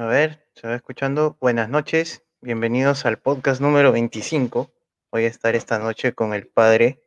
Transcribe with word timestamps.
A 0.00 0.06
ver, 0.06 0.48
se 0.54 0.66
va 0.66 0.76
escuchando. 0.76 1.36
Buenas 1.42 1.68
noches, 1.68 2.24
bienvenidos 2.40 3.04
al 3.04 3.18
podcast 3.18 3.60
número 3.60 3.92
25. 3.92 4.72
Voy 5.12 5.24
a 5.24 5.28
estar 5.28 5.54
esta 5.54 5.78
noche 5.78 6.14
con 6.14 6.32
el 6.32 6.46
padre, 6.46 7.04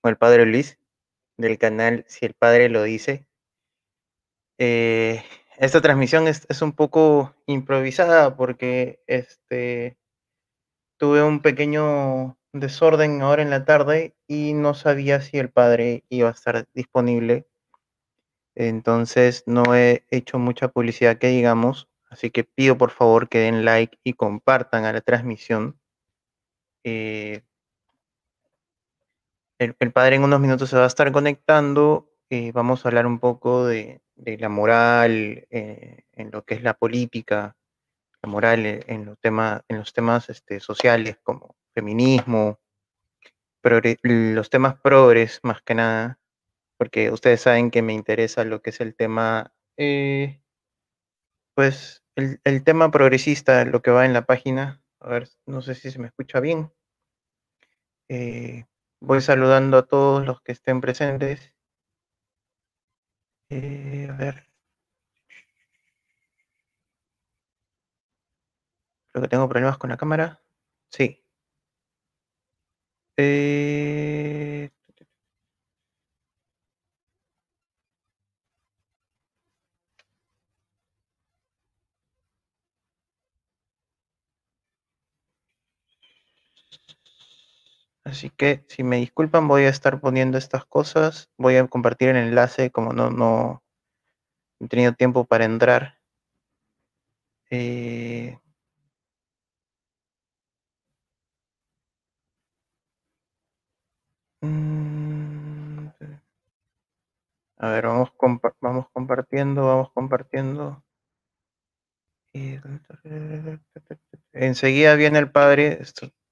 con 0.00 0.08
el 0.08 0.16
padre 0.16 0.46
Luis, 0.46 0.78
del 1.36 1.58
canal 1.58 2.06
Si 2.08 2.24
el 2.24 2.32
Padre 2.32 2.70
lo 2.70 2.84
dice. 2.84 3.26
Eh, 4.56 5.22
esta 5.58 5.82
transmisión 5.82 6.26
es, 6.26 6.46
es, 6.48 6.62
un 6.62 6.72
poco 6.72 7.34
improvisada 7.44 8.34
porque 8.34 9.02
este, 9.06 9.98
tuve 10.96 11.22
un 11.22 11.42
pequeño 11.42 12.38
desorden 12.54 13.20
ahora 13.20 13.42
en 13.42 13.50
la 13.50 13.66
tarde 13.66 14.16
y 14.26 14.54
no 14.54 14.72
sabía 14.72 15.20
si 15.20 15.36
el 15.36 15.50
padre 15.50 16.04
iba 16.08 16.30
a 16.30 16.32
estar 16.32 16.64
disponible. 16.72 17.46
Entonces 18.54 19.44
no 19.44 19.74
he 19.74 20.06
hecho 20.10 20.38
mucha 20.38 20.68
publicidad 20.68 21.18
que 21.18 21.26
digamos, 21.26 21.91
así 22.12 22.30
que 22.30 22.44
pido 22.44 22.76
por 22.76 22.90
favor 22.90 23.28
que 23.28 23.38
den 23.38 23.64
like 23.64 23.98
y 24.04 24.12
compartan 24.12 24.84
a 24.84 24.92
la 24.92 25.00
transmisión. 25.00 25.80
Eh, 26.84 27.42
el, 29.58 29.92
padre 29.92 30.16
en 30.16 30.24
unos 30.24 30.40
minutos 30.40 30.68
se 30.68 30.76
va 30.76 30.84
a 30.84 30.88
estar 30.88 31.10
conectando. 31.10 32.10
Eh, 32.28 32.52
vamos 32.52 32.84
a 32.84 32.88
hablar 32.88 33.06
un 33.06 33.18
poco 33.18 33.66
de, 33.66 34.02
la 34.16 34.48
moral 34.50 35.46
eh, 35.50 36.04
en 36.12 36.30
lo 36.30 36.44
que 36.44 36.54
es 36.54 36.62
la 36.62 36.74
política, 36.74 37.56
la 38.22 38.28
moral 38.28 38.66
en 38.66 39.06
los 39.06 39.18
temas, 39.18 39.62
en 39.68 39.78
los 39.78 39.92
temas 39.94 40.28
sociales 40.60 41.18
como 41.22 41.56
feminismo, 41.74 42.60
los 43.62 44.50
temas 44.50 44.74
progres 44.80 45.40
más 45.42 45.62
que 45.62 45.74
nada, 45.74 46.18
porque 46.76 47.10
ustedes 47.10 47.40
saben 47.40 47.70
que 47.70 47.80
me 47.82 47.94
interesa 47.94 48.44
lo 48.44 48.60
que 48.60 48.70
es 48.70 48.80
el 48.80 48.94
tema, 48.94 49.52
pues 51.54 52.01
el, 52.16 52.40
el, 52.44 52.64
tema 52.64 52.90
progresista, 52.90 53.64
lo 53.64 53.82
que 53.82 53.90
va 53.90 54.06
en 54.06 54.12
la 54.12 54.24
página. 54.24 54.82
A 55.00 55.08
ver, 55.08 55.28
no 55.46 55.62
sé 55.62 55.74
si 55.74 55.90
se 55.90 55.98
me 55.98 56.08
escucha 56.08 56.40
bien. 56.40 56.72
Eh, 58.08 58.66
voy 59.00 59.20
saludando 59.20 59.78
a 59.78 59.86
todos 59.86 60.24
los 60.26 60.40
que 60.42 60.52
estén 60.52 60.80
presentes. 60.80 61.52
Eh, 63.50 64.08
a 64.10 64.16
ver. 64.16 64.46
Creo 69.10 69.22
que 69.22 69.28
tengo 69.28 69.48
problemas 69.48 69.78
con 69.78 69.90
la 69.90 69.96
cámara. 69.96 70.42
Sí. 70.90 71.22
Eh... 73.16 74.71
Así 88.12 88.28
que 88.28 88.62
si 88.68 88.84
me 88.84 88.98
disculpan 88.98 89.48
voy 89.48 89.62
a 89.64 89.70
estar 89.70 89.98
poniendo 89.98 90.36
estas 90.36 90.66
cosas. 90.66 91.30
Voy 91.38 91.56
a 91.56 91.66
compartir 91.66 92.10
el 92.10 92.16
enlace 92.16 92.70
como 92.70 92.92
no, 92.92 93.10
no 93.10 93.62
he 94.60 94.68
tenido 94.68 94.92
tiempo 94.92 95.24
para 95.24 95.46
entrar. 95.46 95.98
Eh... 97.50 98.38
Mm, 104.42 105.88
a 107.56 107.68
ver, 107.70 107.86
vamos, 107.86 108.12
vamos 108.60 108.86
compartiendo, 108.92 109.66
vamos 109.66 109.90
compartiendo. 109.92 110.84
Enseguida 114.34 114.96
viene 114.96 115.18
el 115.18 115.30
padre, 115.30 115.80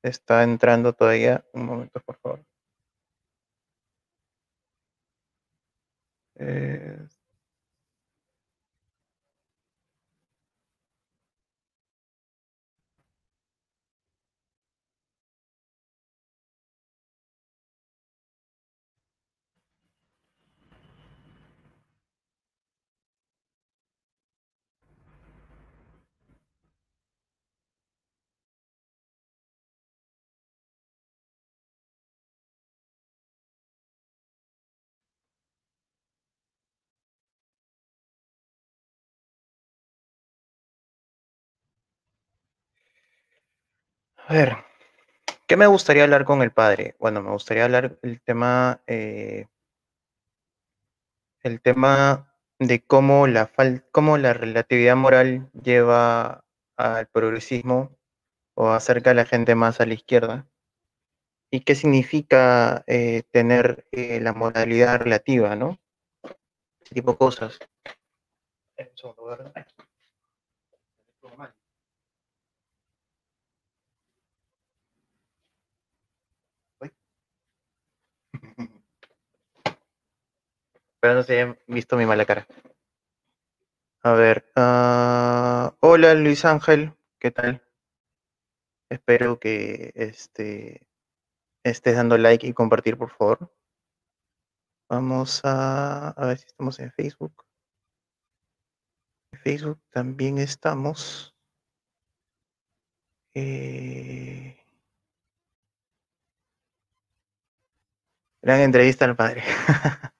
está 0.02 0.42
entrando 0.44 0.92
todavía. 0.92 1.44
Un 1.52 1.66
momento, 1.66 2.00
por 2.00 2.16
favor. 2.18 2.44
Eh... 6.36 7.19
A 44.30 44.32
ver, 44.32 44.58
¿qué 45.48 45.56
me 45.56 45.66
gustaría 45.66 46.04
hablar 46.04 46.24
con 46.24 46.40
el 46.40 46.52
padre? 46.52 46.94
Bueno, 47.00 47.20
me 47.20 47.32
gustaría 47.32 47.64
hablar 47.64 47.98
el 48.02 48.20
tema, 48.20 48.80
eh, 48.86 49.48
el 51.42 51.60
tema 51.60 52.32
de 52.60 52.80
cómo 52.80 53.26
la, 53.26 53.48
fal 53.48 53.84
cómo 53.90 54.18
la 54.18 54.32
relatividad 54.32 54.94
moral 54.94 55.50
lleva 55.60 56.44
al 56.76 57.08
progresismo 57.08 57.98
o 58.54 58.68
acerca 58.68 59.10
a 59.10 59.14
la 59.14 59.24
gente 59.24 59.56
más 59.56 59.80
a 59.80 59.86
la 59.86 59.94
izquierda. 59.94 60.46
¿Y 61.50 61.62
qué 61.62 61.74
significa 61.74 62.84
eh, 62.86 63.24
tener 63.32 63.88
eh, 63.90 64.20
la 64.20 64.32
moralidad 64.32 65.00
relativa, 65.00 65.56
no? 65.56 65.80
Ese 66.80 66.94
tipo 66.94 67.10
de 67.10 67.18
cosas. 67.18 67.58
Pero 81.00 81.14
no 81.14 81.22
se 81.22 81.32
hayan 81.34 81.58
visto 81.66 81.96
mi 81.96 82.06
mala 82.06 82.26
cara. 82.26 82.46
A 84.02 84.12
ver. 84.12 84.46
Uh, 84.56 85.74
hola 85.80 86.14
Luis 86.14 86.44
Ángel, 86.44 86.94
¿qué 87.18 87.30
tal? 87.30 87.62
Espero 88.90 89.38
que 89.38 89.92
este, 89.94 90.86
estés 91.64 91.96
dando 91.96 92.18
like 92.18 92.46
y 92.46 92.52
compartir, 92.52 92.96
por 92.98 93.10
favor. 93.10 93.52
Vamos 94.88 95.40
a, 95.44 96.08
a 96.08 96.26
ver 96.26 96.38
si 96.38 96.46
estamos 96.46 96.78
en 96.80 96.92
Facebook. 96.92 97.44
En 99.32 99.40
Facebook 99.40 99.80
también 99.90 100.38
estamos. 100.38 101.34
Eh... 103.34 104.56
Gran 108.42 108.60
entrevista 108.60 109.04
al 109.04 109.16
padre. 109.16 109.42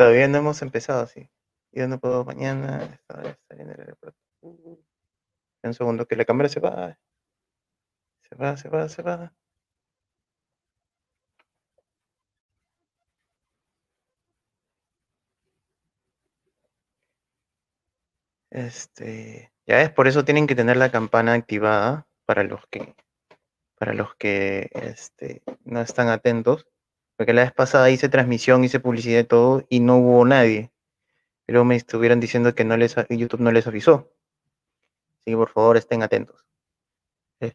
Todavía 0.00 0.28
no 0.28 0.38
hemos 0.38 0.62
empezado 0.62 1.02
así. 1.02 1.28
Yo 1.72 1.86
no 1.86 2.00
puedo 2.00 2.24
mañana 2.24 2.84
estar 2.84 3.38
en 3.50 3.60
el 3.60 3.80
aeropuerto. 3.80 4.18
Un 4.40 5.74
segundo, 5.74 6.06
que 6.06 6.16
la 6.16 6.24
cámara 6.24 6.48
se 6.48 6.58
va. 6.58 6.98
Se 8.22 8.34
va, 8.34 8.56
se 8.56 8.70
va, 8.70 8.88
se 8.88 9.02
va. 9.02 9.34
Este, 18.50 19.52
ya 19.66 19.82
es 19.82 19.90
por 19.92 20.08
eso 20.08 20.24
tienen 20.24 20.46
que 20.46 20.54
tener 20.54 20.78
la 20.78 20.90
campana 20.90 21.34
activada 21.34 22.06
para 22.24 22.42
los 22.42 22.66
que 22.68 22.94
para 23.76 23.92
los 23.92 24.14
que 24.16 24.70
este, 24.72 25.42
no 25.64 25.82
están 25.82 26.08
atentos. 26.08 26.66
Porque 27.20 27.34
la 27.34 27.42
vez 27.42 27.52
pasada 27.52 27.90
hice 27.90 28.08
transmisión, 28.08 28.64
hice 28.64 28.80
publicidad 28.80 29.20
y 29.20 29.24
todo, 29.24 29.66
y 29.68 29.80
no 29.80 29.98
hubo 29.98 30.24
nadie. 30.24 30.72
Pero 31.44 31.66
me 31.66 31.76
estuvieron 31.76 32.18
diciendo 32.18 32.54
que 32.54 32.64
no 32.64 32.78
les, 32.78 32.96
YouTube 33.10 33.42
no 33.42 33.52
les 33.52 33.66
avisó. 33.66 34.10
Así 35.18 35.32
que 35.32 35.36
por 35.36 35.50
favor 35.50 35.76
estén 35.76 36.02
atentos. 36.02 36.46
Eh, 37.40 37.52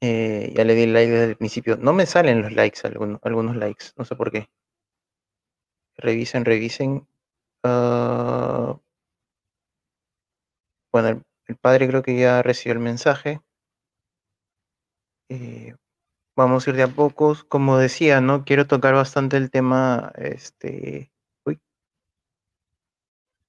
eh, 0.00 0.54
ya 0.56 0.64
le 0.64 0.74
di 0.74 0.86
like 0.86 1.12
desde 1.12 1.32
el 1.32 1.36
principio. 1.36 1.76
No 1.76 1.92
me 1.92 2.06
salen 2.06 2.40
los 2.40 2.52
likes, 2.52 2.80
algunos, 2.84 3.20
algunos 3.24 3.56
likes, 3.56 3.88
no 3.98 4.06
sé 4.06 4.16
por 4.16 4.32
qué. 4.32 4.48
Revisen, 5.98 6.46
revisen. 6.46 7.06
Uh, 7.64 8.80
bueno, 10.90 11.08
el, 11.08 11.22
el, 11.46 11.56
padre 11.56 11.88
creo 11.88 12.02
que 12.02 12.18
ya 12.18 12.40
recibió 12.42 12.72
el 12.72 12.78
mensaje. 12.78 13.42
Eh, 15.28 15.74
vamos 16.38 16.66
a 16.66 16.70
ir 16.70 16.76
de 16.76 16.84
a 16.84 16.88
pocos. 16.88 17.44
Como 17.44 17.78
decía, 17.78 18.20
¿no? 18.20 18.44
Quiero 18.44 18.66
tocar 18.66 18.94
bastante 18.94 19.36
el 19.36 19.50
tema, 19.50 20.12
este, 20.16 21.12
uy, 21.44 21.60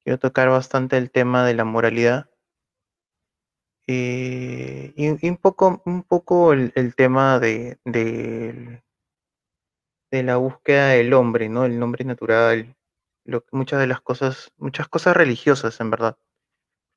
quiero 0.04 0.20
tocar 0.20 0.50
bastante 0.50 0.98
el 0.98 1.12
tema 1.12 1.46
de 1.46 1.54
la 1.54 1.66
moralidad. 1.66 2.30
Eh, 3.88 4.94
y, 4.96 5.30
un 5.30 5.38
poco, 5.38 5.82
un 5.86 6.04
poco 6.04 6.54
el, 6.54 6.96
tema 6.96 7.40
de, 7.40 7.80
de, 7.86 8.82
la 10.12 10.38
búsqueda 10.38 10.90
del 10.90 11.14
hombre, 11.14 11.50
¿no? 11.50 11.66
El 11.66 11.82
hombre 11.82 12.06
natural, 12.06 12.76
muchas 13.52 13.80
de 13.80 13.88
las 13.88 14.02
cosas, 14.02 14.52
muchas 14.58 14.88
cosas 14.88 15.16
religiosas, 15.18 15.80
en 15.80 15.92
verdad. 15.92 16.18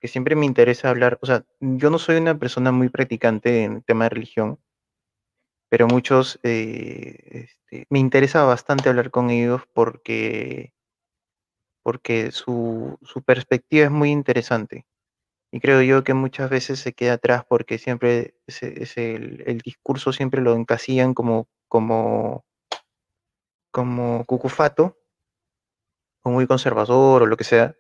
Que 0.01 0.09
siempre 0.09 0.37
me 0.37 0.47
interesa 0.47 0.91
hablar, 0.91 1.19
o 1.23 1.27
sea, 1.27 1.45
yo 1.61 1.91
no 1.91 1.99
soy 1.99 2.17
una 2.17 2.39
persona 2.39 2.73
muy 2.73 2.89
practicante 2.91 3.65
en 3.65 3.83
tema 3.83 4.05
de 4.05 4.11
religión, 4.11 4.59
pero 5.73 5.87
muchos, 5.87 6.39
eh, 6.43 7.17
este, 7.31 7.87
me 7.89 7.99
interesa 7.99 8.45
bastante 8.45 8.91
hablar 8.91 9.11
con 9.11 9.31
ellos 9.31 9.63
porque, 9.73 10.75
porque 11.83 12.31
su, 12.31 12.99
su, 13.01 13.23
perspectiva 13.23 13.87
es 13.87 13.91
muy 13.91 14.11
interesante. 14.11 14.85
Y 15.51 15.61
creo 15.61 15.81
yo 15.81 16.05
que 16.05 16.13
muchas 16.13 16.51
veces 16.51 16.79
se 16.79 16.93
queda 16.93 17.15
atrás 17.15 17.47
porque 17.49 17.79
siempre 17.79 18.35
es, 18.47 18.63
el, 18.99 19.45
el, 19.47 19.61
discurso 19.61 20.13
siempre 20.13 20.43
lo 20.43 20.55
encasillan 20.55 21.15
como, 21.15 21.49
como, 21.69 22.45
como 23.71 24.27
cucufato, 24.27 24.99
o 26.23 26.31
muy 26.33 26.47
conservador 26.47 27.23
o 27.23 27.27
lo 27.27 27.39
que 27.39 27.45
sea, 27.45 27.79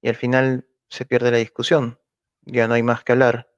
y 0.00 0.10
al 0.10 0.14
final 0.14 0.68
se 0.88 1.04
pierde 1.04 1.32
la 1.32 1.38
discusión, 1.38 1.98
ya 2.42 2.68
no 2.68 2.74
hay 2.74 2.84
más 2.84 3.02
que 3.02 3.10
hablar. 3.10 3.50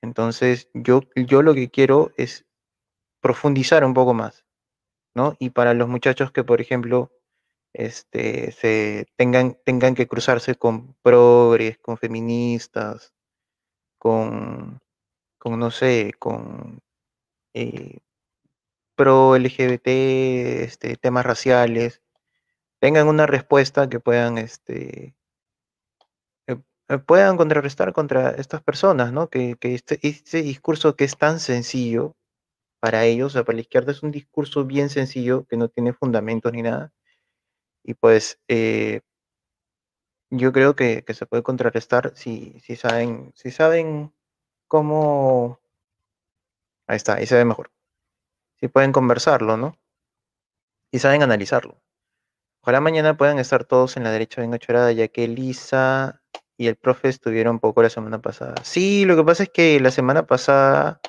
Entonces 0.00 0.70
yo, 0.72 1.02
yo 1.14 1.42
lo 1.42 1.52
que 1.52 1.70
quiero 1.70 2.12
es 2.16 2.46
profundizar 3.24 3.86
un 3.86 3.94
poco 3.94 4.12
más, 4.12 4.44
¿no? 5.14 5.34
Y 5.38 5.48
para 5.48 5.72
los 5.72 5.88
muchachos 5.88 6.30
que, 6.30 6.44
por 6.44 6.60
ejemplo, 6.60 7.10
este, 7.72 8.54
tengan, 9.16 9.56
tengan 9.64 9.94
que 9.94 10.06
cruzarse 10.06 10.56
con 10.56 10.94
progres, 11.00 11.78
con 11.78 11.96
feministas, 11.96 13.14
con, 13.98 14.82
con 15.38 15.58
no 15.58 15.70
sé, 15.70 16.12
con 16.18 16.82
eh, 17.54 18.00
pro 18.94 19.38
LGBT, 19.38 19.88
este, 20.66 20.96
temas 20.96 21.24
raciales, 21.24 22.02
tengan 22.78 23.08
una 23.08 23.26
respuesta 23.26 23.88
que 23.88 24.00
puedan, 24.00 24.36
este, 24.36 25.16
eh, 26.46 26.56
eh, 26.88 26.98
puedan 26.98 27.38
contrarrestar 27.38 27.94
contra 27.94 28.32
estas 28.32 28.62
personas, 28.62 29.12
¿no? 29.14 29.30
Que, 29.30 29.56
que 29.56 29.74
este, 29.74 29.98
este 30.02 30.42
discurso 30.42 30.94
que 30.94 31.04
es 31.04 31.16
tan 31.16 31.40
sencillo, 31.40 32.16
para 32.84 33.06
ellos, 33.06 33.28
o 33.28 33.30
sea, 33.30 33.44
para 33.44 33.56
la 33.56 33.62
izquierda 33.62 33.92
es 33.92 34.02
un 34.02 34.10
discurso 34.10 34.66
bien 34.66 34.90
sencillo 34.90 35.46
que 35.46 35.56
no 35.56 35.70
tiene 35.70 35.94
fundamentos 35.94 36.52
ni 36.52 36.60
nada. 36.60 36.92
Y 37.82 37.94
pues 37.94 38.38
eh, 38.46 39.00
yo 40.28 40.52
creo 40.52 40.76
que, 40.76 41.02
se 41.14 41.24
puede 41.24 41.42
contrarrestar 41.42 42.12
si, 42.14 42.60
si, 42.60 42.76
saben, 42.76 43.32
si 43.34 43.50
saben 43.50 44.12
cómo... 44.68 45.58
Ahí 46.86 46.96
está, 46.96 47.14
ahí 47.14 47.24
se 47.26 47.36
ve 47.36 47.46
mejor. 47.46 47.72
Si 48.60 48.68
pueden 48.68 48.92
conversarlo, 48.92 49.56
¿no? 49.56 49.78
Y 50.92 50.98
saben 50.98 51.22
analizarlo. 51.22 51.80
Ojalá 52.60 52.82
mañana 52.82 53.16
puedan 53.16 53.38
estar 53.38 53.64
todos 53.64 53.96
en 53.96 54.04
la 54.04 54.10
derecha 54.10 54.42
bien 54.42 54.52
ochorada, 54.52 54.92
ya 54.92 55.08
que 55.08 55.26
Lisa 55.26 56.20
y 56.58 56.66
el 56.66 56.76
profe 56.76 57.08
estuvieron 57.08 57.60
poco 57.60 57.82
la 57.82 57.88
semana 57.88 58.20
pasada. 58.20 58.56
Sí, 58.62 59.06
lo 59.06 59.16
que 59.16 59.24
pasa 59.24 59.44
es 59.44 59.48
que 59.48 59.80
la 59.80 59.90
semana 59.90 60.26
pasada 60.26 61.00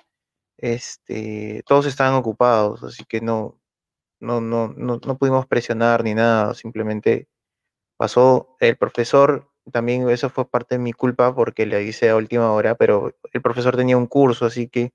este, 0.58 1.64
todos 1.68 1.86
estaban 1.86 2.16
ocupados, 2.16 2.84
así 2.84 3.04
que 3.06 3.22
no, 3.22 3.60
no, 4.20 4.42
no, 4.42 4.70
no, 4.70 5.00
no 5.06 5.18
pudimos 5.18 5.48
presionar 5.48 6.04
ni 6.04 6.14
nada, 6.14 6.54
simplemente 6.54 7.28
pasó 7.98 8.58
el 8.60 8.78
profesor, 8.78 9.52
también 9.72 10.10
eso 10.10 10.30
fue 10.30 10.50
parte 10.50 10.76
de 10.76 10.80
mi 10.80 10.94
culpa 10.94 11.36
porque 11.36 11.66
le 11.66 11.84
hice 11.84 12.10
a 12.10 12.16
última 12.18 12.52
hora, 12.54 12.76
pero 12.76 13.14
el 13.34 13.42
profesor 13.42 13.76
tenía 13.76 13.98
un 13.98 14.08
curso, 14.08 14.46
así 14.46 14.68
que, 14.70 14.94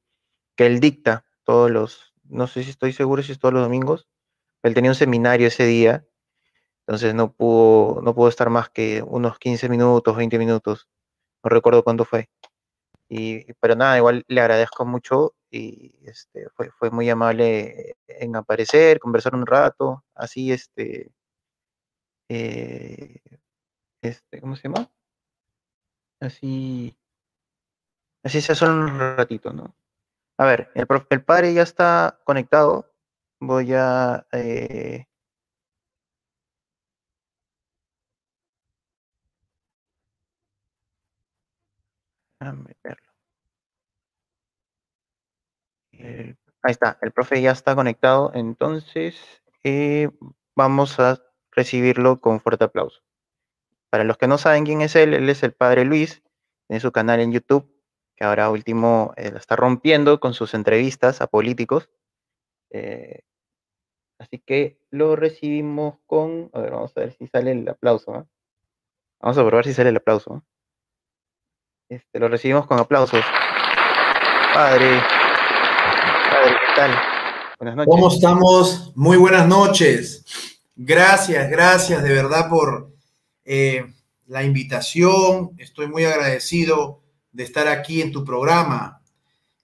que 0.57 0.67
él 0.67 0.81
dicta 0.81 1.25
todos 1.45 1.71
los, 1.71 2.15
no 2.25 2.47
sé 2.47 2.65
si 2.65 2.71
estoy 2.71 2.93
seguro 2.93 3.23
si 3.23 3.33
es 3.33 3.39
todos 3.39 3.55
los 3.55 3.65
domingos, 3.65 4.09
él 4.63 4.75
tenía 4.75 4.91
un 4.93 4.97
seminario 4.97 5.49
ese 5.49 5.67
día, 5.67 6.07
entonces 6.87 7.15
no 7.15 7.33
pudo, 7.33 8.03
no 8.03 8.15
pudo 8.15 8.29
estar 8.29 8.51
más 8.51 8.71
que 8.71 9.03
unos 9.07 9.39
15 9.39 9.69
minutos, 9.69 10.17
20 10.17 10.39
minutos, 10.39 10.89
no 11.45 11.51
recuerdo 11.51 11.85
cuándo 11.85 12.05
fue. 12.05 12.29
Y, 13.09 13.53
pero 13.55 13.77
nada, 13.77 13.97
igual 13.99 14.25
le 14.29 14.41
agradezco 14.41 14.87
mucho 14.87 15.35
y 15.51 15.93
este, 16.05 16.49
fue, 16.51 16.71
fue 16.71 16.91
muy 16.91 17.09
amable 17.11 17.97
en 18.07 18.37
aparecer, 18.37 19.01
conversar 19.01 19.35
un 19.35 19.47
rato, 19.47 20.05
así, 20.15 20.53
este, 20.53 21.13
eh, 22.29 23.21
este, 24.03 24.41
¿cómo 24.41 24.57
se 24.57 24.69
llama? 24.69 24.91
Así, 26.21 26.97
así 28.23 28.41
se 28.41 28.53
hace 28.53 28.67
un 28.67 28.99
ratito, 28.99 29.53
¿no? 29.53 29.75
A 30.39 30.45
ver, 30.47 30.71
el, 30.75 30.87
el 31.11 31.25
padre 31.25 31.55
ya 31.55 31.63
está 31.63 32.21
conectado, 32.25 32.93
voy 33.41 33.73
a... 33.75 34.27
Eh, 34.33 35.07
a 42.41 42.53
meterlo. 42.53 43.10
Eh, 46.03 46.35
ahí 46.63 46.73
está, 46.73 46.99
el 47.03 47.13
profe 47.13 47.41
ya 47.43 47.53
está 47.53 47.75
conectado, 47.75 48.31
entonces 48.35 49.17
eh, 49.65 50.09
vamos 50.57 50.99
a 50.99 51.23
recibirlo 51.53 52.21
con 52.21 52.41
fuerte 52.41 52.65
aplauso. 52.65 53.03
Para 53.91 54.05
los 54.05 54.17
que 54.17 54.29
no 54.29 54.39
saben 54.39 54.65
quién 54.65 54.81
es 54.81 54.97
él, 54.97 55.15
él 55.15 55.29
es 55.29 55.43
el 55.43 55.53
padre 55.53 55.85
Luis, 55.85 56.23
tiene 56.69 56.81
su 56.81 56.93
canal 56.93 57.21
en 57.21 57.33
YouTube, 57.33 57.71
que 58.17 58.25
ahora 58.25 58.51
último 58.51 59.13
eh, 59.17 59.33
está 59.37 59.57
rompiendo 59.57 60.21
con 60.21 60.35
sus 60.35 60.55
entrevistas 60.55 61.21
a 61.21 61.27
políticos. 61.27 61.91
así 64.19 64.39
que 64.39 64.79
lo 64.91 65.17
recibimos 65.17 65.99
con, 66.07 66.51
a 66.53 66.61
ver, 66.61 66.71
vamos 66.71 66.97
a 66.97 67.01
ver 67.01 67.13
si 67.13 67.27
sale 67.27 67.53
el 67.53 67.69
aplauso. 67.69 68.29
Vamos 69.21 69.37
a 69.37 69.45
probar 69.47 69.65
si 69.65 69.75
sale 69.75 69.91
el 69.91 69.97
aplauso. 69.97 70.43
Este, 71.89 72.21
lo 72.21 72.29
recibimos 72.29 72.67
con 72.67 72.79
aplausos. 72.79 73.25
Padre, 74.55 75.01
¿qué 76.31 76.75
tal? 76.77 76.91
Buenas 77.59 77.77
noches. 77.77 77.91
¿Cómo 77.91 78.09
estamos? 78.09 78.93
Muy 78.95 79.17
buenas 79.17 79.47
noches. 79.49 80.25
Gracias, 80.77 81.51
gracias 81.51 82.03
de 82.03 82.13
verdad 82.13 82.49
por 82.49 82.93
eh, 83.45 83.85
la 84.27 84.45
invitación. 84.45 85.51
Estoy 85.59 85.89
muy 85.89 86.05
agradecido 86.05 87.01
de 87.33 87.43
estar 87.45 87.69
aquí 87.69 88.01
en 88.01 88.13
tu 88.13 88.25
programa 88.25 89.03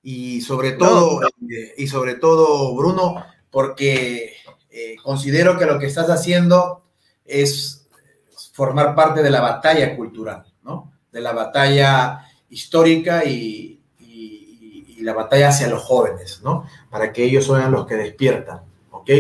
y 0.03 0.41
sobre 0.41 0.73
todo, 0.73 1.23
eh, 1.23 1.75
y 1.77 1.87
sobre 1.87 2.15
todo, 2.15 2.75
Bruno, 2.75 3.25
porque 3.51 4.35
eh, 4.71 4.97
considero 5.03 5.59
que 5.59 5.67
lo 5.67 5.79
que 5.79 5.87
estás 5.87 6.11
haciendo 6.11 6.85
es 7.25 7.89
formar 8.53 8.95
parte 8.95 9.23
de 9.23 9.31
la 9.31 9.41
batalla 9.41 9.97
cultural, 9.97 10.45
¿no? 10.63 10.93
De 11.13 11.21
la 11.21 11.33
batalla 11.33 12.27
histórica 12.49 13.25
y, 13.25 13.76
la 15.03 15.15
batalla 15.15 15.49
hacia 15.49 15.69
los 15.69 15.83
jóvenes, 15.83 16.41
¿no? 16.43 16.67
Para 16.91 17.13
que 17.13 17.25
ellos 17.25 17.47
sean 17.47 17.73
los 17.73 17.87
que 17.87 17.97
despiertan, 17.97 18.61
¿ok? 18.91 19.11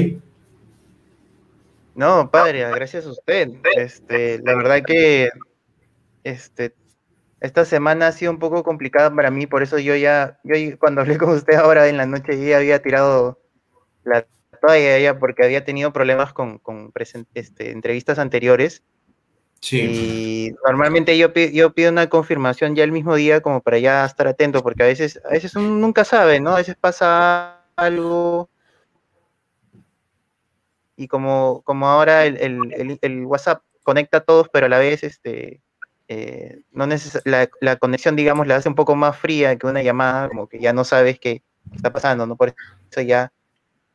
No, 1.95 2.31
padre, 2.31 2.69
gracias 2.71 3.07
a 3.07 3.11
usted. 3.11 3.51
Este, 3.77 4.39
la 4.45 4.55
verdad 4.55 4.83
que 4.87 5.31
este, 6.25 6.75
esta 7.41 7.65
semana 7.65 8.09
ha 8.09 8.13
sido 8.13 8.33
un 8.33 8.39
poco 8.39 8.63
complicada 8.65 9.15
para 9.15 9.31
mí, 9.31 9.47
por 9.47 9.63
eso 9.63 9.79
yo 9.79 9.97
ya, 9.97 10.39
yo 10.45 10.55
cuando 10.79 11.01
hablé 11.01 11.17
con 11.19 11.31
usted 11.31 11.55
ahora 11.55 11.89
en 11.89 11.97
la 11.97 12.07
noche, 12.07 12.39
ya 12.45 12.59
había 12.59 12.83
tirado 12.83 13.41
la 14.05 14.27
toalla 14.61 15.19
porque 15.19 15.45
había 15.45 15.65
tenido 15.65 15.93
problemas 15.93 16.33
con, 16.33 16.59
con 16.59 16.93
este, 17.35 17.71
entrevistas 17.71 18.19
anteriores 18.19 18.83
y 19.73 20.55
normalmente 20.65 21.17
yo, 21.17 21.33
yo 21.33 21.73
pido 21.73 21.91
una 21.91 22.09
confirmación 22.09 22.75
ya 22.75 22.85
el 22.85 22.93
mismo 22.93 23.15
día 23.15 23.41
como 23.41 23.61
para 23.61 23.79
ya 23.79 24.05
estar 24.05 24.27
atento, 24.27 24.63
porque 24.63 24.83
a 24.83 24.87
veces, 24.87 25.21
a 25.25 25.31
veces 25.31 25.55
uno 25.57 25.69
nunca 25.69 26.05
sabe, 26.05 26.41
¿no? 26.41 26.51
A 26.51 26.57
veces 26.57 26.77
pasa 26.77 27.65
algo 27.77 28.49
y 30.97 31.09
como, 31.09 31.63
como 31.65 31.89
ahora 31.89 32.25
el, 32.25 33.25
WhatsApp 33.27 33.63
conecta 33.83 34.19
a 34.19 34.25
todos, 34.25 34.49
pero 34.49 34.67
a 34.67 34.69
la 34.69 34.79
vez 34.79 35.03
este, 35.03 35.61
eh, 36.09 36.61
no 36.73 36.87
la, 37.25 37.51
la, 37.61 37.77
conexión, 37.77 38.17
digamos, 38.17 38.47
la 38.47 38.57
hace 38.57 38.69
un 38.69 38.75
poco 38.75 38.97
más 38.97 39.19
fría 39.19 39.57
que 39.57 39.67
una 39.67 39.83
llamada, 39.83 40.29
como 40.29 40.49
que 40.49 40.59
ya 40.59 40.73
no 40.73 40.85
sabes 40.85 41.19
qué 41.21 41.43
está 41.75 41.93
pasando, 41.93 42.27
¿no? 42.27 42.37
Por 42.37 42.55
eso 42.91 43.01
ya 43.03 43.33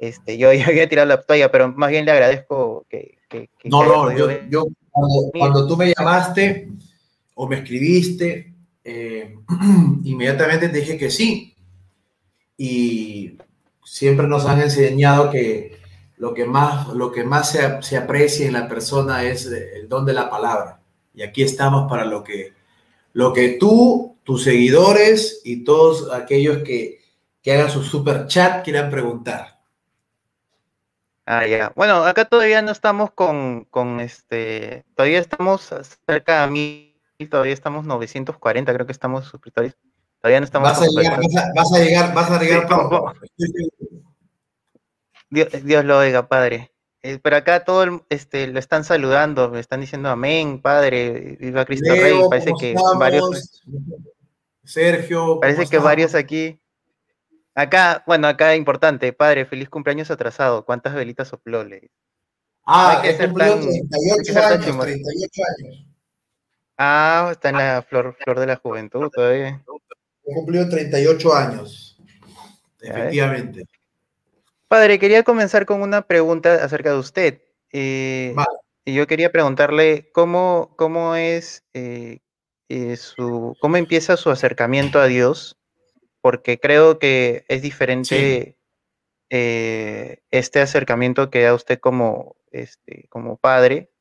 este, 0.02 0.38
yo 0.38 0.52
ya 0.54 0.66
había 0.68 0.90
tirado 0.90 1.08
la 1.08 1.22
toalla, 1.22 1.50
pero 1.52 1.70
más 1.70 1.90
bien 1.90 2.06
le 2.06 2.12
agradezco 2.12 2.86
que... 2.90 3.18
no, 3.64 3.84
no, 3.86 4.12
yo, 4.50 4.68
cuando, 4.92 5.68
tú 5.68 5.78
me 5.78 5.94
llamaste 5.96 6.70
o 7.36 7.48
me 7.48 7.58
escribiste, 7.58 8.54
eh, 8.84 9.36
inmediatamente 10.04 10.70
te 10.70 10.80
dije 10.80 10.98
que 10.98 11.10
sí. 11.10 11.56
Y 12.58 13.38
siempre 13.84 14.28
nos 14.28 14.46
han 14.46 14.62
enseñado 14.62 15.30
que 15.32 15.80
lo 16.18 16.34
que 16.34 16.46
más, 16.46 16.90
lo 16.90 17.12
que 17.12 17.24
más 17.24 17.50
se, 17.50 17.82
se 17.82 17.98
aprecia 17.98 18.46
en 18.46 18.54
la 18.54 18.68
persona 18.68 19.24
es 19.24 19.48
el 19.48 19.90
don 19.90 20.06
de 20.06 20.14
la 20.14 20.30
palabra, 20.30 20.80
Y 21.16 21.24
aquí 21.24 21.42
estamos 21.42 21.90
para 21.90 22.06
lo 22.06 22.24
que, 22.24 22.54
lo 23.14 23.34
que 23.34 23.58
tú, 23.60 24.18
tus 24.24 24.44
seguidores 24.44 25.42
y 25.44 25.64
todos 25.64 26.12
aquellos 26.14 26.60
que, 26.60 27.00
que 27.42 27.54
hagan 27.54 27.72
su 27.72 27.84
super 27.84 28.28
chat 28.28 28.64
quieran 28.64 28.92
preguntar. 28.92 29.51
Ah, 31.26 31.46
ya. 31.46 31.72
Bueno, 31.76 32.04
acá 32.04 32.26
todavía 32.26 32.62
no 32.62 32.72
estamos 32.72 33.12
con, 33.12 33.66
con 33.66 34.00
este, 34.00 34.86
todavía 34.96 35.20
estamos 35.20 35.74
cerca 36.06 36.46
de 36.46 36.52
mí, 36.52 37.02
todavía 37.30 37.54
estamos 37.54 37.86
940, 37.86 38.74
creo 38.74 38.86
que 38.86 38.92
estamos 38.92 39.26
suscriptores. 39.26 39.78
Todavía 40.22 40.40
no 40.40 40.46
estamos. 40.46 40.70
Vas 40.70 40.82
a, 40.82 40.86
llegar, 40.86 41.20
vas, 41.56 41.74
a, 41.74 41.80
llegar, 41.80 42.14
vas 42.14 42.32
a 42.32 42.40
llegar, 42.40 42.68
pronto. 42.68 43.14
Dios, 45.30 45.86
lo 45.86 45.98
oiga, 45.98 46.28
padre. 46.28 46.72
Eh, 47.04 47.18
pero 47.22 47.38
acá 47.38 47.64
todo 47.64 48.06
este, 48.10 48.46
lo 48.46 48.60
están 48.60 48.84
saludando, 48.84 49.50
me 49.50 49.60
están 49.60 49.82
diciendo 49.82 50.10
amén, 50.10 50.62
padre, 50.62 51.38
viva 51.40 51.66
Cristo 51.66 51.92
Rey. 51.96 52.20
Parece 52.30 52.52
que 52.60 52.76
varios. 53.00 53.64
Sergio. 54.64 55.40
Parece 55.40 55.66
que 55.66 55.80
varios 55.80 56.14
aquí 56.14 56.61
Acá, 57.54 58.04
bueno, 58.08 58.28
acá 58.28 58.56
importante, 58.56 59.12
padre, 59.12 59.46
feliz 59.46 59.70
cumpleaños 59.70 60.10
atrasado. 60.10 60.64
¿Cuántas 60.66 60.94
velitas 60.94 61.28
sopló? 61.28 61.64
Le? 61.64 61.92
Ah, 62.66 63.02
es 63.04 63.18
cumplió 63.18 63.60
38 63.60 64.40
años, 64.40 64.78
38 64.78 65.42
años. 65.60 65.88
Ah, 66.78 67.30
está 67.32 67.50
en 67.50 67.58
la 67.58 67.82
flor, 67.82 68.16
flor 68.24 68.40
de 68.40 68.48
la 68.48 68.56
juventud 68.56 69.10
todavía. 69.14 69.62
Cumplió 70.24 70.70
38 70.70 71.36
años, 71.36 71.98
efectivamente. 72.80 73.66
Padre, 74.68 75.00
quería 75.00 75.24
comenzar 75.24 75.66
con 75.66 75.82
una 75.82 76.04
pregunta 76.04 76.64
acerca 76.64 76.92
de 76.92 76.98
usted. 76.98 77.42
Eh, 77.74 78.34
y 78.86 78.94
yo 78.94 79.06
quería 79.06 79.32
preguntarle 79.32 80.10
cómo, 80.14 80.74
cómo 80.78 81.16
es 81.16 81.64
eh, 81.74 82.20
eh, 82.70 82.96
su, 82.96 83.56
cómo 83.60 83.78
empieza 83.78 84.16
su 84.18 84.30
acercamiento 84.30 85.00
a 85.00 85.08
Dios 85.08 85.58
porque 86.22 86.60
creo 86.60 87.00
que 87.00 87.46
es 87.48 87.62
diferente 87.62 88.58
eh, 89.30 90.20
este 90.30 90.62
acercamiento 90.62 91.30
que 91.30 91.42
da 91.42 91.54
usted 91.54 91.80
como, 91.80 92.36
este, 92.52 93.08
como 93.10 93.38
padre, 93.38 93.92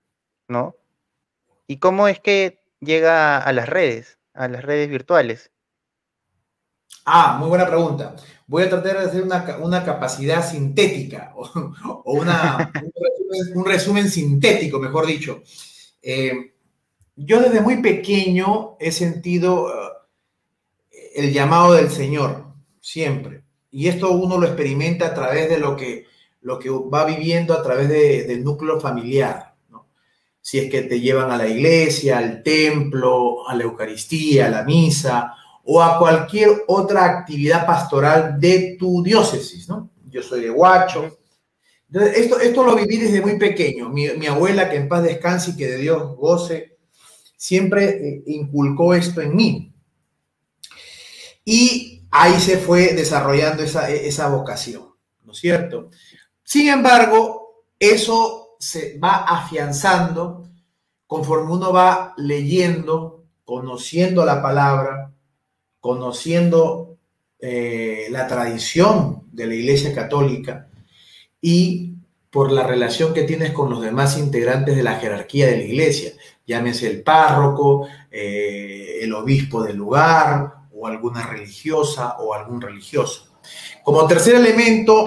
¿no? 0.49 0.77
¿Y 1.67 1.79
cómo 1.79 2.09
es 2.09 2.21
que 2.21 2.61
llega 2.81 3.39
a 3.39 3.53
las 3.53 3.69
redes, 3.69 4.19
a 4.35 4.49
las 4.49 4.65
redes 4.65 4.89
virtuales? 4.89 5.51
Ah, 7.05 7.37
muy 7.39 7.49
buena 7.49 7.67
pregunta. 7.67 8.17
Voy 8.47 8.65
a 8.65 8.69
tratar 8.69 8.99
de 8.99 9.07
hacer 9.07 9.23
una, 9.23 9.85
capacidad 9.85 10.45
sintética 10.49 11.33
o, 11.37 12.13
una, 12.13 12.73
un, 13.55 13.65
resumen, 13.65 14.11
sintético, 14.11 14.79
mejor 14.79 15.07
dicho. 15.07 15.43
Eh, 16.03 16.55
yo 17.17 17.41
desde 17.41 17.61
muy 17.61 17.81
pequeño 17.83 18.77
he 18.81 18.93
sentido 18.93 19.69
el 21.15 21.33
llamado 21.33 21.75
del 21.75 21.91
Señor, 21.91 22.47
siempre. 22.81 23.45
Y 23.71 23.89
esto 23.89 24.11
uno 24.13 24.39
lo 24.39 24.47
experimenta 24.47 25.07
a 25.07 25.15
través 25.15 25.49
de 25.49 25.59
lo 25.59 25.77
que, 25.77 26.07
lo 26.43 26.59
que 26.59 26.71
va 26.71 27.05
viviendo 27.05 27.55
a 27.55 27.63
través 27.63 27.89
del 27.89 28.43
núcleo 28.43 28.81
familiar. 28.81 29.55
Si 30.43 30.59
es 30.59 30.71
que 30.71 30.83
te 30.83 31.01
llevan 31.01 31.31
a 31.31 31.37
la 31.37 31.47
iglesia, 31.47 32.19
al 32.19 32.43
templo, 32.43 33.47
a 33.47 33.55
la 33.55 33.65
Eucaristía, 33.65 34.47
a 34.47 34.51
la 34.51 34.65
misa 34.65 35.35
o 35.65 35.83
a 35.83 35.99
cualquier 35.99 36.65
otra 36.67 37.05
actividad 37.05 37.67
pastoral 37.67 38.41
de 38.41 38.77
tu 38.79 39.03
diócesis. 39.03 39.69
¿no? 39.69 39.91
Yo 40.11 40.23
soy 40.23 40.41
de 40.41 40.51
Huacho. 40.51 41.19
esto, 41.93 42.41
esto 42.41 42.65
lo 42.65 42.75
viví 42.75 42.97
desde 42.97 43.21
muy 43.21 43.39
pequeño. 43.39 43.91
Mi, 43.91 44.09
mi 44.17 44.27
abuela, 44.27 44.71
que 44.71 44.77
en 44.77 44.89
paz 44.89 45.03
descanse 45.03 45.51
y 45.51 45.57
que 45.57 45.69
de 45.69 45.77
Dios 45.77 46.17
goce, 46.17 46.79
siempre 47.37 47.85
eh, 47.89 48.23
inculcó 48.27 48.95
esto 48.95 49.21
en 49.21 49.37
mí. 49.37 49.70
Y 51.45 52.03
ahí 52.11 52.39
se 52.41 52.59
fue 52.59 52.93
desarrollando 52.95 53.63
esa, 53.63 54.29
vocación, 54.29 54.85
¿no 55.25 55.33
es 55.33 55.39
cierto? 55.39 55.91
Sin 56.43 56.69
embargo, 56.69 57.65
eso 57.79 58.57
se 58.59 58.99
va 58.99 59.25
afianzando 59.25 60.49
conforme 61.07 61.53
uno 61.53 61.73
va 61.73 62.15
leyendo, 62.17 63.25
conociendo 63.45 64.25
la 64.25 64.43
palabra, 64.43 65.13
conociendo 65.81 66.99
eh, 67.39 68.09
la 68.11 68.27
tradición 68.27 69.25
de 69.33 69.47
la 69.47 69.55
Iglesia 69.55 69.95
Católica 69.95 70.69
y 71.41 71.95
por 72.31 72.53
la 72.53 72.65
relación 72.65 73.13
que 73.13 73.25
tienes 73.25 73.53
con 73.53 73.71
los 73.71 73.81
demás 73.81 74.19
integrantes 74.19 74.77
de 74.77 74.85
la 74.85 75.01
jerarquía 75.01 75.47
de 75.47 75.57
la 75.57 75.65
Iglesia, 75.65 76.13
llámese 76.47 76.89
el 76.89 77.03
párroco, 77.03 77.89
eh, 78.11 78.99
el 79.01 79.13
obispo 79.15 79.65
del 79.65 79.77
lugar 79.77 80.60
o 80.81 80.87
alguna 80.87 81.27
religiosa 81.27 82.17
o 82.19 82.33
algún 82.33 82.61
religioso. 82.61 83.27
Como 83.85 84.07
tercer 84.07 84.37
elemento, 84.37 85.05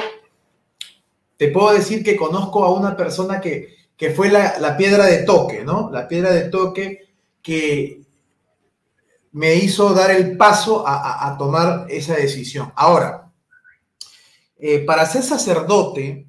te 1.35 1.47
puedo 1.47 1.73
decir 1.73 2.03
que 2.03 2.15
conozco 2.15 2.63
a 2.63 2.71
una 2.71 2.95
persona 2.95 3.41
que, 3.41 3.73
fue 4.15 4.29
la, 4.29 4.77
piedra 4.77 5.05
de 5.05 5.23
toque, 5.23 5.63
¿no? 5.63 5.89
La 5.89 6.07
piedra 6.07 6.31
de 6.31 6.49
toque 6.49 7.07
que 7.41 8.01
me 9.31 9.55
hizo 9.55 9.93
dar 9.93 10.11
el 10.11 10.37
paso 10.37 10.83
a, 10.85 11.35
tomar 11.39 11.87
esa 11.89 12.15
decisión. 12.15 12.71
Ahora, 12.75 13.31
eh, 14.57 14.79
para 14.79 15.05
ser 15.05 15.23
sacerdote, 15.23 16.27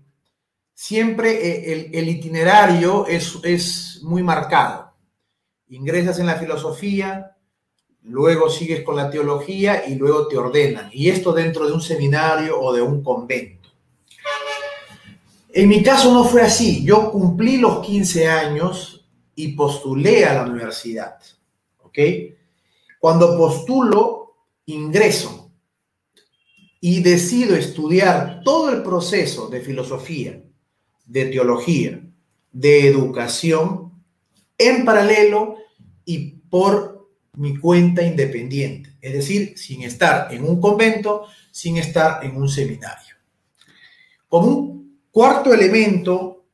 siempre 0.73 1.33
eh, 1.33 1.91
el, 1.93 2.09
itinerario 2.09 3.07
es, 3.07 3.39
es 3.43 4.01
muy 4.03 4.23
marcado. 4.23 4.93
Ingresas 5.69 6.19
en 6.19 6.27
la 6.27 6.37
filosofía, 6.37 7.34
luego 8.05 8.49
sigues 8.49 8.83
con 8.83 8.97
la 8.97 9.11
teología 9.11 9.85
y 9.87 9.95
luego 9.95 10.29
te 10.29 10.37
ordenan. 10.37 10.91
Y 10.93 11.09
esto 11.09 11.33
dentro 11.33 11.67
de 11.67 11.73
un 11.73 11.81
seminario 11.81 12.61
o 12.61 12.73
de 12.73 12.83
un 12.83 13.03
convento. 13.03 13.69
En 15.53 15.69
mi 15.69 15.83
caso 15.83 16.13
no 16.13 16.25
fue 16.25 16.43
así. 16.43 16.85
Yo 16.85 17.11
cumplí 17.11 17.59
los 17.59 17.85
15 17.85 18.29
años 18.29 19.07
y 19.35 19.49
postulé 19.53 20.25
a 20.25 20.35
la 20.35 20.43
universidad. 20.43 21.17
¿Ok? 21.83 21.99
Cuando 22.99 23.37
postulo, 23.37 24.35
ingreso 24.67 25.51
y 26.81 27.03
decido 27.03 27.55
estudiar 27.55 28.43
todo 28.45 28.71
el 28.71 28.83
proceso 28.83 29.49
de 29.49 29.61
filosofía, 29.61 30.43
de 31.07 31.27
teología, 31.27 32.01
de 32.53 32.89
educación 32.89 33.93
en 34.59 34.85
paralelo 34.85 35.57
y 36.05 36.31
por 36.51 36.94
mi 37.37 37.57
cuenta 37.57 38.03
independiente, 38.03 38.97
es 39.01 39.13
decir, 39.13 39.59
sin 39.59 39.83
estar 39.83 40.33
en 40.33 40.45
un 40.45 40.61
convento, 40.61 41.27
sin 41.51 41.77
estar 41.77 42.25
en 42.25 42.37
un 42.37 42.49
seminario. 42.49 43.17
Como 44.29 44.47
un 44.49 44.99
cuarto 45.11 45.53
elemento, 45.53 46.45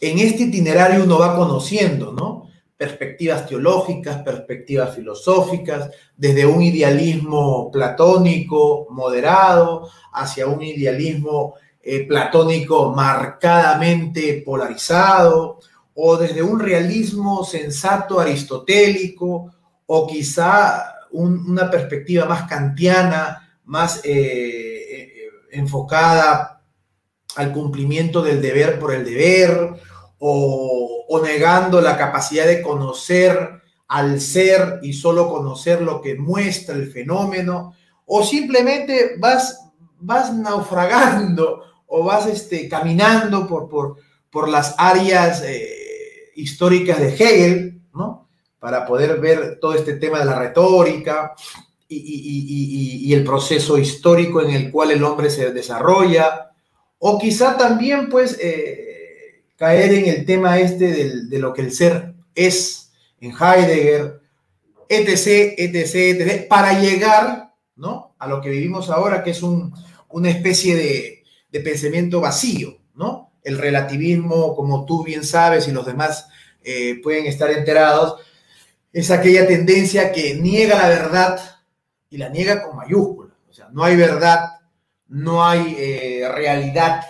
en 0.00 0.18
este 0.18 0.44
itinerario 0.44 1.04
uno 1.04 1.18
va 1.18 1.36
conociendo, 1.36 2.12
¿no? 2.12 2.48
Perspectivas 2.76 3.46
teológicas, 3.46 4.22
perspectivas 4.22 4.94
filosóficas, 4.94 5.90
desde 6.16 6.46
un 6.46 6.62
idealismo 6.62 7.70
platónico 7.72 8.86
moderado 8.90 9.88
hacia 10.12 10.46
un 10.46 10.62
idealismo 10.62 11.54
eh, 11.82 12.06
platónico 12.06 12.94
marcadamente 12.94 14.42
polarizado, 14.44 15.58
o 15.94 16.16
desde 16.16 16.42
un 16.42 16.60
realismo 16.60 17.42
sensato 17.42 18.20
aristotélico, 18.20 19.52
o 19.90 20.06
quizá 20.06 20.96
una 21.12 21.70
perspectiva 21.70 22.26
más 22.26 22.46
kantiana, 22.46 23.58
más 23.64 24.02
eh, 24.04 24.12
eh, 24.12 25.30
enfocada 25.52 26.62
al 27.36 27.52
cumplimiento 27.52 28.20
del 28.20 28.42
deber 28.42 28.78
por 28.78 28.92
el 28.92 29.02
deber, 29.04 29.70
o, 30.18 31.20
negando 31.24 31.80
la 31.80 31.96
capacidad 31.96 32.46
de 32.46 32.60
conocer 32.60 33.62
al 33.86 34.20
ser 34.20 34.80
y 34.82 34.92
solo 34.92 35.30
conocer 35.30 35.80
lo 35.80 36.02
que 36.02 36.16
muestra 36.16 36.74
el 36.74 36.90
fenómeno, 36.90 37.74
o 38.04 38.22
simplemente 38.22 39.16
vas, 39.18 39.70
vas 40.00 40.34
naufragando 40.34 41.62
o 41.86 42.04
vas 42.04 42.26
este, 42.26 42.68
caminando 42.68 43.46
por, 43.46 43.68
por, 43.68 43.96
por 44.30 44.48
las 44.50 44.74
áreas 44.76 45.42
eh, 45.46 46.30
históricas 46.36 47.00
de 47.00 47.14
Hegel, 47.14 47.82
¿no? 47.94 48.27
Para 48.58 48.84
poder 48.86 49.20
ver 49.20 49.58
todo 49.60 49.74
este 49.74 49.94
tema 49.94 50.18
de 50.18 50.24
la 50.24 50.38
retórica 50.38 51.34
y, 51.88 53.12
el 53.12 53.24
proceso 53.24 53.78
histórico 53.78 54.42
en 54.42 54.50
el 54.50 54.70
cual 54.70 54.90
el 54.90 55.02
hombre 55.02 55.30
se 55.30 55.52
desarrolla, 55.52 56.50
o 56.98 57.18
quizá 57.18 57.56
también 57.56 58.08
pues 58.10 58.38
eh, 58.40 59.44
caer 59.56 59.94
en 59.94 60.06
el 60.06 60.26
tema 60.26 60.58
este 60.58 61.10
de 61.24 61.38
lo 61.38 61.54
que 61.54 61.62
el 61.62 61.72
ser 61.72 62.14
es 62.34 62.92
en 63.20 63.32
Heidegger, 63.32 64.20
etc., 64.88 65.54
etc., 65.56 65.94
etc., 65.94 66.48
para 66.48 66.78
llegar 66.80 67.54
¿no? 67.76 68.14
a 68.18 68.26
lo 68.26 68.40
que 68.40 68.50
vivimos 68.50 68.90
ahora, 68.90 69.22
que 69.22 69.30
es 69.30 69.42
una 69.42 70.30
especie 70.30 70.76
de, 70.76 71.24
de 71.50 71.60
pensamiento 71.60 72.20
vacío, 72.20 72.78
¿no? 72.94 73.32
El 73.42 73.58
relativismo, 73.58 74.54
como 74.54 74.84
tú 74.84 75.04
bien 75.04 75.24
sabes, 75.24 75.68
y 75.68 75.72
los 75.72 75.86
demás 75.86 76.28
eh, 76.62 77.00
pueden 77.02 77.26
estar 77.26 77.50
enterados, 77.50 78.20
es 78.92 79.10
aquella 79.10 79.46
tendencia 79.46 80.12
que 80.12 80.34
niega 80.34 80.76
la 80.76 80.88
verdad 80.88 81.40
y 82.10 82.16
la 82.16 82.28
niega 82.28 82.62
con 82.62 82.76
mayúsculas. 82.76 83.36
O 83.48 83.52
sea, 83.52 83.68
no 83.70 83.84
hay 83.84 83.96
verdad, 83.96 84.58
no 85.08 85.44
hay 85.44 85.76
eh, 85.78 86.28
realidad, 86.34 87.02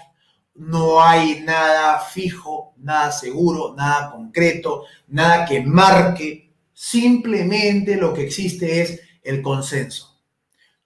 no 0.54 1.00
hay 1.00 1.40
nada 1.40 2.00
fijo, 2.00 2.75
nada 2.78 3.12
seguro, 3.12 3.75
nada 3.76 4.11
concreto, 4.11 4.85
nada 5.08 5.44
que 5.44 5.61
marque. 5.62 6.52
Simplemente 6.73 7.97
lo 7.97 8.12
que 8.12 8.23
existe 8.23 8.82
es 8.82 9.00
el 9.23 9.42
consenso. 9.42 10.16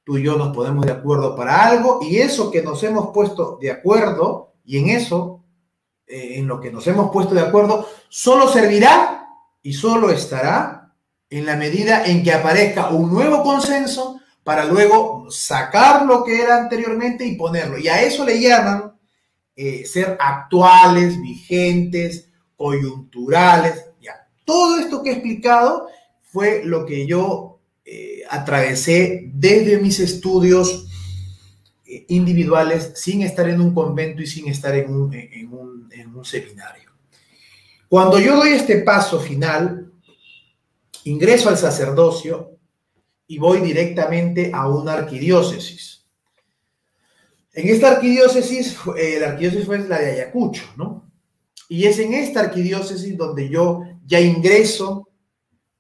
Tú 0.05 0.19
y 0.19 0.23
yo 0.23 0.37
nos 0.37 0.55
ponemos 0.55 0.85
de 0.85 0.93
acuerdo 0.93 1.37
para 1.37 1.65
algo 1.67 2.01
y 2.03 2.19
eso 2.19 2.51
que 2.51 2.63
nos 2.63 2.83
hemos 2.83 3.13
puesto 3.13 3.59
de 3.61 3.71
acuerdo 3.71 4.55
y 4.65 4.79
en 4.79 4.91
eso, 4.91 5.45
eh, 6.07 6.39
en 6.39 6.49
lo 6.49 6.61
que 6.61 6.73
nos 6.73 6.87
hemos 6.87 7.11
puesto 7.11 7.35
de 7.35 7.41
acuerdo, 7.41 7.89
solo 8.09 8.49
servirá 8.49 9.29
y 9.63 9.73
solo 9.73 10.11
estará 10.11 10.82
en 11.33 11.47
la 11.47 11.57
medida 11.57 12.05
en 12.05 12.23
que 12.23 12.31
aparezca 12.31 12.91
un 12.91 13.11
nuevo 13.11 13.43
consenso 13.43 14.21
para 14.45 14.67
luego 14.67 15.31
sacar 15.31 16.05
lo 16.05 16.25
que 16.25 16.43
era 16.43 16.59
anteriormente 16.59 17.25
y 17.25 17.37
ponerlo. 17.37 17.79
Y 17.79 17.89
a 17.89 18.03
eso 18.03 18.27
le 18.27 18.39
llaman 18.39 18.93
eh, 19.57 19.87
ser 19.87 20.19
actuales, 20.21 21.19
vigentes, 21.23 22.29
coyunturales. 22.55 23.83
Ya. 24.03 24.29
Todo 24.45 24.79
esto 24.79 25.03
que 25.03 25.09
he 25.09 25.13
explicado 25.15 25.87
fue 26.23 26.63
lo 26.65 26.85
que 26.85 27.07
yo 27.07 27.61
eh, 27.87 28.25
atravesé 28.29 29.31
desde 29.33 29.79
mis 29.79 30.01
estudios 30.01 30.87
eh, 31.87 32.05
individuales 32.09 32.93
sin 32.97 33.23
estar 33.23 33.49
en 33.49 33.63
un 33.63 33.73
convento 33.73 34.21
y 34.21 34.27
sin 34.27 34.49
estar 34.49 34.75
en 34.75 34.93
un, 34.93 35.15
en 35.15 36.15
un 36.15 36.25
seminario. 36.27 36.91
Cuando 37.89 38.19
yo 38.19 38.37
doy 38.37 38.51
este 38.53 38.79
paso 38.81 39.19
final, 39.19 39.92
ingreso 41.05 41.49
al 41.49 41.59
sacerdocio 41.59 42.59
y 43.27 43.39
voy 43.39 43.61
directamente 43.61 44.51
a 44.53 44.69
una 44.69 44.95
arquidiócesis. 44.95 46.07
En 47.55 47.69
esta 47.69 47.93
arquidiócesis, 47.93 48.77
eh, 48.97 49.19
la 49.21 49.29
arquidiócesis 49.29 49.67
fue 49.67 49.79
la 49.81 49.99
de 49.99 50.13
Ayacucho, 50.13 50.65
¿no? 50.77 51.11
Y 51.69 51.87
es 51.87 51.99
en 51.99 52.15
esta 52.15 52.41
arquidiócesis 52.41 53.17
donde 53.17 53.49
yo 53.49 53.83
ya 54.05 54.21
ingreso 54.21 55.09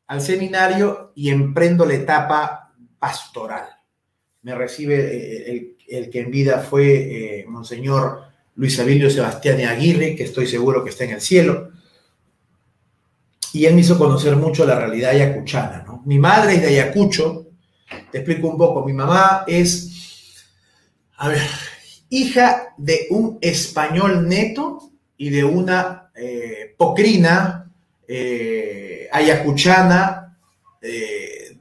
al 0.06 0.20
seminario 0.20 1.12
y 1.14 1.30
emprendo 1.30 1.84
la 1.84 1.94
etapa 1.94 2.74
pastoral. 2.98 3.66
Me 4.42 4.54
recibe 4.54 4.96
eh, 4.96 5.76
el, 5.88 6.10
que 6.10 6.20
en 6.20 6.30
vida 6.30 6.58
fue 6.58 7.40
eh, 7.40 7.44
Monseñor 7.48 8.22
Luis 8.54 8.78
Abilio 8.78 9.10
Sebastián 9.10 9.60
Aguirre, 9.60 10.14
que 10.14 10.24
estoy 10.24 10.46
seguro 10.46 10.84
que 10.84 10.90
está 10.90 11.04
en 11.04 11.12
el 11.12 11.20
cielo 11.20 11.71
y 13.52 13.66
él 13.66 13.74
me 13.74 13.82
hizo 13.82 13.98
conocer 13.98 14.36
mucho 14.36 14.64
la 14.64 14.76
realidad 14.76 15.10
ayacuchana. 15.10 15.84
¿no? 15.86 16.02
Mi 16.06 16.18
madre 16.18 16.54
es 16.54 16.62
de 16.62 16.68
Ayacucho, 16.68 17.48
te 18.10 18.18
explico 18.18 18.48
un 18.48 18.56
poco, 18.56 18.84
mi 18.84 18.92
mamá 18.92 19.44
es, 19.46 20.44
a 21.18 21.28
ver, 21.28 21.42
hija 22.08 22.74
de 22.78 23.06
un 23.10 23.38
español 23.40 24.26
neto 24.28 24.90
y 25.18 25.30
de 25.30 25.44
una 25.44 26.10
eh, 26.14 26.74
pocrina 26.76 27.70
eh, 28.08 29.08
ayacuchana 29.12 30.36
eh, 30.80 31.56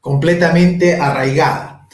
completamente 0.00 0.96
arraigada. 0.96 1.86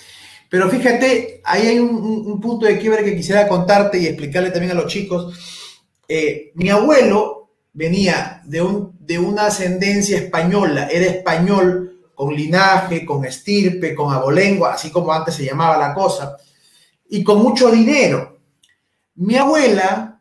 Pero 0.49 0.68
fíjate, 0.68 1.40
ahí 1.44 1.66
hay 1.66 1.79
un, 1.79 1.94
un, 2.27 2.40
punto 2.40 2.66
de 2.66 2.77
quiebre 2.79 3.05
que 3.05 3.14
quisiera 3.14 3.46
contarte 3.46 3.99
y 3.99 4.07
explicarle 4.07 4.51
también 4.51 4.73
a 4.73 4.81
los 4.81 4.90
chicos. 4.90 5.38
mi 6.55 6.70
abuelo 6.70 7.39
venía 7.72 8.42
de, 8.44 8.62
un, 8.62 8.96
de 9.00 9.18
una 9.18 9.46
ascendencia 9.46 10.18
española, 10.18 10.88
era 10.90 11.06
español 11.06 12.00
con 12.14 12.35
linaje, 12.35 13.04
con 13.06 13.24
estirpe, 13.24 13.94
con 13.94 14.12
abolengo, 14.12 14.66
así 14.66 14.90
como 14.90 15.12
antes 15.12 15.35
se 15.35 15.44
llamaba 15.44 15.78
la 15.78 15.94
cosa, 15.94 16.37
y 17.09 17.24
con 17.24 17.42
mucho 17.42 17.70
dinero. 17.70 18.38
Mi 19.16 19.37
abuela 19.37 20.20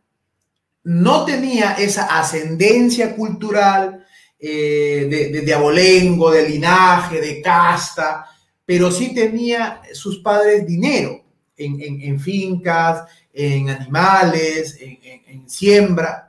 no 0.83 1.25
tenía 1.25 1.73
esa 1.73 2.19
ascendencia 2.19 3.15
cultural 3.15 4.05
eh, 4.39 5.07
de, 5.09 5.41
de, 5.41 5.53
abolengo, 5.53 6.31
de 6.31 6.47
linaje, 6.47 7.19
de 7.19 7.41
casta, 7.41 8.25
pero 8.65 8.91
sí 8.91 9.13
tenía 9.13 9.81
sus 9.93 10.19
padres 10.19 10.65
dinero 10.65 11.21
en, 11.57 12.19
fincas, 12.19 13.03
en 13.33 13.69
animales, 13.69 14.77
en 14.79 15.49
siembra 15.49 16.28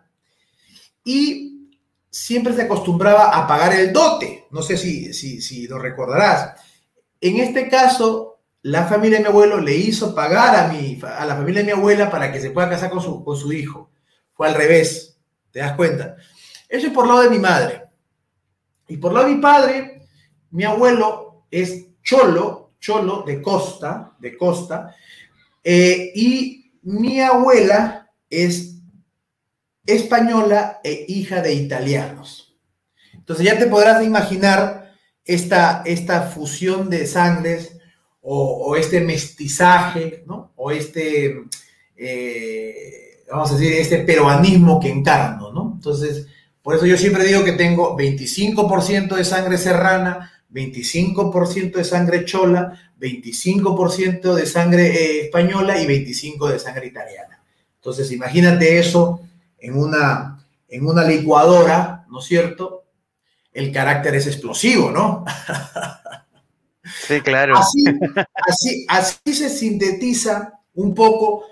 y 1.10 1.70
siempre 2.08 2.52
se 2.52 2.62
acostumbraba 2.62 3.36
a 3.36 3.46
pagar 3.48 3.74
el 3.74 3.92
dote. 3.92 4.46
No 4.50 4.62
sé 4.62 4.76
si, 4.76 5.12
si, 5.12 5.66
lo 5.66 5.76
recordarás. 5.78 6.54
En 7.20 7.38
este 7.38 7.68
caso, 7.68 8.38
la 8.62 8.86
familia 8.86 9.18
de 9.18 9.24
mi 9.24 9.30
abuelo 9.30 9.60
le 9.60 9.74
hizo 9.74 10.14
pagar 10.14 10.54
a, 10.54 10.68
mi, 10.68 11.00
a 11.02 11.24
la 11.24 11.34
familia 11.34 11.62
de 11.62 11.66
mi 11.66 11.72
abuela 11.72 12.08
para 12.10 12.30
que 12.30 12.40
se 12.40 12.50
pueda 12.50 12.70
casar 12.70 12.90
con 12.90 13.02
su, 13.02 13.24
con 13.24 13.36
su 13.36 13.52
hijo. 13.52 13.90
Fue 14.34 14.46
al 14.46 14.54
revés, 14.54 15.18
¿te 15.50 15.58
das 15.58 15.74
cuenta? 15.74 16.16
Eso 16.68 16.86
es 16.86 16.92
por 16.92 17.08
lado 17.08 17.22
de 17.22 17.30
mi 17.30 17.40
madre. 17.40 17.82
Y 18.86 18.96
por 18.96 19.12
lado 19.12 19.26
de 19.26 19.34
mi 19.34 19.40
padre, 19.40 20.02
mi 20.52 20.62
abuelo 20.62 21.44
es 21.50 21.88
cholo, 22.04 22.70
cholo 22.78 23.24
de 23.26 23.42
costa, 23.42 24.12
de 24.20 24.36
costa, 24.36 24.94
eh, 25.64 26.12
y 26.14 26.72
mi 26.82 27.20
abuela 27.20 28.08
es 28.28 28.69
española 29.94 30.80
e 30.82 31.04
hija 31.08 31.42
de 31.42 31.54
italianos. 31.54 32.56
Entonces 33.14 33.46
ya 33.46 33.58
te 33.58 33.66
podrás 33.66 34.04
imaginar 34.04 34.92
esta, 35.24 35.82
esta 35.84 36.22
fusión 36.22 36.90
de 36.90 37.06
sangres 37.06 37.76
o, 38.22 38.76
este 38.76 39.00
mestizaje, 39.00 40.24
¿no? 40.26 40.52
O 40.56 40.70
este, 40.70 41.44
eh, 41.96 43.24
vamos 43.30 43.50
a 43.50 43.54
decir, 43.54 43.72
este 43.72 43.98
peruanismo 43.98 44.78
que 44.78 44.90
encarno, 44.90 45.52
¿no? 45.52 45.72
Entonces, 45.74 46.26
por 46.62 46.74
eso 46.74 46.86
yo 46.86 46.96
siempre 46.96 47.24
digo 47.24 47.44
que 47.44 47.52
tengo 47.52 47.96
25% 47.96 49.16
de 49.16 49.24
sangre 49.24 49.56
serrana, 49.56 50.30
25% 50.52 51.72
de 51.72 51.84
sangre 51.84 52.24
chola, 52.24 52.92
25% 53.00 54.34
de 54.34 54.46
sangre 54.46 54.86
eh, 54.88 55.20
española 55.22 55.80
y 55.80 55.86
25% 55.86 56.48
de 56.48 56.58
sangre 56.58 56.86
italiana. 56.86 57.42
Entonces, 57.76 58.12
imagínate 58.12 58.78
eso 58.78 59.22
en 59.60 59.76
una, 59.76 60.44
en 60.68 60.86
una 60.86 61.04
licuadora, 61.04 62.06
¿no 62.08 62.20
es 62.20 62.26
cierto? 62.26 62.84
El 63.52 63.72
carácter 63.72 64.14
es 64.14 64.26
explosivo, 64.26 64.90
¿no? 64.90 65.24
Sí, 67.06 67.20
claro. 67.20 67.56
Así, 67.56 67.84
así, 68.46 68.86
así 68.88 69.34
se 69.34 69.48
sintetiza 69.48 70.60
un 70.74 70.94
poco 70.94 71.44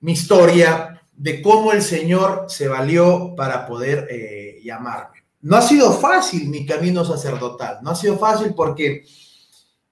mi 0.00 0.12
historia 0.12 1.00
de 1.12 1.40
cómo 1.40 1.72
el 1.72 1.82
Señor 1.82 2.46
se 2.48 2.68
valió 2.68 3.34
para 3.36 3.66
poder 3.66 4.08
eh, 4.10 4.60
llamarme. 4.64 5.22
No 5.42 5.56
ha 5.56 5.62
sido 5.62 5.92
fácil 5.92 6.48
mi 6.48 6.66
camino 6.66 7.04
sacerdotal, 7.04 7.78
no 7.82 7.90
ha 7.90 7.94
sido 7.94 8.18
fácil 8.18 8.54
porque 8.54 9.04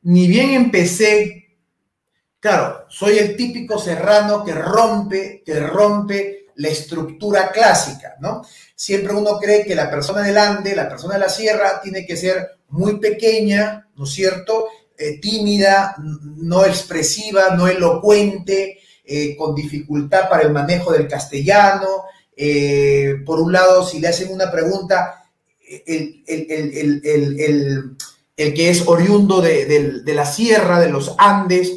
ni 0.03 0.27
bien 0.27 0.51
empecé, 0.51 1.59
claro, 2.39 2.87
soy 2.89 3.19
el 3.19 3.37
típico 3.37 3.79
serrano 3.79 4.45
que 4.45 4.55
rompe, 4.55 5.43
que 5.45 5.61
rompe 5.61 6.40
la 6.61 6.69
estructura 6.69 7.51
clásica, 7.51 8.17
¿no? 8.21 8.43
Siempre 8.75 9.15
uno 9.15 9.39
cree 9.39 9.65
que 9.65 9.75
la 9.75 9.91
persona 9.91 10.21
del 10.23 10.37
Ande, 10.37 10.77
la 10.77 10.89
persona 10.89 11.15
de 11.15 11.21
la 11.21 11.29
sierra, 11.31 11.81
tiene 11.83 12.05
que 12.05 12.17
ser 12.17 12.59
muy 12.69 12.99
pequeña, 12.99 13.89
¿no 13.97 14.05
es 14.05 14.11
cierto? 14.11 14.67
Eh, 14.97 15.19
tímida, 15.21 15.97
no 16.37 16.67
expresiva, 16.67 17.57
no 17.57 17.67
elocuente, 17.67 18.79
eh, 19.05 19.35
con 19.37 19.55
dificultad 19.55 20.29
para 20.29 20.43
el 20.43 20.53
manejo 20.53 20.93
del 20.93 21.09
castellano. 21.09 22.05
Eh, 22.37 23.17
por 23.25 23.41
un 23.41 23.53
lado, 23.53 23.87
si 23.87 23.99
le 23.99 24.09
hacen 24.09 24.31
una 24.31 24.51
pregunta, 24.51 25.25
el, 25.87 26.23
que 28.37 28.71
es 28.71 28.87
oriundo 28.87 29.41
de, 29.41 30.03
de, 30.05 30.15
la 30.15 30.27
sierra, 30.27 30.79
de 30.79 30.91
los 30.91 31.15
Andes, 31.17 31.73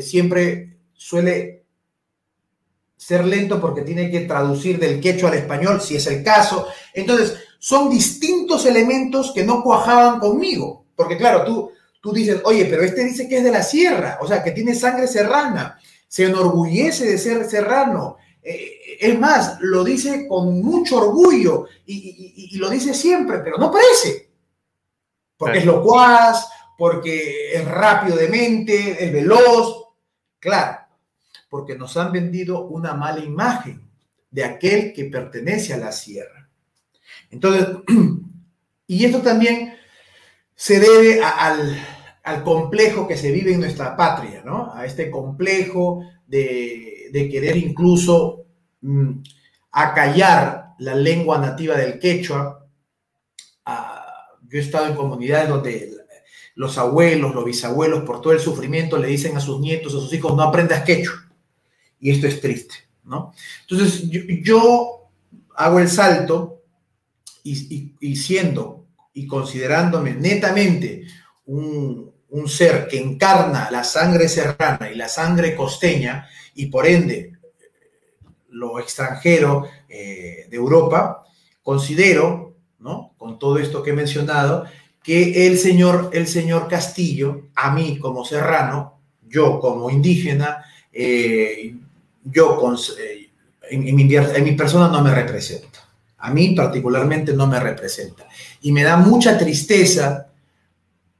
siempre 0.00 0.76
suele 0.92 1.61
ser 3.02 3.24
lento 3.24 3.60
porque 3.60 3.82
tiene 3.82 4.10
que 4.10 4.20
traducir 4.20 4.78
del 4.78 5.00
quechua 5.00 5.30
al 5.30 5.38
español, 5.38 5.80
si 5.80 5.96
es 5.96 6.06
el 6.06 6.22
caso. 6.22 6.68
Entonces, 6.94 7.36
son 7.58 7.90
distintos 7.90 8.64
elementos 8.64 9.32
que 9.32 9.44
no 9.44 9.62
cuajaban 9.62 10.20
conmigo. 10.20 10.86
Porque 10.94 11.16
claro, 11.16 11.44
tú, 11.44 11.72
tú 12.00 12.12
dices, 12.12 12.40
oye, 12.44 12.66
pero 12.66 12.82
este 12.82 13.04
dice 13.04 13.28
que 13.28 13.38
es 13.38 13.44
de 13.44 13.50
la 13.50 13.64
sierra, 13.64 14.18
o 14.20 14.26
sea, 14.28 14.44
que 14.44 14.52
tiene 14.52 14.74
sangre 14.74 15.08
serrana, 15.08 15.80
se 16.06 16.26
enorgullece 16.26 17.06
de 17.06 17.18
ser 17.18 17.50
serrano. 17.50 18.18
Eh, 18.40 18.98
es 19.00 19.18
más, 19.18 19.58
lo 19.60 19.82
dice 19.82 20.28
con 20.28 20.62
mucho 20.62 20.98
orgullo 20.98 21.66
y, 21.84 22.56
lo 22.56 22.70
dice 22.70 22.94
siempre, 22.94 23.38
pero 23.38 23.58
no 23.58 23.70
parece. 23.70 24.30
Porque 25.36 25.58
es 25.58 25.64
locuaz, 25.64 26.48
porque 26.78 27.52
es 27.52 27.64
rápido 27.64 28.16
de 28.16 28.28
mente, 28.28 29.04
es 29.04 29.12
veloz. 29.12 29.88
Claro, 30.38 30.81
porque 31.52 31.76
nos 31.76 31.98
han 31.98 32.12
vendido 32.12 32.64
una 32.64 32.94
mala 32.94 33.22
imagen 33.22 33.86
de 34.30 34.42
aquel 34.42 34.94
que 34.94 35.04
pertenece 35.04 35.74
a 35.74 35.76
la 35.76 35.92
sierra. 35.92 36.48
Entonces, 37.30 37.76
y 38.86 39.04
esto 39.04 39.20
también 39.20 39.74
se 40.54 40.80
debe 40.80 41.20
al, 41.22 42.42
complejo 42.42 43.06
que 43.06 43.18
se 43.18 43.30
vive 43.30 43.52
en 43.52 43.60
nuestra 43.60 43.94
patria, 43.94 44.42
¿no? 44.42 44.72
A 44.74 44.86
este 44.86 45.10
complejo 45.10 46.02
de, 46.26 47.10
querer 47.12 47.58
incluso 47.58 48.46
mm, 48.80 49.18
acallar 49.72 50.68
la 50.78 50.94
lengua 50.94 51.36
nativa 51.36 51.76
del 51.76 51.98
quechua. 51.98 52.66
Ah, 53.66 54.06
yo 54.48 54.58
he 54.58 54.62
estado 54.62 54.86
en 54.86 54.94
comunidades 54.94 55.50
donde 55.50 55.92
los 56.54 56.78
abuelos, 56.78 57.34
los 57.34 57.44
bisabuelos, 57.44 58.04
por 58.04 58.22
todo 58.22 58.32
el 58.32 58.40
sufrimiento, 58.40 58.96
le 58.96 59.08
dicen 59.08 59.36
a 59.36 59.40
sus 59.40 59.60
nietos, 59.60 59.94
a 59.94 59.98
sus 59.98 60.14
hijos, 60.14 60.34
no 60.34 60.44
aprendas 60.44 60.84
quechua. 60.84 61.28
Y 62.02 62.10
esto 62.10 62.26
es 62.26 62.40
triste, 62.40 62.74
¿no? 63.04 63.32
Entonces, 63.62 64.10
yo, 64.42 65.08
hago 65.54 65.78
el 65.78 65.88
salto 65.88 66.62
y, 67.44 68.16
siendo 68.16 68.86
y 69.14 69.26
considerándome 69.26 70.14
netamente 70.14 71.06
un, 71.46 72.10
ser 72.46 72.88
que 72.88 72.98
encarna 72.98 73.70
la 73.70 73.84
sangre 73.84 74.28
serrana 74.28 74.90
y 74.90 74.96
la 74.96 75.08
sangre 75.08 75.54
costeña, 75.54 76.28
y 76.54 76.66
por 76.66 76.86
ende 76.86 77.34
lo 78.48 78.80
extranjero 78.80 79.68
eh, 79.88 80.46
de 80.50 80.56
Europa, 80.56 81.24
considero, 81.62 82.56
¿no? 82.80 83.14
Con 83.16 83.38
todo 83.38 83.58
esto 83.58 83.82
que 83.82 83.90
he 83.90 83.94
mencionado, 83.94 84.64
que 85.04 85.46
el 85.46 85.56
señor, 85.56 86.10
el 86.12 86.26
señor 86.26 86.66
Castillo, 86.66 87.48
a 87.54 87.70
mí 87.72 87.98
como 87.98 88.24
serrano, 88.24 88.98
yo 89.28 89.60
como 89.60 89.88
indígena, 89.88 90.64
eh, 90.92 91.76
yo 92.24 92.58
con, 92.58 92.76
eh, 92.98 93.30
en, 93.70 93.94
mi, 93.94 94.52
persona 94.52 94.88
no 94.88 95.02
me 95.02 95.14
representa. 95.14 95.80
A 96.18 96.30
mí 96.30 96.54
particularmente 96.54 97.32
no 97.32 97.46
me 97.46 97.58
representa. 97.58 98.26
Y 98.60 98.72
me 98.72 98.84
da 98.84 98.96
mucha 98.96 99.36
tristeza 99.38 100.28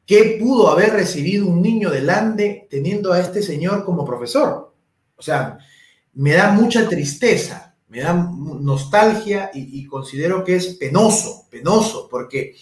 que 0.06 0.38
pudo 0.40 0.68
haber 0.70 0.92
recibido 0.92 1.46
un 1.46 1.62
niño 1.62 1.90
del 1.90 2.10
Ande 2.10 2.66
teniendo 2.70 3.12
a 3.12 3.20
este 3.20 3.42
señor 3.42 3.84
como 3.84 4.04
profesor. 4.04 4.74
O 5.16 5.22
sea, 5.22 5.58
me 6.14 6.32
da 6.32 6.52
mucha 6.52 6.88
tristeza, 6.88 7.74
me 7.88 8.00
da 8.00 8.12
nostalgia 8.12 9.50
y 9.54 9.86
considero 9.86 10.44
que 10.44 10.56
es 10.56 10.66
penoso, 10.74 11.46
penoso, 11.50 12.08
porque 12.10 12.54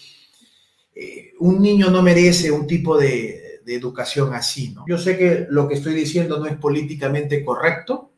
eh, 0.93 1.33
un 1.39 1.61
niño 1.61 1.89
no 1.89 2.01
merece 2.01 2.51
un 2.51 2.67
tipo 2.67 2.97
de, 2.97 3.39
educación 3.65 4.33
así, 4.33 4.73
¿no? 4.73 4.83
Yo 4.85 4.97
sé 4.97 5.17
que 5.17 5.45
lo 5.49 5.65
que 5.65 5.75
estoy 5.75 5.93
diciendo 5.93 6.37
no 6.39 6.45
es 6.45 6.57
políticamente 6.57 7.45
correcto 7.45 8.10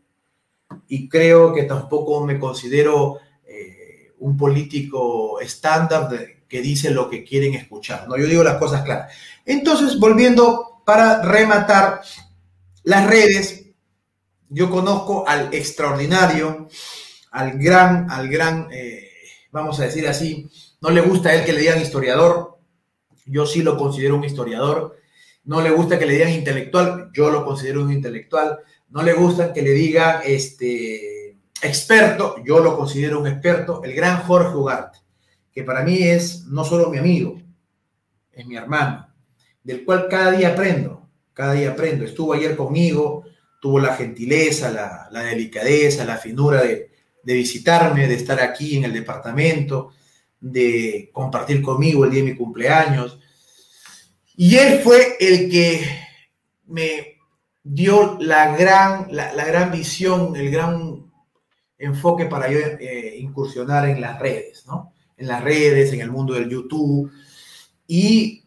y 0.88 1.08
creo 1.08 1.54
que 1.54 1.64
tampoco 1.64 2.26
me 2.26 2.40
considero 2.40 3.18
eh, 3.46 4.14
un 4.20 4.38
político 4.38 5.40
estándar 5.40 6.10
que 6.48 6.62
dice 6.62 6.92
lo 6.92 7.10
que 7.10 7.24
quieren 7.24 7.54
escuchar, 7.54 8.08
¿no? 8.08 8.18
Yo 8.18 8.28
digo 8.28 8.44
las 8.44 8.58
cosas 8.58 8.84
claras. 8.84 9.14
Entonces, 9.46 10.00
volviendo 10.00 10.82
para 10.86 11.22
rematar 11.22 12.02
las 12.84 13.08
redes, 13.08 13.66
yo 14.50 14.70
conozco 14.70 15.28
al 15.28 15.54
extraordinario, 15.54 16.68
al 17.32 17.58
gran, 17.58 18.12
al 18.12 18.30
gran, 18.30 18.68
eh, 18.72 19.10
vamos 19.52 19.80
a 19.80 19.86
decir 19.86 20.08
así, 20.08 20.48
no 20.82 20.90
le 20.90 21.02
gusta 21.02 21.30
a 21.30 21.34
él 21.36 21.46
que 21.46 21.54
le 21.54 21.62
digan 21.62 21.82
historiador, 21.82 22.54
yo 23.26 23.46
sí 23.46 23.62
lo 23.62 23.78
considero 23.78 24.16
un 24.16 24.24
historiador. 24.24 24.98
No 25.46 25.62
le 25.62 25.72
gusta 25.72 26.00
que 26.00 26.06
le 26.06 26.14
digan 26.14 26.32
intelectual, 26.32 27.10
yo 27.14 27.30
lo 27.30 27.44
considero 27.46 27.84
un 27.84 27.92
intelectual. 27.92 28.60
No 28.94 29.02
le 29.02 29.14
gusta 29.14 29.52
que 29.52 29.64
le 29.64 29.72
digan 29.72 30.22
este, 30.24 31.36
experto, 31.64 32.36
yo 32.46 32.60
lo 32.60 32.78
considero 32.78 33.20
un 33.20 33.26
experto. 33.26 33.84
El 33.84 33.94
gran 33.94 34.22
Jorge 34.22 34.56
Ugarte, 34.56 35.00
que 35.52 35.64
para 35.64 35.82
mí 35.82 35.98
es 36.04 36.46
no 36.46 36.64
solo 36.64 36.92
mi 36.92 37.00
amigo, 37.00 37.42
es 38.32 38.46
mi 38.46 38.56
hermano, 38.56 39.08
del 39.64 39.84
cual 39.84 40.08
cada 40.08 40.32
día 40.32 40.50
aprendo, 40.50 41.10
cada 41.34 41.54
día 41.54 41.72
aprendo. 41.72 42.06
Estuvo 42.06 42.34
ayer 42.34 42.56
conmigo, 42.56 43.24
tuvo 43.60 43.80
la 43.80 43.96
gentileza, 43.96 44.70
la, 45.12 45.24
delicadeza, 45.24 46.06
la 46.06 46.18
finura 46.18 46.62
de, 46.62 46.92
de 47.24 47.34
visitarme, 47.34 48.08
de 48.08 48.14
estar 48.14 48.40
aquí 48.40 48.78
en 48.78 48.84
el 48.84 48.94
departamento 48.94 49.92
de 50.40 51.10
compartir 51.14 51.62
conmigo 51.62 52.04
el 52.04 52.12
día 52.12 52.22
de 52.22 52.32
mi 52.32 52.36
cumpleaños. 52.38 53.18
Y 54.36 54.56
él 54.58 54.82
fue 54.84 55.16
el 55.20 55.50
que 55.50 55.82
me 56.68 57.13
dio 57.64 58.18
la 58.20 58.56
gran, 58.58 59.08
la, 59.12 59.46
gran 59.46 59.72
visión, 59.72 60.36
el 60.36 60.52
gran 60.52 61.12
enfoque 61.78 62.26
para 62.26 62.52
yo 62.52 62.60
eh, 62.60 63.16
incursionar 63.18 63.88
en 63.88 64.02
las 64.02 64.20
redes, 64.20 64.66
¿no? 64.68 64.94
En 65.16 65.28
las 65.28 65.44
redes, 65.44 65.94
en 65.94 66.02
el 66.02 66.12
mundo 66.12 66.34
del 66.34 66.50
YouTube. 66.50 67.12
Y 67.88 68.44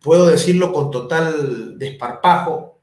puedo 0.00 0.26
decirlo 0.26 0.72
con 0.72 0.90
total 0.90 1.78
desparpajo, 1.78 2.80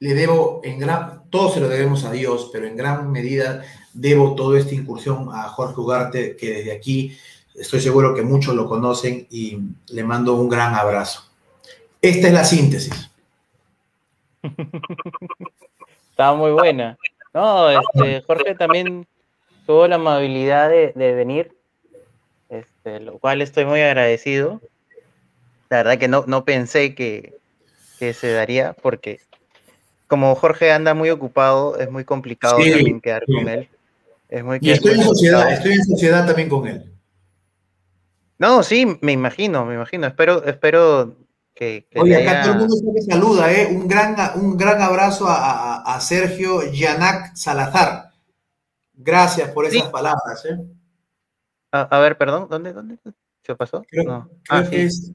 le 0.00 0.14
debo 0.14 0.60
en 0.64 0.80
gran, 0.80 1.30
todo 1.30 1.52
se 1.52 1.60
lo 1.60 1.68
debemos 1.68 2.04
a 2.04 2.10
Dios, 2.10 2.50
pero 2.52 2.66
en 2.66 2.76
gran 2.76 3.10
medida 3.12 3.62
debo 3.92 4.34
toda 4.34 4.58
esta 4.58 4.74
incursión 4.74 5.28
a 5.32 5.44
Jorge 5.44 5.80
Ugarte, 5.80 6.36
que 6.36 6.54
desde 6.54 6.72
aquí 6.72 7.16
estoy 7.54 7.80
seguro 7.80 8.14
que 8.14 8.22
muchos 8.22 8.54
lo 8.56 8.68
conocen 8.68 9.28
y 9.30 9.58
le 9.88 10.02
mando 10.02 10.34
un 10.34 10.48
gran 10.48 10.74
abrazo. 10.74 11.24
Esta 12.00 12.26
es 12.26 12.34
la 12.34 12.44
síntesis. 12.44 13.11
Estaba 16.10 16.36
muy 16.36 16.50
buena. 16.52 16.98
No, 17.32 17.70
este, 17.70 18.22
Jorge 18.22 18.54
también 18.54 19.06
tuvo 19.66 19.86
la 19.86 19.96
amabilidad 19.96 20.68
de, 20.68 20.92
venir, 20.94 21.56
este, 22.48 23.00
lo 23.00 23.18
cual 23.18 23.40
estoy 23.42 23.64
muy 23.64 23.80
agradecido. 23.80 24.60
La 25.70 25.78
verdad 25.78 25.98
que 25.98 26.08
no, 26.08 26.24
no 26.26 26.44
pensé 26.44 26.94
que, 26.94 27.34
que 27.98 28.12
se 28.12 28.32
daría, 28.32 28.74
porque 28.74 29.20
como 30.06 30.34
Jorge 30.34 30.70
anda 30.70 30.92
muy 30.92 31.08
ocupado, 31.08 31.78
es 31.78 31.90
muy 31.90 32.04
complicado 32.04 32.58
también 32.58 33.00
quedar 33.00 33.24
con 33.24 33.48
él. 33.48 33.68
Es 34.28 34.44
muy 34.44 34.58
y 34.60 34.70
estoy 34.70 34.92
en, 34.92 35.02
sociedad, 35.02 35.50
estoy 35.50 35.72
en 35.72 35.84
sociedad 35.84 36.26
también 36.26 36.50
con 36.50 36.66
él. 36.66 36.92
No, 38.38 38.62
sí, 38.62 38.98
me 39.00 39.12
imagino, 39.12 39.64
me 39.64 39.74
imagino. 39.74 40.06
Espero, 40.06 40.44
espero 40.44 41.16
que. 41.54 41.88
Oye, 41.96 42.16
acá 42.16 42.42
todo 42.42 42.52
el 42.52 42.58
mundo 42.60 42.76
se 42.94 43.02
saluda, 43.02 43.52
¿eh? 43.52 43.68
Un 43.70 43.88
gran, 43.88 44.16
un 44.36 44.56
gran 44.56 44.80
abrazo 44.80 45.26
a, 45.28 45.98
Sergio 46.00 46.70
Yanac 46.70 47.34
Salazar. 47.34 48.12
Gracias 48.94 49.50
por 49.50 49.66
esas 49.66 49.88
palabras, 49.90 50.44
¿eh? 50.44 50.58
A, 51.72 51.98
ver, 52.00 52.18
perdón, 52.18 52.48
¿dónde, 52.50 52.72
dónde 52.72 52.98
se 53.42 53.54
pasó? 53.56 53.82
Creo, 53.88 54.30
ah, 54.50 54.64
que 54.68 54.84
es, 54.84 55.12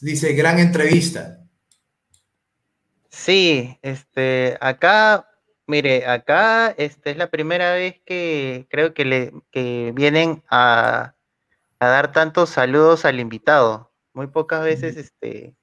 dice 0.00 0.34
gran 0.34 0.58
entrevista. 0.58 1.38
Sí, 3.08 3.78
este, 3.80 4.58
acá, 4.60 5.30
mire, 5.66 6.06
acá 6.06 6.74
este, 6.76 7.12
es 7.12 7.16
la 7.16 7.30
primera 7.30 7.72
vez 7.72 8.00
que 8.04 8.66
creo 8.68 8.92
que, 8.92 9.04
le, 9.04 9.32
que 9.50 9.92
vienen 9.94 10.42
a, 10.50 11.14
dar 11.80 12.12
tantos 12.12 12.50
saludos 12.50 13.04
al 13.04 13.20
invitado. 13.20 13.92
Muy 14.14 14.26
pocas 14.26 14.62
veces 14.64 14.96
este, 14.96 15.54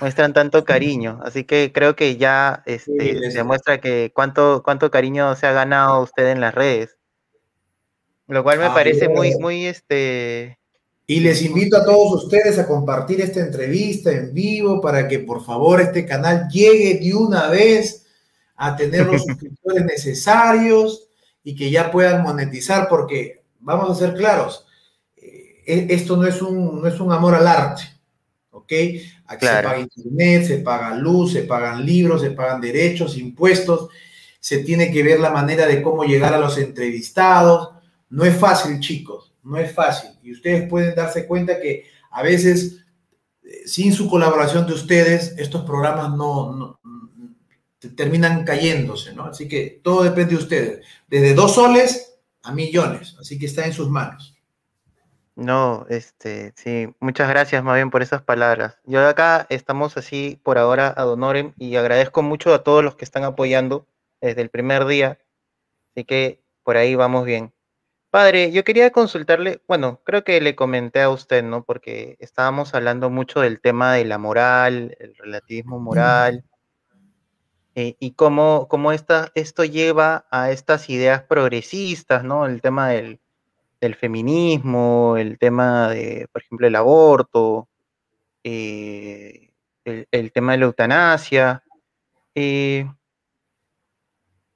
muestran 0.00 0.32
tanto 0.32 0.64
cariño, 0.64 1.20
así 1.22 1.44
que 1.44 1.72
creo 1.72 1.94
que 1.94 2.16
ya 2.16 2.62
este, 2.66 3.20
demuestra 3.32 3.80
que 3.80 4.12
cuánto, 4.14 4.62
cuánto 4.64 4.90
cariño 4.90 5.36
se 5.36 5.46
ha 5.46 5.52
ganado 5.52 6.02
usted 6.02 6.28
en 6.28 6.40
las 6.40 6.54
redes. 6.54 6.96
Lo 8.26 8.42
cual 8.42 8.60
me 8.60 8.68
parece 8.68 9.08
muy, 9.08 9.34
muy, 9.38 9.66
este, 9.66 10.60
y 11.10 11.18
les 11.18 11.42
invito 11.42 11.76
a 11.76 11.84
todos 11.84 12.22
ustedes 12.22 12.56
a 12.60 12.68
compartir 12.68 13.20
esta 13.20 13.40
entrevista 13.40 14.12
en 14.12 14.32
vivo 14.32 14.80
para 14.80 15.08
que 15.08 15.18
por 15.18 15.44
favor 15.44 15.80
este 15.80 16.06
canal 16.06 16.46
llegue 16.48 17.00
de 17.00 17.12
una 17.12 17.48
vez 17.48 18.06
a 18.54 18.76
tener 18.76 19.06
los 19.06 19.22
suscriptores 19.26 19.84
necesarios 19.84 21.08
y 21.42 21.56
que 21.56 21.68
ya 21.68 21.90
puedan 21.90 22.22
monetizar 22.22 22.88
porque 22.88 23.42
vamos 23.58 23.90
a 23.90 24.06
ser 24.06 24.14
claros, 24.14 24.64
eh, 25.16 25.64
e, 25.66 25.86
esto 25.90 26.16
no 26.16 26.28
es, 26.28 26.40
un, 26.40 26.80
no 26.80 26.86
es 26.86 27.00
un 27.00 27.10
amor 27.10 27.34
al 27.34 27.48
arte, 27.48 27.82
¿ok? 28.52 28.72
Aquí 29.30 29.46
se 29.46 29.62
paga 29.62 29.78
internet, 29.78 30.46
se 30.46 30.58
paga 30.58 30.94
luz, 30.96 31.32
se 31.32 31.42
pagan 31.42 31.86
libros, 31.86 32.20
se 32.20 32.32
pagan 32.32 32.60
derechos, 32.60 33.16
impuestos, 33.16 33.88
se 34.40 34.58
tiene 34.58 34.90
que 34.90 35.02
ver 35.02 35.20
la 35.20 35.30
manera 35.30 35.66
de 35.66 35.80
cómo 35.82 36.04
llegar 36.04 36.34
a 36.34 36.38
los 36.38 36.58
entrevistados. 36.58 37.70
No 38.08 38.24
es 38.24 38.36
fácil, 38.36 38.80
chicos 38.80 39.30
no 39.42 39.56
es 39.58 39.72
fácil. 39.72 40.10
Y 40.22 40.32
ustedes 40.32 40.68
pueden 40.68 40.94
darse 40.94 41.26
cuenta 41.26 41.60
que 41.60 41.84
a 42.10 42.22
veces, 42.22 42.84
eh, 43.42 43.62
sin 43.66 43.92
su 43.92 44.08
colaboración 44.08 44.66
de 44.66 44.74
ustedes, 44.74 45.34
estos 45.38 45.64
programas 45.64 46.10
no, 46.16 46.80
terminan 47.96 48.44
cayéndose, 48.44 49.14
¿no? 49.14 49.24
Así 49.24 49.48
que 49.48 49.80
todo 49.82 50.02
depende 50.02 50.34
de 50.34 50.42
ustedes, 50.42 50.86
desde 51.08 51.34
dos 51.34 51.54
soles 51.54 52.18
a 52.42 52.52
millones, 52.52 53.16
así 53.18 53.38
que 53.38 53.46
está 53.46 53.64
en 53.64 53.72
sus 53.72 53.88
manos. 53.88 54.36
No, 55.40 55.86
este, 55.88 56.52
sí, 56.54 56.94
muchas 57.00 57.26
gracias 57.30 57.64
más 57.64 57.74
bien 57.76 57.88
por 57.88 58.02
esas 58.02 58.20
palabras. 58.20 58.76
Yo 58.84 59.00
de 59.00 59.08
acá 59.08 59.46
estamos 59.48 59.96
así 59.96 60.38
por 60.42 60.58
ahora 60.58 60.92
a 60.94 61.04
Donorem 61.04 61.54
y 61.56 61.76
agradezco 61.76 62.20
mucho 62.20 62.52
a 62.52 62.62
todos 62.62 62.84
los 62.84 62.94
que 62.94 63.06
están 63.06 63.24
apoyando 63.24 63.86
desde 64.20 64.42
el 64.42 64.50
primer 64.50 64.84
día, 64.84 65.18
así 65.92 66.04
que 66.04 66.42
por 66.62 66.76
ahí 66.76 66.94
vamos 66.94 67.24
bien. 67.24 67.54
Padre, 68.10 68.52
yo 68.52 68.64
quería 68.64 68.90
consultarle, 68.92 69.62
bueno, 69.66 70.02
creo 70.04 70.24
que 70.24 70.42
le 70.42 70.54
comenté 70.54 71.00
a 71.00 71.08
usted, 71.08 71.42
¿no? 71.42 71.64
Porque 71.64 72.16
estábamos 72.20 72.74
hablando 72.74 73.08
mucho 73.08 73.40
del 73.40 73.62
tema 73.62 73.94
de 73.94 74.04
la 74.04 74.18
moral, 74.18 74.94
el 75.00 75.16
relativismo 75.16 75.78
moral, 75.78 76.44
eh, 77.76 77.96
y 77.98 78.12
cómo, 78.12 78.68
cómo 78.68 78.92
esta, 78.92 79.32
esto 79.34 79.64
lleva 79.64 80.26
a 80.30 80.50
estas 80.50 80.90
ideas 80.90 81.22
progresistas, 81.22 82.24
¿no? 82.24 82.44
El 82.44 82.60
tema 82.60 82.90
del, 82.90 83.20
del 83.80 83.94
feminismo, 83.94 85.16
el 85.16 85.38
tema 85.38 85.88
de, 85.88 86.28
por 86.32 86.42
ejemplo, 86.42 86.66
el 86.66 86.76
aborto, 86.76 87.68
eh, 88.44 89.50
el, 89.84 90.06
el, 90.10 90.32
tema 90.32 90.52
de 90.52 90.58
la 90.58 90.64
eutanasia. 90.66 91.64
Eh, 92.34 92.86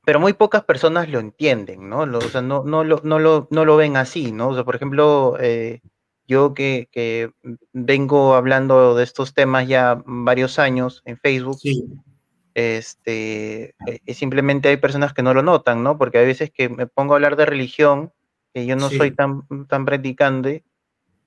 pero 0.04 0.20
muy 0.20 0.34
pocas 0.34 0.64
personas 0.64 1.08
lo 1.08 1.18
entienden, 1.18 1.88
¿no? 1.88 2.04
Lo, 2.04 2.18
o 2.18 2.22
sea, 2.22 2.42
no, 2.42 2.62
no, 2.64 2.84
lo, 2.84 3.00
no, 3.04 3.18
lo, 3.18 3.48
no 3.50 3.64
lo 3.64 3.76
ven 3.76 3.96
así, 3.96 4.32
¿no? 4.32 4.48
O 4.48 4.54
sea, 4.54 4.64
por 4.64 4.76
ejemplo, 4.76 5.36
eh, 5.40 5.80
yo 6.26 6.52
que, 6.54 6.88
que, 6.92 7.30
vengo 7.72 8.34
hablando 8.34 8.94
de 8.94 9.04
estos 9.04 9.34
temas 9.34 9.66
ya 9.66 10.02
varios 10.04 10.58
años 10.58 11.02
en 11.06 11.16
Facebook, 11.18 11.58
sí. 11.58 11.84
este, 12.52 13.74
simplemente 14.08 14.68
hay 14.68 14.76
personas 14.76 15.14
que 15.14 15.22
no 15.22 15.32
lo 15.32 15.42
notan, 15.42 15.82
¿no? 15.82 15.96
Porque 15.96 16.18
hay 16.18 16.26
veces 16.26 16.50
que 16.50 16.68
me 16.68 16.86
pongo 16.86 17.14
a 17.14 17.16
hablar 17.16 17.36
de 17.36 17.46
religión, 17.46 18.12
que 18.54 18.64
yo 18.64 18.76
no 18.76 18.88
sí. 18.88 18.96
soy 18.96 19.10
tan, 19.10 19.46
tan 19.66 19.84
practicante, 19.84 20.64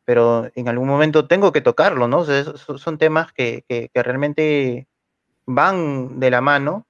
pero 0.05 0.49
en 0.55 0.69
algún 0.69 0.87
momento 0.87 1.27
tengo 1.27 1.51
que 1.51 1.59
tocarlo, 1.59 2.07
¿no? 2.07 2.19
O 2.19 2.25
sea, 2.25 2.43
son 2.55 2.97
temas 2.97 3.33
que, 3.33 3.65
que, 3.67 3.89
que 3.93 4.03
realmente 4.03 4.87
van 5.45 6.19
de 6.21 6.31
la 6.31 6.39
mano 6.39 6.87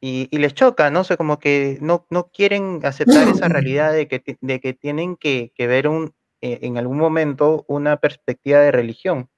y, 0.00 0.28
y, 0.30 0.38
les 0.38 0.52
choca, 0.52 0.90
¿no? 0.90 1.00
O 1.00 1.04
sea, 1.04 1.16
como 1.16 1.38
que 1.38 1.78
no, 1.80 2.06
no 2.10 2.28
quieren 2.28 2.80
aceptar 2.84 3.26
esa 3.28 3.48
realidad 3.48 3.92
de 3.94 4.06
que, 4.06 4.36
de 4.40 4.60
que 4.60 4.74
tienen 4.74 5.16
que, 5.16 5.52
que 5.54 5.66
ver 5.66 5.88
un, 5.88 6.12
eh, 6.42 6.58
en 6.62 6.76
algún 6.76 6.98
momento 6.98 7.64
una 7.68 7.96
perspectiva 7.96 8.58
de 8.58 8.72
religión. 8.72 9.30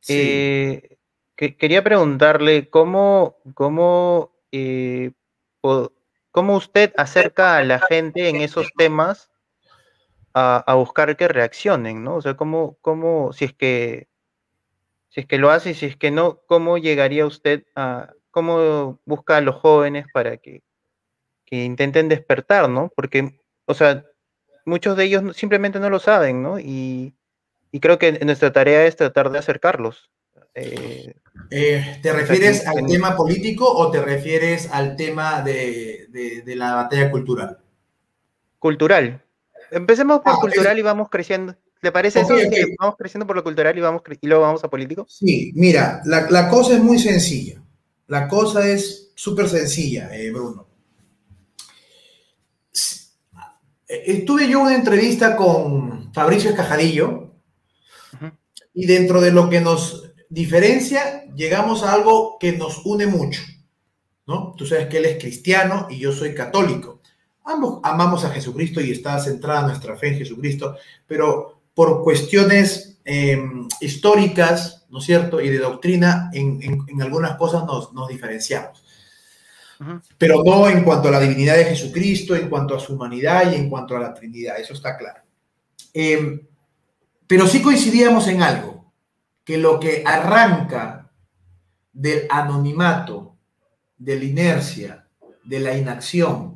Sí. 0.00 0.14
Eh, 0.16 0.96
que, 1.36 1.56
quería 1.56 1.84
preguntarle 1.84 2.70
cómo, 2.70 3.36
cómo, 3.52 4.32
eh, 4.52 5.10
cómo 6.30 6.56
usted 6.56 6.94
acerca 6.96 7.58
a 7.58 7.64
la 7.64 7.80
gente 7.80 8.28
en 8.28 8.36
esos 8.36 8.72
temas 8.78 9.28
a, 10.34 10.56
a, 10.66 10.74
buscar 10.74 11.16
que 11.16 11.28
reaccionen, 11.28 12.04
¿no? 12.04 12.16
O 12.16 12.22
sea, 12.22 12.34
cómo, 12.34 12.76
cómo 12.80 13.32
si 13.32 13.46
es 13.46 13.52
que 13.54 14.08
si 15.08 15.20
es 15.20 15.26
que 15.26 15.38
lo 15.38 15.50
hace 15.50 15.74
si 15.74 15.86
es 15.86 15.96
que 15.96 16.10
no, 16.10 16.40
¿cómo 16.46 16.76
llegaría 16.76 17.24
usted 17.24 17.64
a, 17.76 18.12
cómo 18.34 18.98
busca 19.06 19.36
a 19.36 19.40
los 19.40 19.54
jóvenes 19.54 20.06
para 20.12 20.36
que, 20.38 20.62
que, 21.46 21.64
intenten 21.64 22.08
despertar, 22.08 22.68
¿no? 22.68 22.92
Porque, 22.96 23.40
o 23.64 23.74
sea, 23.74 24.04
muchos 24.64 24.96
de 24.96 25.04
ellos 25.04 25.36
simplemente 25.36 25.78
no 25.78 25.88
lo 25.88 26.00
saben, 26.00 26.42
¿no? 26.42 26.58
Y, 26.58 27.14
y 27.70 27.78
creo 27.78 27.96
que 27.98 28.12
nuestra 28.24 28.52
tarea 28.52 28.86
es 28.86 28.96
tratar 28.96 29.30
de 29.30 29.38
acercarlos. 29.38 30.10
Eh, 30.56 31.14
eh, 31.50 31.98
¿Te 32.02 32.12
refieres 32.12 32.66
al 32.66 32.86
tema 32.86 33.16
político 33.16 33.72
o 33.72 33.90
te 33.92 34.02
refieres 34.02 34.68
al 34.72 34.96
tema 34.96 35.42
de, 35.42 36.06
de, 36.10 36.42
de 36.42 36.56
la 36.56 36.74
batalla 36.74 37.12
cultural? 37.12 37.58
Cultural. 38.58 39.23
Empecemos 39.74 40.20
por 40.20 40.34
ah, 40.34 40.38
cultural 40.40 40.76
es... 40.76 40.78
y 40.78 40.82
vamos 40.82 41.08
creciendo. 41.10 41.56
¿Le 41.82 41.92
parece 41.92 42.22
okay, 42.22 42.38
eso? 42.38 42.48
Okay. 42.48 42.74
Vamos 42.78 42.96
creciendo 42.96 43.26
por 43.26 43.36
lo 43.36 43.42
cultural 43.42 43.76
y, 43.76 43.80
vamos 43.80 44.02
y 44.20 44.26
luego 44.26 44.42
vamos 44.42 44.64
a 44.64 44.70
político. 44.70 45.06
Sí, 45.08 45.52
mira, 45.54 46.00
la, 46.04 46.30
la 46.30 46.48
cosa 46.48 46.74
es 46.74 46.80
muy 46.80 46.98
sencilla. 46.98 47.60
La 48.06 48.28
cosa 48.28 48.66
es 48.68 49.12
súper 49.14 49.48
sencilla, 49.48 50.14
eh, 50.14 50.30
Bruno. 50.30 50.68
Estuve 53.86 54.48
yo 54.48 54.60
una 54.60 54.74
entrevista 54.74 55.36
con 55.36 56.12
Fabricio 56.12 56.50
Escajadillo 56.50 57.08
uh 57.10 58.16
-huh. 58.16 58.32
y 58.72 58.86
dentro 58.86 59.20
de 59.20 59.30
lo 59.30 59.48
que 59.48 59.60
nos 59.60 60.12
diferencia 60.28 61.24
llegamos 61.34 61.82
a 61.82 61.92
algo 61.92 62.38
que 62.40 62.52
nos 62.52 62.84
une 62.84 63.06
mucho, 63.06 63.42
¿no? 64.26 64.54
Tú 64.56 64.66
sabes 64.66 64.88
que 64.88 64.98
él 64.98 65.04
es 65.04 65.18
cristiano 65.18 65.86
y 65.90 65.98
yo 65.98 66.12
soy 66.12 66.34
católico. 66.34 67.00
Ambos 67.44 67.80
amamos 67.82 68.24
a 68.24 68.30
Jesucristo 68.30 68.80
y 68.80 68.90
está 68.90 69.18
centrada 69.18 69.66
nuestra 69.66 69.96
fe 69.96 70.08
en 70.08 70.18
Jesucristo, 70.18 70.76
pero 71.06 71.60
por 71.74 72.02
cuestiones 72.02 72.98
eh, 73.04 73.38
históricas, 73.80 74.86
¿no 74.88 74.98
es 74.98 75.04
cierto? 75.04 75.40
Y 75.40 75.50
de 75.50 75.58
doctrina, 75.58 76.30
en, 76.32 76.62
en, 76.62 76.78
en 76.88 77.02
algunas 77.02 77.36
cosas 77.36 77.64
nos, 77.64 77.92
nos 77.92 78.08
diferenciamos. 78.08 78.82
Uh 79.80 79.84
-huh. 79.84 80.02
Pero 80.16 80.42
no 80.44 80.68
en 80.68 80.84
cuanto 80.84 81.08
a 81.08 81.10
la 81.10 81.20
divinidad 81.20 81.56
de 81.56 81.64
Jesucristo, 81.66 82.34
en 82.34 82.48
cuanto 82.48 82.76
a 82.76 82.80
su 82.80 82.94
humanidad 82.94 83.52
y 83.52 83.56
en 83.56 83.68
cuanto 83.68 83.96
a 83.96 84.00
la 84.00 84.14
Trinidad, 84.14 84.58
eso 84.58 84.72
está 84.72 84.96
claro. 84.96 85.20
Eh, 85.92 86.46
pero 87.26 87.46
sí 87.46 87.60
coincidíamos 87.60 88.28
en 88.28 88.42
algo, 88.42 88.92
que 89.44 89.58
lo 89.58 89.78
que 89.78 90.02
arranca 90.06 91.10
del 91.92 92.26
anonimato, 92.30 93.36
de 93.98 94.16
la 94.16 94.24
inercia, 94.24 95.08
de 95.44 95.60
la 95.60 95.76
inacción, 95.76 96.53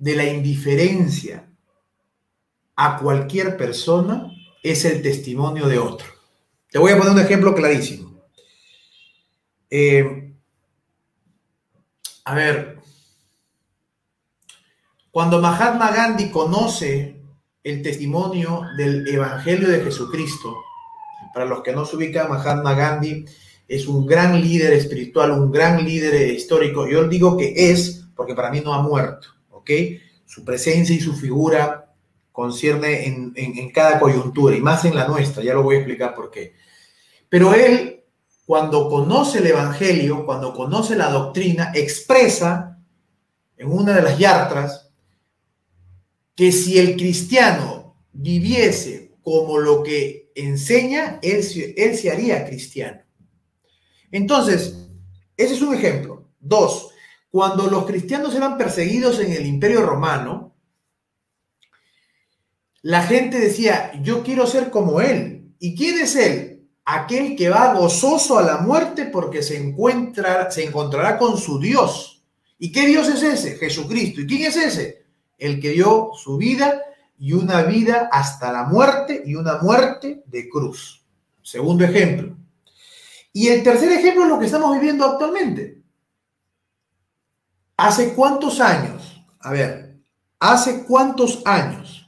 de 0.00 0.16
la 0.16 0.24
indiferencia 0.24 1.46
a 2.74 2.98
cualquier 2.98 3.58
persona 3.58 4.32
es 4.62 4.84
el 4.86 5.02
testimonio 5.02 5.68
de 5.68 5.78
otro. 5.78 6.08
Te 6.70 6.78
voy 6.78 6.92
a 6.92 6.96
poner 6.96 7.12
un 7.12 7.20
ejemplo 7.20 7.54
clarísimo. 7.54 8.22
Eh, 9.68 10.32
a 12.24 12.34
ver, 12.34 12.78
cuando 15.10 15.40
Mahatma 15.40 15.92
Gandhi 15.92 16.30
conoce 16.30 17.20
el 17.62 17.82
testimonio 17.82 18.62
del 18.78 19.06
Evangelio 19.06 19.68
de 19.68 19.84
Jesucristo, 19.84 20.56
para 21.34 21.44
los 21.44 21.62
que 21.62 21.72
no 21.72 21.84
se 21.84 21.96
ubican, 21.96 22.30
Mahatma 22.30 22.72
Gandhi 22.74 23.26
es 23.68 23.86
un 23.86 24.06
gran 24.06 24.40
líder 24.40 24.72
espiritual, 24.72 25.32
un 25.32 25.52
gran 25.52 25.84
líder 25.84 26.32
histórico. 26.32 26.88
Yo 26.88 27.06
digo 27.06 27.36
que 27.36 27.70
es, 27.70 28.06
porque 28.16 28.34
para 28.34 28.50
mí 28.50 28.62
no 28.64 28.72
ha 28.72 28.80
muerto, 28.80 29.28
Su 30.26 30.44
presencia 30.44 30.94
y 30.94 31.00
su 31.00 31.14
figura 31.14 31.92
concierne 32.32 33.06
en, 33.06 33.70
cada 33.70 33.98
coyuntura 33.98 34.56
y 34.56 34.60
más 34.60 34.84
en 34.84 34.94
la 34.94 35.06
nuestra, 35.06 35.42
ya 35.42 35.54
lo 35.54 35.62
voy 35.62 35.76
a 35.76 35.78
explicar 35.78 36.14
por 36.14 36.30
qué. 36.30 36.54
Pero 37.28 37.52
él, 37.54 38.04
cuando 38.46 38.88
conoce 38.88 39.38
el 39.38 39.48
Evangelio, 39.48 40.24
cuando 40.24 40.54
conoce 40.54 40.96
la 40.96 41.10
doctrina, 41.10 41.72
expresa 41.74 42.78
en 43.56 43.70
una 43.70 43.94
de 43.94 44.02
las 44.02 44.18
yartras 44.18 44.90
que 46.34 46.50
si 46.52 46.78
el 46.78 46.96
cristiano 46.96 47.96
viviese 48.12 49.12
como 49.22 49.58
lo 49.58 49.82
que 49.82 50.30
enseña, 50.34 51.18
él, 51.22 51.44
él 51.76 51.96
se 51.96 52.10
haría 52.10 52.46
cristiano. 52.46 53.02
Entonces, 54.10 54.88
ese 55.36 55.54
es 55.54 55.62
un 55.62 55.74
ejemplo. 55.74 56.28
Dos, 56.40 56.89
cuando 57.30 57.68
los 57.68 57.86
cristianos 57.86 58.34
eran 58.34 58.58
perseguidos 58.58 59.20
en 59.20 59.32
el 59.32 59.46
imperio 59.46 59.82
romano, 59.82 60.56
la 62.82 63.02
gente 63.02 63.38
decía, 63.38 63.92
yo 64.02 64.22
quiero 64.22 64.46
ser 64.46 64.70
como 64.70 65.00
él. 65.00 65.54
¿Y 65.58 65.76
quién 65.76 65.98
es 65.98 66.16
él? 66.16 66.68
Aquel 66.84 67.36
que 67.36 67.50
va 67.50 67.74
gozoso 67.74 68.38
a 68.38 68.42
la 68.42 68.58
muerte 68.58 69.04
porque 69.04 69.42
se, 69.42 69.58
encuentra, 69.58 70.50
se 70.50 70.64
encontrará 70.64 71.18
con 71.18 71.36
su 71.36 71.60
Dios. 71.60 72.24
¿Y 72.58 72.72
qué 72.72 72.86
Dios 72.86 73.08
es 73.08 73.22
ese? 73.22 73.56
Jesucristo. 73.56 74.22
¿Y 74.22 74.26
quién 74.26 74.42
es 74.42 74.56
ese? 74.56 75.04
El 75.38 75.60
que 75.60 75.70
dio 75.70 76.10
su 76.14 76.36
vida 76.36 76.82
y 77.18 77.32
una 77.34 77.62
vida 77.62 78.08
hasta 78.10 78.50
la 78.50 78.64
muerte 78.64 79.22
y 79.24 79.34
una 79.34 79.58
muerte 79.58 80.24
de 80.26 80.48
cruz. 80.48 81.04
Segundo 81.42 81.84
ejemplo. 81.84 82.36
Y 83.32 83.48
el 83.48 83.62
tercer 83.62 83.92
ejemplo 83.92 84.24
es 84.24 84.30
lo 84.30 84.38
que 84.38 84.46
estamos 84.46 84.74
viviendo 84.74 85.04
actualmente. 85.04 85.79
¿Hace 87.80 88.12
cuántos 88.12 88.60
años? 88.60 89.24
A 89.40 89.52
ver, 89.52 89.96
¿hace 90.38 90.84
cuántos 90.84 91.40
años 91.46 92.00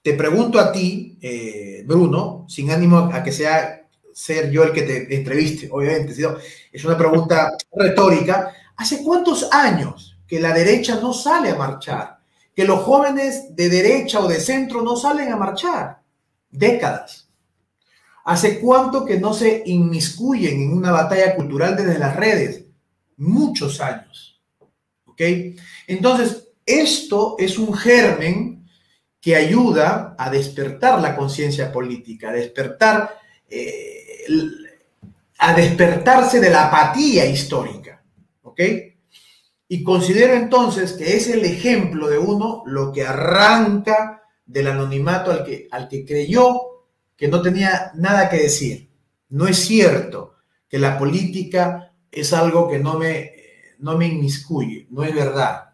te 0.00 0.14
pregunto 0.14 0.60
a 0.60 0.70
ti, 0.70 1.18
eh, 1.20 1.82
Bruno, 1.84 2.46
sin 2.48 2.70
ánimo 2.70 3.10
a 3.12 3.22
que 3.22 3.32
sea 3.32 3.88
ser 4.12 4.48
yo 4.48 4.62
el 4.62 4.72
que 4.72 4.82
te 4.82 5.16
entreviste, 5.16 5.68
obviamente, 5.72 6.14
sino 6.14 6.36
es 6.72 6.84
una 6.84 6.96
pregunta 6.96 7.50
retórica. 7.72 8.52
¿Hace 8.76 9.02
cuántos 9.02 9.48
años 9.52 10.16
que 10.24 10.38
la 10.38 10.54
derecha 10.54 11.00
no 11.00 11.12
sale 11.12 11.50
a 11.50 11.56
marchar? 11.56 12.20
Que 12.54 12.64
los 12.64 12.80
jóvenes 12.84 13.56
de 13.56 13.68
derecha 13.68 14.20
o 14.20 14.28
de 14.28 14.38
centro 14.38 14.82
no 14.82 14.96
salen 14.96 15.32
a 15.32 15.36
marchar. 15.36 16.00
Décadas. 16.48 17.28
¿Hace 18.24 18.60
cuánto 18.60 19.04
que 19.04 19.18
no 19.18 19.34
se 19.34 19.64
inmiscuyen 19.66 20.62
en 20.62 20.72
una 20.72 20.92
batalla 20.92 21.34
cultural 21.34 21.76
desde 21.76 21.98
las 21.98 22.14
redes? 22.14 22.64
Muchos 23.16 23.80
años. 23.80 24.37
¿Ok? 25.18 25.56
Entonces, 25.88 26.48
esto 26.64 27.34
es 27.38 27.58
un 27.58 27.74
germen 27.74 28.68
que 29.20 29.34
ayuda 29.34 30.14
a 30.16 30.30
despertar 30.30 31.00
la 31.00 31.16
conciencia 31.16 31.72
política, 31.72 32.28
a 32.28 32.34
despertar, 32.34 33.18
eh, 33.50 34.24
a 35.38 35.54
despertarse 35.54 36.40
de 36.40 36.50
la 36.50 36.68
apatía 36.68 37.26
histórica. 37.26 38.02
¿Ok? 38.42 38.60
Y 39.68 39.82
considero 39.82 40.34
entonces 40.34 40.92
que 40.92 41.16
es 41.16 41.28
el 41.28 41.44
ejemplo 41.44 42.08
de 42.08 42.18
uno 42.18 42.62
lo 42.66 42.92
que 42.92 43.04
arranca 43.04 44.22
del 44.46 44.68
anonimato 44.68 45.30
al 45.30 45.44
que, 45.44 45.68
al 45.70 45.88
que 45.88 46.04
creyó 46.06 46.60
que 47.16 47.28
no 47.28 47.42
tenía 47.42 47.90
nada 47.96 48.30
que 48.30 48.38
decir. 48.38 48.88
No 49.30 49.48
es 49.48 49.58
cierto 49.58 50.36
que 50.68 50.78
la 50.78 50.96
política 50.96 51.92
es 52.10 52.32
algo 52.32 52.68
que 52.68 52.78
no 52.78 52.98
me, 52.98 53.37
no 53.78 53.96
me 53.96 54.06
inmiscuye, 54.06 54.86
no 54.90 55.04
es 55.04 55.14
verdad. 55.14 55.70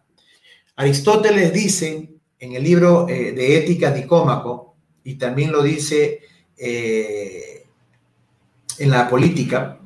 Aristóteles 0.75 1.53
dice 1.53 2.09
en 2.39 2.53
el 2.53 2.63
libro 2.63 3.07
eh, 3.07 3.31
de 3.31 3.57
Ética 3.57 3.91
Nicómaco, 3.91 4.75
y 5.03 5.15
también 5.15 5.51
lo 5.51 5.61
dice 5.61 6.21
eh, 6.57 7.65
en 8.79 8.89
la 8.89 9.07
política, 9.09 9.79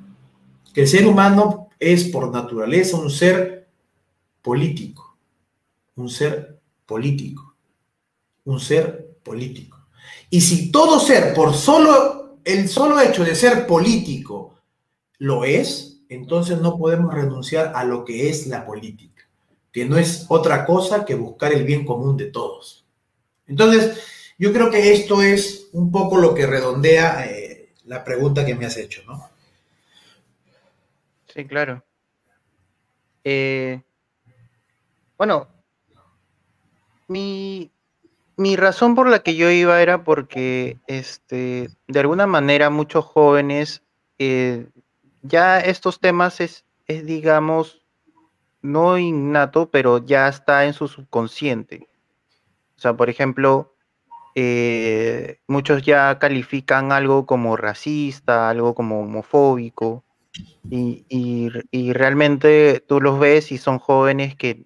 que 0.73 0.82
el 0.82 0.88
ser 0.88 1.05
humano 1.05 1.69
es 1.79 2.05
por 2.05 2.32
naturaleza 2.32 2.97
un 2.97 3.10
ser 3.10 3.67
político, 4.41 5.17
un 5.95 6.10
ser 6.10 6.60
político, 6.86 7.55
un 8.45 8.60
ser 8.60 9.17
político. 9.23 9.77
Y 10.29 10.41
si 10.41 10.71
todo 10.71 10.99
ser, 10.99 11.34
por 11.34 11.53
solo 11.53 12.39
el 12.43 12.67
solo 12.67 12.99
hecho 12.99 13.23
de 13.23 13.36
ser 13.36 13.67
político, 13.67 14.55
lo 15.19 15.43
es, 15.43 15.98
entonces 16.10 16.60
no 16.60 16.78
podemos 16.78 17.13
renunciar 17.13 17.72
a 17.76 17.84
lo 17.86 18.04
que 18.04 18.30
es 18.30 18.48
la 18.48 18.65
política, 18.65 19.28
que 19.72 19.86
no 19.86 19.98
es 19.98 20.26
otra 20.28 20.65
cosa 20.65 21.06
que 21.06 21.15
buscar 21.15 21.54
el 21.54 21.63
bien 21.63 21.86
común 21.86 22.17
de 22.17 22.26
todos. 22.26 22.86
Entonces, 23.48 24.04
yo 24.38 24.52
creo 24.52 24.72
que 24.72 24.91
esto 24.91 25.22
es 25.22 25.69
un 25.72 25.91
poco 25.91 26.17
lo 26.17 26.34
que 26.34 26.48
redondea 26.48 27.26
eh, 27.28 27.69
la 27.86 28.04
pregunta 28.04 28.45
que 28.45 28.56
me 28.56 28.65
has 28.65 28.78
hecho, 28.78 29.04
¿no? 29.06 29.30
Sí, 31.28 31.45
claro. 31.45 31.84
Eh, 33.24 33.82
bueno, 35.17 35.48
mi, 37.08 37.72
razón 38.56 38.95
por 38.95 39.10
la 39.10 39.19
que 39.19 39.36
yo 39.36 39.52
iba 39.52 39.82
era 39.82 40.04
porque, 40.04 40.78
este, 40.88 41.69
de 41.88 42.00
alguna 42.00 42.26
manera, 42.26 42.69
muchos 42.69 43.06
jóvenes, 43.06 43.84
eh, 44.17 44.67
ya 45.21 45.60
estos 45.60 45.99
temas 45.99 46.41
es, 46.41 46.65
es, 46.88 47.05
digamos, 47.05 47.82
no 48.62 48.97
innato, 48.97 49.69
pero 49.69 50.03
ya 50.05 50.27
está 50.27 50.65
en 50.65 50.73
su 50.73 50.88
subconsciente. 50.88 51.88
O 52.77 52.79
sea, 52.79 52.95
por 52.95 53.10
ejemplo, 53.10 53.75
eh, 54.36 55.39
muchos 55.47 55.82
ya 55.84 56.17
califican 56.19 56.91
algo 56.91 57.25
como 57.25 57.58
racista, 57.58 58.49
algo 58.49 58.73
como 58.75 59.01
homofóbico, 59.01 60.03
y, 60.69 61.49
realmente 61.93 62.84
tú 62.88 63.01
los 63.01 63.19
ves 63.19 63.51
y 63.51 63.58
son 63.58 63.79
jóvenes 63.79 64.36
que 64.36 64.65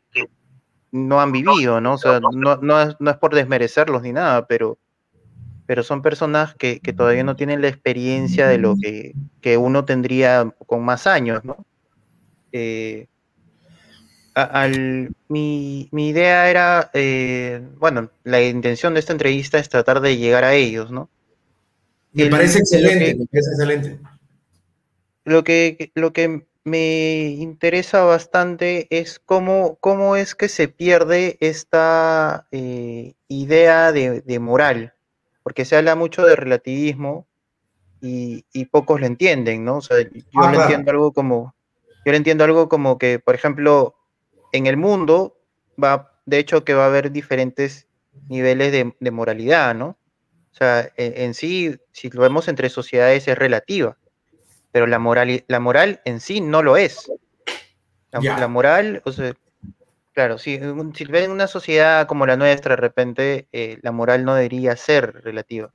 no 0.91 1.21
han 1.21 1.31
vivido, 1.31 1.81
¿no? 1.81 1.93
O 1.93 1.97
sea, 1.97 2.19
no, 2.19 2.81
es, 2.81 3.17
por 3.19 3.33
desmerecerlos 3.33 4.01
ni 4.03 4.11
nada, 4.11 4.45
pero, 4.45 4.77
pero 5.65 5.83
son 5.83 6.01
personas 6.01 6.55
que, 6.55 6.79
todavía 6.95 7.23
no 7.23 7.35
tienen 7.35 7.61
la 7.61 7.67
experiencia 7.67 8.47
de 8.47 8.57
lo 8.57 8.75
que, 8.75 9.57
uno 9.57 9.85
tendría 9.85 10.53
con 10.65 10.83
más 10.83 11.07
años, 11.07 11.43
¿no? 11.43 11.65
Eh, 12.51 13.07
mi, 15.27 15.89
idea 15.91 16.49
era, 16.49 16.89
eh, 16.93 17.61
bueno, 17.77 18.09
la 18.23 18.41
intención 18.41 18.93
de 18.93 18.99
esta 18.99 19.13
entrevista 19.13 19.59
es 19.59 19.69
tratar 19.69 20.01
de 20.01 20.17
llegar 20.17 20.43
a 20.43 20.53
ellos, 20.53 20.91
¿no? 20.91 21.09
Me 22.13 22.27
parece 22.27 22.59
excelente, 22.59 23.15
me 23.15 23.25
parece 23.25 23.49
excelente 23.51 23.99
lo 25.25 25.43
que, 25.43 25.91
lo 25.95 26.13
que 26.13 26.45
me 26.63 27.29
interesa 27.29 28.03
bastante 28.03 28.87
es 28.89 29.19
cómo, 29.19 29.77
cómo 29.79 30.15
es 30.15 30.35
que 30.35 30.47
se 30.47 30.67
pierde 30.67 31.37
esta 31.39 32.47
eh, 32.51 33.13
idea 33.27 33.91
de, 33.91 34.39
moral, 34.39 34.92
porque 35.43 35.65
se 35.65 35.75
habla 35.75 35.95
mucho 35.95 36.25
de 36.25 36.35
relativismo 36.35 37.27
y, 38.01 38.43
pocos 38.65 38.99
lo 38.99 39.05
entienden, 39.05 39.63
¿no? 39.63 39.77
O 39.77 39.81
sea, 39.81 39.97
yo 40.01 40.49
lo 40.49 40.61
entiendo 40.61 40.91
algo 40.91 41.13
como, 41.13 41.55
yo 42.05 42.11
lo 42.11 42.17
entiendo 42.17 42.43
algo 42.43 42.67
como 42.67 42.97
que, 42.97 43.19
por 43.19 43.35
ejemplo, 43.35 43.95
en 44.51 44.67
el 44.67 44.75
mundo 44.75 45.37
va, 45.81 46.11
de 46.25 46.39
hecho, 46.39 46.65
que 46.65 46.73
va 46.73 46.83
a 46.83 46.87
haber 46.87 47.11
diferentes 47.11 47.87
niveles 48.27 48.71
de, 48.71 49.11
moralidad, 49.11 49.73
¿no? 49.73 49.97
O 50.51 50.55
sea, 50.55 50.91
en 50.97 51.33
sí, 51.33 51.77
si 51.91 52.09
lo 52.09 52.21
vemos 52.21 52.47
entre 52.47 52.69
sociedades, 52.69 53.27
es 53.27 53.37
relativa 53.37 53.97
pero 54.73 54.87
la 54.87 54.99
moral, 54.99 55.45
la 55.47 55.59
moral 55.59 56.01
en 56.03 56.19
sí 56.19 56.41
no 56.41 56.63
lo 56.63 56.75
es. 56.75 57.09
La, 58.11 58.47
moral, 58.47 59.01
o 59.05 59.11
sea, 59.11 59.33
claro, 60.13 60.37
si, 60.37 60.59
si 60.95 61.05
ven 61.05 61.31
una 61.31 61.47
sociedad 61.47 62.07
como 62.07 62.25
la 62.25 62.37
nuestra, 62.37 62.75
de 62.75 62.81
repente 62.81 63.47
eh, 63.51 63.79
la 63.81 63.91
moral 63.91 64.25
no 64.25 64.35
debería 64.35 64.75
ser 64.75 65.23
relativa, 65.23 65.73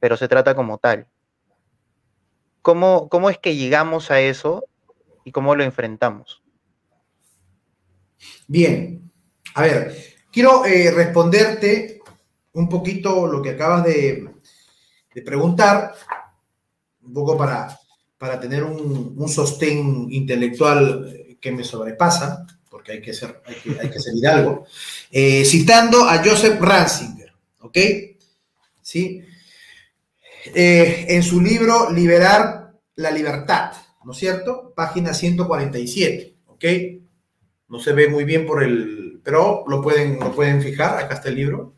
pero 0.00 0.16
se 0.16 0.28
trata 0.28 0.54
como 0.54 0.78
tal. 0.78 1.06
¿Cómo, 2.62 3.08
¿Cómo 3.08 3.30
es 3.30 3.38
que 3.38 3.56
llegamos 3.56 4.10
a 4.10 4.20
eso 4.20 4.64
y 5.24 5.32
cómo 5.32 5.54
lo 5.54 5.64
enfrentamos? 5.64 6.42
Bien, 8.46 9.10
a 9.54 9.62
ver, 9.62 9.96
quiero 10.32 10.64
eh, 10.64 10.90
responderte 10.90 12.00
un 12.52 12.68
poquito 12.68 13.26
lo 13.26 13.40
que 13.40 13.50
acabas 13.50 13.84
de, 13.84 14.28
de 15.14 15.22
preguntar, 15.22 15.94
un 17.02 17.12
poco 17.12 17.38
para 17.38 17.78
para 18.18 18.40
tener 18.40 18.64
un, 18.64 19.28
sostén 19.28 20.08
intelectual 20.10 21.36
que 21.40 21.52
me 21.52 21.62
sobrepasa, 21.62 22.44
porque 22.70 22.92
hay 22.92 23.02
que 23.02 23.14
ser, 23.14 23.42
hay 23.46 23.90
que, 23.90 23.98
ser 23.98 24.14
hidalgo, 24.14 24.66
eh, 25.10 25.44
citando 25.44 26.04
a 26.04 26.22
Joseph 26.24 26.60
Ransinger, 26.60 27.32
¿ok? 27.60 27.78
¿Sí? 28.82 29.22
Eh, 30.54 31.06
en 31.08 31.22
su 31.22 31.40
libro 31.40 31.90
Liberar 31.90 32.72
la 32.96 33.10
libertad, 33.10 33.72
¿no 34.04 34.12
es 34.12 34.18
cierto? 34.18 34.72
Página 34.74 35.14
147, 35.14 36.34
¿ok? 36.46 36.64
No 37.68 37.78
se 37.78 37.92
ve 37.92 38.08
muy 38.08 38.24
bien 38.24 38.46
por 38.46 38.62
el, 38.62 39.20
pero 39.22 39.64
lo 39.66 39.82
pueden, 39.82 40.18
lo 40.18 40.34
pueden 40.34 40.62
fijar, 40.62 40.98
acá 40.98 41.14
está 41.14 41.28
el 41.28 41.36
libro, 41.36 41.74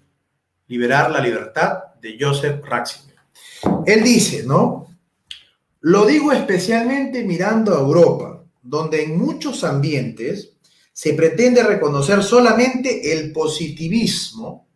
Liberar 0.69 1.11
la 1.11 1.21
libertad 1.21 1.79
de 2.01 2.17
Joseph 2.19 2.65
Ratzinger. 2.65 3.17
Él 3.87 4.05
dice, 4.05 4.45
¿no? 4.45 4.87
Lo 5.81 6.07
digo 6.07 6.31
especialmente 6.31 7.25
mirando 7.25 7.75
a 7.75 7.81
Europa, 7.81 8.45
donde 8.63 9.03
en 9.03 9.19
muchos 9.19 9.65
ambientes 9.65 10.53
se 10.93 11.15
pretende 11.15 11.63
reconocer 11.63 12.23
solamente 12.23 13.13
el 13.13 13.33
positivismo 13.33 14.69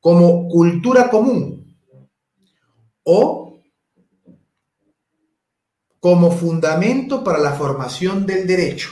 como 0.00 0.48
cultura 0.48 1.10
común 1.10 1.76
o 3.04 3.62
como 6.00 6.30
fundamento 6.30 7.22
para 7.22 7.38
la 7.38 7.52
formación 7.52 8.24
del 8.24 8.46
derecho, 8.46 8.90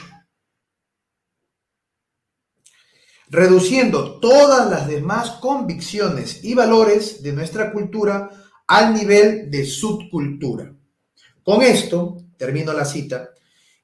reduciendo 3.29 4.19
todas 4.19 4.69
las 4.69 4.87
demás 4.87 5.31
convicciones 5.41 6.43
y 6.43 6.53
valores 6.53 7.23
de 7.23 7.33
nuestra 7.33 7.71
cultura 7.71 8.29
al 8.67 8.93
nivel 8.93 9.49
de 9.49 9.65
subcultura. 9.65 10.71
Con 11.43 11.63
esto, 11.63 12.17
termino 12.37 12.71
la 12.73 12.85
cita, 12.85 13.31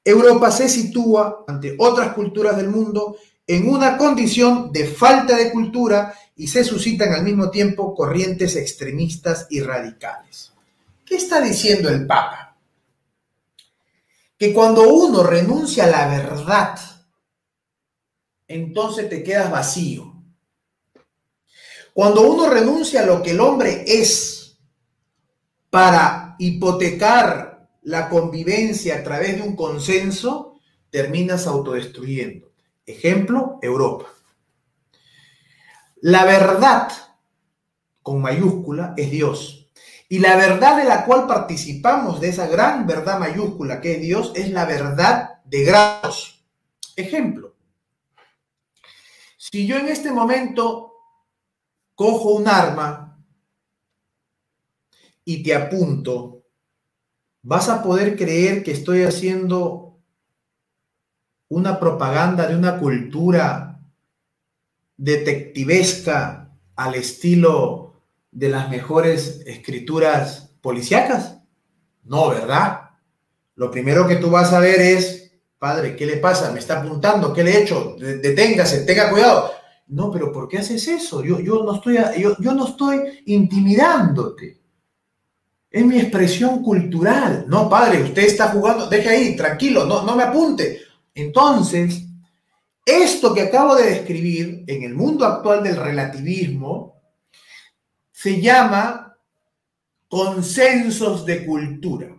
Europa 0.06 0.52
se 0.52 0.68
sitúa 0.68 1.44
ante 1.48 1.74
otras 1.76 2.14
culturas 2.14 2.56
del 2.56 2.68
mundo 2.68 3.16
en 3.44 3.68
una 3.68 3.96
condición 3.96 4.70
de 4.70 4.86
falta 4.86 5.36
de 5.36 5.50
cultura 5.50 6.14
y 6.36 6.46
se 6.46 6.62
suscitan 6.62 7.12
al 7.12 7.24
mismo 7.24 7.50
tiempo 7.50 7.92
corrientes 7.92 8.54
extremistas 8.54 9.48
y 9.50 9.60
radicales. 9.60 10.52
¿Qué 11.04 11.16
está 11.16 11.40
diciendo 11.40 11.88
el 11.88 12.06
Papa? 12.06 12.56
Que 14.38 14.52
cuando 14.52 14.88
uno 14.88 15.24
renuncia 15.24 15.84
a 15.84 15.88
la 15.88 16.06
verdad, 16.06 16.78
entonces 18.46 19.08
te 19.08 19.24
quedas 19.24 19.50
vacío. 19.50 20.14
Cuando 21.92 22.30
uno 22.30 22.48
renuncia 22.48 23.02
a 23.02 23.06
lo 23.06 23.20
que 23.24 23.32
el 23.32 23.40
hombre 23.40 23.82
es 23.88 24.56
para 25.68 26.36
hipotecar 26.38 27.45
la 27.86 28.08
convivencia 28.08 28.96
a 28.96 29.02
través 29.04 29.36
de 29.36 29.42
un 29.42 29.54
consenso, 29.54 30.58
terminas 30.90 31.46
autodestruyendo. 31.46 32.50
Ejemplo, 32.84 33.60
Europa. 33.62 34.06
La 36.00 36.24
verdad, 36.24 36.90
con 38.02 38.20
mayúscula, 38.20 38.92
es 38.96 39.12
Dios. 39.12 39.70
Y 40.08 40.18
la 40.18 40.34
verdad 40.34 40.78
de 40.78 40.84
la 40.84 41.04
cual 41.04 41.28
participamos, 41.28 42.20
de 42.20 42.30
esa 42.30 42.48
gran 42.48 42.88
verdad 42.88 43.20
mayúscula 43.20 43.80
que 43.80 43.94
es 43.94 44.00
Dios, 44.00 44.32
es 44.34 44.50
la 44.50 44.64
verdad 44.64 45.40
de 45.44 45.62
grados. 45.62 46.44
Ejemplo, 46.96 47.54
si 49.36 49.64
yo 49.64 49.76
en 49.76 49.86
este 49.86 50.10
momento 50.10 50.92
cojo 51.94 52.30
un 52.30 52.48
arma 52.48 53.24
y 55.24 55.44
te 55.44 55.54
apunto 55.54 56.35
vas 57.46 57.68
a 57.68 57.80
poder 57.80 58.16
creer 58.16 58.64
que 58.64 58.72
estoy 58.72 59.04
haciendo 59.04 60.00
una 61.48 61.78
propaganda 61.78 62.48
de 62.48 62.56
una 62.56 62.80
cultura 62.80 63.80
detectivesca 64.96 66.50
al 66.74 66.96
estilo 66.96 68.02
de 68.32 68.48
las 68.48 68.68
mejores 68.68 69.44
escrituras 69.46 70.56
policíacas? 70.60 71.38
No, 72.02 72.30
¿verdad? 72.30 72.90
Lo 73.54 73.70
primero 73.70 74.08
que 74.08 74.16
tú 74.16 74.28
vas 74.28 74.52
a 74.52 74.58
ver 74.58 74.80
es, 74.80 75.30
padre, 75.56 75.94
¿qué 75.94 76.04
le 76.04 76.16
pasa? 76.16 76.50
Me 76.50 76.58
está 76.58 76.80
apuntando, 76.80 77.32
¿qué 77.32 77.44
le 77.44 77.52
he 77.52 77.62
hecho? 77.62 77.94
Deténgase, 77.96 78.80
tenga 78.80 79.08
cuidado. 79.08 79.52
No, 79.86 80.10
pero 80.10 80.32
¿por 80.32 80.48
qué 80.48 80.58
haces 80.58 80.88
eso? 80.88 81.22
Yo, 81.22 81.38
yo, 81.38 81.62
no, 81.62 81.76
estoy, 81.76 81.98
yo, 82.18 82.36
yo 82.40 82.54
no 82.54 82.66
estoy 82.66 83.22
intimidándote. 83.26 84.55
Es 85.76 85.84
mi 85.84 85.98
expresión 85.98 86.62
cultural. 86.62 87.44
No, 87.48 87.68
padre, 87.68 88.02
usted 88.02 88.22
está 88.22 88.48
jugando, 88.48 88.88
deje 88.88 89.10
ahí, 89.10 89.36
tranquilo, 89.36 89.84
no, 89.84 90.04
no 90.04 90.16
me 90.16 90.22
apunte. 90.22 90.80
Entonces, 91.14 92.02
esto 92.82 93.34
que 93.34 93.42
acabo 93.42 93.74
de 93.74 93.90
describir 93.90 94.64
en 94.66 94.84
el 94.84 94.94
mundo 94.94 95.26
actual 95.26 95.62
del 95.62 95.76
relativismo 95.76 97.02
se 98.10 98.40
llama 98.40 99.18
consensos 100.08 101.26
de 101.26 101.44
cultura. 101.44 102.16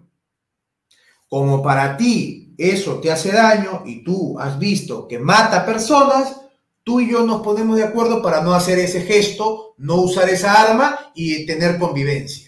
Como 1.28 1.64
para 1.64 1.98
ti 1.98 2.54
eso 2.60 3.00
te 3.00 3.12
hace 3.12 3.32
daño 3.32 3.82
y 3.88 4.04
tú 4.04 4.40
has 4.40 4.60
visto 4.60 5.08
que 5.08 5.18
mata 5.18 5.66
personas, 5.66 6.42
tú 6.84 7.00
y 7.00 7.10
yo 7.10 7.26
nos 7.26 7.42
ponemos 7.42 7.76
de 7.78 7.86
acuerdo 7.86 8.22
para 8.22 8.40
no 8.42 8.54
hacer 8.54 8.78
ese 8.78 9.02
gesto, 9.02 9.74
no 9.78 9.96
usar 9.96 10.30
esa 10.30 10.54
arma 10.54 11.12
y 11.16 11.44
tener 11.48 11.80
convivencia. 11.80 12.47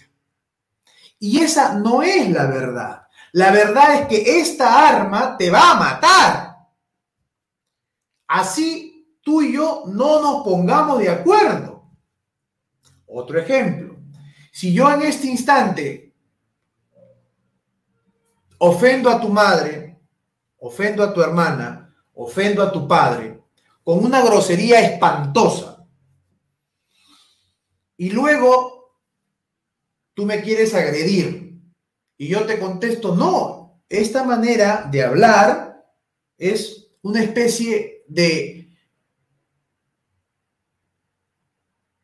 Y 1.20 1.40
esa 1.42 1.74
no 1.74 2.02
es 2.02 2.30
la 2.30 2.46
verdad. 2.46 3.06
La 3.32 3.52
verdad 3.52 3.94
es 3.94 4.06
que 4.08 4.40
esta 4.40 4.88
arma 4.88 5.36
te 5.36 5.50
va 5.50 5.72
a 5.72 5.74
matar. 5.74 6.56
Así 8.26 9.16
tú 9.22 9.42
y 9.42 9.52
yo 9.52 9.84
no 9.86 10.20
nos 10.20 10.42
pongamos 10.42 10.98
de 10.98 11.10
acuerdo. 11.10 11.90
Otro 13.06 13.38
ejemplo. 13.38 13.96
Si 14.50 14.72
yo 14.72 14.90
en 14.90 15.02
este 15.02 15.26
instante 15.26 16.14
ofendo 18.58 19.10
a 19.10 19.20
tu 19.20 19.28
madre, 19.28 20.00
ofendo 20.58 21.02
a 21.02 21.12
tu 21.12 21.20
hermana, 21.20 21.94
ofendo 22.14 22.62
a 22.62 22.72
tu 22.72 22.88
padre, 22.88 23.42
con 23.84 24.04
una 24.04 24.22
grosería 24.22 24.80
espantosa, 24.80 25.86
y 27.96 28.10
luego 28.10 28.79
tú 30.14 30.26
me 30.26 30.42
quieres 30.42 30.74
agredir, 30.74 31.50
y 32.20 32.28
yo 32.28 32.44
te 32.44 32.58
contesto, 32.58 33.14
no, 33.14 33.80
esta 33.88 34.24
manera 34.24 34.86
de 34.90 35.02
hablar 35.02 35.86
es 36.36 36.90
una 37.02 37.22
especie 37.22 38.04
de 38.08 38.76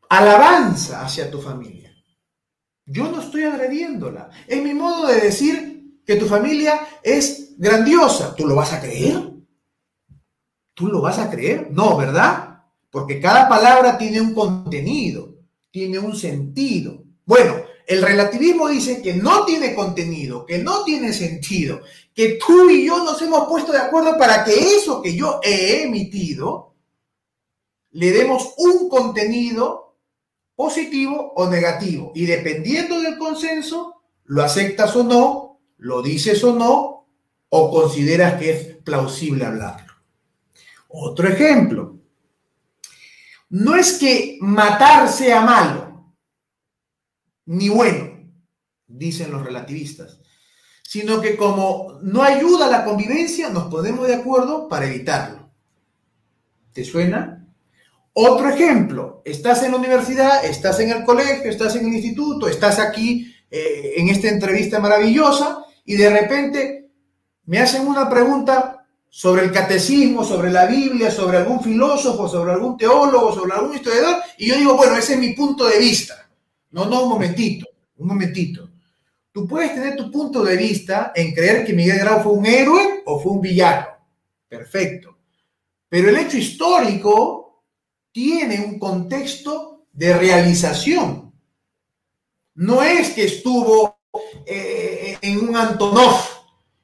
alabanza 0.09 1.05
hacia 1.05 1.29
tu 1.29 1.39
familia. 1.39 1.93
Yo 2.85 3.11
no 3.11 3.21
estoy 3.21 3.43
agrediéndola. 3.43 4.29
Es 4.47 4.63
mi 4.63 4.73
modo 4.73 5.07
de 5.07 5.19
decir 5.19 6.01
que 6.05 6.15
tu 6.15 6.25
familia 6.25 6.87
es 7.03 7.53
grandiosa. 7.57 8.33
¿Tú 8.33 8.47
lo 8.47 8.55
vas 8.55 8.73
a 8.73 8.81
creer? 8.81 9.33
¿Tú 10.73 10.87
lo 10.87 11.01
vas 11.01 11.19
a 11.19 11.29
creer? 11.29 11.69
No, 11.71 11.95
¿verdad? 11.95 12.63
Porque 12.89 13.19
cada 13.19 13.47
palabra 13.47 13.97
tiene 13.97 14.19
un 14.19 14.33
contenido, 14.33 15.35
tiene 15.69 15.99
un 15.99 16.15
sentido. 16.15 17.03
Bueno, 17.25 17.66
el 17.87 18.01
relativismo 18.01 18.67
dice 18.67 19.01
que 19.01 19.13
no 19.13 19.45
tiene 19.45 19.73
contenido, 19.73 20.45
que 20.45 20.57
no 20.57 20.83
tiene 20.83 21.13
sentido, 21.13 21.81
que 22.13 22.37
tú 22.45 22.69
y 22.69 22.85
yo 22.85 23.01
nos 23.05 23.21
hemos 23.21 23.47
puesto 23.47 23.71
de 23.71 23.77
acuerdo 23.77 24.17
para 24.17 24.43
que 24.43 24.75
eso 24.75 25.01
que 25.01 25.15
yo 25.15 25.39
he 25.41 25.83
emitido 25.83 26.75
le 27.91 28.11
demos 28.11 28.55
un 28.57 28.89
contenido 28.89 29.95
positivo 30.53 31.31
o 31.37 31.47
negativo. 31.47 32.11
Y 32.13 32.25
dependiendo 32.25 32.99
del 32.99 33.17
consenso, 33.17 34.01
lo 34.25 34.43
aceptas 34.43 34.93
o 34.97 35.03
no, 35.03 35.61
lo 35.77 36.01
dices 36.01 36.43
o 36.43 36.53
no, 36.53 37.07
o 37.47 37.71
consideras 37.71 38.37
que 38.37 38.49
es 38.51 38.65
plausible 38.83 39.45
hablarlo. 39.45 39.93
Otro 40.89 41.29
ejemplo. 41.29 41.95
No 43.49 43.77
es 43.77 43.93
que 43.93 44.37
matar 44.41 45.07
sea 45.07 45.39
malo 45.39 45.86
ni 47.47 47.69
bueno, 47.69 48.11
dicen 48.87 49.31
los 49.31 49.43
relativistas, 49.43 50.19
sino 50.83 51.19
que 51.19 51.35
como 51.35 51.99
no 52.01 52.21
ayuda 52.21 52.67
la 52.67 52.85
convivencia, 52.85 53.49
nos 53.49 53.65
ponemos 53.65 54.07
de 54.07 54.15
acuerdo 54.15 54.67
para 54.67 54.85
evitarlo. 54.85 55.49
¿Te 56.73 56.83
suena? 56.83 57.45
Otro 58.13 58.49
ejemplo, 58.49 59.21
estás 59.25 59.63
en 59.63 59.71
la 59.71 59.77
universidad, 59.77 60.45
estás 60.45 60.79
en 60.79 60.91
el 60.91 61.03
colegio, 61.03 61.49
estás 61.49 61.75
en 61.75 61.87
el 61.87 61.93
instituto, 61.93 62.47
estás 62.47 62.79
aquí 62.79 63.33
eh, 63.49 63.93
en 63.97 64.09
esta 64.09 64.27
entrevista 64.27 64.79
maravillosa 64.79 65.63
y 65.85 65.95
de 65.95 66.09
repente 66.09 66.89
me 67.45 67.59
hacen 67.59 67.87
una 67.87 68.09
pregunta 68.09 68.85
sobre 69.09 69.43
el 69.45 69.51
catecismo, 69.51 70.23
sobre 70.23 70.51
la 70.51 70.65
Biblia, 70.65 71.09
sobre 71.11 71.37
algún 71.37 71.63
filósofo, 71.63 72.27
sobre 72.27 72.51
algún 72.51 72.77
teólogo, 72.77 73.33
sobre 73.33 73.53
algún 73.53 73.75
historiador, 73.75 74.17
y 74.37 74.47
yo 74.47 74.57
digo, 74.57 74.75
bueno, 74.75 74.97
ese 74.97 75.13
es 75.13 75.19
mi 75.19 75.33
punto 75.33 75.65
de 75.65 75.79
vista. 75.79 76.26
No, 76.77 76.85
no, 76.85 77.05
un 77.05 77.09
momentito, 77.09 77.65
un 77.97 78.07
momentito. 78.09 78.69
Tú 79.31 79.47
puedes 79.47 79.73
tener 79.73 79.95
tu 79.95 80.11
punto 80.11 80.43
de 80.43 80.55
vista 80.55 81.11
en 81.15 81.33
creer 81.33 81.65
que 81.65 81.73
Miguel 81.73 81.97
Grau 81.97 82.21
fue 82.21 82.33
un 82.33 82.45
héroe 82.45 83.01
o 83.03 83.19
fue 83.19 83.31
un 83.31 83.41
villano. 83.41 83.87
Perfecto. 84.47 85.17
Pero 85.89 86.09
el 86.09 86.17
hecho 86.17 86.37
histórico 86.37 87.63
tiene 88.11 88.63
un 88.63 88.77
contexto 88.77 89.87
de 89.91 90.15
realización. 90.19 91.33
No 92.53 92.83
es 92.83 93.09
que 93.09 93.23
estuvo 93.23 93.97
eh, 94.45 95.17
en 95.19 95.49
un 95.49 95.55
Antonov 95.55 96.21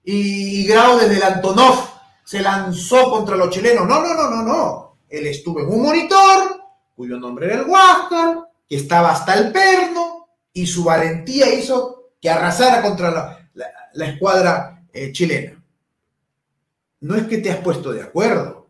y 0.03 0.65
Grau 0.65 0.97
desde 0.97 1.17
el 1.17 1.23
Antonov 1.23 1.87
se 2.25 2.39
lanzó 2.39 3.11
contra 3.11 3.35
los 3.35 3.51
chilenos. 3.51 3.87
No, 3.87 4.01
no, 4.01 4.15
no, 4.15 4.27
no, 4.27 4.41
no. 4.41 4.97
Él 5.07 5.27
estuvo 5.27 5.59
en 5.59 5.67
un 5.67 5.83
monitor 5.83 6.63
cuyo 6.95 7.19
nombre 7.19 7.45
era 7.45 7.61
el 7.61 7.67
Huáscar, 7.67 8.52
que 8.67 8.75
estaba 8.75 9.11
hasta 9.11 9.35
el 9.35 9.51
perno 9.51 10.27
y 10.53 10.65
su 10.65 10.83
valentía 10.83 11.53
hizo 11.53 12.13
que 12.21 12.29
arrasara 12.29 12.81
contra 12.81 13.49
la, 13.53 14.05
escuadra 14.05 14.85
eh, 14.93 15.11
chilena. 15.11 15.61
No 17.01 17.15
es 17.15 17.27
que 17.27 17.39
te 17.39 17.51
has 17.51 17.57
puesto 17.57 17.91
de 17.91 18.01
acuerdo. 18.01 18.69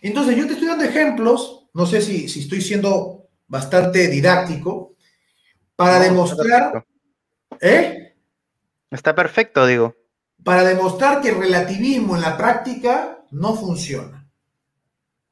Entonces, 0.00 0.36
yo 0.36 0.46
te 0.46 0.52
estoy 0.52 0.68
dando 0.68 0.84
ejemplos, 0.84 1.68
no 1.74 1.86
sé 1.86 2.00
si, 2.00 2.28
si 2.28 2.40
estoy 2.40 2.60
siendo 2.60 3.28
bastante 3.48 4.08
didáctico, 4.08 4.94
para 5.74 5.98
demostrar... 5.98 6.84
¿Eh? 7.60 8.14
Está 8.90 9.14
perfecto, 9.14 9.66
digo. 9.66 9.96
Para 10.44 10.64
demostrar 10.64 11.20
que 11.20 11.30
el 11.30 11.38
relativismo 11.38 12.14
en 12.14 12.22
la 12.22 12.36
práctica 12.36 13.24
no 13.30 13.56
funciona. 13.56 14.28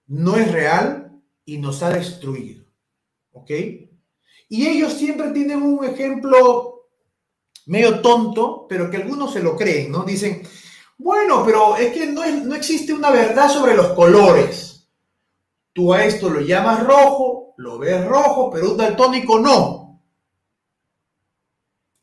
No 0.07 0.37
es 0.37 0.51
real 0.51 1.23
y 1.45 1.59
nos 1.59 1.83
ha 1.83 1.91
destruido. 1.91 2.65
¿ok? 3.35 3.51
Y 4.49 4.67
ellos 4.67 4.93
siempre 4.93 5.31
tienen 5.31 5.63
un 5.63 5.85
ejemplo 5.85 6.89
medio 7.67 8.01
tonto, 8.01 8.67
pero 8.69 8.91
que 8.91 8.99
algunos 8.99 9.33
se 9.33 9.43
lo 9.43 9.57
creen, 9.57 9.91
¿no? 9.91 10.05
Dicen, 10.05 10.43
bueno, 10.99 11.45
pero 11.45 11.77
es 11.77 11.93
que 11.93 12.07
no, 12.07 12.25
no 12.27 12.55
existe 12.55 12.93
una 12.93 13.11
verdad 13.11 13.49
sobre 13.49 13.75
los 13.75 13.89
colores. 13.93 14.89
Tú 15.73 15.93
a 15.93 16.05
esto 16.05 16.31
lo 16.31 16.41
llamas 16.41 16.85
rojo, 16.85 17.55
lo 17.57 17.79
ves 17.79 18.05
rojo, 18.07 18.51
pero 18.51 18.73
un 18.73 18.77
daltónico 18.77 19.39
no. 19.39 20.03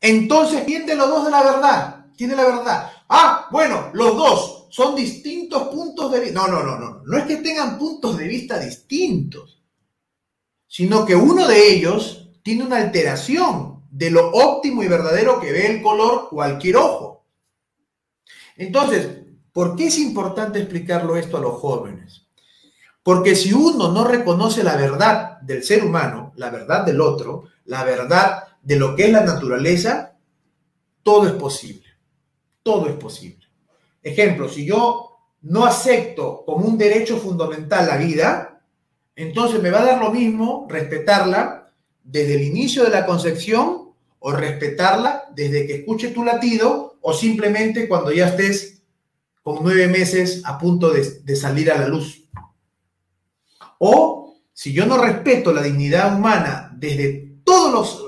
Entonces, 0.00 0.64
¿quién 0.66 0.84
de 0.84 0.96
los 0.96 1.08
dos 1.08 1.24
de 1.24 1.30
la 1.30 1.42
verdad? 1.42 2.06
Tiene 2.16 2.34
la 2.34 2.44
verdad. 2.44 2.90
Ah, 3.08 3.48
bueno, 3.50 3.90
los 3.94 4.16
dos 4.16 4.66
son 4.70 4.94
distintos 4.94 5.68
puntos 5.68 6.10
de 6.10 6.20
vista. 6.20 6.40
No, 6.40 6.48
no, 6.48 6.62
no, 6.62 6.78
no. 6.78 7.02
No 7.04 7.18
es 7.18 7.24
que 7.24 7.36
tengan 7.36 7.78
puntos 7.78 8.18
de 8.18 8.26
vista 8.26 8.58
distintos 8.58 9.62
sino 10.72 11.04
que 11.04 11.14
uno 11.14 11.46
de 11.46 11.70
ellos 11.70 12.21
tiene 12.42 12.64
una 12.64 12.78
alteración 12.78 13.82
de 13.90 14.10
lo 14.10 14.30
óptimo 14.30 14.82
y 14.82 14.88
verdadero 14.88 15.40
que 15.40 15.52
ve 15.52 15.66
el 15.66 15.82
color 15.82 16.28
cualquier 16.28 16.76
ojo. 16.76 17.24
Entonces, 18.56 19.08
¿por 19.52 19.76
qué 19.76 19.86
es 19.86 19.98
importante 19.98 20.58
explicarlo 20.58 21.16
esto 21.16 21.36
a 21.36 21.40
los 21.40 21.54
jóvenes? 21.54 22.26
Porque 23.02 23.34
si 23.34 23.52
uno 23.52 23.90
no 23.90 24.04
reconoce 24.04 24.62
la 24.62 24.76
verdad 24.76 25.40
del 25.40 25.62
ser 25.62 25.84
humano, 25.84 26.32
la 26.36 26.50
verdad 26.50 26.84
del 26.84 27.00
otro, 27.00 27.44
la 27.64 27.84
verdad 27.84 28.44
de 28.62 28.76
lo 28.76 28.94
que 28.94 29.06
es 29.06 29.12
la 29.12 29.24
naturaleza, 29.24 30.16
todo 31.02 31.26
es 31.26 31.32
posible. 31.32 31.88
Todo 32.62 32.86
es 32.86 32.94
posible. 32.94 33.46
Ejemplo, 34.02 34.48
si 34.48 34.64
yo 34.64 35.18
no 35.42 35.64
acepto 35.64 36.44
como 36.46 36.66
un 36.66 36.78
derecho 36.78 37.18
fundamental 37.18 37.86
la 37.86 37.96
vida, 37.96 38.62
entonces 39.16 39.60
me 39.60 39.70
va 39.70 39.80
a 39.80 39.86
dar 39.86 40.00
lo 40.00 40.10
mismo 40.10 40.66
respetarla 40.70 41.61
desde 42.04 42.34
el 42.34 42.42
inicio 42.42 42.84
de 42.84 42.90
la 42.90 43.06
concepción 43.06 43.92
o 44.18 44.32
respetarla 44.32 45.24
desde 45.34 45.66
que 45.66 45.76
escuche 45.76 46.08
tu 46.08 46.24
latido 46.24 46.98
o 47.00 47.12
simplemente 47.12 47.88
cuando 47.88 48.12
ya 48.12 48.28
estés 48.28 48.82
con 49.42 49.58
nueve 49.62 49.88
meses 49.88 50.42
a 50.44 50.58
punto 50.58 50.90
de, 50.90 51.36
salir 51.36 51.70
a 51.70 51.78
la 51.78 51.88
luz. 51.88 52.28
O 53.78 54.36
si 54.52 54.72
yo 54.72 54.86
no 54.86 54.98
respeto 54.98 55.52
la 55.52 55.62
dignidad 55.62 56.16
humana 56.16 56.70
desde 56.76 57.40
todos 57.44 57.72
los, 57.72 58.04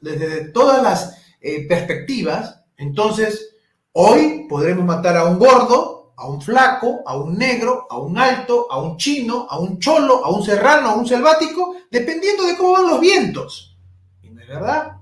desde 0.00 0.50
todas 0.50 0.82
las 0.82 1.18
eh, 1.40 1.66
perspectivas, 1.66 2.62
entonces 2.76 3.56
hoy 3.90 4.46
podremos 4.48 4.84
matar 4.84 5.16
a 5.16 5.24
un 5.24 5.38
gordo, 5.38 6.01
a 6.16 6.28
un 6.28 6.40
flaco, 6.40 7.02
a 7.06 7.16
un 7.16 7.36
negro, 7.36 7.86
a 7.90 7.98
un 7.98 8.18
alto, 8.18 8.66
a 8.70 8.80
un 8.80 8.96
chino, 8.96 9.46
a 9.48 9.58
un 9.58 9.78
cholo, 9.78 10.24
a 10.24 10.30
un 10.30 10.44
serrano, 10.44 10.90
a 10.90 10.94
un 10.94 11.06
selvático, 11.06 11.76
dependiendo 11.90 12.44
de 12.44 12.56
cómo 12.56 12.72
van 12.72 12.86
los 12.86 13.00
vientos. 13.00 13.76
¿Y 14.22 14.30
no 14.30 14.40
es 14.40 14.48
verdad? 14.48 14.96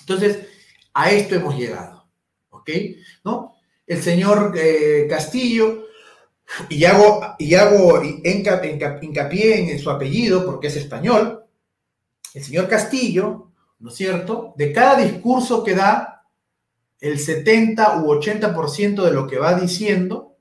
Entonces, 0.00 0.46
a 0.94 1.10
esto 1.10 1.34
hemos 1.34 1.56
llegado. 1.56 2.06
¿Ok? 2.50 2.70
¿No? 3.24 3.54
El 3.86 4.02
señor 4.02 4.52
eh, 4.56 5.06
Castillo, 5.08 5.88
y 6.68 6.84
hago, 6.84 7.20
y 7.38 7.54
hago 7.54 8.02
hincapié 8.02 9.70
en 9.70 9.78
su 9.78 9.90
apellido 9.90 10.44
porque 10.44 10.68
es 10.68 10.76
español, 10.76 11.44
el 12.34 12.44
señor 12.44 12.68
Castillo, 12.68 13.52
¿no 13.78 13.90
es 13.90 13.96
cierto? 13.96 14.54
De 14.56 14.72
cada 14.72 14.96
discurso 15.00 15.62
que 15.62 15.74
da, 15.74 16.17
el 17.00 17.18
70 17.18 18.02
u 18.02 18.12
80% 18.14 19.04
de 19.04 19.12
lo 19.12 19.26
que 19.26 19.38
va 19.38 19.54
diciendo 19.54 20.36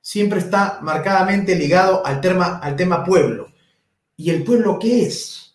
siempre 0.00 0.40
está 0.40 0.80
marcadamente 0.82 1.54
ligado 1.54 2.04
al 2.04 2.20
tema, 2.20 2.58
al 2.58 2.76
tema 2.76 3.04
pueblo. 3.04 3.52
¿Y 4.16 4.30
el 4.30 4.44
pueblo 4.44 4.78
qué 4.78 5.04
es? 5.04 5.54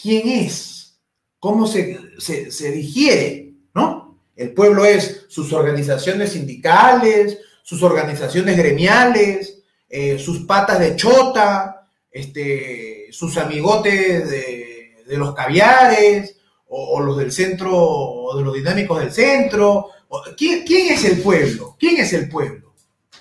¿Quién 0.00 0.28
es? 0.28 0.98
¿Cómo 1.38 1.66
se, 1.66 1.98
se, 2.18 2.70
digiere? 2.70 3.54
¿No? 3.74 4.18
El 4.34 4.52
pueblo 4.52 4.84
es 4.84 5.26
sus 5.28 5.52
organizaciones 5.52 6.32
sindicales, 6.32 7.38
sus 7.62 7.82
organizaciones 7.82 8.56
gremiales, 8.56 9.62
eh, 9.88 10.18
sus 10.18 10.40
patas 10.40 10.80
de 10.80 10.96
chota, 10.96 11.88
este, 12.10 13.08
sus 13.10 13.36
amigotes 13.36 14.30
de, 14.30 15.16
los 15.16 15.34
caviares, 15.34 16.35
o, 16.68 17.00
los 17.00 17.16
del 17.16 17.32
centro, 17.32 17.70
o 17.72 18.36
de 18.36 18.44
los 18.44 18.54
dinámicos 18.54 19.00
del 19.00 19.12
centro. 19.12 19.90
¿quién, 20.36 20.64
es 20.68 21.04
el 21.04 21.22
pueblo? 21.22 21.76
¿Quién 21.78 21.98
es 21.98 22.12
el 22.12 22.28
pueblo? 22.28 22.74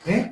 ¿Eh? 0.05 0.31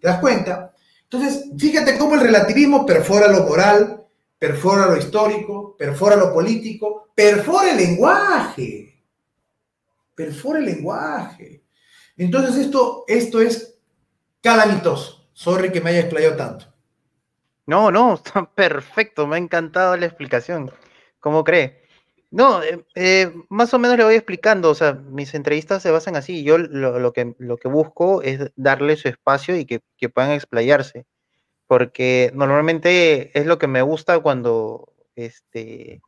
¿Te 0.00 0.08
das 0.08 0.20
cuenta? 0.20 0.74
Entonces, 1.04 1.46
fíjate 1.58 1.98
cómo 1.98 2.14
el 2.14 2.20
relativismo 2.20 2.86
perfora 2.86 3.28
lo 3.28 3.44
moral, 3.44 4.06
perfora 4.38 4.86
lo 4.86 4.96
histórico, 4.96 5.76
perfora 5.76 6.16
lo 6.16 6.32
político, 6.32 7.08
perfora 7.14 7.72
el 7.72 7.76
lenguaje, 7.76 9.04
perfora 10.14 10.60
el 10.60 10.66
lenguaje. 10.66 11.62
Entonces 12.16 12.56
esto, 12.56 13.04
esto 13.08 13.40
es 13.40 13.78
calamitoso. 14.40 15.28
Sorry 15.32 15.72
que 15.72 15.80
me 15.80 15.90
haya 15.90 16.00
explayado 16.00 16.36
tanto. 16.36 16.66
No, 17.66 17.90
no, 17.90 18.14
está 18.24 18.44
perfecto, 18.44 19.26
me 19.26 19.36
ha 19.36 19.38
encantado 19.38 19.96
la 19.96 20.06
explicación. 20.06 20.70
¿Cómo 21.18 21.44
cree? 21.44 21.79
No, 22.30 22.62
eh, 22.62 22.84
eh, 22.94 23.32
más 23.48 23.74
o 23.74 23.78
menos 23.78 23.96
le 23.96 24.04
voy 24.04 24.14
explicando, 24.14 24.70
o 24.70 24.74
sea, 24.74 24.92
mis 24.94 25.34
entrevistas 25.34 25.82
se 25.82 25.90
basan 25.90 26.16
así, 26.16 26.44
yo 26.44 26.58
lo, 26.58 27.12
que, 27.12 27.34
lo 27.38 27.56
que 27.56 27.68
busco 27.68 28.22
es 28.22 28.52
darle 28.54 28.96
su 28.96 29.08
espacio 29.08 29.56
y 29.56 29.64
que, 29.64 29.80
que 29.96 30.08
puedan 30.08 30.30
explayarse 30.32 31.06
porque 31.70 32.32
normalmente 32.34 33.30
es 33.38 33.46
lo 33.46 33.60
que 33.60 33.68
me 33.68 33.80
gusta 33.80 34.18
cuando, 34.18 34.92
este, 35.14 36.02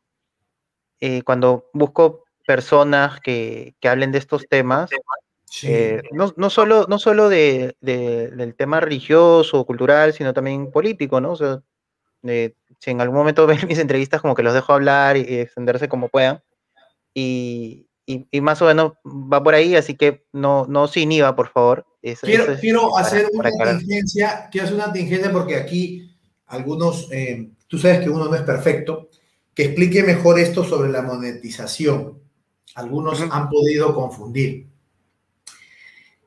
eh, 0.99 1.21
cuando 1.23 1.69
busco 1.71 2.25
personas 2.45 3.21
que, 3.21 3.73
hablen 3.81 4.11
de 4.11 4.17
estos 4.17 4.45
temas, 4.49 4.91
eh, 5.63 6.01
no, 6.11 6.33
no, 6.35 6.49
solo, 6.49 6.85
no 6.89 6.99
solo 6.99 7.29
de, 7.29 7.77
del 7.79 8.55
tema 8.55 8.81
religioso 8.81 9.61
o 9.61 9.65
cultural, 9.65 10.11
sino 10.11 10.33
también 10.33 10.69
político, 10.69 11.21
¿no? 11.21 11.31
O 11.31 11.35
sea, 11.37 11.61
si 12.83 12.91
en 12.91 12.99
algún 12.99 13.17
momento 13.17 13.47
ven 13.47 13.59
mis 13.67 13.79
entrevistas, 13.79 14.21
como 14.21 14.35
que 14.35 14.43
los 14.43 14.53
dejo 14.53 14.73
hablar 14.73 15.15
y, 15.17 15.21
extenderse 15.21 15.87
como 15.87 16.09
puedan. 16.09 16.43
Y, 17.13 17.87
y, 18.05 18.41
más 18.41 18.61
o 18.61 18.65
menos 18.65 18.93
va 19.05 19.41
por 19.41 19.55
ahí, 19.55 19.75
así 19.75 19.95
que 19.95 20.25
no, 20.33 20.65
no 20.67 20.87
se 20.87 21.01
inhiba, 21.01 21.35
por 21.35 21.49
favor. 21.49 21.85
quiero, 22.21 22.97
hacer 22.97 23.27
una 23.31 23.51
tingencia, 23.77 24.49
quiero 24.51 24.65
hacer 24.65 24.75
una 24.75 24.91
tingencia 24.91 25.31
porque 25.31 25.55
aquí 25.55 26.17
algunos, 26.47 27.07
eh, 27.11 27.51
tú 27.67 27.77
sabes 27.77 27.99
que 28.01 28.09
uno 28.09 28.25
no 28.25 28.35
es 28.35 28.41
perfecto, 28.41 29.09
que 29.53 29.65
explique 29.65 30.03
mejor 30.03 30.39
esto 30.39 30.63
sobre 30.63 30.89
la 30.91 31.03
monetización. 31.03 32.19
Algunos 32.75 33.21
han 33.21 33.49
podido 33.49 33.93
confundir. 33.93 34.67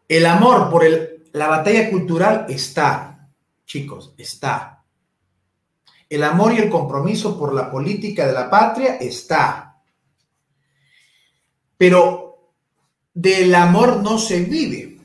El 0.08 0.24
amor 0.24 0.70
por 0.70 0.84
el, 0.84 1.24
la 1.32 1.48
batalla 1.48 1.90
cultural 1.90 2.46
está, 2.48 3.28
chicos, 3.66 4.14
está. 4.16 4.75
El 6.08 6.22
amor 6.22 6.52
y 6.52 6.58
el 6.58 6.70
compromiso 6.70 7.38
por 7.38 7.54
la 7.54 7.70
política 7.70 8.26
de 8.26 8.32
la 8.32 8.48
patria 8.48 8.96
está 8.96 9.66
pero 11.76 12.52
del 13.12 13.54
amor 13.54 14.02
no 14.02 14.18
se 14.18 14.40
vive. 14.40 14.98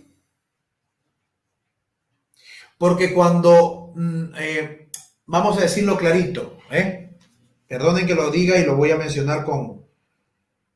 Porque 2.78 3.14
cuando, 3.14 3.92
mm, 3.96 4.26
eh, 4.38 4.90
vamos 5.26 5.58
a 5.58 5.62
decirlo 5.62 5.98
clarito, 5.98 6.58
¿eh? 6.72 7.18
perdonen 7.68 8.08
que 8.08 8.16
lo 8.16 8.32
diga 8.32 8.58
y 8.58 8.66
lo 8.66 8.76
voy 8.76 8.92
a 8.92 8.98
mencionar 8.98 9.46
con, 9.46 9.86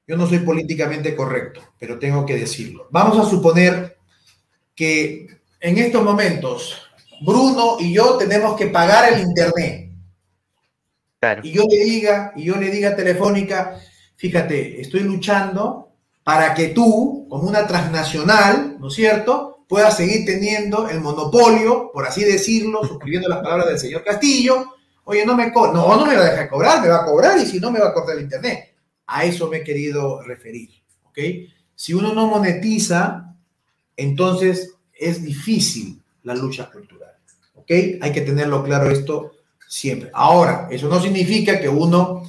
yo 0.07 0.15
no 0.15 0.28
soy 0.28 0.39
políticamente 0.39 1.15
correcto, 1.15 1.61
pero 1.80 1.97
tengo 1.97 2.26
que 2.26 2.36
decirlo. 2.36 2.88
Vamos 2.91 3.17
a 3.17 3.30
suponer 3.30 3.97
que 4.76 5.28
en 5.59 5.78
estos 5.78 6.03
momentos 6.03 6.82
Bruno 7.21 7.78
y 7.80 7.93
yo 7.93 8.17
tenemos 8.17 8.55
que 8.55 8.67
pagar 8.67 9.11
el 9.11 9.21
internet. 9.21 9.84
Y 11.43 11.51
yo 11.51 11.63
le 11.69 11.84
diga, 11.84 12.34
y 12.36 12.43
yo 12.43 12.55
le 12.55 12.69
diga 12.69 12.95
Telefónica, 12.95 13.80
fíjate, 14.15 14.82
estoy 14.82 15.01
luchando 15.01 15.91
para 16.23 16.53
que 16.53 16.69
tú, 16.69 17.28
como 17.30 17.47
una 17.47 17.67
transnacional, 17.67 18.78
¿no 18.80 18.88
es 18.88 18.93
cierto?, 18.93 19.65
puedas 19.67 19.97
seguir 19.97 20.26
teniendo 20.26 20.88
el 20.89 21.01
monopolio, 21.01 21.91
por 21.91 22.05
así 22.05 22.23
decirlo, 22.23 22.84
suscribiendo 22.84 23.28
las 23.28 23.39
palabras 23.39 23.67
del 23.67 23.80
señor 23.80 24.03
Castillo. 24.03 24.73
Oye, 25.05 25.26
no 25.26 25.36
me, 25.36 25.51
no, 25.51 25.71
no 25.71 26.05
me 26.05 26.15
va 26.15 26.21
a 26.21 26.32
dejar 26.32 26.49
cobrar, 26.49 26.82
me 26.82 26.89
va 26.89 27.01
a 27.01 27.05
cobrar 27.05 27.38
y 27.39 27.45
si 27.45 27.59
no 27.59 27.71
me 27.71 27.80
va 27.80 27.89
a 27.89 27.93
cortar 27.93 28.15
el 28.15 28.23
internet. 28.23 28.76
A 29.07 29.23
eso 29.23 29.47
me 29.47 29.57
he 29.57 29.63
querido 29.63 30.21
referir, 30.23 30.69
¿ok? 31.03 31.19
Si 31.76 31.93
uno 31.93 32.13
no 32.13 32.28
monetiza, 32.28 33.36
entonces 33.95 34.76
es 34.93 35.23
difícil 35.23 36.01
la 36.23 36.36
lucha 36.36 36.71
cultural, 36.71 37.13
¿ok? 37.55 37.71
Hay 38.01 38.11
que 38.11 38.21
tenerlo 38.21 38.63
claro 38.63 38.89
esto 38.89 39.34
siempre. 39.68 40.11
Ahora, 40.13 40.68
eso 40.72 40.88
no 40.88 40.99
significa 40.99 41.59
que 41.59 41.70
uno 41.70 42.24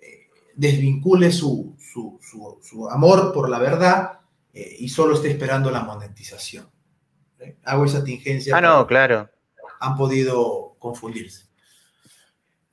eh, 0.00 0.28
desvincule 0.54 1.30
su, 1.32 1.76
su, 1.78 2.88
amor 2.90 3.32
por 3.32 3.48
la 3.48 3.58
verdad 3.58 4.20
eh, 4.52 4.76
y 4.78 4.88
solo 4.88 5.14
está 5.14 5.28
esperando 5.28 5.70
la 5.70 5.80
monetización. 5.80 6.68
¿Eh? 7.40 7.56
Hago 7.64 7.84
esa 7.84 8.04
tingencia. 8.04 8.56
Ah, 8.56 8.60
no, 8.60 8.86
claro. 8.86 9.28
Han 9.80 9.96
podido 9.96 10.76
confundirse. 10.78 11.48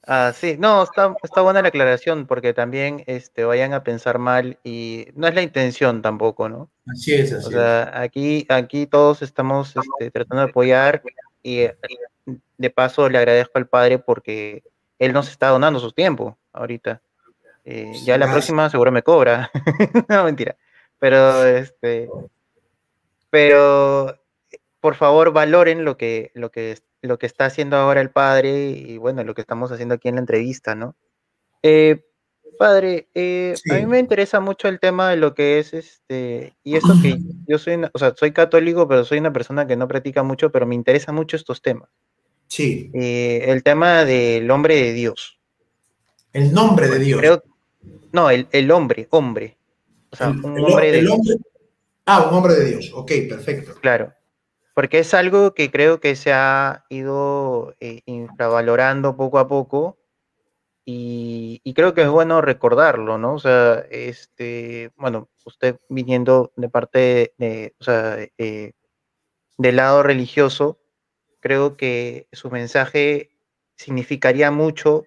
Ah, 0.07 0.33
sí, 0.35 0.55
no, 0.59 0.83
está, 0.83 1.15
está, 1.23 1.41
buena 1.41 1.63
la 1.63 1.69
aclaración 1.69 2.27
porque 2.27 2.53
también 2.53 3.03
este, 3.07 3.43
vayan 3.43 3.73
a 3.73 3.83
pensar 3.83 4.19
mal 4.19 4.59
y 4.63 5.07
no 5.15 5.27
es 5.27 5.33
la 5.33 5.41
intención 5.41 6.03
tampoco, 6.03 6.47
¿no? 6.47 6.69
Así 6.85 7.15
es, 7.15 7.33
así 7.33 7.47
o 7.47 7.49
sea, 7.49 8.01
aquí, 8.01 8.45
aquí 8.49 8.85
todos 8.85 9.23
estamos 9.23 9.73
este, 9.75 10.11
tratando 10.11 10.43
de 10.43 10.51
apoyar 10.51 11.01
y 11.41 11.61
de 12.57 12.69
paso 12.69 13.09
le 13.09 13.17
agradezco 13.17 13.57
al 13.57 13.67
padre 13.67 13.99
porque 13.99 14.63
él 14.99 15.13
nos 15.13 15.29
está 15.29 15.49
donando 15.49 15.79
su 15.79 15.91
tiempo 15.91 16.37
ahorita. 16.53 17.01
Eh, 17.65 17.91
ya 18.03 18.17
la 18.17 18.31
próxima 18.31 18.69
seguro 18.69 18.91
me 18.91 19.03
cobra. 19.03 19.49
no, 20.09 20.23
mentira. 20.23 20.55
Pero, 20.99 21.45
este, 21.45 22.09
pero, 23.29 24.17
por 24.79 24.95
favor, 24.95 25.33
valoren 25.33 25.83
lo 25.83 25.97
que, 25.97 26.31
lo 26.35 26.51
que, 26.51 26.77
lo 27.01 27.17
que 27.17 27.25
está 27.25 27.45
haciendo 27.45 27.77
ahora 27.77 28.01
el 28.01 28.11
padre 28.11 28.69
y, 28.69 28.97
bueno, 28.97 29.23
lo 29.23 29.33
que 29.33 29.41
estamos 29.41 29.71
haciendo 29.71 29.95
aquí 29.95 30.07
en 30.07 30.15
la 30.15 30.21
entrevista, 30.21 30.75
¿no? 30.75 30.95
Eh, 31.63 32.05
padre, 32.57 33.09
eh, 33.13 33.55
a 33.71 33.75
mí 33.75 33.85
me 33.85 33.99
interesa 33.99 34.39
mucho 34.39 34.67
el 34.67 34.79
tema 34.79 35.09
de 35.09 35.17
lo 35.17 35.33
que 35.33 35.59
es, 35.59 35.73
este, 35.73 36.55
y 36.63 36.75
eso 36.75 36.93
que 37.01 37.17
yo 37.47 37.57
soy, 37.57 37.81
o 37.91 37.99
sea, 37.99 38.13
soy 38.15 38.31
católico, 38.31 38.87
pero 38.87 39.03
soy 39.03 39.19
una 39.19 39.33
persona 39.33 39.67
que 39.67 39.75
no 39.75 39.87
practica 39.87 40.23
mucho, 40.23 40.51
pero 40.51 40.65
me 40.65 40.75
interesa 40.75 41.11
mucho 41.11 41.35
estos 41.35 41.61
temas. 41.61 41.89
Sí. 42.47 42.91
el 42.93 43.63
tema 43.63 44.05
del 44.05 44.49
hombre 44.49 44.75
de 44.75 44.93
Dios. 44.93 45.39
El 46.31 46.53
nombre 46.53 46.87
de 46.87 46.99
Dios. 46.99 47.19
Creo, 47.19 47.43
no, 48.11 48.29
el, 48.29 48.47
el 48.51 48.71
hombre, 48.71 49.07
hombre. 49.11 49.57
O 50.11 50.15
sea, 50.15 50.29
un 50.29 50.63
hombre 50.63 50.91
de 50.91 51.01
Dios. 51.01 51.19
Ah, 52.05 52.27
un 52.29 52.37
hombre 52.37 52.53
de 52.55 52.65
Dios. 52.65 52.91
Ok, 52.93 53.11
perfecto. 53.27 53.75
Claro. 53.81 54.13
Porque 54.73 54.99
es 54.99 55.13
algo 55.13 55.53
que 55.53 55.71
creo 55.71 55.99
que 55.99 56.15
se 56.15 56.33
ha 56.33 56.85
ido 56.89 57.75
eh, 57.79 58.01
infravalorando 58.05 59.15
poco 59.15 59.39
a 59.39 59.47
poco. 59.47 59.97
Y, 60.85 61.61
creo 61.73 61.93
que 61.93 62.03
es 62.03 62.09
bueno 62.09 62.41
recordarlo, 62.41 63.17
¿no? 63.17 63.33
O 63.33 63.39
sea, 63.39 63.85
este, 63.89 64.91
bueno, 64.97 65.29
usted 65.43 65.77
viniendo 65.89 66.51
de 66.55 66.69
parte 66.69 67.33
de, 67.37 67.73
o 67.79 67.83
sea, 67.83 68.17
eh, 68.37 68.73
del 69.57 69.77
lado 69.77 70.03
religioso, 70.03 70.79
creo 71.45 71.77
que 71.77 72.27
su 72.31 72.49
mensaje 72.49 73.29
significaría 73.75 74.49
mucho 74.49 75.05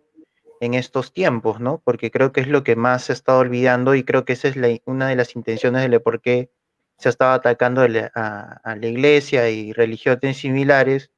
en 0.61 0.75
estos 0.75 1.13
tiempos, 1.13 1.59
¿no? 1.59 1.83
Porque 1.85 2.13
creo 2.13 2.31
que 2.31 2.41
es 2.41 2.47
lo 2.47 2.63
que 2.63 2.77
más 2.77 3.07
se 3.07 3.13
está 3.13 3.37
olvidando 3.37 3.97
y 3.97 4.05
creo 4.05 4.25
que 4.25 4.35
esa 4.35 4.47
es 4.47 4.57
una 4.85 5.09
de 5.09 5.17
las 5.17 5.35
intenciones 5.35 5.91
de 5.91 5.99
por 5.99 6.21
qué 6.21 6.49
se 6.97 7.09
estaba 7.09 7.35
atacando 7.35 7.83
a, 7.83 8.61
la 8.65 8.87
iglesia 8.87 9.51
y 9.51 9.73
religiones 9.73 10.37
similares 10.37 11.11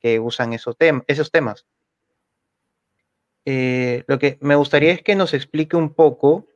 que 0.00 0.20
usan 0.20 0.52
esos, 0.52 0.76
esos 1.06 1.30
temas. 1.30 1.64
Eh, 3.46 4.04
lo 4.06 4.18
que 4.18 4.36
me 4.42 4.54
gustaría 4.54 4.92
es 4.92 5.00
que 5.02 5.14
nos 5.14 5.32
explique 5.32 5.78
un 5.78 5.94
poco 5.94 6.46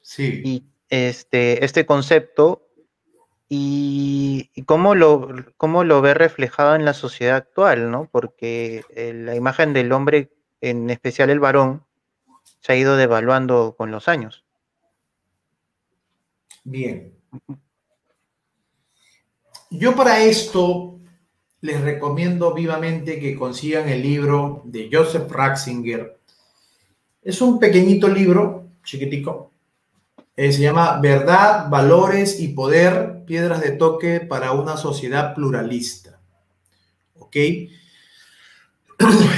sí. 0.00 0.40
y 0.42 0.64
este, 0.88 1.62
este 1.62 1.84
concepto 1.84 2.69
y, 3.52 4.48
cómo, 4.64 4.94
lo, 4.94 5.28
cómo 5.56 5.82
lo 5.82 6.00
ve 6.00 6.14
reflejado 6.14 6.76
en 6.76 6.84
la 6.84 6.94
sociedad 6.94 7.36
actual, 7.36 7.90
¿no? 7.90 8.08
Porque 8.10 8.84
eh, 8.90 9.12
la 9.12 9.34
imagen 9.34 9.72
del 9.72 9.90
hombre, 9.90 10.30
en 10.60 10.88
especial 10.88 11.30
el 11.30 11.40
varón, 11.40 11.84
se 12.60 12.72
ha 12.72 12.76
ido 12.76 12.96
devaluando 12.96 13.74
con 13.76 13.90
los 13.90 14.06
años. 14.06 14.44
Bien. 16.62 17.12
Yo 19.70 19.96
para 19.96 20.22
esto 20.22 21.00
les 21.60 21.80
recomiendo 21.80 22.54
vivamente 22.54 23.18
que 23.18 23.34
consigan 23.34 23.88
el 23.88 24.00
libro 24.00 24.62
de 24.64 24.88
Joseph 24.92 25.28
Ratzinger. 25.28 26.20
Es 27.20 27.40
un 27.40 27.58
pequeñito 27.58 28.06
libro, 28.06 28.68
chiquitico, 28.84 29.49
eh, 30.36 30.52
se 30.52 30.62
llama 30.62 31.00
Verdad, 31.00 31.68
Valores 31.68 32.40
y 32.40 32.48
Poder, 32.48 33.24
Piedras 33.26 33.60
de 33.60 33.72
Toque 33.72 34.20
para 34.20 34.52
una 34.52 34.76
sociedad 34.76 35.34
pluralista. 35.34 36.20
¿Ok? 37.18 37.36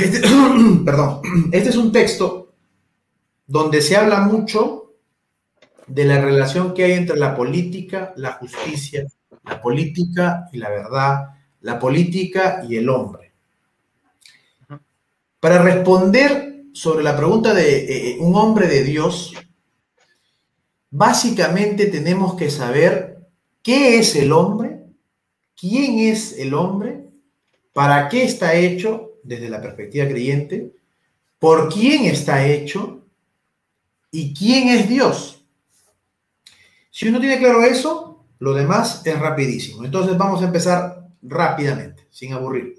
Este, 0.01 0.21
perdón, 0.85 1.21
este 1.53 1.71
es 1.71 1.77
un 1.77 1.93
texto 1.93 2.53
donde 3.47 3.81
se 3.81 3.97
habla 3.97 4.21
mucho 4.21 4.95
de 5.87 6.05
la 6.05 6.21
relación 6.21 6.75
que 6.75 6.85
hay 6.85 6.93
entre 6.93 7.17
la 7.17 7.35
política, 7.35 8.13
la 8.17 8.33
justicia, 8.33 9.07
la 9.45 9.61
política 9.61 10.49
y 10.53 10.59
la 10.59 10.71
verdad, 10.71 11.29
la 11.61 11.79
política 11.79 12.65
y 12.69 12.77
el 12.77 12.89
hombre. 12.89 13.33
Para 15.39 15.63
responder 15.63 16.65
sobre 16.73 17.03
la 17.03 17.17
pregunta 17.17 17.53
de 17.53 17.79
eh, 17.79 18.11
eh, 18.11 18.17
un 18.21 18.35
hombre 18.37 18.69
de 18.69 18.85
Dios, 18.85 19.35
Básicamente 20.95 21.87
tenemos 21.87 22.35
que 22.35 22.51
saber 22.51 23.27
qué 23.63 23.99
es 23.99 24.15
el 24.15 24.31
hombre, 24.31 24.83
quién 25.59 26.01
es 26.01 26.39
el 26.39 26.53
hombre, 26.53 27.07
para 27.73 28.11
qué 28.11 28.25
está 28.25 28.55
hecho 28.55 29.13
desde 29.23 29.49
la 29.49 29.63
perspectiva 29.63 30.07
creyente, 30.07 30.75
por 31.39 31.73
quién 31.73 32.05
está 32.05 32.47
hecho 32.47 33.07
y 34.11 34.35
quién 34.35 34.69
es 34.69 34.87
Dios. 34.87 35.43
Si 36.91 37.09
uno 37.09 37.21
tiene 37.21 37.39
claro 37.39 37.65
eso, 37.65 38.27
lo 38.39 38.53
demás 38.53 39.01
es 39.07 39.19
rapidísimo. 39.19 39.87
Entonces 39.87 40.19
vamos 40.19 40.43
a 40.43 40.47
empezar 40.47 41.09
rápidamente, 41.23 42.07
sin 42.11 42.35
aburrir. 42.35 42.75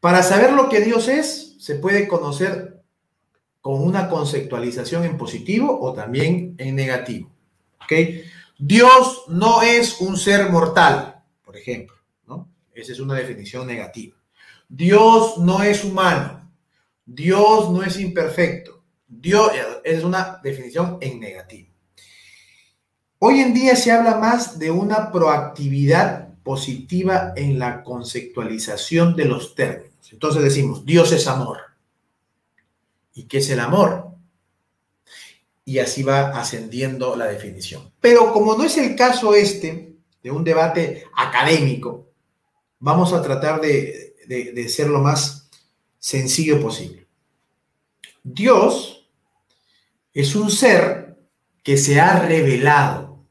Para 0.00 0.22
saber 0.22 0.52
lo 0.52 0.68
que 0.68 0.82
Dios 0.82 1.08
es, 1.08 1.56
se 1.58 1.76
puede 1.76 2.06
conocer 2.06 2.77
con 3.60 3.82
una 3.82 4.08
conceptualización 4.08 5.04
en 5.04 5.16
positivo 5.16 5.78
o 5.80 5.92
también 5.92 6.54
en 6.58 6.76
negativo. 6.76 7.30
Dios 8.58 9.24
no 9.28 9.62
es 9.62 10.00
un 10.00 10.16
ser 10.16 10.50
mortal, 10.50 11.22
por 11.44 11.56
ejemplo, 11.56 11.96
¿no? 12.26 12.48
Esa 12.74 12.92
es 12.92 13.00
una 13.00 13.14
definición 13.14 13.66
negativa. 13.66 14.16
Dios 14.68 15.38
no 15.38 15.62
es 15.62 15.84
humano. 15.84 16.50
Dios 17.06 17.70
no 17.70 17.82
es 17.82 17.98
imperfecto. 17.98 18.82
Dios 19.06 19.50
es 19.82 20.04
una 20.04 20.40
definición 20.42 20.98
en 21.00 21.18
negativo. 21.18 21.68
Hoy 23.20 23.40
en 23.40 23.54
día 23.54 23.74
se 23.74 23.90
habla 23.90 24.16
más 24.16 24.58
de 24.58 24.70
una 24.70 25.10
proactividad 25.10 26.34
positiva 26.42 27.32
en 27.34 27.58
la 27.58 27.82
conceptualización 27.82 29.16
de 29.16 29.24
los 29.24 29.54
términos. 29.54 30.12
Entonces 30.12 30.42
decimos, 30.42 30.84
Dios 30.84 31.10
es 31.12 31.26
amor. 31.26 31.58
¿Y 33.18 33.24
qué 33.24 33.38
es 33.38 33.50
el 33.50 33.58
amor? 33.58 34.12
Y 35.64 35.80
así 35.80 36.04
va 36.04 36.38
ascendiendo 36.38 37.16
la 37.16 37.26
definición. 37.26 37.92
Pero 38.00 38.32
como 38.32 38.54
no 38.54 38.62
es 38.62 38.78
el 38.78 38.94
caso 38.94 39.34
este 39.34 39.96
de 40.22 40.30
un 40.30 40.44
debate 40.44 41.04
académico, 41.16 42.12
vamos 42.78 43.12
a 43.12 43.20
tratar 43.20 43.60
de, 43.60 44.14
de 44.28 44.68
ser 44.68 44.86
lo 44.86 45.00
más 45.00 45.50
sencillo 45.98 46.62
posible. 46.62 47.08
Dios 48.22 49.10
es 50.14 50.36
un 50.36 50.48
ser 50.52 51.18
que 51.64 51.76
se 51.76 52.00
ha 52.00 52.20
revelado. 52.20 53.26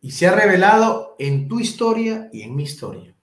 Y 0.00 0.12
se 0.12 0.28
ha 0.28 0.32
revelado 0.36 1.16
en 1.18 1.48
tu 1.48 1.58
historia 1.58 2.30
y 2.32 2.42
en 2.42 2.54
mi 2.54 2.62
historia. 2.62 3.16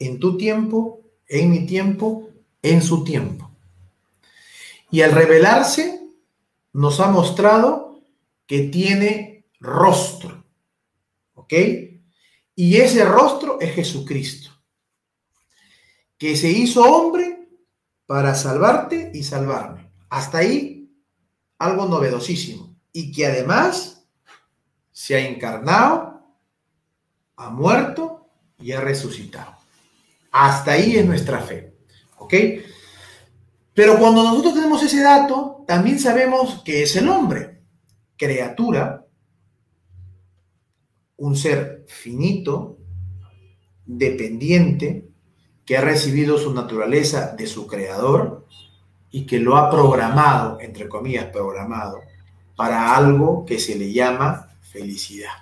En 0.00 0.18
tu 0.18 0.36
tiempo, 0.36 1.00
en 1.28 1.52
mi 1.52 1.64
tiempo 1.64 2.27
en 2.62 2.82
su 2.82 3.04
tiempo. 3.04 3.50
Y 4.90 5.02
al 5.02 5.12
revelarse, 5.12 6.00
nos 6.72 7.00
ha 7.00 7.08
mostrado 7.08 8.00
que 8.46 8.60
tiene 8.68 9.46
rostro. 9.60 10.44
¿Ok? 11.34 11.54
Y 12.54 12.76
ese 12.76 13.04
rostro 13.04 13.60
es 13.60 13.74
Jesucristo, 13.74 14.50
que 16.16 16.36
se 16.36 16.50
hizo 16.50 16.82
hombre 16.82 17.48
para 18.06 18.34
salvarte 18.34 19.12
y 19.14 19.22
salvarme. 19.22 19.90
Hasta 20.08 20.38
ahí, 20.38 20.90
algo 21.58 21.86
novedosísimo. 21.86 22.76
Y 22.92 23.12
que 23.12 23.26
además 23.26 24.04
se 24.90 25.14
ha 25.14 25.20
encarnado, 25.20 26.20
ha 27.36 27.50
muerto 27.50 28.28
y 28.58 28.72
ha 28.72 28.80
resucitado. 28.80 29.56
Hasta 30.32 30.72
ahí 30.72 30.96
es 30.96 31.06
nuestra 31.06 31.40
fe. 31.40 31.77
Pero 33.74 33.98
cuando 33.98 34.22
nosotros 34.22 34.54
tenemos 34.54 34.82
ese 34.82 35.02
dato, 35.02 35.64
también 35.66 35.98
sabemos 35.98 36.62
que 36.64 36.82
es 36.82 36.96
el 36.96 37.08
hombre, 37.08 37.60
criatura, 38.16 39.06
un 41.16 41.36
ser 41.36 41.84
finito, 41.88 42.78
dependiente, 43.86 45.08
que 45.64 45.76
ha 45.76 45.80
recibido 45.82 46.38
su 46.38 46.52
naturaleza 46.54 47.34
de 47.36 47.46
su 47.46 47.66
creador 47.66 48.46
y 49.10 49.26
que 49.26 49.38
lo 49.38 49.56
ha 49.56 49.70
programado, 49.70 50.58
entre 50.60 50.88
comillas, 50.88 51.26
programado, 51.26 52.00
para 52.56 52.96
algo 52.96 53.44
que 53.44 53.58
se 53.58 53.76
le 53.76 53.92
llama 53.92 54.48
felicidad. 54.60 55.32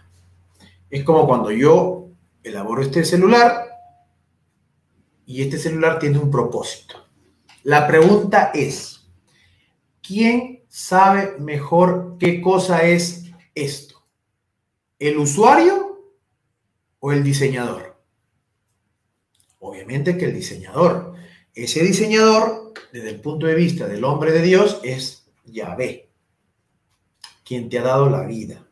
Es 0.91 1.05
como 1.05 1.27
cuando 1.27 1.51
yo 1.51 2.09
elaboro 2.43 2.83
este 2.83 3.05
celular 3.05 3.66
y 5.27 5.43
este 5.43 5.59
celular 5.59 5.99
tiene 5.99 6.19
un 6.19 6.31
propósito. 6.31 7.05
La 7.65 7.87
pregunta 7.87 8.53
es, 8.55 9.09
¿quién 10.01 10.65
sabe 10.69 11.37
mejor 11.41 12.17
qué 12.19 12.41
cosa 12.41 12.83
es 12.85 13.25
esto? 13.55 14.07
¿El 15.01 15.19
usuario 15.19 16.15
o 17.01 17.13
el 17.13 17.25
diseñador? 17.25 18.01
Obviamente 19.59 20.17
que 20.17 20.27
el 20.27 20.35
diseñador. 20.35 21.15
Ese 21.53 21.83
diseñador, 21.83 22.73
desde 22.93 23.11
el 23.11 23.21
punto 23.21 23.47
de 23.47 23.55
vista 23.55 23.89
del 23.89 24.05
hombre 24.05 24.31
de 24.31 24.43
Dios, 24.43 24.81
es 24.85 25.27
Yahvé, 25.45 26.11
quien 27.45 27.69
te 27.69 27.81
ha 27.81 27.83
dado 27.83 28.09
la 28.09 28.25
vida. 28.25 28.65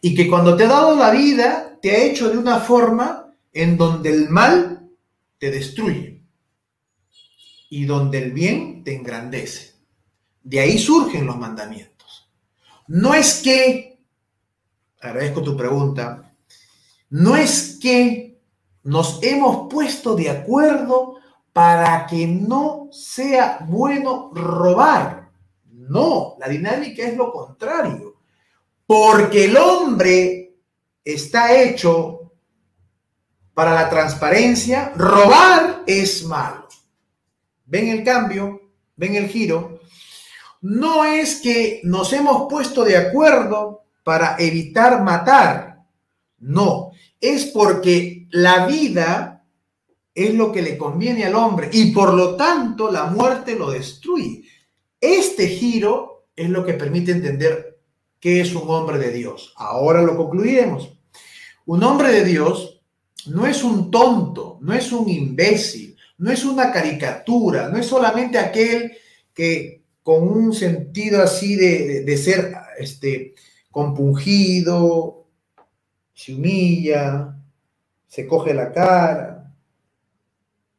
Y 0.00 0.16
que 0.16 0.28
cuando 0.28 0.56
te 0.56 0.64
ha 0.64 0.68
dado 0.68 0.96
la 0.96 1.10
vida, 1.10 1.78
te 1.80 1.92
ha 1.92 2.02
hecho 2.04 2.28
de 2.28 2.38
una 2.38 2.58
forma 2.58 3.34
en 3.52 3.76
donde 3.76 4.10
el 4.10 4.30
mal 4.30 4.75
te 5.38 5.50
destruye 5.50 6.22
y 7.68 7.84
donde 7.84 8.18
el 8.18 8.32
bien 8.32 8.84
te 8.84 8.94
engrandece. 8.94 9.74
De 10.42 10.60
ahí 10.60 10.78
surgen 10.78 11.26
los 11.26 11.36
mandamientos. 11.36 12.30
No 12.86 13.14
es 13.14 13.40
que, 13.42 13.98
agradezco 15.00 15.42
tu 15.42 15.56
pregunta, 15.56 16.32
no 17.10 17.36
es 17.36 17.78
que 17.80 18.38
nos 18.84 19.20
hemos 19.22 19.68
puesto 19.68 20.14
de 20.14 20.30
acuerdo 20.30 21.16
para 21.52 22.06
que 22.06 22.26
no 22.26 22.88
sea 22.92 23.58
bueno 23.66 24.30
robar. 24.32 25.30
No, 25.72 26.36
la 26.38 26.48
dinámica 26.48 27.02
es 27.02 27.16
lo 27.16 27.32
contrario. 27.32 28.16
Porque 28.86 29.46
el 29.46 29.56
hombre 29.56 30.54
está 31.04 31.60
hecho 31.60 32.25
para 33.56 33.72
la 33.72 33.88
transparencia, 33.88 34.92
robar 34.96 35.82
es 35.86 36.26
malo. 36.26 36.68
¿Ven 37.64 37.88
el 37.88 38.04
cambio? 38.04 38.60
¿Ven 38.96 39.14
el 39.14 39.28
giro? 39.28 39.80
No 40.60 41.06
es 41.06 41.40
que 41.40 41.80
nos 41.82 42.12
hemos 42.12 42.48
puesto 42.50 42.84
de 42.84 42.98
acuerdo 42.98 43.86
para 44.04 44.36
evitar 44.38 45.02
matar. 45.02 45.86
No, 46.38 46.90
es 47.18 47.46
porque 47.46 48.26
la 48.30 48.66
vida 48.66 49.42
es 50.14 50.34
lo 50.34 50.52
que 50.52 50.60
le 50.60 50.76
conviene 50.76 51.24
al 51.24 51.34
hombre 51.34 51.70
y 51.72 51.92
por 51.92 52.12
lo 52.12 52.36
tanto 52.36 52.92
la 52.92 53.06
muerte 53.06 53.56
lo 53.56 53.70
destruye. 53.70 54.44
Este 55.00 55.48
giro 55.48 56.26
es 56.36 56.50
lo 56.50 56.62
que 56.62 56.74
permite 56.74 57.12
entender 57.12 57.80
qué 58.20 58.42
es 58.42 58.54
un 58.54 58.68
hombre 58.68 58.98
de 58.98 59.12
Dios. 59.12 59.54
Ahora 59.56 60.02
lo 60.02 60.14
concluiremos. 60.14 60.92
Un 61.64 61.82
hombre 61.84 62.12
de 62.12 62.22
Dios 62.22 62.75
no 63.28 63.46
es 63.46 63.62
un 63.64 63.90
tonto, 63.90 64.58
no 64.60 64.74
es 64.74 64.92
un 64.92 65.08
imbécil, 65.08 65.96
no 66.18 66.30
es 66.30 66.44
una 66.44 66.72
caricatura, 66.72 67.68
no 67.68 67.78
es 67.78 67.86
solamente 67.86 68.38
aquel 68.38 68.92
que 69.34 69.82
con 70.02 70.28
un 70.28 70.52
sentido 70.52 71.22
así 71.22 71.56
de, 71.56 72.16
ser 72.16 72.54
este, 72.78 73.34
compungido, 73.70 75.26
se 76.14 76.34
humilla, 76.34 77.36
se 78.06 78.26
coge 78.26 78.54
la 78.54 78.72
cara 78.72 79.52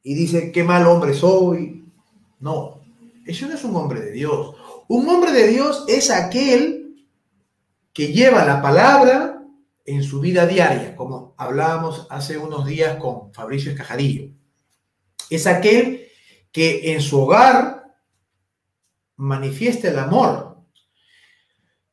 y 0.02 0.16
dice, 0.16 0.52
qué 0.52 0.64
mal 0.64 0.88
hombre 0.88 1.14
soy. 1.14 1.86
No, 2.40 2.82
eso 3.26 3.48
no 3.48 3.56
es 3.56 3.64
un 3.66 3.76
hombre 3.76 4.00
de 4.00 4.12
Dios. 4.12 4.56
Un 4.88 5.08
hombre 5.10 5.34
de 5.34 5.48
Dios 5.50 5.84
es 5.88 6.10
aquel 6.10 7.06
que 7.92 8.14
lleva 8.14 8.46
la 8.46 8.62
palabra 8.62 9.37
en 9.88 10.04
su 10.04 10.20
vida 10.20 10.46
diaria, 10.46 10.96
como 10.98 11.34
hablábamos 11.38 12.08
hace 12.10 12.38
unos 12.38 12.66
días 12.66 12.98
con 12.98 13.34
Fabricio 13.34 13.72
Escajadillo. 13.72 14.30
Es 15.30 15.48
aquel 15.48 16.10
que 16.52 16.94
en 16.94 17.02
su 17.02 17.22
hogar 17.22 17.96
manifiesta 19.16 19.88
el 19.88 19.98
amor, 19.98 20.58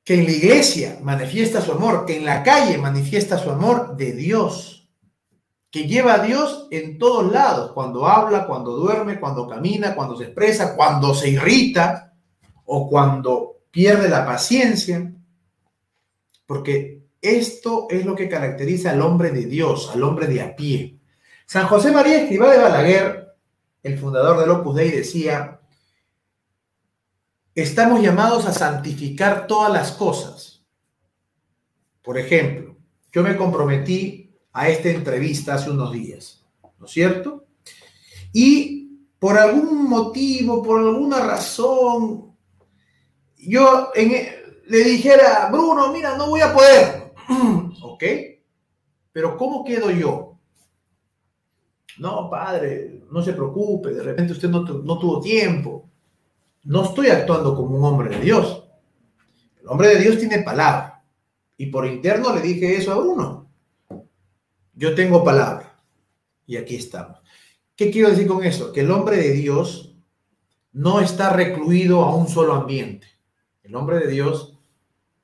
que 0.03 0.15
en 0.15 0.25
la 0.25 0.33
iglesia 0.33 0.99
manifiesta 1.03 1.61
su 1.61 1.71
amor, 1.71 2.05
que 2.05 2.17
en 2.17 2.25
la 2.25 2.43
calle 2.43 2.79
manifiesta 2.79 3.39
su 3.39 3.51
amor 3.51 3.97
de 3.97 4.13
Dios, 4.13 4.89
que 5.71 5.87
lleva 5.87 6.15
a 6.15 6.19
Dios 6.19 6.67
en 6.73 6.99
todos 6.99 7.33
lados, 7.33 7.73
cuando 7.73 8.09
habla, 8.09 8.47
cuando 8.47 8.73
duerme, 8.73 9.21
cuando 9.21 9.47
camina, 9.47 9.95
cuando 9.95 10.17
se 10.17 10.25
expresa, 10.25 10.75
cuando 10.75 11.15
se 11.15 11.31
irrita 11.31 12.13
o 12.65 12.89
cuando 12.89 13.61
pierde 13.71 14.09
la 14.09 14.27
paciencia, 14.27 15.13
porque 16.45 17.04
esto 17.25 17.87
es 17.89 18.05
lo 18.05 18.15
que 18.15 18.29
caracteriza 18.29 18.91
al 18.91 19.01
hombre 19.01 19.31
de 19.31 19.47
Dios, 19.47 19.91
al 19.93 20.03
hombre 20.03 20.27
de 20.27 20.43
a 20.43 20.55
pie. 20.55 20.99
San 21.47 21.67
José 21.67 21.91
María 21.91 22.21
Escribá 22.21 22.53
de 22.53 22.59
Balaguer, 22.59 23.35
el 23.83 23.99
fundador 23.99 24.39
del 24.39 24.51
Opus 24.51 24.77
Dei, 24.77 24.91
decía, 24.91 25.61
estamos 27.55 28.03
llamados 28.03 28.45
a 28.47 28.53
santificar 28.53 29.47
todas 29.47 29.73
las 29.73 29.93
cosas. 29.93 30.65
Por 32.03 32.19
ejemplo, 32.19 32.77
yo 33.11 33.23
me 33.23 33.37
comprometí 33.37 34.37
a 34.53 34.69
esta 34.69 34.91
entrevista 34.91 35.55
hace 35.55 35.71
unos 35.71 35.93
días, 35.93 36.45
¿no 36.79 36.85
es 36.85 36.93
cierto? 36.93 37.47
Y 38.35 39.07
por 39.19 39.39
algún 39.39 39.89
motivo, 39.89 40.63
por 40.63 40.81
alguna 40.81 41.21
razón, 41.21 42.37
yo 43.39 43.91
e, 43.95 44.63
le 44.67 44.79
dijera, 44.79 45.49
Bruno, 45.51 45.93
mira, 45.93 46.17
no 46.17 46.29
voy 46.29 46.43
a 46.43 46.53
poder. 46.53 47.04
¿Ok? 47.83 48.05
Pero 49.13 49.37
¿cómo 49.37 49.65
quedo 49.65 49.91
yo? 49.91 50.39
No, 51.99 52.29
padre, 52.29 53.03
no 53.11 53.23
se 53.23 53.33
preocupe, 53.33 53.91
de 53.91 54.03
repente 54.03 54.33
usted 54.33 54.49
no, 54.49 54.63
no 54.63 54.99
tuvo 54.99 55.21
tiempo 55.21 55.89
no 56.65 56.85
estoy 56.85 57.09
actuando 57.09 57.55
como 57.55 57.77
un 57.77 57.85
hombre 57.85 58.17
de 58.17 58.25
Dios. 58.25 58.65
El 59.61 59.69
hombre 59.69 59.89
de 59.89 60.01
Dios 60.01 60.19
tiene 60.19 60.43
palabra. 60.43 61.05
Y 61.57 61.67
por 61.67 61.87
interno 61.87 62.35
le 62.35 62.41
dije 62.41 62.77
eso 62.77 62.93
a 62.93 62.99
Bruno. 62.99 63.51
Yo 64.75 64.95
tengo 64.95 65.23
palabra. 65.23 65.79
Y 66.47 66.57
aquí 66.57 66.77
estamos. 66.77 67.21
¿Qué 67.77 67.91
quiero 67.91 68.11
decir 68.11 68.27
con 68.27 68.43
eso? 68.45 68.73
Que 68.73 68.81
el 68.81 68.91
hombre 68.91 69.17
de 69.19 69.33
Dios 69.33 69.97
no 70.73 71.01
está 71.01 71.33
recluido 71.33 72.03
a 72.03 72.15
un 72.15 72.29
solo 72.29 72.55
ambiente. 72.55 73.07
El 73.63 73.75
hombre 73.77 73.99
de 73.99 74.09
Dios 74.09 74.59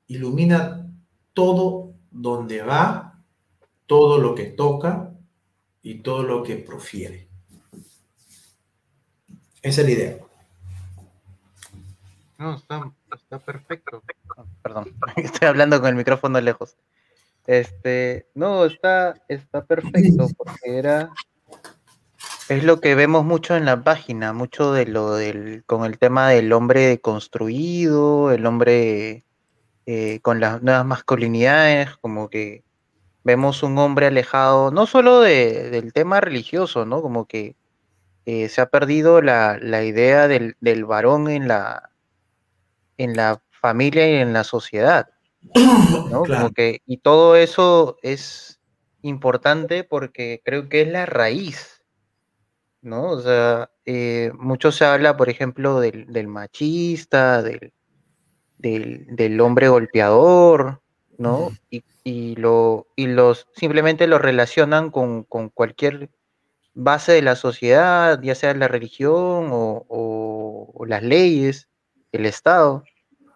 ilumina 0.07 0.87
todo 1.33 1.80
donde 2.11 2.61
va, 2.61 3.19
todo 3.87 4.17
lo 4.17 4.35
que 4.35 4.45
toca 4.45 5.11
y 5.81 5.95
todo 5.95 6.23
lo 6.23 6.43
que 6.43 6.57
profiere. 6.57 7.27
Esa 9.61 9.81
es 9.81 9.87
la 9.87 9.93
idea. 9.93 10.17
No, 12.37 12.55
está, 12.55 13.39
perfecto. 13.39 14.03
Perdón, 14.61 14.95
estoy 15.15 15.47
hablando 15.47 15.79
con 15.79 15.89
el 15.89 15.95
micrófono 15.95 16.39
lejos. 16.41 16.75
Este, 17.47 18.27
no, 18.35 18.65
está, 18.65 19.15
está 19.27 19.63
perfecto 19.65 20.27
porque 20.37 20.77
era 20.77 21.11
es 22.51 22.65
lo 22.65 22.81
que 22.81 22.95
vemos 22.95 23.23
mucho 23.23 23.55
en 23.55 23.63
la 23.65 23.81
página, 23.81 24.33
mucho 24.33 24.73
de 24.73 24.85
lo 24.85 25.13
del 25.13 25.63
con 25.65 25.85
el 25.85 25.97
tema 25.97 26.29
del 26.29 26.51
hombre 26.51 26.99
construido, 26.99 28.31
el 28.31 28.45
hombre 28.45 29.23
eh, 29.93 30.21
con 30.21 30.39
las 30.39 30.61
nuevas 30.61 30.85
masculinidades, 30.85 31.97
como 31.97 32.29
que 32.29 32.63
vemos 33.25 33.61
un 33.61 33.77
hombre 33.77 34.05
alejado, 34.05 34.71
no 34.71 34.85
solo 34.85 35.19
de, 35.19 35.69
del 35.69 35.91
tema 35.91 36.21
religioso, 36.21 36.85
¿no? 36.85 37.01
Como 37.01 37.27
que 37.27 37.57
eh, 38.25 38.47
se 38.47 38.61
ha 38.61 38.69
perdido 38.69 39.21
la, 39.21 39.57
la 39.61 39.83
idea 39.83 40.29
del, 40.29 40.55
del 40.61 40.85
varón 40.85 41.29
en 41.29 41.49
la, 41.49 41.89
en 42.97 43.17
la 43.17 43.41
familia 43.49 44.09
y 44.09 44.21
en 44.21 44.31
la 44.31 44.45
sociedad. 44.45 45.09
¿no? 46.09 46.23
Como 46.23 46.51
que, 46.51 46.81
y 46.85 46.99
todo 46.99 47.35
eso 47.35 47.97
es 48.01 48.61
importante 49.01 49.83
porque 49.83 50.41
creo 50.45 50.69
que 50.69 50.83
es 50.83 50.87
la 50.87 51.05
raíz, 51.05 51.83
¿no? 52.81 53.09
O 53.09 53.21
sea, 53.21 53.69
eh, 53.83 54.31
mucho 54.39 54.71
se 54.71 54.85
habla, 54.85 55.17
por 55.17 55.27
ejemplo, 55.27 55.81
del, 55.81 56.27
machista, 56.29 57.41
del, 57.41 57.73
del, 58.61 59.41
hombre 59.41 59.69
golpeador, 59.69 60.81
¿no? 61.17 61.51
Y, 62.03 62.35
lo, 62.35 62.87
y 62.95 63.07
los 63.07 63.47
simplemente 63.53 64.07
lo 64.07 64.17
relacionan 64.17 64.89
con, 64.89 65.23
cualquier 65.23 66.09
base 66.73 67.11
de 67.13 67.21
la 67.21 67.35
sociedad, 67.35 68.21
ya 68.21 68.35
sea 68.35 68.53
la 68.53 68.67
religión 68.67 69.49
o 69.51 70.85
las 70.87 71.03
leyes, 71.03 71.69
el 72.11 72.25
Estado 72.25 72.83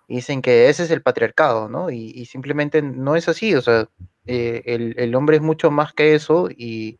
dicen 0.07 0.41
que 0.41 0.69
ese 0.69 0.83
es 0.83 0.91
el 0.91 1.01
patriarcado, 1.01 1.69
¿no? 1.69 1.89
Y, 1.89 2.25
simplemente 2.25 2.81
no 2.81 3.15
es 3.15 3.27
así, 3.27 3.55
o 3.55 3.61
sea, 3.61 3.89
eh, 4.25 4.61
el, 4.65 5.15
hombre 5.15 5.37
es 5.37 5.41
mucho 5.41 5.71
más 5.71 5.93
que 5.93 6.15
eso 6.15 6.49
y, 6.49 6.99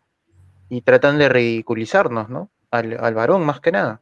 tratan 0.84 1.17
de 1.17 1.30
ridiculizarnos, 1.30 2.30
¿no? 2.30 2.51
Al, 2.71 3.13
varón 3.13 3.45
más 3.45 3.61
que 3.61 3.71
nada. 3.71 4.01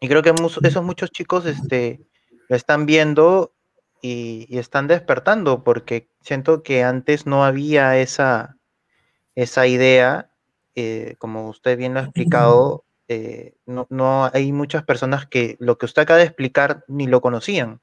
Y 0.00 0.08
creo 0.08 0.22
que 0.22 0.34
esos 0.62 0.84
muchos 0.84 1.10
chicos 1.10 1.46
este, 1.46 2.00
lo 2.48 2.56
están 2.56 2.86
viendo 2.86 3.52
y, 4.02 4.58
están 4.58 4.86
despertando, 4.86 5.64
porque 5.64 6.08
siento 6.20 6.62
que 6.62 6.82
antes 6.82 7.26
no 7.26 7.44
había 7.44 7.98
esa, 7.98 8.56
esa 9.34 9.66
idea, 9.66 10.30
eh, 10.74 11.16
como 11.18 11.48
usted 11.48 11.78
bien 11.78 11.94
lo 11.94 12.00
ha 12.00 12.04
explicado, 12.04 12.84
eh, 13.08 13.54
no, 13.66 13.86
no 13.90 14.30
hay 14.32 14.52
muchas 14.52 14.84
personas 14.84 15.26
que 15.26 15.56
lo 15.60 15.78
que 15.78 15.86
usted 15.86 16.02
acaba 16.02 16.18
de 16.18 16.26
explicar 16.26 16.84
ni 16.88 17.06
lo 17.06 17.20
conocían. 17.20 17.80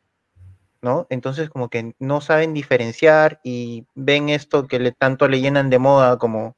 ¿no? 0.81 1.05
Entonces 1.09 1.49
como 1.49 1.69
que 1.69 1.95
no 1.99 2.21
saben 2.21 2.53
diferenciar 2.53 3.39
y 3.43 3.85
ven 3.95 4.29
esto 4.29 4.67
que 4.67 4.79
le, 4.79 4.91
tanto 4.91 5.27
le 5.27 5.39
llenan 5.39 5.69
de 5.69 5.79
moda 5.79 6.17
como, 6.17 6.55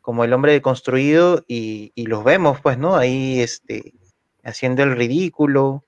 como 0.00 0.24
el 0.24 0.32
hombre 0.32 0.52
deconstruido 0.52 1.44
y, 1.48 1.92
y 1.94 2.06
los 2.06 2.24
vemos 2.24 2.60
pues, 2.60 2.78
¿no? 2.78 2.96
Ahí 2.96 3.40
este, 3.40 3.94
haciendo 4.42 4.82
el 4.82 4.96
ridículo, 4.96 5.84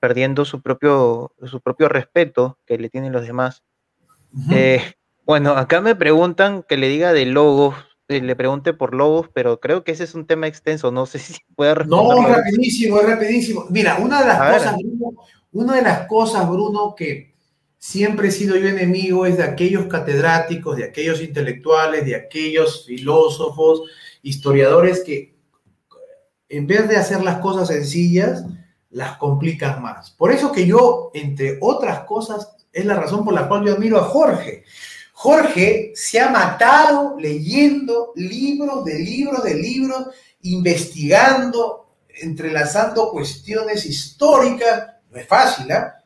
perdiendo 0.00 0.44
su 0.44 0.62
propio, 0.62 1.32
su 1.46 1.60
propio 1.60 1.88
respeto 1.88 2.58
que 2.66 2.78
le 2.78 2.88
tienen 2.88 3.12
los 3.12 3.26
demás. 3.26 3.62
Eh, 4.50 4.82
bueno, 5.26 5.52
acá 5.52 5.80
me 5.80 5.94
preguntan 5.94 6.64
que 6.66 6.76
le 6.76 6.88
diga 6.88 7.12
de 7.12 7.26
logos, 7.26 7.74
eh, 8.08 8.20
le 8.20 8.34
pregunte 8.34 8.72
por 8.72 8.94
logos, 8.94 9.28
pero 9.32 9.60
creo 9.60 9.84
que 9.84 9.92
ese 9.92 10.04
es 10.04 10.14
un 10.14 10.26
tema 10.26 10.46
extenso, 10.46 10.90
no 10.90 11.06
sé 11.06 11.18
si 11.20 11.38
puede 11.54 11.74
responder. 11.74 12.16
No, 12.16 12.26
rapidísimo, 12.26 12.98
es 12.98 13.06
rapidísimo. 13.06 13.66
Mira, 13.70 13.98
una 13.98 14.22
de 14.22 14.26
las 14.26 14.54
cosas, 14.54 14.76
una 15.52 15.76
de 15.76 15.82
las 15.82 16.06
cosas, 16.06 16.48
Bruno, 16.48 16.94
que 16.96 17.34
siempre 17.78 18.28
he 18.28 18.32
sido 18.32 18.56
yo 18.56 18.68
enemigo 18.68 19.26
es 19.26 19.36
de 19.36 19.44
aquellos 19.44 19.86
catedráticos, 19.86 20.76
de 20.76 20.84
aquellos 20.84 21.20
intelectuales, 21.20 22.04
de 22.04 22.14
aquellos 22.14 22.86
filósofos, 22.86 23.82
historiadores 24.22 25.02
que 25.04 25.34
en 26.48 26.66
vez 26.66 26.88
de 26.88 26.96
hacer 26.96 27.22
las 27.22 27.38
cosas 27.38 27.68
sencillas, 27.68 28.44
las 28.90 29.16
complican 29.16 29.82
más. 29.82 30.10
Por 30.10 30.32
eso 30.32 30.52
que 30.52 30.66
yo, 30.66 31.10
entre 31.14 31.58
otras 31.60 32.00
cosas, 32.00 32.56
es 32.72 32.84
la 32.84 32.94
razón 32.94 33.24
por 33.24 33.34
la 33.34 33.48
cual 33.48 33.64
yo 33.64 33.74
admiro 33.74 33.98
a 33.98 34.04
Jorge. 34.04 34.64
Jorge 35.12 35.92
se 35.94 36.20
ha 36.20 36.30
matado 36.30 37.16
leyendo 37.18 38.12
libros 38.16 38.84
de 38.84 38.98
libros 38.98 39.44
de 39.44 39.54
libros, 39.54 40.06
investigando, 40.42 41.94
entrelazando 42.08 43.10
cuestiones 43.10 43.84
históricas 43.84 44.90
no 45.10 45.18
es 45.18 45.26
fácil, 45.26 45.70
¿ah? 45.72 45.96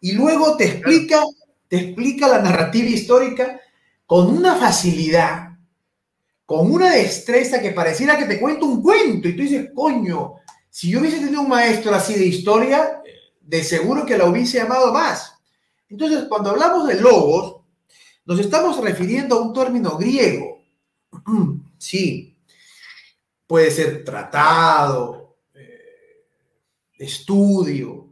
Y 0.00 0.12
luego 0.12 0.56
te 0.56 0.64
explica, 0.66 1.22
te 1.68 1.78
explica 1.78 2.28
la 2.28 2.42
narrativa 2.42 2.88
histórica 2.88 3.60
con 4.06 4.28
una 4.28 4.56
facilidad, 4.56 5.50
con 6.46 6.70
una 6.70 6.90
destreza 6.90 7.60
que 7.60 7.70
pareciera 7.70 8.18
que 8.18 8.24
te 8.24 8.40
cuento 8.40 8.66
un 8.66 8.82
cuento 8.82 9.28
y 9.28 9.36
tú 9.36 9.42
dices, 9.42 9.70
coño, 9.74 10.36
si 10.70 10.90
yo 10.90 11.00
hubiese 11.00 11.18
tenido 11.18 11.42
un 11.42 11.48
maestro 11.48 11.94
así 11.94 12.14
de 12.14 12.26
historia, 12.26 13.02
de 13.40 13.64
seguro 13.64 14.06
que 14.06 14.16
la 14.16 14.26
hubiese 14.26 14.58
llamado 14.58 14.92
más. 14.92 15.34
Entonces, 15.88 16.24
cuando 16.28 16.50
hablamos 16.50 16.86
de 16.86 17.00
logos, 17.00 17.62
nos 18.24 18.38
estamos 18.38 18.80
refiriendo 18.80 19.36
a 19.36 19.42
un 19.42 19.52
término 19.52 19.96
griego. 19.96 20.62
Sí, 21.80 22.36
puede 23.46 23.70
ser 23.70 24.04
tratado, 24.04 25.38
eh, 25.54 26.26
estudio. 26.98 28.06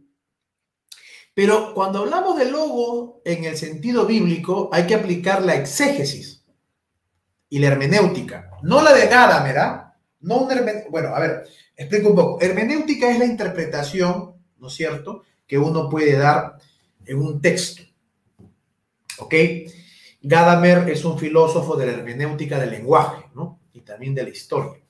Pero 1.34 1.74
cuando 1.74 1.98
hablamos 1.98 2.38
de 2.38 2.50
logo 2.50 3.20
en 3.26 3.44
el 3.44 3.58
sentido 3.58 4.06
bíblico, 4.06 4.70
hay 4.72 4.86
que 4.86 4.94
aplicar 4.94 5.42
la 5.42 5.54
exégesis 5.54 6.46
y 7.50 7.58
la 7.58 7.68
hermenéutica, 7.68 8.50
no 8.62 8.80
la 8.80 8.94
de 8.94 9.10
nada, 9.10 9.42
¿verdad? 9.42 9.92
No 10.20 10.38
una 10.38 10.56
bueno, 10.90 11.14
a 11.14 11.20
ver, 11.20 11.46
explico 11.78 12.10
un 12.10 12.16
poco. 12.16 12.40
Hermenéutica 12.40 13.10
es 13.10 13.18
la 13.18 13.24
interpretación, 13.24 14.34
¿no 14.58 14.66
es 14.66 14.74
cierto?, 14.74 15.22
que 15.46 15.56
uno 15.56 15.88
puede 15.88 16.16
dar 16.16 16.58
en 17.06 17.18
un 17.18 17.40
texto. 17.40 17.82
¿Ok? 19.18 19.34
Gadamer 20.20 20.90
es 20.90 21.04
un 21.04 21.18
filósofo 21.18 21.76
de 21.76 21.86
la 21.86 21.92
hermenéutica 21.92 22.58
del 22.58 22.70
lenguaje, 22.70 23.24
¿no? 23.34 23.60
Y 23.72 23.80
también 23.80 24.14
de 24.14 24.24
la 24.24 24.28
historia. 24.28 24.82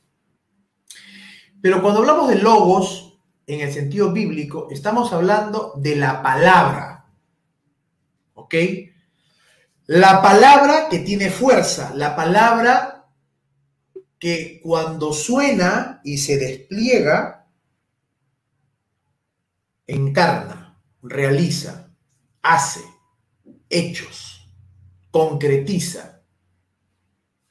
Pero 1.60 1.82
cuando 1.82 2.00
hablamos 2.00 2.28
de 2.28 2.36
logos, 2.36 3.20
en 3.46 3.60
el 3.60 3.72
sentido 3.72 4.12
bíblico, 4.12 4.68
estamos 4.70 5.12
hablando 5.12 5.74
de 5.76 5.96
la 5.96 6.22
palabra. 6.22 7.06
¿Ok? 8.34 8.54
La 9.86 10.20
palabra 10.20 10.88
que 10.90 10.98
tiene 11.00 11.30
fuerza, 11.30 11.92
la 11.94 12.14
palabra 12.14 12.97
que 14.18 14.60
cuando 14.62 15.12
suena 15.12 16.00
y 16.04 16.18
se 16.18 16.36
despliega, 16.36 17.46
encarna, 19.86 20.80
realiza, 21.02 21.90
hace 22.42 22.80
hechos, 23.70 24.48
concretiza, 25.10 26.22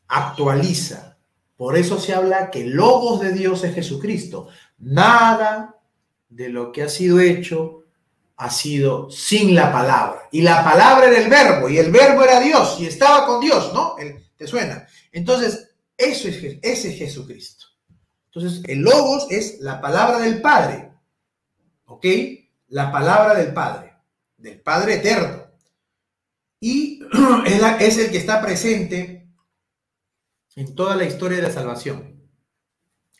actualiza. 0.07 1.17
Por 1.55 1.75
eso 1.75 1.99
se 1.99 2.13
habla 2.13 2.51
que 2.51 2.61
el 2.61 2.71
logos 2.71 3.21
de 3.21 3.33
Dios 3.33 3.63
es 3.63 3.73
Jesucristo. 3.73 4.49
Nada 4.77 5.75
de 6.29 6.49
lo 6.49 6.71
que 6.71 6.83
ha 6.83 6.89
sido 6.89 7.19
hecho 7.19 7.83
ha 8.35 8.51
sido 8.51 9.09
sin 9.09 9.55
la 9.55 9.71
palabra. 9.71 10.29
Y 10.31 10.41
la 10.41 10.63
palabra 10.63 11.07
era 11.07 11.17
el 11.17 11.29
verbo, 11.29 11.69
y 11.69 11.79
el 11.79 11.91
verbo 11.91 12.23
era 12.23 12.39
Dios, 12.39 12.77
y 12.79 12.85
estaba 12.85 13.25
con 13.25 13.41
Dios, 13.41 13.73
¿no? 13.73 13.95
¿Te 14.35 14.45
suena? 14.45 14.87
Entonces, 15.11 15.66
eso 15.97 16.27
es, 16.27 16.43
ese 16.61 16.89
es 16.89 16.97
Jesucristo. 16.97 17.65
Entonces, 18.27 18.63
el 18.67 18.81
logos 18.81 19.27
es 19.31 19.59
la 19.61 19.81
palabra 19.81 20.19
del 20.19 20.41
Padre, 20.41 20.91
¿ok? 21.85 22.05
La 22.67 22.91
palabra 22.91 23.33
del 23.33 23.53
Padre, 23.53 23.95
del 24.37 24.61
Padre 24.61 24.95
eterno. 24.95 25.47
Y 26.59 27.01
es 27.79 27.97
el 27.97 28.11
que 28.11 28.17
está 28.17 28.41
presente 28.41 29.27
en 30.55 30.75
toda 30.75 30.95
la 30.95 31.05
historia 31.05 31.37
de 31.37 31.43
la 31.43 31.51
salvación, 31.51 32.21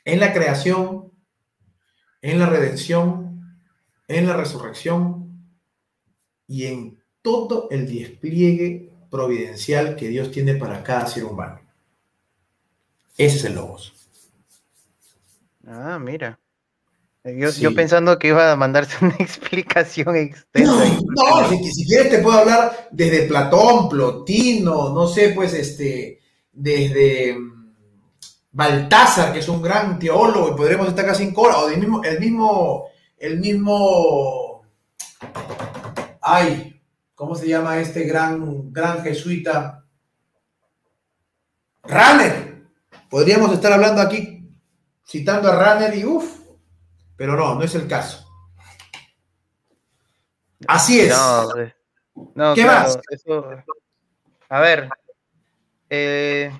en 0.06 0.20
la 0.20 0.34
creación, 0.34 1.12
en 2.22 2.40
la 2.40 2.48
redención, 2.48 3.62
en 4.08 4.28
la 4.28 4.36
resurrección 4.36 5.52
y 6.48 6.66
en 6.66 7.04
todo 7.22 7.70
el 7.72 7.88
despliegue 7.88 8.94
providencial 9.10 9.96
que 9.96 10.10
Dios 10.10 10.32
tiene 10.32 10.56
para 10.56 10.84
cada 10.84 11.08
ser 11.08 11.26
humano. 11.26 11.67
Ese 13.18 13.38
es 13.38 13.46
el 13.46 13.56
Logos. 13.56 13.94
Ah, 15.66 16.00
mira. 16.00 16.40
Yo, 17.36 17.74
pensando 17.76 18.18
que 18.18 18.30
iba 18.30 18.52
a 18.52 18.56
mandarse 18.56 19.04
una 19.04 19.16
explicación 19.20 20.16
extensa. 20.16 20.72
No, 20.72 21.50
si, 21.50 21.86
quieres 21.86 22.10
te 22.10 22.20
puedo 22.20 22.38
hablar 22.38 22.88
desde 22.92 23.28
Platón, 23.28 23.90
Plotino, 23.90 24.94
no 24.94 25.08
sé, 25.08 25.30
pues 25.30 25.54
este, 25.54 26.22
desde 26.54 27.38
mm, 27.38 27.74
Baltasar, 28.52 29.34
que 29.34 29.40
es 29.40 29.50
un 29.50 29.62
gran 29.62 30.00
teólogo, 30.00 30.54
y 30.54 30.58
podremos 30.58 30.88
estar 30.88 31.06
casi 31.06 31.24
en 31.24 31.34
cora, 31.34 31.58
o 31.58 31.68
del 31.68 31.80
mismo, 31.80 32.02
el 32.04 32.20
mismo, 32.20 32.86
el 33.18 33.40
mismo, 33.40 34.62
ay, 36.22 36.82
¿cómo 37.14 37.36
se 37.36 37.48
llama 37.50 37.80
este 37.80 38.04
gran, 38.04 38.72
gran 38.72 39.04
jesuita? 39.04 39.84
Runner. 41.84 42.47
Podríamos 43.10 43.52
estar 43.54 43.72
hablando 43.72 44.02
aquí, 44.02 44.50
citando 45.06 45.50
a 45.50 45.76
Runner 45.76 45.96
y 45.96 46.06
uff, 46.06 46.40
pero 47.16 47.36
no, 47.36 47.56
no 47.56 47.64
es 47.64 47.74
el 47.76 47.88
caso. 47.88 48.26
Así 50.68 51.00
es. 51.00 51.16
No, 52.36 52.54
¿Qué 52.56 52.66
más? 52.66 53.00
a 54.50 54.60
ver. 54.60 54.90
Eh, 55.90 56.52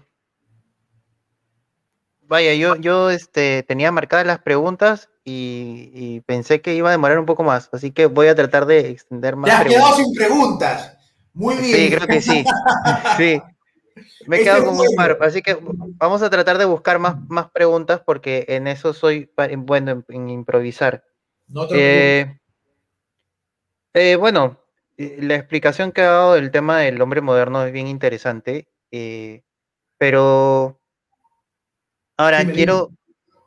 vaya, 2.22 2.54
yo, 2.54 2.76
yo 2.76 3.10
este, 3.10 3.64
tenía 3.64 3.92
marcadas 3.92 4.26
las 4.26 4.40
preguntas 4.40 5.10
y, 5.26 6.22
pensé 6.22 6.62
que 6.62 6.74
iba 6.74 6.90
a 6.90 6.94
demorar 6.94 7.20
un 7.20 7.26
poco 7.26 7.44
más, 7.44 7.70
así 7.74 7.92
que 7.92 8.06
voy 8.06 8.28
a 8.28 8.36
tratar 8.36 8.66
de 8.66 8.90
extender 8.90 9.36
más. 9.36 9.50
Ya 9.50 9.60
has 9.60 9.66
quedado 9.66 9.96
sin 9.96 10.14
preguntas. 10.14 10.98
Muy 11.34 11.56
bien. 11.58 11.76
Sí, 11.76 11.96
creo 11.96 12.08
que 12.08 12.22
sí. 12.22 12.46
sí. 13.18 13.42
Me 14.26 14.38
he 14.38 14.44
quedado 14.44 14.66
con 14.66 14.80
un 14.80 14.96
par, 14.96 15.18
así 15.22 15.42
que 15.42 15.58
vamos 15.62 16.22
a 16.22 16.30
tratar 16.30 16.58
de 16.58 16.66
buscar 16.66 17.00
más, 17.00 17.18
más 17.30 17.50
preguntas 17.52 18.02
porque 18.06 18.46
en 18.50 18.68
eso 18.68 18.94
soy 18.94 19.32
bueno 19.58 20.04
en, 20.08 20.30
improvisar. 20.30 21.04
Eh, 21.72 22.38
eh, 23.94 24.16
bueno, 24.16 24.60
la 24.98 25.36
explicación 25.36 25.92
que 25.92 26.02
ha 26.02 26.12
dado 26.12 26.34
del 26.34 26.52
tema 26.52 26.80
del 26.80 27.02
hombre 27.02 27.22
moderno 27.22 27.64
es 27.64 27.72
bien 27.72 27.88
interesante, 27.88 28.68
eh, 28.92 29.44
pero 29.98 30.80
ahora 32.18 32.44
quiero 32.46 32.92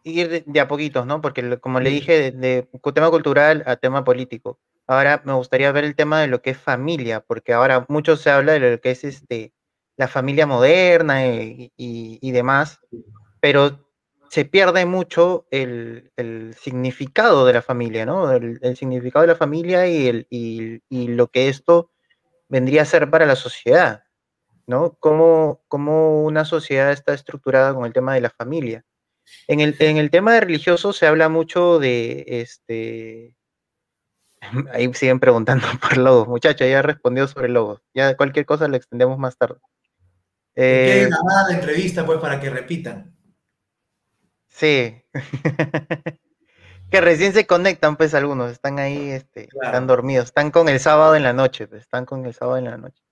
ir 0.03 0.45
de, 0.45 0.61
a 0.61 0.69
poquitos, 0.69 1.07
¿no? 1.07 1.21
Porque 1.21 1.59
como 1.59 1.81
le 1.81 1.91
dije, 1.91 2.33
de, 2.33 2.69
tema 2.95 3.11
cultural 3.11 3.63
a 3.67 3.77
tema 3.77 4.05
político. 4.05 4.59
Ahora 4.87 5.23
me 5.25 5.35
gustaría 5.35 5.71
ver 5.73 5.85
el 5.85 5.95
tema 5.95 6.21
de 6.21 6.27
lo 6.27 6.43
que 6.43 6.51
es 6.51 6.59
familia, 6.59 7.21
porque 7.21 7.53
ahora 7.53 7.87
mucho 7.89 8.17
se 8.17 8.31
habla 8.31 8.55
de 8.55 8.61
lo 8.61 8.81
que 8.81 8.91
es 8.91 9.05
este 9.05 9.53
la 10.01 10.09
familia 10.09 10.47
moderna 10.47 11.27
y, 11.27 12.31
demás, 12.33 12.81
pero 13.39 13.87
se 14.31 14.47
pierde 14.47 14.87
mucho 14.87 15.47
el, 15.51 16.11
significado 16.59 17.45
de 17.45 17.53
la 17.53 17.61
familia, 17.61 18.07
¿no? 18.07 18.33
El, 18.33 18.77
significado 18.79 19.25
de 19.25 19.33
la 19.35 19.37
familia 19.37 19.87
y, 19.87 20.09
el, 20.09 20.27
y, 20.31 21.09
lo 21.09 21.29
que 21.29 21.49
esto 21.49 21.91
vendría 22.49 22.81
a 22.81 22.87
ser 22.87 23.11
para 23.11 23.27
la 23.27 23.37
sociedad, 23.37 24.05
¿no? 24.67 24.97
Cómo, 25.01 25.61
cómo, 25.69 26.25
una 26.25 26.47
sociedad 26.47 26.93
está 26.93 27.13
estructurada 27.13 27.75
con 27.75 27.85
el 27.85 27.93
tema 27.93 28.15
de 28.15 28.23
la 28.23 28.31
familia. 28.31 28.85
En 29.49 29.61
el, 29.61 29.77
en 29.81 29.99
el 29.99 30.11
tema 30.11 30.33
de 30.33 30.41
religioso 30.41 30.95
se 30.95 31.07
habla 31.07 31.29
mucho 31.29 31.79
de, 31.79 32.25
este, 32.27 33.37
ahí 34.73 34.93
siguen 34.95 35.21
preguntando 35.21 35.67
por 35.83 35.99
logos, 35.99 36.27
muchachos, 36.27 36.67
ya 36.67 36.81
respondió 36.81 37.29
sobre 37.29 37.51
logos, 37.51 37.83
ya 37.93 38.17
cualquier 38.17 38.47
cosa 38.47 38.67
lo 38.67 38.77
extendemos 38.77 39.19
más 39.19 39.37
tarde. 39.37 39.61
Eh, 40.55 41.09
la 41.49 41.55
entrevista, 41.55 42.05
pues, 42.05 42.19
para 42.19 42.41
que 42.41 42.51
repitan. 42.51 43.15
Sí. 44.49 45.03
que 46.91 47.01
recién 47.01 47.33
se 47.33 47.47
conectan, 47.47 47.97
pues, 47.97 48.15
algunos. 48.15 48.53
Están 48.53 48.79
ahí, 48.79 49.11
este, 49.11 49.49
están 49.53 49.87
dormidos. 49.87 50.27
Están 50.27 50.51
con 50.51 50.69
el 50.69 50.81
sábado 50.81 51.15
en 51.15 51.23
la 51.23 51.33
noche, 51.33 51.67
pues, 51.67 51.83
están 51.83 52.05
con 52.05 52.27
el 52.27 52.35
sábado 52.35 52.59
en 52.59 52.65
la 52.65 52.77
noche. 52.77 53.03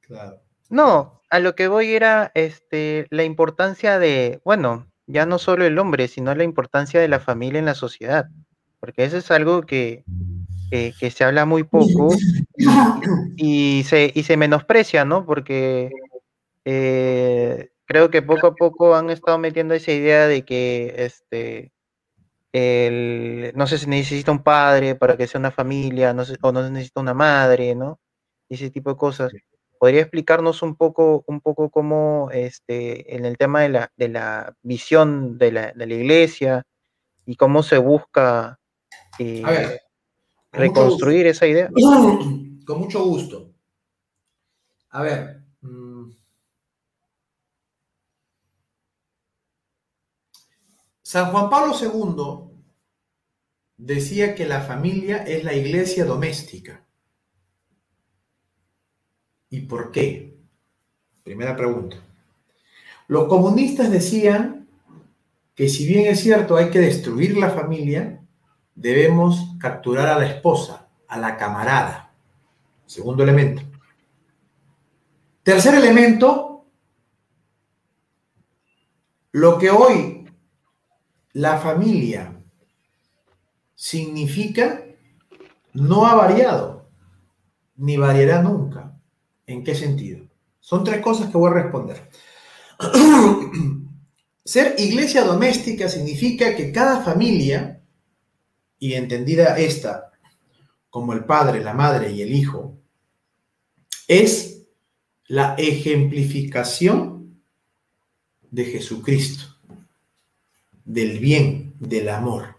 Claro. 0.00 0.40
No, 0.70 1.22
a 1.30 1.38
lo 1.40 1.54
que 1.54 1.68
voy 1.68 1.94
era, 1.94 2.30
este, 2.34 3.06
la 3.10 3.24
importancia 3.24 3.98
de, 3.98 4.40
bueno, 4.44 4.86
ya 5.06 5.26
no 5.26 5.38
solo 5.38 5.64
el 5.64 5.78
hombre, 5.78 6.08
sino 6.08 6.34
la 6.34 6.44
importancia 6.44 7.00
de 7.00 7.08
la 7.08 7.20
familia 7.20 7.58
en 7.58 7.66
la 7.66 7.74
sociedad. 7.74 8.28
Porque 8.80 9.04
eso 9.04 9.16
es 9.16 9.30
algo 9.30 9.62
que, 9.62 10.04
que, 10.70 11.10
se 11.10 11.24
habla 11.24 11.44
muy 11.44 11.64
poco 11.64 12.14
y, 13.36 13.84
se, 13.86 14.12
y 14.14 14.22
se 14.24 14.36
menosprecia, 14.36 15.04
¿no? 15.04 15.24
Porque 15.24 15.90
eh, 16.64 17.70
creo 17.84 18.10
que 18.10 18.22
poco 18.22 18.46
a 18.48 18.54
poco 18.54 18.94
han 18.94 19.10
estado 19.10 19.38
metiendo 19.38 19.74
esa 19.74 19.92
idea 19.92 20.26
de 20.26 20.44
que 20.44 20.94
este 20.98 21.74
no 22.54 23.66
sé 23.66 23.78
si 23.78 23.86
necesita 23.88 24.30
un 24.30 24.42
padre 24.42 24.94
para 24.94 25.16
que 25.16 25.26
sea 25.26 25.40
una 25.40 25.50
familia, 25.50 26.12
no 26.14 26.24
sé, 26.24 26.36
o 26.40 26.52
no 26.52 26.62
se 26.62 26.70
necesita 26.70 27.00
una 27.00 27.14
madre, 27.14 27.74
¿no? 27.74 27.98
Ese 28.48 28.70
tipo 28.70 28.90
de 28.90 28.96
cosas. 28.96 29.32
¿Podría 29.78 30.02
explicarnos 30.02 30.62
un 30.62 30.76
poco, 30.76 31.24
un 31.26 31.40
poco 31.40 31.68
cómo 31.70 32.30
este, 32.32 33.16
en 33.16 33.24
el 33.24 33.36
tema 33.36 33.62
de 33.62 33.70
la, 33.70 33.92
de 33.96 34.08
la 34.08 34.54
visión 34.62 35.36
de 35.36 35.50
la, 35.50 35.72
de 35.72 35.86
la 35.86 35.94
iglesia 35.94 36.62
y 37.26 37.34
cómo 37.34 37.62
se 37.64 37.78
busca 37.78 38.60
eh, 39.18 39.80
reconstruir 40.52 41.26
esa 41.26 41.46
idea? 41.46 41.68
Con 42.64 42.78
mucho 42.78 43.04
gusto. 43.04 43.52
A 44.90 45.02
ver, 45.02 45.43
San 51.14 51.30
Juan 51.30 51.48
Pablo 51.48 51.76
II 51.80 52.50
decía 53.76 54.34
que 54.34 54.46
la 54.46 54.62
familia 54.62 55.18
es 55.18 55.44
la 55.44 55.54
iglesia 55.54 56.04
doméstica. 56.04 56.84
¿Y 59.48 59.60
por 59.60 59.92
qué? 59.92 60.36
Primera 61.22 61.54
pregunta. 61.54 61.98
Los 63.06 63.28
comunistas 63.28 63.92
decían 63.92 64.68
que 65.54 65.68
si 65.68 65.86
bien 65.86 66.06
es 66.06 66.18
cierto 66.18 66.56
hay 66.56 66.70
que 66.70 66.80
destruir 66.80 67.36
la 67.36 67.50
familia, 67.50 68.20
debemos 68.74 69.54
capturar 69.60 70.08
a 70.08 70.18
la 70.18 70.26
esposa, 70.26 70.88
a 71.06 71.16
la 71.16 71.36
camarada. 71.36 72.12
Segundo 72.86 73.22
elemento. 73.22 73.62
Tercer 75.44 75.76
elemento, 75.76 76.66
lo 79.30 79.58
que 79.58 79.70
hoy 79.70 80.13
la 81.34 81.58
familia 81.58 82.42
significa 83.74 84.84
no 85.74 86.06
ha 86.06 86.14
variado, 86.14 86.88
ni 87.76 87.96
variará 87.96 88.40
nunca. 88.40 88.96
¿En 89.46 89.62
qué 89.64 89.74
sentido? 89.74 90.26
Son 90.60 90.84
tres 90.84 91.00
cosas 91.02 91.30
que 91.30 91.36
voy 91.36 91.50
a 91.50 91.54
responder. 91.54 92.08
Ser 94.44 94.76
iglesia 94.78 95.24
doméstica 95.24 95.88
significa 95.88 96.54
que 96.54 96.70
cada 96.70 97.02
familia, 97.02 97.82
y 98.78 98.94
entendida 98.94 99.58
esta 99.58 100.12
como 100.90 101.12
el 101.12 101.24
padre, 101.24 101.64
la 101.64 101.74
madre 101.74 102.12
y 102.12 102.22
el 102.22 102.32
hijo, 102.32 102.78
es 104.06 104.66
la 105.26 105.54
ejemplificación 105.54 107.42
de 108.50 108.64
Jesucristo, 108.66 109.53
del 110.84 111.18
bien, 111.18 111.74
del 111.78 112.08
amor. 112.08 112.56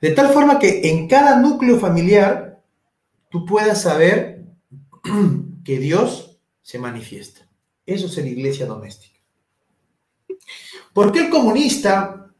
De 0.00 0.10
tal 0.10 0.32
forma 0.32 0.58
que 0.58 0.90
en 0.90 1.08
cada 1.08 1.38
núcleo 1.38 1.78
familiar 1.78 2.60
tú 3.28 3.46
puedas 3.46 3.82
saber 3.82 4.44
que 5.64 5.78
Dios 5.78 6.40
se 6.60 6.78
manifiesta. 6.78 7.48
Eso 7.86 8.06
es 8.06 8.16
la 8.16 8.28
iglesia 8.28 8.66
doméstica. 8.66 9.18
¿Por 10.92 11.12
qué 11.12 11.20
el 11.20 11.30
comunista 11.30 12.32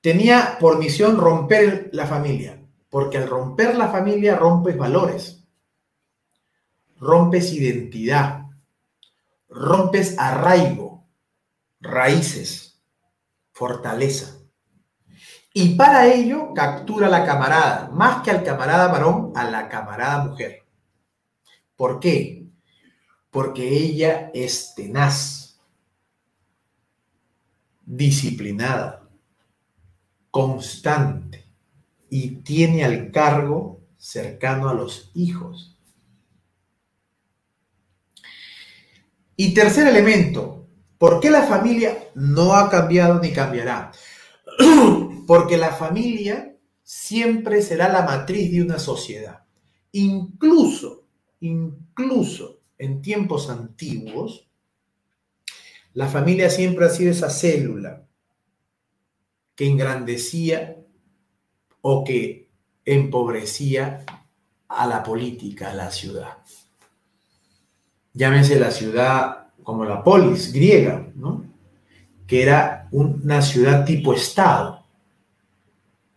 tenía 0.00 0.56
por 0.58 0.78
misión 0.78 1.16
romper 1.16 1.90
la 1.92 2.06
familia? 2.06 2.60
Porque 2.88 3.18
al 3.18 3.28
romper 3.28 3.76
la 3.76 3.88
familia 3.88 4.36
rompes 4.36 4.76
valores, 4.76 5.44
rompes 6.98 7.52
identidad, 7.52 8.46
rompes 9.48 10.18
arraigo, 10.18 11.06
raíces, 11.80 12.71
fortaleza. 13.52 14.38
Y 15.54 15.74
para 15.74 16.12
ello 16.12 16.52
captura 16.54 17.06
a 17.06 17.10
la 17.10 17.26
camarada, 17.26 17.90
más 17.92 18.22
que 18.22 18.30
al 18.30 18.42
camarada 18.42 18.88
varón, 18.88 19.32
a 19.36 19.44
la 19.44 19.68
camarada 19.68 20.24
mujer. 20.24 20.62
¿Por 21.76 22.00
qué? 22.00 22.46
Porque 23.30 23.68
ella 23.68 24.30
es 24.32 24.74
tenaz, 24.74 25.60
disciplinada, 27.84 29.08
constante 30.30 31.46
y 32.08 32.36
tiene 32.36 32.84
al 32.84 33.10
cargo 33.10 33.82
cercano 33.98 34.68
a 34.68 34.74
los 34.74 35.10
hijos. 35.14 35.78
Y 39.36 39.54
tercer 39.54 39.86
elemento, 39.86 40.61
¿por 41.02 41.18
qué 41.18 41.30
la 41.30 41.42
familia 41.42 41.98
no 42.14 42.54
ha 42.54 42.70
cambiado 42.70 43.18
ni 43.18 43.32
cambiará? 43.32 43.90
Porque 45.26 45.56
la 45.56 45.72
familia 45.72 46.54
siempre 46.84 47.60
será 47.60 47.88
la 47.88 48.02
matriz 48.02 48.52
de 48.52 48.62
una 48.62 48.78
sociedad. 48.78 49.42
Incluso 49.90 51.02
Incluso 51.42 52.60
en 52.78 53.02
tiempos 53.02 53.50
antiguos, 53.50 54.48
la 55.92 56.06
familia 56.06 56.48
siempre 56.48 56.86
ha 56.86 56.88
sido 56.88 57.10
esa 57.10 57.30
célula 57.30 58.06
que 59.56 59.66
engrandecía 59.66 60.76
o 61.80 62.04
que 62.04 62.48
empobrecía 62.84 64.06
a 64.68 64.86
la 64.86 65.02
política, 65.02 65.72
a 65.72 65.74
la 65.74 65.90
ciudad. 65.90 66.38
Llámese 68.14 68.60
la 68.60 68.70
ciudad 68.70 69.41
como 69.62 69.84
la 69.84 70.02
polis 70.02 70.52
griega, 70.52 71.06
¿no? 71.14 71.44
que 72.26 72.42
era 72.42 72.88
una 72.92 73.42
ciudad 73.42 73.84
tipo 73.84 74.14
Estado. 74.14 74.82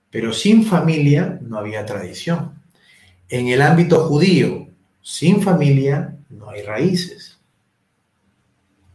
Pero 0.09 0.31
sin 0.31 0.63
familia 0.63 1.39
no 1.41 1.57
había 1.57 1.85
tradición. 1.85 2.61
En 3.27 3.47
el 3.47 3.61
ámbito 3.61 4.05
judío, 4.05 4.67
sin 5.01 5.41
familia 5.41 6.15
no 6.29 6.49
hay 6.49 6.61
raíces. 6.61 7.37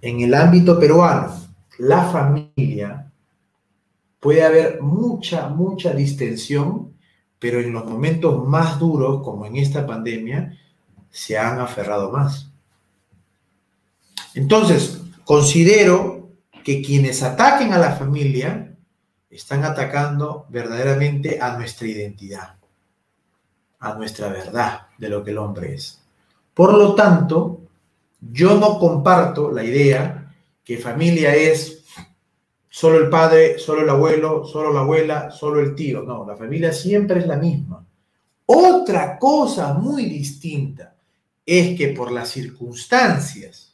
En 0.01 0.21
el 0.21 0.33
ámbito 0.33 0.81
peruano, 0.81 1.35
la 1.79 2.05
familia 2.05 3.13
puede 4.19 4.43
haber 4.43 4.81
mucha, 4.81 5.49
mucha 5.49 5.93
distensión, 5.93 6.95
pero 7.39 7.61
en 7.61 7.73
los 7.73 7.85
momentos 7.85 8.47
más 8.47 8.79
duros, 8.79 9.23
como 9.23 9.45
en 9.45 9.57
esta 9.57 9.87
pandemia, 9.87 10.59
se 11.11 11.37
han 11.37 11.59
aferrado 11.59 12.11
más. 12.11 12.50
Entonces, 14.35 15.01
considero 15.25 16.31
que 16.65 16.83
quienes 16.83 17.23
ataquen 17.23 17.73
a 17.73 17.79
la 17.79 17.93
familia 17.93 18.75
están 19.31 19.65
atacando 19.65 20.47
verdaderamente 20.49 21.41
a 21.41 21.57
nuestra 21.57 21.87
identidad, 21.87 22.57
a 23.79 23.95
nuestra 23.95 24.29
verdad 24.29 24.89
de 24.99 25.09
lo 25.09 25.25
que 25.25 25.31
el 25.31 25.39
hombre 25.39 25.75
es. 25.75 26.01
Por 26.53 26.77
lo 26.77 26.95
tanto, 26.95 27.61
yo 28.21 28.59
no 28.59 28.79
comparto 28.79 29.51
la 29.51 29.65
idea 29.65 30.33
que 30.65 30.79
familia 30.79 31.35
es 31.35 31.85
solo 32.69 32.99
el 32.99 33.09
padre, 33.09 33.59
solo 33.59 33.83
el 33.83 33.91
abuelo, 33.91 34.45
solo 34.45 34.73
la 34.73 34.81
abuela, 34.81 35.31
solo 35.31 35.61
el 35.61 35.75
tío. 35.75 36.03
No, 36.03 36.27
la 36.27 36.37
familia 36.37 36.73
siempre 36.73 37.21
es 37.21 37.27
la 37.27 37.37
misma. 37.37 37.85
Otra 38.47 39.19
cosa 39.19 39.75
muy 39.75 40.07
distinta 40.07 40.95
es 41.47 41.77
que 41.77 41.89
por 41.89 42.13
las 42.13 42.31
circunstancias 42.31 43.70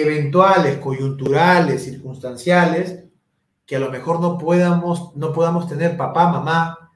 eventuales, 0.00 0.78
coyunturales, 0.78 1.84
circunstanciales, 1.84 3.04
que 3.64 3.76
a 3.76 3.78
lo 3.78 3.90
mejor 3.90 4.20
no 4.20 4.36
podamos, 4.38 5.14
no 5.14 5.32
podamos 5.32 5.68
tener 5.68 5.96
papá, 5.96 6.28
mamá 6.28 6.90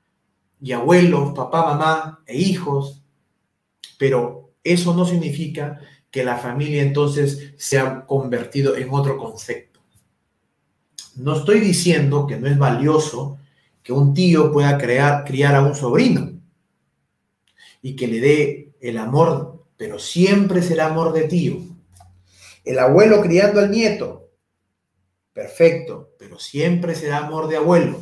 y 0.60 0.72
abuelos, 0.72 1.32
papá, 1.32 1.64
mamá 1.64 2.24
e 2.26 2.36
hijos, 2.36 3.00
pero 3.98 4.50
eso 4.64 4.94
no 4.94 5.04
significa 5.04 5.78
que 6.10 6.24
la 6.24 6.38
familia 6.38 6.82
entonces 6.82 7.54
se 7.56 7.78
ha 7.78 8.04
convertido 8.04 8.76
en 8.76 8.88
otro 8.90 9.16
concepto. 9.16 9.80
No 11.14 11.36
estoy 11.36 11.60
diciendo 11.60 12.26
que 12.26 12.36
no 12.36 12.48
es 12.48 12.58
valioso 12.58 13.38
que 13.84 13.92
un 13.92 14.12
tío 14.12 14.50
pueda 14.50 14.76
crear, 14.76 15.24
criar 15.24 15.54
a 15.54 15.62
un 15.62 15.76
sobrino 15.76 16.32
y 17.80 17.94
que 17.94 18.08
le 18.08 18.20
dé 18.20 18.72
el 18.80 18.98
amor, 18.98 19.66
pero 19.76 20.00
siempre 20.00 20.62
será 20.62 20.86
amor 20.86 21.12
de 21.12 21.28
tío. 21.28 21.67
El 22.68 22.78
abuelo 22.78 23.22
criando 23.22 23.60
al 23.60 23.70
nieto, 23.70 24.28
perfecto, 25.32 26.10
pero 26.18 26.38
siempre 26.38 26.94
será 26.94 27.16
amor 27.16 27.48
de 27.48 27.56
abuelo. 27.56 27.98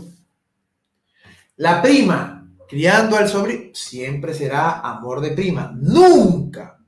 La 1.55 1.81
prima 1.81 2.51
criando 2.69 3.17
al 3.17 3.29
sobrino, 3.29 3.71
siempre 3.75 4.35
será 4.35 4.81
amor 4.81 5.21
de 5.21 5.31
prima. 5.31 5.73
Nunca. 5.73 6.81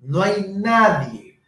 No 0.00 0.22
hay 0.22 0.46
nadie 0.48 1.42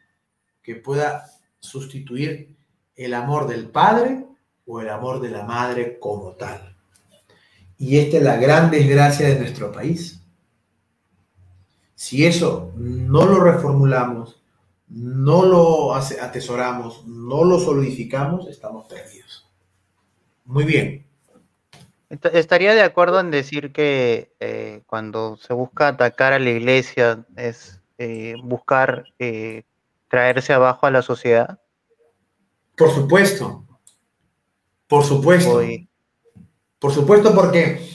que 0.62 0.74
pueda 0.74 1.24
sustituir 1.58 2.54
el 2.94 3.14
amor 3.14 3.48
del 3.48 3.70
padre 3.70 4.26
o 4.66 4.82
el 4.82 4.90
amor 4.90 5.22
de 5.22 5.30
la 5.30 5.44
madre 5.44 5.98
como 5.98 6.32
tal. 6.32 6.76
Y 7.78 7.96
esta 7.96 8.18
es 8.18 8.22
la 8.22 8.36
gran 8.36 8.70
desgracia 8.70 9.26
de 9.26 9.38
nuestro 9.38 9.72
país. 9.72 10.20
Si 11.94 12.26
eso 12.26 12.74
no 12.76 13.24
lo 13.24 13.40
reformulamos, 13.42 14.43
no 14.89 15.45
lo 15.45 15.95
atesoramos, 15.95 17.07
no 17.07 17.45
lo 17.45 17.59
solidificamos, 17.59 18.49
estamos 18.49 18.87
perdidos. 18.87 19.49
Muy 20.45 20.64
bien. 20.64 21.07
Estaría 22.11 22.74
de 22.74 22.82
acuerdo 22.82 23.18
en 23.18 23.30
decir 23.30 23.72
que 23.72 24.32
eh, 24.39 24.82
cuando 24.87 25.37
se 25.37 25.53
busca 25.55 25.89
atacar 25.89 26.32
a 26.32 26.39
la 26.39 26.51
iglesia 26.51 27.24
es 27.37 27.80
eh, 27.99 28.35
buscar 28.43 29.07
eh, 29.18 29.64
traerse 30.09 30.53
abajo 30.53 30.87
a 30.87 30.91
la 30.91 31.03
sociedad. 31.03 31.59
Por 32.76 32.91
supuesto, 32.91 33.64
por 34.87 35.05
supuesto. 35.05 35.61
Por 36.78 36.93
supuesto 36.93 37.35
porque 37.35 37.89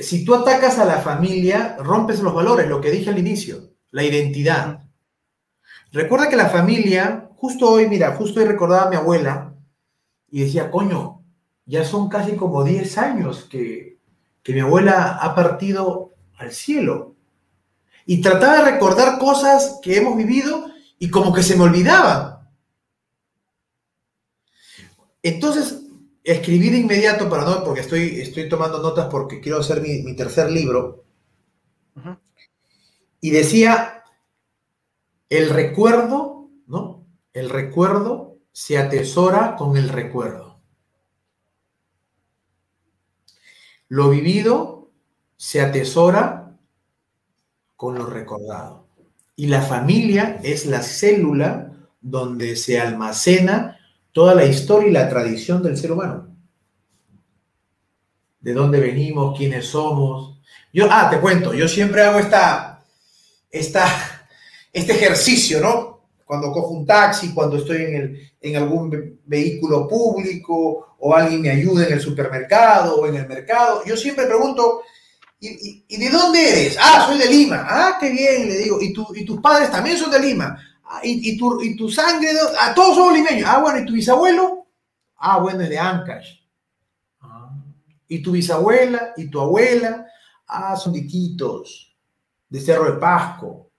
si 0.00 0.24
tú 0.24 0.34
atacas 0.34 0.78
a 0.78 0.84
la 0.84 1.00
familia, 1.00 1.76
rompes 1.80 2.20
los 2.20 2.32
valores, 2.32 2.68
lo 2.68 2.80
que 2.80 2.92
dije 2.92 3.10
al 3.10 3.18
inicio, 3.18 3.74
la 3.90 4.04
identidad. 4.04 4.83
Recuerda 5.94 6.28
que 6.28 6.34
la 6.34 6.48
familia 6.48 7.30
justo 7.36 7.70
hoy, 7.70 7.88
mira, 7.88 8.16
justo 8.16 8.40
hoy 8.40 8.46
recordaba 8.46 8.86
a 8.86 8.90
mi 8.90 8.96
abuela 8.96 9.54
y 10.28 10.40
decía, 10.40 10.68
coño, 10.68 11.22
ya 11.66 11.84
son 11.84 12.08
casi 12.08 12.34
como 12.34 12.64
10 12.64 12.98
años 12.98 13.44
que, 13.44 13.98
que 14.42 14.52
mi 14.52 14.58
abuela 14.58 15.18
ha 15.20 15.36
partido 15.36 16.10
al 16.36 16.50
cielo. 16.50 17.14
Y 18.06 18.20
trataba 18.20 18.56
de 18.64 18.72
recordar 18.72 19.20
cosas 19.20 19.78
que 19.84 19.96
hemos 19.96 20.16
vivido 20.16 20.66
y 20.98 21.10
como 21.10 21.32
que 21.32 21.44
se 21.44 21.56
me 21.56 21.62
olvidaban. 21.62 22.40
Entonces, 25.22 25.80
escribí 26.24 26.70
de 26.70 26.78
inmediato 26.78 27.30
para 27.30 27.44
no, 27.44 27.62
porque 27.62 27.82
estoy, 27.82 28.20
estoy 28.20 28.48
tomando 28.48 28.82
notas 28.82 29.06
porque 29.08 29.38
quiero 29.38 29.60
hacer 29.60 29.80
mi, 29.80 30.16
tercer 30.16 30.50
libro. 30.50 31.04
Y 33.20 33.30
decía, 33.30 34.03
el 35.28 35.50
recuerdo, 35.50 36.50
¿no? 36.66 37.06
El 37.32 37.50
recuerdo 37.50 38.38
se 38.52 38.78
atesora 38.78 39.56
con 39.56 39.76
el 39.76 39.88
recuerdo. 39.88 40.60
Lo 43.88 44.10
vivido 44.10 44.90
se 45.36 45.60
atesora 45.60 46.56
con 47.76 47.96
lo 47.96 48.06
recordado. 48.06 48.88
Y 49.36 49.46
la 49.46 49.62
familia 49.62 50.40
es 50.42 50.66
la 50.66 50.80
célula 50.82 51.72
donde 52.00 52.56
se 52.56 52.80
almacena 52.80 53.78
toda 54.12 54.34
la 54.34 54.46
historia 54.46 54.88
y 54.88 54.92
la 54.92 55.08
tradición 55.08 55.62
del 55.62 55.76
ser 55.76 55.92
humano. 55.92 56.28
De 58.40 58.52
dónde 58.52 58.78
venimos, 58.78 59.36
quiénes 59.36 59.66
somos. 59.66 60.40
Yo, 60.72 60.86
ah, 60.90 61.08
te 61.10 61.18
cuento, 61.20 61.52
yo 61.54 61.66
siempre 61.66 62.02
hago 62.02 62.20
esta, 62.20 62.84
esta, 63.50 64.13
este 64.74 64.92
ejercicio, 64.92 65.60
¿no? 65.60 65.94
Cuando 66.24 66.50
cojo 66.50 66.70
un 66.70 66.84
taxi, 66.84 67.32
cuando 67.32 67.58
estoy 67.58 67.82
en, 67.82 67.94
el, 67.94 68.32
en 68.40 68.56
algún 68.56 69.20
vehículo 69.24 69.86
público 69.86 70.96
o 70.98 71.14
alguien 71.14 71.42
me 71.42 71.50
ayuda 71.50 71.86
en 71.86 71.92
el 71.92 72.00
supermercado 72.00 72.96
o 72.96 73.06
en 73.06 73.14
el 73.14 73.28
mercado, 73.28 73.82
yo 73.86 73.96
siempre 73.96 74.26
pregunto, 74.26 74.82
¿y, 75.38 75.96
de 75.96 76.10
dónde 76.10 76.48
eres? 76.48 76.76
Ah, 76.80 77.04
soy 77.06 77.18
de 77.18 77.26
Lima. 77.26 77.64
Ah, 77.68 77.98
qué 78.00 78.10
bien, 78.10 78.48
le 78.48 78.58
digo. 78.58 78.80
¿Y, 78.80 78.92
y 79.14 79.24
tus 79.24 79.40
padres 79.40 79.70
también 79.70 79.96
son 79.96 80.10
de 80.10 80.18
Lima? 80.18 80.58
Ah, 80.84 81.00
¿Y, 81.04 81.36
tu, 81.36 81.60
y 81.62 81.76
tu 81.76 81.88
sangre? 81.88 82.30
ah, 82.58 82.72
todos 82.74 82.96
somos 82.96 83.12
limeños. 83.12 83.48
Ah, 83.48 83.60
bueno, 83.60 83.78
¿y 83.78 83.86
tu 83.86 83.92
bisabuelo? 83.92 84.66
Ah, 85.18 85.38
bueno, 85.38 85.62
es 85.62 85.68
de 85.68 85.78
Ancash. 85.78 86.30
Ah. 87.20 87.50
¿Y 88.08 88.20
tu 88.20 88.32
bisabuela? 88.32 89.12
¿Y 89.16 89.30
tu 89.30 89.40
abuela? 89.40 90.06
Ah, 90.48 90.76
son 90.76 90.92
diquitos, 90.92 91.94
de 92.48 92.60
Cerro 92.60 92.90
de 92.92 92.98
Pasco. 92.98 93.70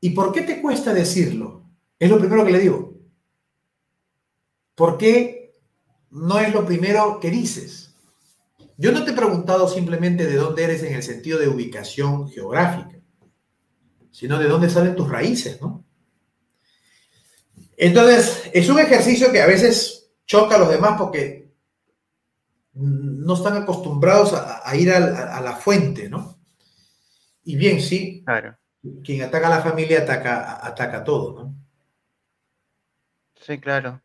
¿Y 0.00 0.10
por 0.10 0.32
qué 0.32 0.42
te 0.42 0.60
cuesta 0.60 0.92
decirlo? 0.92 1.62
Es 1.98 2.10
lo 2.10 2.18
primero 2.18 2.44
que 2.44 2.52
le 2.52 2.58
digo. 2.60 2.94
¿Por 4.74 4.96
qué 4.96 5.54
no 6.10 6.38
es 6.38 6.52
lo 6.52 6.64
primero 6.64 7.18
que 7.20 7.30
dices? 7.30 7.94
Yo 8.76 8.92
no 8.92 9.04
te 9.04 9.10
he 9.10 9.14
preguntado 9.14 9.68
simplemente 9.68 10.26
de 10.26 10.36
dónde 10.36 10.64
eres 10.64 10.82
en 10.84 10.94
el 10.94 11.02
sentido 11.02 11.38
de 11.38 11.48
ubicación 11.48 12.28
geográfica 12.30 12.98
sino 14.18 14.36
de 14.36 14.48
dónde 14.48 14.68
salen 14.68 14.96
tus 14.96 15.08
raíces, 15.08 15.60
¿no? 15.60 15.84
Entonces, 17.76 18.50
es 18.52 18.68
un 18.68 18.80
ejercicio 18.80 19.30
que 19.30 19.40
a 19.40 19.46
veces 19.46 20.10
choca 20.26 20.56
a 20.56 20.58
los 20.58 20.70
demás 20.70 20.98
porque 20.98 21.52
no 22.72 23.34
están 23.34 23.56
acostumbrados 23.56 24.32
a, 24.34 24.74
ir 24.74 24.90
a, 24.90 25.40
la 25.40 25.54
fuente, 25.54 26.08
¿no? 26.08 26.36
Y 27.44 27.54
bien, 27.54 27.80
sí, 27.80 28.24
claro. 28.24 28.58
Quien 29.04 29.22
ataca 29.22 29.46
a 29.46 29.50
la 29.50 29.62
familia 29.62 30.00
ataca, 30.00 30.66
ataca 30.66 31.04
todo, 31.04 31.34
¿no? 31.34 31.54
Sí, 33.36 33.58
claro. 33.58 34.00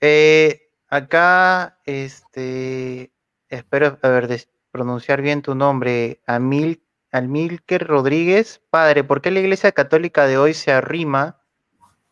Eh, 0.00 0.70
acá, 0.88 1.78
este, 1.84 3.12
espero, 3.48 3.98
haber 4.02 4.40
pronunciar 4.70 5.22
bien 5.22 5.42
tu 5.42 5.54
nombre, 5.54 6.20
Amil 6.26 6.82
Almilker 7.12 7.86
Rodríguez, 7.86 8.60
padre, 8.68 9.04
¿por 9.04 9.22
qué 9.22 9.30
la 9.30 9.40
Iglesia 9.40 9.72
Católica 9.72 10.26
de 10.26 10.36
hoy 10.36 10.52
se 10.52 10.72
arrima 10.72 11.40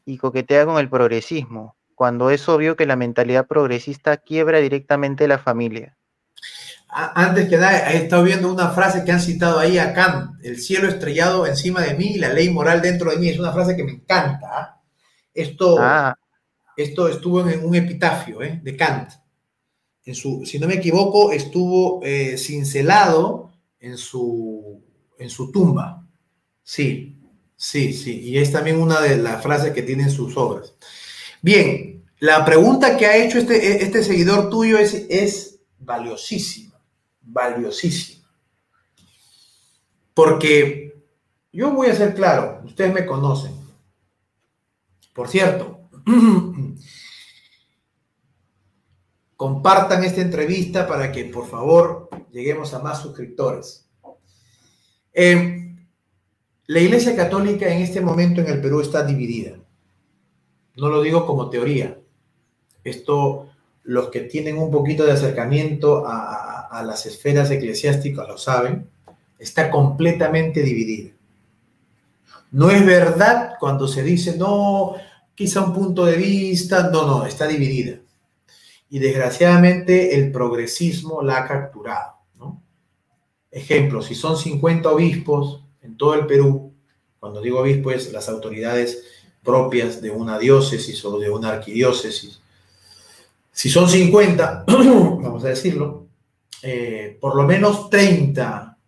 y 0.05 0.19
coquetea 0.19 0.65
con 0.65 0.79
el 0.79 0.89
progresismo, 0.89 1.77
cuando 1.95 2.31
es 2.31 2.49
obvio 2.49 2.77
que 2.77 2.87
la 2.87 2.97
mentalidad 2.97 3.47
progresista 3.47 4.17
quiebra 4.17 4.61
directamente 4.61 5.29
la 5.29 5.39
familia? 5.39 5.97
Antes 6.97 7.49
que 7.49 7.57
nada, 7.57 7.93
he 7.93 7.97
estado 7.97 8.23
viendo 8.23 8.53
una 8.53 8.71
frase 8.71 9.05
que 9.05 9.11
han 9.11 9.21
citado 9.21 9.59
ahí 9.59 9.79
a 9.79 9.93
Kant, 9.93 10.37
el 10.45 10.61
cielo 10.61 10.89
estrellado 10.89 11.45
encima 11.47 11.83
de 11.83 11.95
mí 11.95 12.13
y 12.15 12.19
la 12.19 12.33
ley 12.33 12.51
moral 12.51 12.81
dentro 12.81 13.11
de 13.11 13.17
mí. 13.17 13.29
Es 13.29 13.39
una 13.39 13.53
frase 13.53 13.75
que 13.75 13.83
me 13.83 13.93
encanta. 13.93 14.47
¿ah? 14.51 14.83
Esto, 15.33 15.77
ah. 15.81 16.17
esto 16.77 17.09
estuvo 17.09 17.49
en 17.49 17.65
un 17.65 17.75
epitafio 17.75 18.43
¿eh? 18.43 18.61
de 18.63 18.77
Kant. 18.77 19.11
En 20.05 20.15
su, 20.15 20.45
si 20.45 20.59
no 20.59 20.69
me 20.69 20.75
equivoco, 20.75 21.33
estuvo 21.33 22.01
eh, 22.05 22.37
cincelado 22.39 23.53
en 23.81 23.99
su 23.99 24.85
en 25.19 25.31
su 25.31 25.51
tumba. 25.51 26.07
Sí, 26.63 27.19
sí, 27.57 27.93
sí. 27.93 28.21
Y 28.21 28.39
es 28.39 28.53
también 28.53 28.81
una 28.81 29.01
de 29.01 29.17
las 29.17 29.43
frases 29.43 29.73
que 29.73 29.83
tienen 29.83 30.11
sus 30.11 30.37
obras. 30.37 30.75
Bien, 31.43 32.05
la 32.21 32.45
pregunta 32.45 32.97
que 32.97 33.07
ha 33.07 33.17
hecho 33.17 33.39
este, 33.39 33.83
este 33.83 34.03
seguidor 34.03 34.51
tuyo 34.51 34.79
es, 34.79 35.07
es 35.09 35.61
valiosísima, 35.79 36.74
valiosísima. 37.35 38.27
Porque 40.15 41.05
yo 41.53 41.73
voy 41.73 41.89
a 41.89 41.95
ser 41.95 42.15
claro, 42.15 42.63
ustedes 42.65 42.95
me 42.95 43.05
conocen. 43.05 43.53
Por 45.13 45.29
cierto, 45.29 45.91
compartan 49.37 50.05
esta 50.05 50.21
entrevista 50.21 50.87
para 50.87 51.13
que 51.13 51.25
por 51.27 51.47
favor 51.49 52.09
lleguemos 52.31 52.73
a 52.73 52.79
más 52.79 53.03
suscriptores. 53.03 53.89
Eh, 55.13 55.77
la 56.67 56.81
Iglesia 56.81 57.15
Católica 57.15 57.69
en 57.69 57.83
este 57.83 58.01
momento 58.01 58.41
en 58.41 58.49
el 58.49 58.61
Perú 58.61 58.81
está 58.81 59.05
dividida. 59.05 59.59
No 60.77 60.89
lo 60.89 61.03
digo 61.03 61.27
como 61.27 61.51
teoría. 61.51 62.01
Esto, 62.83 63.51
los 63.83 64.09
que 64.09 64.21
tienen 64.21 64.59
un 64.59 64.71
poquito 64.71 65.05
de 65.05 65.13
acercamiento 65.13 66.05
a, 66.07 66.54
a 66.71 66.83
las 66.83 67.07
esferas 67.07 67.51
eclesiásticas 67.51 68.29
lo 68.29 68.39
saben, 68.39 68.89
está 69.39 69.71
completamente 69.71 70.63
dividida. 70.63 71.11
No 72.51 72.71
es 72.71 72.85
verdad 72.85 73.55
cuando 73.59 73.89
se 73.89 74.03
dice, 74.03 74.37
no, 74.37 74.95
quizá 75.35 75.63
un 75.63 75.75
punto 75.75 76.05
de 76.05 76.17
vista, 76.17 76.91
no, 76.91 77.07
no, 77.07 77.27
está 77.27 77.47
dividida. 77.47 77.99
Y 78.91 78.99
desgraciadamente 78.99 80.15
el 80.15 80.31
progresismo 80.31 81.23
la 81.23 81.39
ha 81.39 81.49
capturado. 81.49 82.15
Ejemplo, 83.51 84.03
si 84.03 84.17
son 84.17 84.37
50 84.37 84.91
obispos 84.91 85.63
en 85.81 85.97
todo 85.97 86.15
el 86.15 86.27
Perú, 86.27 86.73
cuando 87.21 87.41
digo 87.41 87.61
obispo 87.61 87.93
es 87.93 88.13
las 88.13 88.29
autoridades 88.29 89.05
propias 89.45 90.03
de 90.03 90.11
una 90.11 90.41
diócesis 90.41 91.05
o 91.05 91.21
de 91.21 91.31
una 91.31 91.51
arquidiócesis, 91.51 92.41
si 93.53 93.71
son 93.71 93.89
50, 93.89 94.65
vamos 94.67 95.45
a 95.45 95.49
decirlo, 95.49 96.04
eh, 96.67 97.19
por 97.21 97.37
lo 97.37 97.43
menos 97.43 97.91
30, 97.91 98.79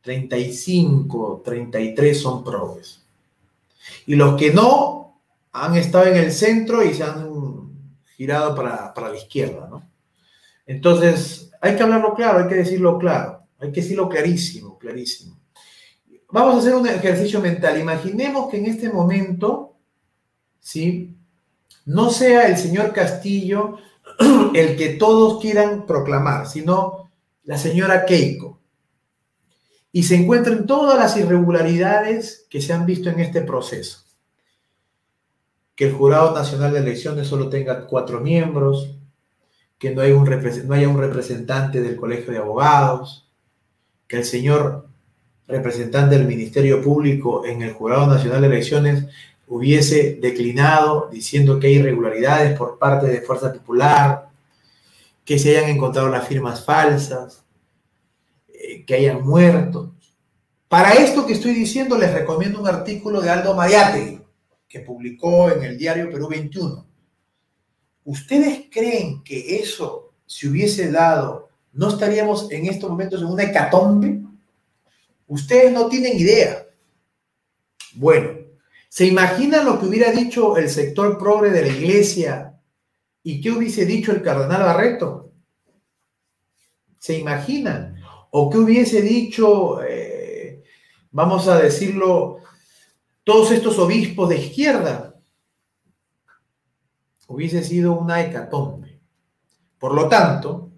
35, 0.00 1.42
33 1.44 2.20
son 2.20 2.44
probes. 2.44 3.04
Y 4.06 4.14
los 4.14 4.36
que 4.36 4.52
no 4.52 5.22
han 5.50 5.74
estado 5.74 6.06
en 6.06 6.18
el 6.18 6.30
centro 6.30 6.84
y 6.84 6.94
se 6.94 7.02
han 7.02 7.28
girado 8.16 8.54
para, 8.54 8.94
para 8.94 9.08
la 9.08 9.16
izquierda, 9.16 9.66
¿no? 9.68 9.90
Entonces, 10.66 11.50
hay 11.60 11.74
que 11.74 11.82
hablarlo 11.82 12.14
claro, 12.14 12.44
hay 12.44 12.48
que 12.48 12.54
decirlo 12.54 12.96
claro, 12.96 13.42
hay 13.58 13.72
que 13.72 13.80
decirlo 13.80 14.08
clarísimo, 14.08 14.78
clarísimo. 14.78 15.36
Vamos 16.30 16.54
a 16.54 16.58
hacer 16.58 16.76
un 16.76 16.86
ejercicio 16.86 17.40
mental. 17.40 17.80
Imaginemos 17.80 18.48
que 18.48 18.58
en 18.58 18.66
este 18.66 18.88
momento, 18.88 19.74
¿sí? 20.60 21.12
No 21.86 22.08
sea 22.10 22.46
el 22.46 22.56
señor 22.56 22.92
Castillo 22.92 23.78
el 24.54 24.76
que 24.76 24.90
todos 24.90 25.40
quieran 25.40 25.86
proclamar, 25.86 26.46
sino 26.46 27.10
la 27.44 27.58
señora 27.58 28.04
Keiko. 28.04 28.58
Y 29.92 30.02
se 30.02 30.16
encuentren 30.16 30.66
todas 30.66 30.98
las 30.98 31.16
irregularidades 31.16 32.46
que 32.50 32.60
se 32.60 32.72
han 32.72 32.84
visto 32.84 33.08
en 33.08 33.20
este 33.20 33.40
proceso. 33.40 34.04
Que 35.74 35.86
el 35.86 35.94
Jurado 35.94 36.34
Nacional 36.34 36.72
de 36.72 36.80
Elecciones 36.80 37.28
solo 37.28 37.48
tenga 37.48 37.86
cuatro 37.86 38.20
miembros, 38.20 38.96
que 39.78 39.94
no, 39.94 40.02
un 40.02 40.24
no 40.66 40.74
haya 40.74 40.88
un 40.88 40.98
representante 40.98 41.80
del 41.80 41.96
Colegio 41.96 42.32
de 42.32 42.38
Abogados, 42.38 43.30
que 44.08 44.16
el 44.18 44.24
señor 44.24 44.86
representante 45.46 46.16
del 46.16 46.26
Ministerio 46.26 46.82
Público 46.82 47.44
en 47.44 47.62
el 47.62 47.72
Jurado 47.72 48.06
Nacional 48.06 48.40
de 48.40 48.46
Elecciones 48.48 49.06
hubiese 49.48 50.18
declinado 50.20 51.08
diciendo 51.10 51.58
que 51.58 51.68
hay 51.68 51.74
irregularidades 51.74 52.58
por 52.58 52.78
parte 52.78 53.06
de 53.06 53.20
Fuerza 53.20 53.52
Popular, 53.52 54.28
que 55.24 55.38
se 55.38 55.56
hayan 55.56 55.70
encontrado 55.70 56.08
las 56.08 56.26
firmas 56.26 56.64
falsas, 56.64 57.44
eh, 58.48 58.84
que 58.84 58.94
hayan 58.94 59.22
muerto. 59.22 59.94
Para 60.68 60.92
esto 60.94 61.26
que 61.26 61.32
estoy 61.32 61.54
diciendo 61.54 61.96
les 61.96 62.12
recomiendo 62.12 62.60
un 62.60 62.68
artículo 62.68 63.20
de 63.20 63.30
Aldo 63.30 63.54
Mariate, 63.54 64.20
que 64.68 64.80
publicó 64.80 65.50
en 65.50 65.62
el 65.62 65.78
diario 65.78 66.10
Perú 66.10 66.28
21. 66.28 66.84
¿Ustedes 68.04 68.64
creen 68.70 69.22
que 69.22 69.56
eso 69.58 70.12
se 70.26 70.48
hubiese 70.48 70.90
dado, 70.90 71.48
no 71.72 71.88
estaríamos 71.88 72.50
en 72.50 72.66
estos 72.66 72.90
momentos 72.90 73.20
en 73.20 73.28
una 73.28 73.44
hecatombe? 73.44 74.22
Ustedes 75.28 75.72
no 75.72 75.88
tienen 75.88 76.16
idea. 76.18 76.66
Bueno, 77.94 78.45
¿se 78.96 79.04
imaginan 79.04 79.66
lo 79.66 79.78
que 79.78 79.84
hubiera 79.84 80.10
dicho 80.10 80.56
el 80.56 80.70
sector 80.70 81.18
progre 81.18 81.50
de 81.50 81.60
la 81.60 81.68
iglesia 81.68 82.58
y 83.22 83.42
qué 83.42 83.50
hubiese 83.50 83.84
dicho 83.84 84.10
el 84.10 84.22
cardenal 84.22 84.62
Barreto? 84.62 85.34
¿Se 86.98 87.18
imaginan? 87.18 88.00
¿O 88.30 88.48
qué 88.48 88.56
hubiese 88.56 89.02
dicho, 89.02 89.82
eh, 89.82 90.62
vamos 91.10 91.46
a 91.46 91.58
decirlo, 91.58 92.38
todos 93.22 93.50
estos 93.50 93.78
obispos 93.78 94.30
de 94.30 94.38
izquierda? 94.38 95.20
Hubiese 97.28 97.62
sido 97.64 97.98
una 97.98 98.22
hecatombe. 98.22 98.98
Por 99.78 99.92
lo 99.92 100.08
tanto, 100.08 100.72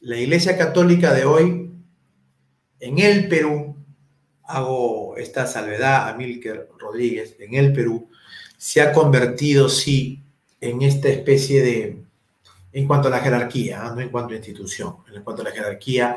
la 0.00 0.18
Iglesia 0.18 0.58
Católica 0.58 1.14
de 1.14 1.24
hoy, 1.24 1.72
en 2.78 2.98
el 2.98 3.26
Perú, 3.26 3.67
hago 4.48 5.16
esta 5.16 5.46
salvedad 5.46 6.08
a 6.08 6.14
Milker 6.14 6.68
Rodríguez, 6.78 7.36
en 7.38 7.54
el 7.54 7.72
Perú, 7.72 8.08
se 8.56 8.80
ha 8.80 8.92
convertido, 8.92 9.68
sí, 9.68 10.20
en 10.60 10.82
esta 10.82 11.08
especie 11.08 11.62
de, 11.62 12.02
en 12.72 12.86
cuanto 12.86 13.08
a 13.08 13.10
la 13.10 13.20
jerarquía, 13.20 13.82
¿ah? 13.86 13.92
no 13.94 14.00
en 14.00 14.08
cuanto 14.08 14.32
a 14.32 14.36
institución, 14.36 14.96
en 15.14 15.22
cuanto 15.22 15.42
a 15.42 15.44
la 15.44 15.52
jerarquía, 15.52 16.16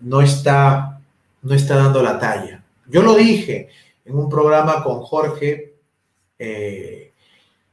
no 0.00 0.22
está, 0.22 1.00
no 1.42 1.54
está 1.54 1.76
dando 1.76 2.02
la 2.02 2.18
talla. 2.18 2.62
Yo 2.86 3.02
lo 3.02 3.14
dije 3.14 3.68
en 4.04 4.16
un 4.16 4.28
programa 4.28 4.82
con 4.82 5.02
Jorge, 5.02 5.74
eh, 6.38 7.12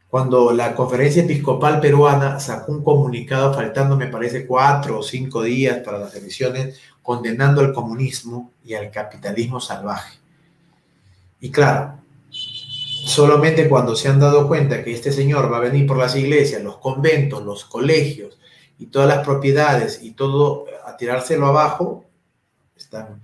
cuando 0.10 0.52
la 0.52 0.76
conferencia 0.76 1.24
episcopal 1.24 1.80
peruana 1.80 2.40
sacó 2.40 2.72
un 2.72 2.84
comunicado, 2.84 3.54
faltando 3.54 3.96
me 3.96 4.08
parece 4.08 4.46
cuatro 4.46 5.00
o 5.00 5.04
cinco 5.04 5.44
días 5.44 5.80
para 5.80 6.00
las 6.00 6.16
elecciones, 6.16 6.80
condenando 7.04 7.62
al 7.62 7.74
comunismo 7.74 8.52
y 8.66 8.74
al 8.74 8.90
capitalismo 8.90 9.60
salvaje. 9.60 10.18
Y 11.40 11.52
claro, 11.52 12.00
solamente 12.30 13.70
cuando 13.70 13.96
se 13.96 14.08
han 14.08 14.20
dado 14.20 14.48
cuenta 14.48 14.84
que 14.84 14.94
este 14.94 15.12
señor 15.12 15.52
va 15.52 15.58
a 15.58 15.62
venir 15.62 15.86
por 15.86 15.98
las 15.98 16.16
iglesias, 16.16 16.64
los 16.64 16.78
conventos, 16.78 17.44
los 17.44 17.66
colegios 17.66 18.40
y 18.80 18.88
todas 18.88 19.08
las 19.08 19.24
propiedades 19.26 20.02
y 20.02 20.12
todo 20.12 20.66
a 20.86 20.98
tirárselo 20.98 21.48
abajo, 21.48 22.06
están, 22.76 23.22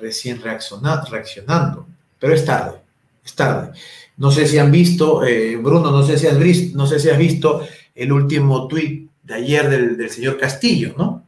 recién 0.00 0.42
reaccionando. 0.42 1.86
Pero 2.18 2.34
es 2.34 2.44
tarde, 2.44 2.78
es 3.24 3.34
tarde. 3.34 3.72
No 4.16 4.30
sé 4.30 4.46
si 4.46 4.58
han 4.58 4.70
visto, 4.70 5.24
eh, 5.24 5.56
Bruno, 5.56 5.90
no 5.90 6.02
sé 6.02 6.18
si 6.18 6.26
has 6.26 6.38
no 6.74 6.86
sé 6.86 6.98
si 6.98 7.08
has 7.08 7.18
visto 7.18 7.62
el 7.94 8.12
último 8.12 8.66
tuit 8.68 9.10
de 9.22 9.34
ayer 9.34 9.68
del, 9.68 10.10
señor 10.10 10.38
Castillo, 10.38 10.94
¿no? 10.96 11.24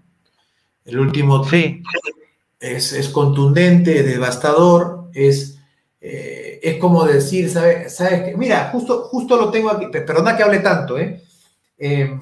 El 0.85 0.99
último 0.99 1.43
tweet 1.43 1.83
es, 2.59 2.93
es, 2.93 3.09
contundente, 3.09 4.03
devastador, 4.03 5.11
es, 5.15 5.59
eh, 6.01 6.61
es 6.63 6.79
como 6.79 7.05
decir, 7.05 7.51
¿sabes? 7.51 7.95
¿sabes 7.95 8.37
Mira, 8.37 8.71
justo, 8.73 9.05
justo 9.05 9.37
lo 9.37 9.51
tengo 9.51 9.71
aquí, 9.71 9.87
perdona 9.87 10.37
que 10.37 10.43
hable 10.43 10.61
tanto, 10.61 10.99
¿eh? 10.99 11.23
Em, 11.79 12.19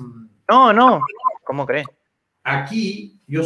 no, 0.48 0.72
no, 0.72 1.00
¿cómo 1.44 1.66
crees? 1.66 1.86
Aquí 2.42 3.20
yo 3.26 3.42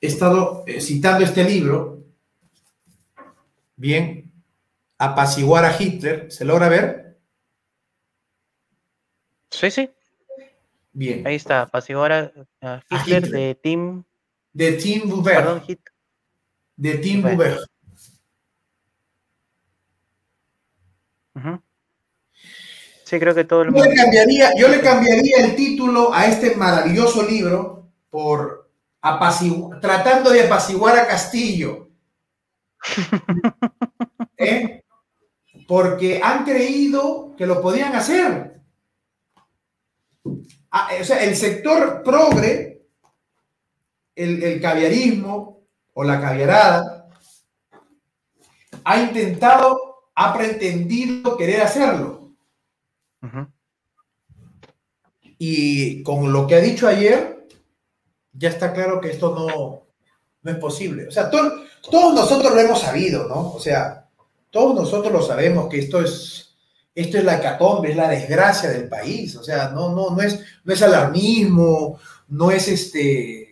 he 0.00 0.06
estado 0.06 0.64
eh, 0.66 0.80
citando 0.80 1.24
este 1.24 1.44
libro, 1.44 2.04
bien, 3.76 4.32
apaciguar 4.98 5.64
a 5.64 5.76
Hitler, 5.82 6.30
¿se 6.30 6.44
logra 6.44 6.68
ver? 6.68 7.18
Sí, 9.50 9.70
sí. 9.70 9.90
Bien. 10.92 11.26
Ahí 11.26 11.36
está, 11.36 11.62
apaciguar 11.62 12.12
a, 12.60 12.82
Hitler, 12.90 13.28
de 13.28 13.54
Tim. 13.54 14.02
De 14.52 14.72
Tim 14.72 15.08
Buber. 15.08 15.36
Perdón, 15.36 15.62
De 16.76 16.94
Tim 16.98 17.22
Buber. 17.22 17.58
Sí, 23.04 23.18
creo 23.18 23.34
que 23.34 23.44
todo 23.44 23.62
el 23.62 23.72
mundo. 23.72 23.84
Yo 23.84 23.90
le, 23.90 23.96
cambiaría, 23.96 24.50
yo 24.56 24.68
le 24.68 24.80
cambiaría 24.80 25.44
el 25.44 25.56
título 25.56 26.14
a 26.14 26.26
este 26.26 26.54
maravilloso 26.54 27.26
libro 27.28 27.90
por 28.08 28.70
tratando 29.80 30.30
de 30.30 30.46
apaciguar 30.46 30.96
a 30.98 31.08
Castillo. 31.08 31.88
¿Eh? 34.36 34.84
Porque 35.66 36.20
han 36.22 36.44
creído 36.44 37.34
que 37.36 37.46
lo 37.46 37.60
podían 37.60 37.94
hacer. 37.94 38.60
Ah, 40.70 40.90
o 41.00 41.04
sea, 41.04 41.24
el 41.24 41.36
sector 41.36 42.02
progre, 42.04 42.82
el, 44.14 44.42
el 44.42 44.60
caviarismo 44.60 45.62
o 45.94 46.04
la 46.04 46.20
caviarada, 46.20 47.08
ha 48.84 49.00
intentado, 49.00 50.10
ha 50.14 50.36
pretendido 50.36 51.36
querer 51.36 51.62
hacerlo. 51.62 52.32
Y 55.38 56.02
con 56.02 56.32
lo 56.32 56.46
que 56.46 56.54
ha 56.54 56.60
dicho 56.60 56.86
ayer, 56.86 57.48
ya 58.32 58.48
está 58.50 58.72
claro 58.72 59.00
que 59.00 59.10
esto 59.10 59.34
no, 59.34 59.86
no 60.42 60.50
es 60.50 60.58
posible. 60.58 61.08
O 61.08 61.10
sea, 61.10 61.30
todos 61.30 62.14
nosotros 62.14 62.52
lo 62.54 62.60
hemos 62.60 62.80
sabido, 62.80 63.26
¿no? 63.26 63.52
O 63.52 63.60
sea, 63.60 64.08
todos 64.50 64.74
nosotros 64.74 65.12
lo 65.12 65.22
sabemos 65.22 65.68
que 65.68 65.78
esto 65.78 66.00
es, 66.00 66.49
esto 66.94 67.18
es 67.18 67.24
la 67.24 67.36
hecatombe, 67.36 67.90
es 67.90 67.96
la 67.96 68.08
desgracia 68.08 68.70
del 68.70 68.88
país. 68.88 69.36
O 69.36 69.42
sea, 69.42 69.68
no, 69.68 69.94
no, 69.94 70.10
no, 70.10 70.22
es, 70.22 70.40
no 70.64 70.72
es 70.72 70.82
alarmismo, 70.82 71.98
no 72.28 72.50
es 72.50 72.68
este, 72.68 73.48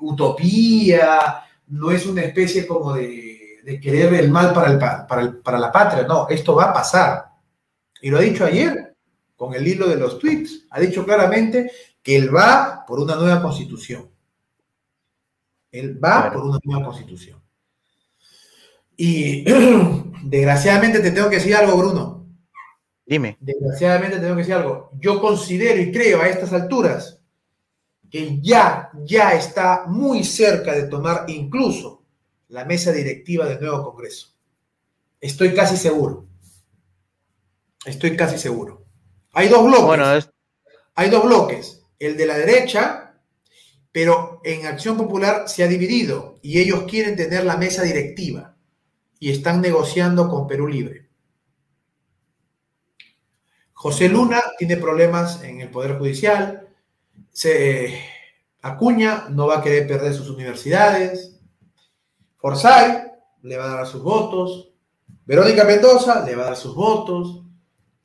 utopía, 0.00 1.44
no 1.68 1.90
es 1.90 2.06
una 2.06 2.22
especie 2.22 2.66
como 2.66 2.94
de, 2.94 3.60
de 3.64 3.80
querer 3.80 4.14
el 4.14 4.30
mal 4.30 4.52
para, 4.52 4.72
el, 4.72 4.78
para, 4.78 5.42
para 5.42 5.58
la 5.58 5.72
patria. 5.72 6.04
No, 6.06 6.28
esto 6.28 6.54
va 6.54 6.64
a 6.64 6.72
pasar. 6.72 7.26
Y 8.02 8.10
lo 8.10 8.18
ha 8.18 8.22
dicho 8.22 8.44
ayer 8.44 8.94
con 9.36 9.54
el 9.54 9.66
hilo 9.66 9.88
de 9.88 9.96
los 9.96 10.18
tweets. 10.18 10.66
Ha 10.70 10.80
dicho 10.80 11.04
claramente 11.04 11.70
que 12.02 12.16
él 12.16 12.34
va 12.34 12.84
por 12.86 13.00
una 13.00 13.14
nueva 13.16 13.40
constitución. 13.40 14.10
Él 15.70 16.02
va 16.02 16.32
por 16.32 16.44
una 16.44 16.58
nueva 16.64 16.84
constitución. 16.86 17.40
Y 18.96 19.44
desgraciadamente 20.24 21.00
te 21.00 21.12
tengo 21.12 21.30
que 21.30 21.36
decir 21.36 21.54
algo, 21.54 21.76
Bruno. 21.76 22.19
Dime. 23.10 23.36
Desgraciadamente 23.40 24.18
te 24.18 24.22
tengo 24.22 24.36
que 24.36 24.42
decir 24.42 24.54
algo. 24.54 24.92
Yo 25.00 25.20
considero 25.20 25.82
y 25.82 25.90
creo 25.90 26.20
a 26.22 26.28
estas 26.28 26.52
alturas 26.52 27.20
que 28.08 28.40
ya, 28.40 28.92
ya 29.04 29.32
está 29.34 29.86
muy 29.88 30.22
cerca 30.22 30.72
de 30.72 30.84
tomar 30.84 31.24
incluso 31.26 32.04
la 32.50 32.64
mesa 32.64 32.92
directiva 32.92 33.46
del 33.46 33.58
nuevo 33.58 33.82
Congreso. 33.82 34.28
Estoy 35.20 35.52
casi 35.54 35.76
seguro. 35.76 36.28
Estoy 37.84 38.16
casi 38.16 38.38
seguro. 38.38 38.84
Hay 39.32 39.48
dos 39.48 39.64
bloques. 39.64 39.86
Bueno, 39.86 40.04
Hay 40.94 41.10
dos 41.10 41.24
bloques. 41.24 41.82
El 41.98 42.16
de 42.16 42.26
la 42.26 42.38
derecha, 42.38 43.20
pero 43.90 44.40
en 44.44 44.66
Acción 44.66 44.96
Popular 44.96 45.48
se 45.48 45.64
ha 45.64 45.66
dividido 45.66 46.38
y 46.42 46.60
ellos 46.60 46.84
quieren 46.88 47.16
tener 47.16 47.44
la 47.44 47.56
mesa 47.56 47.82
directiva 47.82 48.54
y 49.18 49.32
están 49.32 49.60
negociando 49.60 50.28
con 50.28 50.46
Perú 50.46 50.68
Libre. 50.68 51.09
José 53.80 54.10
Luna 54.10 54.42
tiene 54.58 54.76
problemas 54.76 55.42
en 55.42 55.62
el 55.62 55.70
Poder 55.70 55.96
Judicial. 55.96 56.68
Se, 57.32 57.98
Acuña 58.60 59.28
no 59.30 59.46
va 59.46 59.56
a 59.56 59.62
querer 59.62 59.88
perder 59.88 60.12
sus 60.12 60.28
universidades. 60.28 61.40
Forsyth 62.36 63.06
le 63.40 63.56
va 63.56 63.64
a 63.64 63.76
dar 63.76 63.86
sus 63.86 64.02
votos. 64.02 64.70
Verónica 65.24 65.64
Mendoza 65.64 66.22
le 66.26 66.36
va 66.36 66.42
a 66.42 66.46
dar 66.48 66.56
sus 66.58 66.74
votos. 66.74 67.42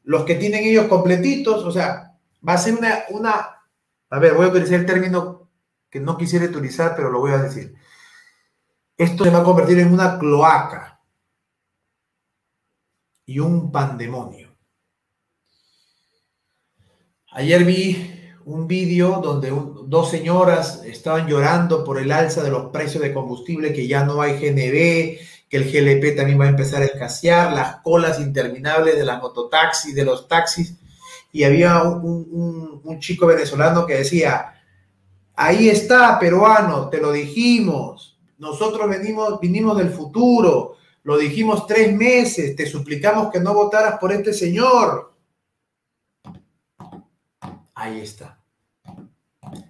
Los 0.06 0.24
que 0.24 0.36
tienen 0.36 0.64
ellos 0.64 0.86
completitos, 0.88 1.66
o 1.66 1.72
sea, 1.74 2.16
va 2.48 2.54
a 2.54 2.58
ser 2.58 2.76
una, 2.76 3.04
una 3.10 3.62
a 4.10 4.20
ver, 4.20 4.34
voy 4.34 4.46
a 4.46 4.52
utilizar 4.52 4.80
el 4.80 4.86
término 4.86 5.50
que 5.90 6.00
no 6.00 6.18
quisiera 6.18 6.46
utilizar, 6.46 6.96
pero 6.96 7.12
lo 7.12 7.20
voy 7.20 7.34
a 7.34 7.40
decir. 7.40 7.76
Esto 8.96 9.26
se 9.26 9.30
va 9.30 9.40
a 9.40 9.44
convertir 9.44 9.80
en 9.80 9.92
una 9.92 10.18
cloaca 10.18 11.02
y 13.26 13.40
un 13.40 13.74
pandemonio. 13.74 14.45
Ayer 17.36 17.66
vi 17.66 18.12
un 18.46 18.66
vídeo 18.66 19.20
donde 19.22 19.52
dos 19.88 20.10
señoras 20.10 20.84
estaban 20.86 21.28
llorando 21.28 21.84
por 21.84 22.00
el 22.00 22.14
alza 22.14 22.42
de 22.42 22.50
los 22.50 22.72
precios 22.72 23.04
de 23.04 23.14
combustible, 23.14 23.74
que 23.74 23.88
ya 23.88 24.06
no 24.06 24.22
hay 24.22 24.40
GNB, 24.40 25.20
que 25.50 25.58
el 25.58 25.70
GLP 25.70 26.16
también 26.16 26.40
va 26.40 26.46
a 26.46 26.50
empezar 26.50 26.82
a 26.82 26.86
escasear, 26.86 27.52
las 27.52 27.82
colas 27.82 28.22
interminables 28.22 28.96
de 28.96 29.04
las 29.04 29.22
mototaxis, 29.22 29.94
de 29.94 30.06
los 30.06 30.30
taxis. 30.30 30.76
Y 31.34 31.44
había 31.44 31.84
un, 31.84 32.80
un 32.82 33.00
chico 33.02 33.28
venezolano 33.28 33.86
que 33.86 33.96
decía, 33.96 34.54
Ahí 35.36 35.68
está, 35.68 36.18
peruano, 36.18 36.88
te 36.90 37.02
lo 37.02 37.12
dijimos. 37.12 38.18
Nosotros 38.38 38.90
venimos, 38.90 39.42
vinimos 39.42 39.78
del 39.78 39.90
futuro. 39.90 40.78
lo 41.04 41.18
dijimos 41.18 41.68
tres 41.68 41.94
meses, 41.94 42.56
te 42.56 42.66
suplicamos 42.66 43.30
que 43.30 43.42
no 43.42 43.54
votaras 43.54 44.00
por 44.00 44.14
este 44.14 44.34
señor. 44.34 45.15
Ahí 47.76 48.00
está. 48.00 48.42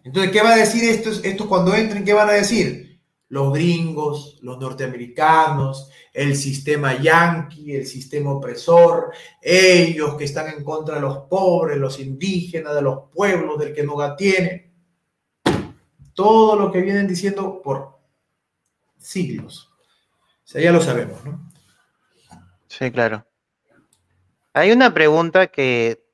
Entonces, 0.03 0.32
¿qué 0.32 0.41
va 0.41 0.53
a 0.53 0.57
decir 0.57 0.84
esto, 0.84 1.10
esto 1.23 1.49
cuando 1.49 1.73
entren? 1.76 2.06
¿Qué 2.06 2.14
van 2.14 2.30
a 2.30 2.34
decir? 2.34 3.02
Los 3.27 3.52
gringos, 3.52 4.40
los 4.41 4.60
norteamericanos, 4.60 5.90
el 6.14 6.36
sistema 6.36 6.98
yanqui, 6.98 7.76
el 7.76 7.86
sistema 7.86 8.32
opresor, 8.32 9.11
ellos 9.41 10.15
que 10.15 10.23
están 10.23 10.48
en 10.48 10.64
contra 10.64 10.95
de 10.95 11.02
los 11.02 11.27
pobres, 11.27 11.77
los 11.77 11.99
indígenas, 11.99 12.76
de 12.76 12.82
los 12.84 13.10
pueblos, 13.11 13.57
del 13.57 13.73
que 13.73 13.84
no 13.84 14.15
tiene. 14.15 14.72
Todo 16.14 16.56
lo 16.56 16.72
que 16.72 16.82
vienen 16.82 17.07
diciendo 17.07 17.61
por 17.61 17.99
siglos. 18.98 19.72
O 20.45 20.48
sea, 20.48 20.61
ya 20.61 20.72
lo 20.72 20.80
sabemos, 20.80 21.26
¿no? 21.26 21.52
Sí, 22.68 22.91
claro. 22.91 23.26
Hay 24.53 24.72
una 24.72 24.94
pregunta 24.94 25.48
que... 25.48 26.06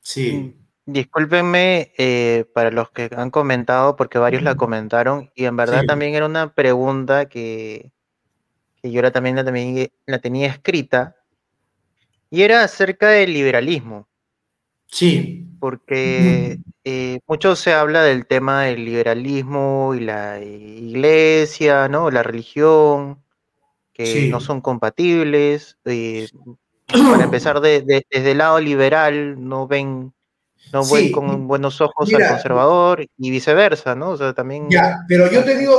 Sí. 0.00 0.59
Discúlpenme 0.92 1.92
eh, 1.98 2.44
para 2.52 2.70
los 2.70 2.90
que 2.90 3.08
han 3.16 3.30
comentado, 3.30 3.96
porque 3.96 4.18
varios 4.18 4.42
la 4.42 4.56
comentaron, 4.56 5.30
y 5.34 5.44
en 5.44 5.56
verdad 5.56 5.84
también 5.86 6.14
era 6.14 6.26
una 6.26 6.52
pregunta 6.52 7.26
que, 7.26 7.90
que 8.82 8.90
yo 8.90 9.12
también 9.12 9.36
la, 9.36 9.44
también 9.44 9.90
la 10.06 10.18
tenía 10.18 10.48
escrita, 10.48 11.16
y 12.30 12.42
era 12.42 12.64
acerca 12.64 13.08
del 13.08 13.32
liberalismo. 13.32 14.08
Sí. 14.86 15.46
Porque 15.60 16.58
eh, 16.84 17.20
mucho 17.26 17.54
se 17.54 17.72
habla 17.72 18.02
del 18.02 18.26
tema 18.26 18.62
del 18.62 18.84
liberalismo 18.84 19.94
y 19.94 20.00
la 20.00 20.40
iglesia, 20.40 21.88
¿no? 21.88 22.10
La 22.10 22.22
religión, 22.22 23.22
que 23.92 24.28
no 24.28 24.40
son 24.40 24.60
compatibles. 24.60 25.76
Eh, 25.84 26.28
para 27.10 27.24
empezar, 27.24 27.60
desde 27.60 28.04
el 28.10 28.38
lado 28.38 28.58
liberal, 28.60 29.48
no 29.48 29.68
ven 29.68 30.12
no 30.72 30.84
ven 30.86 31.10
con 31.10 31.48
buenos 31.48 31.80
ojos 31.80 32.12
al 32.14 32.28
conservador 32.28 33.06
y 33.18 33.30
viceversa, 33.30 33.94
¿no? 33.94 34.10
O 34.10 34.16
sea, 34.16 34.32
también. 34.32 34.68
Ya, 34.70 34.98
pero 35.08 35.30
yo 35.30 35.42
te 35.44 35.56
digo, 35.58 35.78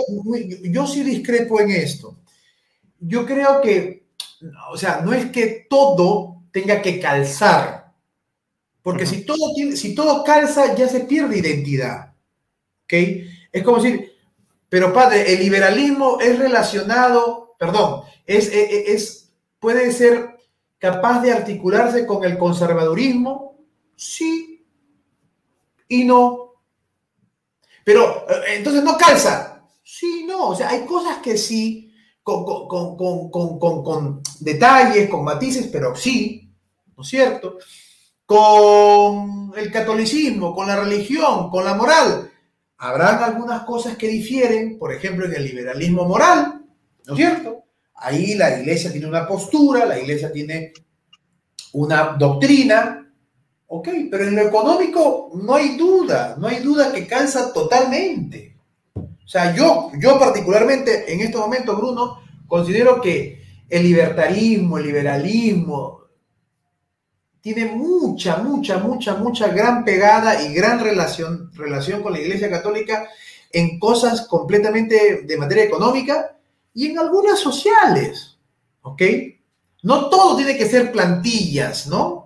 yo 0.64 0.86
sí 0.86 1.04
discrepo 1.04 1.62
en 1.62 1.72
esto. 1.72 2.18
Yo 3.00 3.26
creo 3.26 3.62
que, 3.62 4.08
o 4.72 4.78
sea, 4.78 5.02
no 5.02 5.14
es 5.14 5.28
que 5.28 5.66
todo 5.70 6.44
tenga 6.52 6.82
que 6.82 7.00
calzar, 7.00 7.94
porque 8.82 9.06
si, 9.06 9.26
todo 9.26 9.54
tiene, 9.56 9.76
si 9.76 9.96
todo 9.96 10.24
calza, 10.24 10.76
ya 10.76 10.88
se 10.88 11.02
pierde 11.02 11.38
identidad. 11.38 12.14
¿Ok? 12.84 12.94
Es 13.52 13.64
como 13.64 13.82
decir, 13.82 14.12
pero 14.68 14.92
padre, 14.94 15.34
el 15.34 15.40
liberalismo 15.40 16.20
es 16.20 16.38
relacionado, 16.38 17.56
perdón, 17.58 18.02
es, 18.26 18.48
es, 18.48 18.54
e, 18.54 18.94
es 18.94 19.34
puede 19.60 19.92
ser 19.92 20.38
capaz 20.80 21.22
de 21.22 21.32
articularse 21.32 22.06
con 22.06 22.24
el 22.24 22.38
conservadurismo. 22.38 23.56
Sí, 23.96 24.51
y 25.92 26.06
no. 26.06 26.54
Pero 27.84 28.26
eh, 28.30 28.56
entonces 28.56 28.82
no 28.82 28.98
calza. 28.98 29.62
Sí, 29.84 30.24
no. 30.26 30.50
O 30.50 30.56
sea, 30.56 30.70
hay 30.70 30.86
cosas 30.86 31.18
que 31.18 31.38
sí, 31.38 31.94
con, 32.24 32.46
con, 32.46 34.22
detalles, 34.40 35.10
con 35.10 35.26
matices, 35.26 35.68
pero 35.68 35.94
sí, 35.94 36.50
¿no 36.96 37.04
es 37.04 37.10
cierto? 37.10 37.58
Con 38.26 39.52
el 39.58 39.70
catolicismo, 39.70 40.56
con 40.56 40.68
la 40.68 40.78
religión, 40.78 41.50
con 41.50 41.66
la 41.66 41.74
moral. 41.74 42.32
Habrán 42.78 43.22
algunas 43.22 43.64
cosas 43.64 43.98
que 43.98 44.08
difieren, 44.08 44.80
por 44.80 44.94
ejemplo, 44.94 45.26
en 45.26 45.36
el 45.36 45.44
liberalismo 45.44 46.06
moral, 46.06 46.64
¿no 47.06 47.14
es 47.14 47.18
cierto? 47.18 47.66
Ahí 47.96 48.36
la 48.36 48.60
iglesia 48.60 48.92
tiene 48.92 49.08
una 49.08 49.28
postura, 49.28 49.86
la 49.86 50.00
iglesia 50.00 50.32
tiene 50.32 50.72
una 51.74 52.16
doctrina, 52.18 53.01
Ok, 53.74 53.88
pero 54.12 54.26
en 54.26 54.36
lo 54.36 54.42
económico 54.42 55.32
no 55.34 55.56
hay 55.56 55.78
duda, 55.78 56.36
no 56.38 56.48
hay 56.48 56.60
duda 56.60 56.92
que 56.92 57.08
calza 57.08 57.54
totalmente. 57.54 58.58
O 58.94 59.28
sea, 59.28 59.56
yo, 59.56 59.92
yo 59.98 60.20
particularmente 60.20 61.14
en 61.14 61.22
este 61.22 61.38
momento, 61.38 61.78
Bruno, 61.78 62.20
considero 62.48 63.00
que 63.00 63.42
el 63.70 63.84
libertarismo, 63.84 64.78
el 64.78 64.88
liberalismo, 64.88 66.02
tiene 67.40 67.68
mucha, 67.68 68.40
mucha, 68.40 68.78
mucha, 68.80 69.16
mucha 69.16 69.48
gran 69.48 69.86
pegada 69.86 70.44
y 70.44 70.54
gran 70.54 70.82
relación, 70.82 71.50
relación 71.54 72.04
con 72.04 72.12
la 72.12 72.20
Iglesia 72.20 72.50
Católica 72.50 73.08
en 73.54 73.80
cosas 73.80 74.28
completamente 74.28 75.22
de 75.22 75.38
materia 75.38 75.64
económica 75.64 76.36
y 76.74 76.88
en 76.88 77.00
algunas 77.00 77.40
sociales, 77.40 78.38
¿ok? 78.82 79.02
No 79.84 80.10
todo 80.10 80.36
tiene 80.36 80.58
que 80.58 80.66
ser 80.66 80.92
plantillas, 80.92 81.88
¿no? 81.88 82.21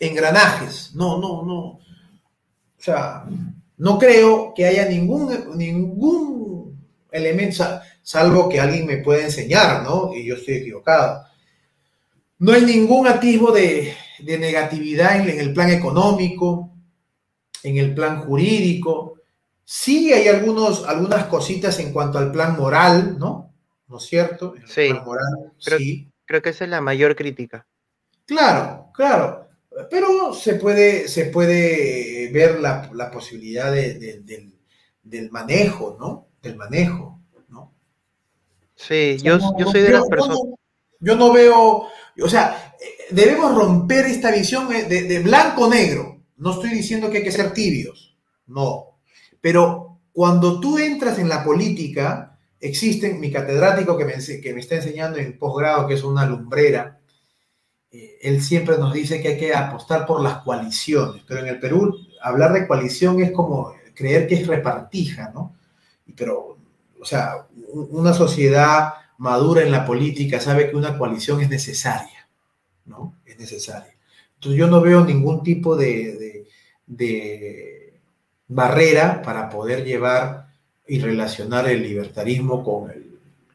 Engranajes. 0.00 0.94
No, 0.94 1.18
no, 1.18 1.44
no. 1.44 1.60
O 1.60 1.82
sea, 2.82 3.24
no 3.76 3.98
creo 3.98 4.52
que 4.54 4.66
haya 4.66 4.86
ningún, 4.86 5.56
ningún 5.56 6.86
elemento, 7.12 7.64
salvo 8.02 8.48
que 8.48 8.58
alguien 8.58 8.86
me 8.86 8.98
pueda 8.98 9.24
enseñar, 9.24 9.82
¿no? 9.82 10.12
Y 10.14 10.24
yo 10.24 10.34
estoy 10.34 10.54
equivocado. 10.54 11.24
No 12.38 12.52
hay 12.52 12.62
ningún 12.62 13.06
atisbo 13.06 13.52
de, 13.52 13.94
negatividad 14.20 15.20
en, 15.20 15.38
el 15.38 15.52
plan 15.52 15.70
económico, 15.70 16.70
en 17.62 17.76
el 17.76 17.94
plan 17.94 18.22
jurídico. 18.22 19.20
Sí 19.62 20.12
hay 20.12 20.28
algunos, 20.28 20.86
algunas 20.86 21.26
cositas 21.26 21.78
en 21.78 21.92
cuanto 21.92 22.18
al 22.18 22.32
plan 22.32 22.56
moral, 22.56 23.18
¿no? 23.18 23.52
¿No 23.88 23.98
es 23.98 24.04
cierto? 24.04 24.54
sí. 24.66 24.90
sí. 25.58 26.06
Creo 26.24 26.42
que 26.42 26.50
esa 26.50 26.62
es 26.62 26.70
la 26.70 26.80
mayor 26.80 27.16
crítica. 27.16 27.66
Claro, 28.24 28.92
claro. 28.94 29.49
Pero 29.88 30.34
se 30.34 30.54
puede, 30.54 31.08
se 31.08 31.26
puede 31.26 32.30
ver 32.32 32.60
la, 32.60 32.90
la 32.92 33.10
posibilidad 33.10 33.72
de, 33.72 34.22
del, 35.02 35.30
manejo, 35.30 35.96
¿no? 35.98 36.28
Del 36.42 36.56
manejo, 36.56 37.20
¿no? 37.48 37.72
Sí, 38.74 39.18
yo, 39.22 39.38
yo 39.58 39.70
soy 39.70 39.82
de 39.82 39.90
las 39.90 40.08
personas. 40.08 40.38
Yo 40.98 41.16
no 41.16 41.32
veo, 41.32 41.86
o 42.22 42.28
sea, 42.28 42.74
debemos 43.10 43.54
romper 43.54 44.06
esta 44.06 44.30
visión 44.30 44.68
de, 44.68 44.84
de 44.84 45.18
blanco-negro. 45.20 46.20
No 46.36 46.52
estoy 46.52 46.70
diciendo 46.70 47.10
que 47.10 47.18
hay 47.18 47.24
que 47.24 47.32
ser 47.32 47.52
tibios, 47.52 48.16
no. 48.46 48.98
Pero 49.40 49.98
cuando 50.12 50.60
tú 50.60 50.78
entras 50.78 51.18
en 51.18 51.28
la 51.28 51.44
política, 51.44 52.38
existen, 52.60 53.20
mi 53.20 53.30
catedrático 53.32 53.96
que 53.96 54.04
me, 54.04 54.14
que 54.14 54.52
me 54.52 54.60
está 54.60 54.76
enseñando 54.76 55.18
en 55.18 55.38
posgrado, 55.38 55.86
que 55.86 55.94
es 55.94 56.04
una 56.04 56.26
lumbrera, 56.26 56.99
él 57.92 58.42
siempre 58.42 58.78
nos 58.78 58.92
dice 58.92 59.20
que 59.20 59.28
hay 59.28 59.38
que 59.38 59.54
apostar 59.54 60.06
por 60.06 60.22
las 60.22 60.38
coaliciones, 60.38 61.22
pero 61.26 61.40
en 61.40 61.48
el 61.48 61.58
Perú 61.58 61.96
hablar 62.22 62.52
de 62.52 62.66
coalición 62.66 63.20
es 63.20 63.32
como 63.32 63.74
creer 63.94 64.28
que 64.28 64.36
es 64.36 64.46
repartija, 64.46 65.30
¿no? 65.34 65.56
Pero, 66.16 66.56
o 67.00 67.04
sea, 67.04 67.46
una 67.72 68.12
sociedad 68.12 68.94
madura 69.18 69.62
en 69.62 69.72
la 69.72 69.84
política 69.84 70.40
sabe 70.40 70.70
que 70.70 70.76
una 70.76 70.96
coalición 70.96 71.40
es 71.40 71.48
necesaria, 71.48 72.28
¿no? 72.86 73.14
Es 73.24 73.38
necesaria. 73.38 73.94
Entonces 74.34 74.58
yo 74.58 74.66
no 74.68 74.80
veo 74.80 75.04
ningún 75.04 75.42
tipo 75.42 75.76
de, 75.76 76.46
de 76.86 78.00
barrera 78.48 79.22
para 79.22 79.48
poder 79.48 79.84
llevar 79.84 80.48
y 80.86 80.98
relacionar 80.98 81.68
el 81.68 81.82
libertarismo 81.82 82.64
con 82.64 82.90
el 82.90 82.99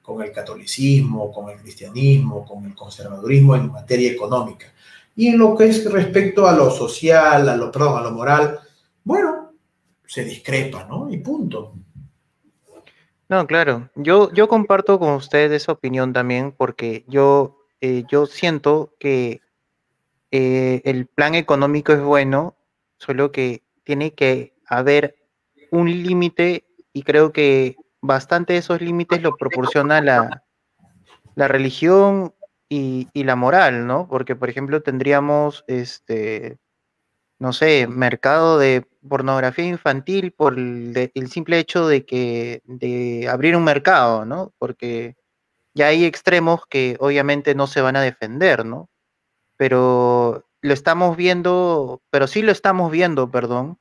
con 0.06 0.22
el 0.22 0.32
catolicismo, 0.32 1.32
con 1.32 1.49
el 1.49 1.57
cristianismo, 1.57 2.45
con 2.45 2.64
el 2.65 2.76
conservadurismo 2.76 3.56
en 3.56 3.72
materia 3.72 4.11
económica. 4.11 4.68
Y 5.15 5.30
en 5.30 5.40
lo 5.40 5.56
que 5.56 5.65
es 5.65 5.91
respecto 5.91 6.48
a 6.48 6.56
lo 6.56 6.69
social, 6.69 7.49
a 7.49 7.56
lo, 7.56 7.72
moral, 8.11 8.60
bueno, 9.03 9.52
se 10.06 10.23
discrepa, 10.23 10.86
¿no? 10.88 11.10
Y 11.10 11.18
punto. 11.18 11.73
No, 13.27 13.48
claro. 13.48 13.90
Yo, 13.95 14.32
yo 14.32 14.48
comparto 14.48 14.99
con 14.99 15.14
usted 15.14 15.52
esa 15.52 15.72
opinión 15.72 16.14
también 16.14 16.52
porque 16.52 17.03
yo, 17.07 17.57
eh, 17.82 18.03
yo 18.07 18.27
siento 18.27 18.94
que 18.99 19.41
eh, 20.30 20.82
el 20.86 21.07
plan 21.07 21.34
económico 21.34 21.94
es 21.94 22.02
bueno, 22.02 22.56
solo 22.98 23.32
que 23.32 23.64
tiene 23.84 24.14
que 24.14 24.53
haber 24.68 25.15
un 25.72 25.90
límite 26.03 26.65
y 26.94 27.02
creo 27.02 27.32
que 27.32 27.76
bastante 28.06 28.57
esos 28.57 28.82
límites 28.82 29.22
lo 29.22 29.36
proporciona 29.36 30.02
la, 30.02 30.44
la 31.36 31.48
religión 31.48 32.34
y, 32.69 33.23
la 33.23 33.36
moral, 33.36 33.88
¿no? 33.88 34.07
Porque, 34.07 34.36
por 34.36 34.49
ejemplo, 34.49 34.82
tendríamos, 34.82 35.64
este, 35.68 36.57
no 37.40 37.53
sé, 37.53 37.88
mercado 37.88 38.57
de 38.60 38.88
pornografía 39.07 39.65
infantil 39.65 40.32
por 40.32 40.57
el, 40.57 41.11
simple 41.30 41.60
hecho 41.60 41.88
de 41.88 42.06
que, 42.06 42.61
de 42.65 43.27
abrir 43.30 43.56
un 43.56 43.64
mercado, 43.64 44.26
¿no? 44.26 44.53
Porque 44.57 45.15
ya 45.73 45.88
hay 45.88 46.06
extremos 46.06 46.65
que 46.68 46.98
obviamente 46.99 47.56
no 47.56 47.68
se 47.68 47.82
van 47.82 47.95
a 47.95 48.02
defender, 48.02 48.65
¿no? 48.65 48.90
Pero 49.57 50.45
lo 50.61 50.73
estamos 50.73 51.18
viendo, 51.18 52.02
pero 52.10 52.27
sí 52.27 52.41
lo 52.41 52.52
estamos 52.52 52.91
viendo, 52.91 53.32
perdón, 53.32 53.80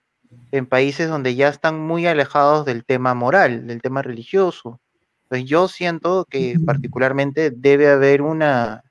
en 0.52 0.66
países 0.66 1.08
donde 1.08 1.34
ya 1.34 1.48
están 1.48 1.78
muy 1.80 2.06
alejados 2.06 2.64
del 2.64 2.84
tema 2.84 3.14
moral, 3.14 3.66
del 3.66 3.82
tema 3.82 4.02
religioso. 4.02 4.80
Pues 5.28 5.44
yo 5.44 5.68
siento 5.68 6.26
que 6.26 6.56
particularmente 6.64 7.50
debe 7.50 7.88
haber 7.88 8.22
una, 8.22 8.84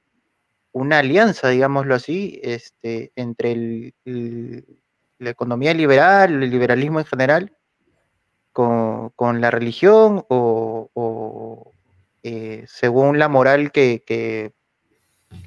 una 0.73 0.99
alianza, 0.99 1.49
digámoslo 1.49 1.95
así, 1.95 2.39
este, 2.43 3.11
entre 3.15 3.93
la 5.19 5.29
economía 5.29 5.73
liberal, 5.73 6.43
el 6.43 6.49
liberalismo 6.49 6.99
en 6.99 7.05
general, 7.05 7.53
con, 8.51 9.41
la 9.41 9.51
religión 9.51 10.25
o, 10.29 11.71
eh, 12.23 12.65
según 12.67 13.19
la 13.19 13.29
moral 13.29 13.71
que, 13.71 14.03
que, 14.05 14.53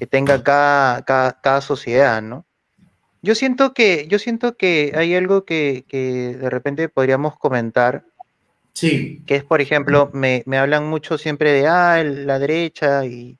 tenga 0.07 0.43
cada, 0.43 1.03
cada, 1.03 1.61
sociedad, 1.61 2.21
¿no? 2.21 2.46
Yo 3.27 3.35
siento 3.35 3.73
que, 3.73 4.07
yo 4.07 4.19
siento 4.19 4.55
que 4.55 4.93
hay 4.95 5.13
algo 5.13 5.43
que, 5.43 5.83
de 5.91 6.49
repente 6.49 6.87
podríamos 6.87 7.37
comentar. 7.37 8.05
Sí. 8.71 9.21
Que 9.27 9.35
es, 9.35 9.43
por 9.43 9.59
ejemplo, 9.59 10.09
me, 10.13 10.45
hablan 10.57 10.87
mucho 10.87 11.17
siempre 11.17 11.51
de 11.51 11.67
ah, 11.67 12.01
la 12.05 12.39
derecha 12.39 13.05
y, 13.05 13.37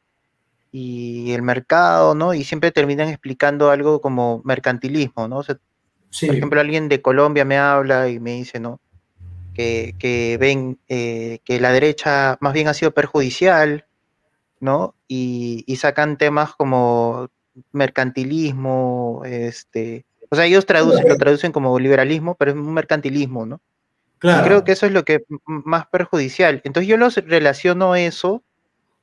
y, 0.73 1.31
el 1.31 1.41
mercado, 1.41 2.15
¿no? 2.15 2.33
Y 2.33 2.43
siempre 2.43 2.71
terminan 2.71 3.07
explicando 3.07 3.71
algo 3.71 4.01
como 4.01 4.41
mercantilismo, 4.43 5.29
¿no? 5.29 5.41
Por 5.41 6.35
ejemplo, 6.35 6.59
alguien 6.59 6.89
de 6.89 7.01
Colombia 7.01 7.45
me 7.45 7.57
habla 7.57 8.09
y 8.09 8.19
me 8.19 8.33
dice, 8.33 8.59
¿no? 8.59 8.81
que, 9.55 10.37
ven 10.37 10.79
eh, 10.89 11.39
que 11.45 11.61
la 11.61 11.71
derecha 11.71 12.37
más 12.41 12.51
bien 12.51 12.67
ha 12.67 12.73
sido 12.73 12.91
perjudicial, 12.91 13.85
¿no? 14.59 14.95
Y, 15.07 15.63
sacan 15.77 16.17
temas 16.17 16.53
como 16.55 17.29
mercantilismo, 17.71 19.21
este, 19.25 20.05
o 20.29 20.35
sea, 20.35 20.45
ellos 20.45 20.65
traducen, 20.65 21.07
lo 21.07 21.17
traducen 21.17 21.51
como 21.51 21.77
liberalismo, 21.79 22.35
pero 22.35 22.51
es 22.51 22.57
un 22.57 22.73
mercantilismo, 22.73 23.45
¿no? 23.45 23.61
Claro. 24.19 24.43
creo 24.45 24.63
que 24.63 24.71
eso 24.71 24.87
es 24.87 24.91
lo 24.91 25.05
que 25.05 25.15
es 25.15 25.21
más 25.45 25.85
perjudicial. 25.87 26.61
Entonces 26.63 26.87
yo 26.87 26.97
los 26.97 27.15
relaciono 27.17 27.95
eso, 27.95 28.43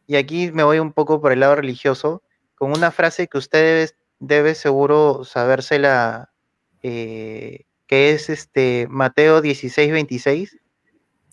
y 0.08 0.16
aquí 0.16 0.50
me 0.52 0.64
voy 0.64 0.80
un 0.80 0.92
poco 0.92 1.20
por 1.20 1.32
el 1.32 1.40
lado 1.40 1.54
religioso, 1.54 2.22
con 2.56 2.72
una 2.72 2.90
frase 2.90 3.28
que 3.28 3.38
usted 3.38 3.90
debe, 4.18 4.54
seguro 4.54 5.24
sabérsela 5.24 6.32
eh, 6.82 7.64
que 7.86 8.12
es 8.12 8.28
este 8.28 8.86
Mateo 8.90 9.40
16, 9.40 9.92
26. 9.92 10.58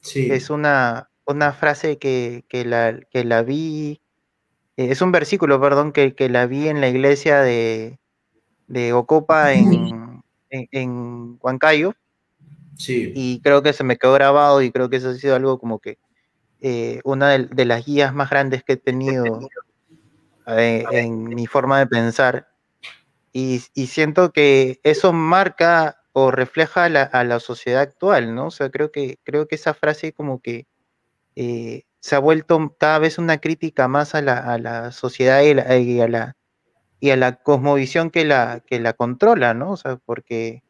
Sí. 0.02 0.32
Es 0.32 0.50
una, 0.50 1.10
una 1.26 1.54
frase 1.54 1.98
que, 1.98 2.44
la, 2.66 3.00
que 3.10 3.24
la 3.24 3.44
vi, 3.44 4.01
es 4.78 5.02
un 5.02 5.12
versículo, 5.12 5.60
perdón, 5.60 5.92
que, 5.92 6.14
la 6.30 6.46
vi 6.48 6.68
en 6.68 6.82
la 6.82 6.90
iglesia 6.90 7.42
de, 7.42 8.00
de 8.68 8.94
Ocopa 8.94 9.54
en, 9.54 10.24
en, 10.50 11.38
Huancayo. 11.42 11.94
Sí. 12.78 13.12
Y 13.16 13.42
creo 13.42 13.62
que 13.62 13.74
se 13.74 13.84
me 13.84 13.98
quedó 13.98 14.14
grabado 14.14 14.62
y 14.62 14.72
creo 14.72 14.90
que 14.90 14.98
eso 14.98 15.10
ha 15.10 15.14
sido 15.16 15.36
algo 15.36 15.60
como 15.60 15.80
que 15.80 16.00
eh, 16.62 17.00
una 17.04 17.38
de, 17.38 17.66
las 17.66 17.86
guías 17.86 18.14
más 18.14 18.30
grandes 18.30 18.64
que 18.64 18.74
he 18.74 18.78
tenido 18.78 19.26
eh, 20.48 20.86
en 20.92 21.24
mi 21.26 21.48
forma 21.48 21.80
de 21.80 21.88
pensar. 21.88 22.48
Y, 23.34 23.62
y, 23.74 23.88
siento 23.88 24.32
que 24.32 24.80
eso 24.84 25.14
marca 25.14 26.02
o 26.14 26.32
refleja 26.32 26.86
a 26.86 27.24
la, 27.24 27.40
sociedad 27.40 27.82
actual, 27.82 28.36
¿no? 28.36 28.48
O 28.48 28.52
sea, 28.52 28.70
creo 28.70 28.92
que, 28.92 29.18
creo 29.24 29.48
que 29.48 29.56
esa 29.56 29.74
frase 29.74 30.12
como 30.14 30.42
que 30.42 30.68
eh, 31.36 31.84
se 32.02 32.16
ha 32.16 32.20
vuelto 32.20 32.76
cada 32.78 33.00
vez 33.00 33.18
una 33.18 33.38
crítica 33.40 33.88
más 33.88 34.14
a 34.16 34.22
la, 34.22 34.92
sociedad 34.92 35.42
y, 35.42 35.52
a 36.02 36.08
la, 36.10 36.36
y 37.00 37.12
a 37.12 37.16
la 37.16 37.36
cosmovisión 37.38 38.10
que 38.10 38.26
la, 38.26 38.62
que 38.66 38.80
la 38.82 38.94
controla, 38.94 39.54
¿no? 39.54 39.72
O 39.72 39.78
sea, 39.78 39.96
porque, 40.06 40.64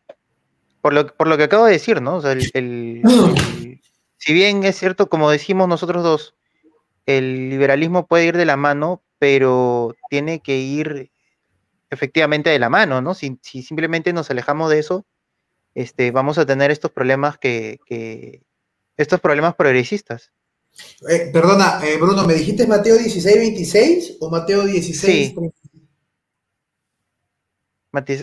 por 0.81 0.93
lo, 0.93 1.07
por 1.07 1.27
lo 1.27 1.37
que 1.37 1.43
acabo 1.43 1.65
de 1.65 1.73
decir, 1.73 2.01
¿no? 2.01 2.17
O 2.17 2.21
sea, 2.21 2.35
si 2.39 4.33
bien 4.33 4.63
es 4.63 4.77
cierto, 4.77 5.09
como 5.09 5.31
decimos 5.31 5.67
nosotros 5.67 6.03
dos, 6.03 6.35
el 7.07 7.49
liberalismo 7.49 8.05
puede 8.05 8.25
ir 8.25 8.37
de 8.37 8.45
la 8.45 8.57
mano, 8.57 9.01
pero 9.17 9.95
tiene 10.09 10.41
que 10.41 10.57
ir 10.57 11.11
efectivamente 11.89 12.51
de 12.51 12.59
la 12.59 12.69
mano, 12.69 13.01
¿no? 13.01 13.15
Si, 13.15 13.39
si 13.41 13.63
simplemente 13.63 14.13
nos 14.13 14.29
alejamos 14.29 14.69
de 14.69 14.79
eso, 14.79 15.05
este, 15.75 16.11
vamos 16.11 16.37
a 16.37 16.45
tener 16.45 16.71
estos 16.71 16.91
problemas 16.91 17.37
que, 17.37 17.79
estos 18.97 19.19
problemas 19.19 19.55
progresistas. 19.55 20.31
Eh, 21.09 21.29
perdona, 21.33 21.79
eh, 21.83 21.97
Bruno, 21.97 22.25
¿me 22.25 22.33
dijiste 22.33 22.67
Mateo 22.67 22.97
16, 22.97 23.37
26 23.37 24.17
o 24.19 24.29
Mateo 24.29 24.65
16? 24.65 25.33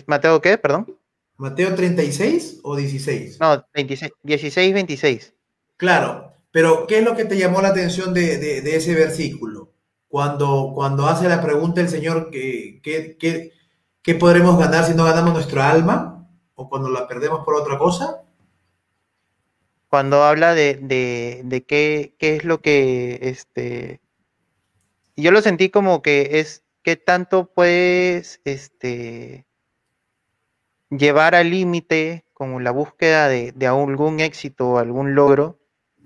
¿Mateo 0.07 0.41
qué? 0.41 0.57
Perdón. 0.57 0.97
¿Mateo 1.37 1.73
36 1.75 2.59
o 2.63 2.75
16? 2.75 3.39
No, 3.39 3.65
26, 3.73 4.11
16, 4.23 4.73
26. 4.73 5.33
Claro, 5.77 6.33
pero 6.51 6.87
¿qué 6.87 6.99
es 6.99 7.03
lo 7.03 7.15
que 7.15 7.25
te 7.25 7.37
llamó 7.37 7.61
la 7.61 7.69
atención 7.69 8.13
de, 8.13 8.57
ese 8.75 8.95
versículo? 8.95 9.71
Cuando, 10.07 10.71
cuando 10.73 11.07
hace 11.07 11.29
la 11.29 11.41
pregunta 11.41 11.81
el 11.81 11.89
Señor, 11.89 12.29
¿qué, 12.31 12.81
qué 14.01 14.15
podremos 14.15 14.57
ganar 14.57 14.85
si 14.85 14.95
no 14.95 15.05
ganamos 15.05 15.33
nuestra 15.33 15.69
alma? 15.69 16.19
o 16.59 16.67
cuando 16.67 16.89
la 16.89 17.07
perdemos 17.07 17.45
por 17.45 17.55
otra 17.55 17.77
cosa? 17.77 18.21
Cuando 19.89 20.23
habla 20.23 20.53
de, 20.53 20.75
de, 21.43 21.65
qué, 21.65 22.15
qué, 22.19 22.35
es 22.35 22.45
lo 22.45 22.61
que, 22.61 23.19
este, 23.23 24.01
yo 25.15 25.31
lo 25.31 25.41
sentí 25.41 25.69
como 25.69 26.01
que 26.01 26.39
es 26.39 26.63
qué 26.83 26.95
tanto 26.95 27.51
puedes, 27.51 28.39
este, 28.45 29.47
llevar 30.89 31.35
al 31.35 31.49
límite 31.49 32.25
como 32.33 32.59
la 32.59 32.71
búsqueda 32.71 33.27
de, 33.27 33.53
algún 33.67 34.19
éxito 34.19 34.69
o 34.69 34.77
algún 34.77 35.15
logro. 35.15 35.59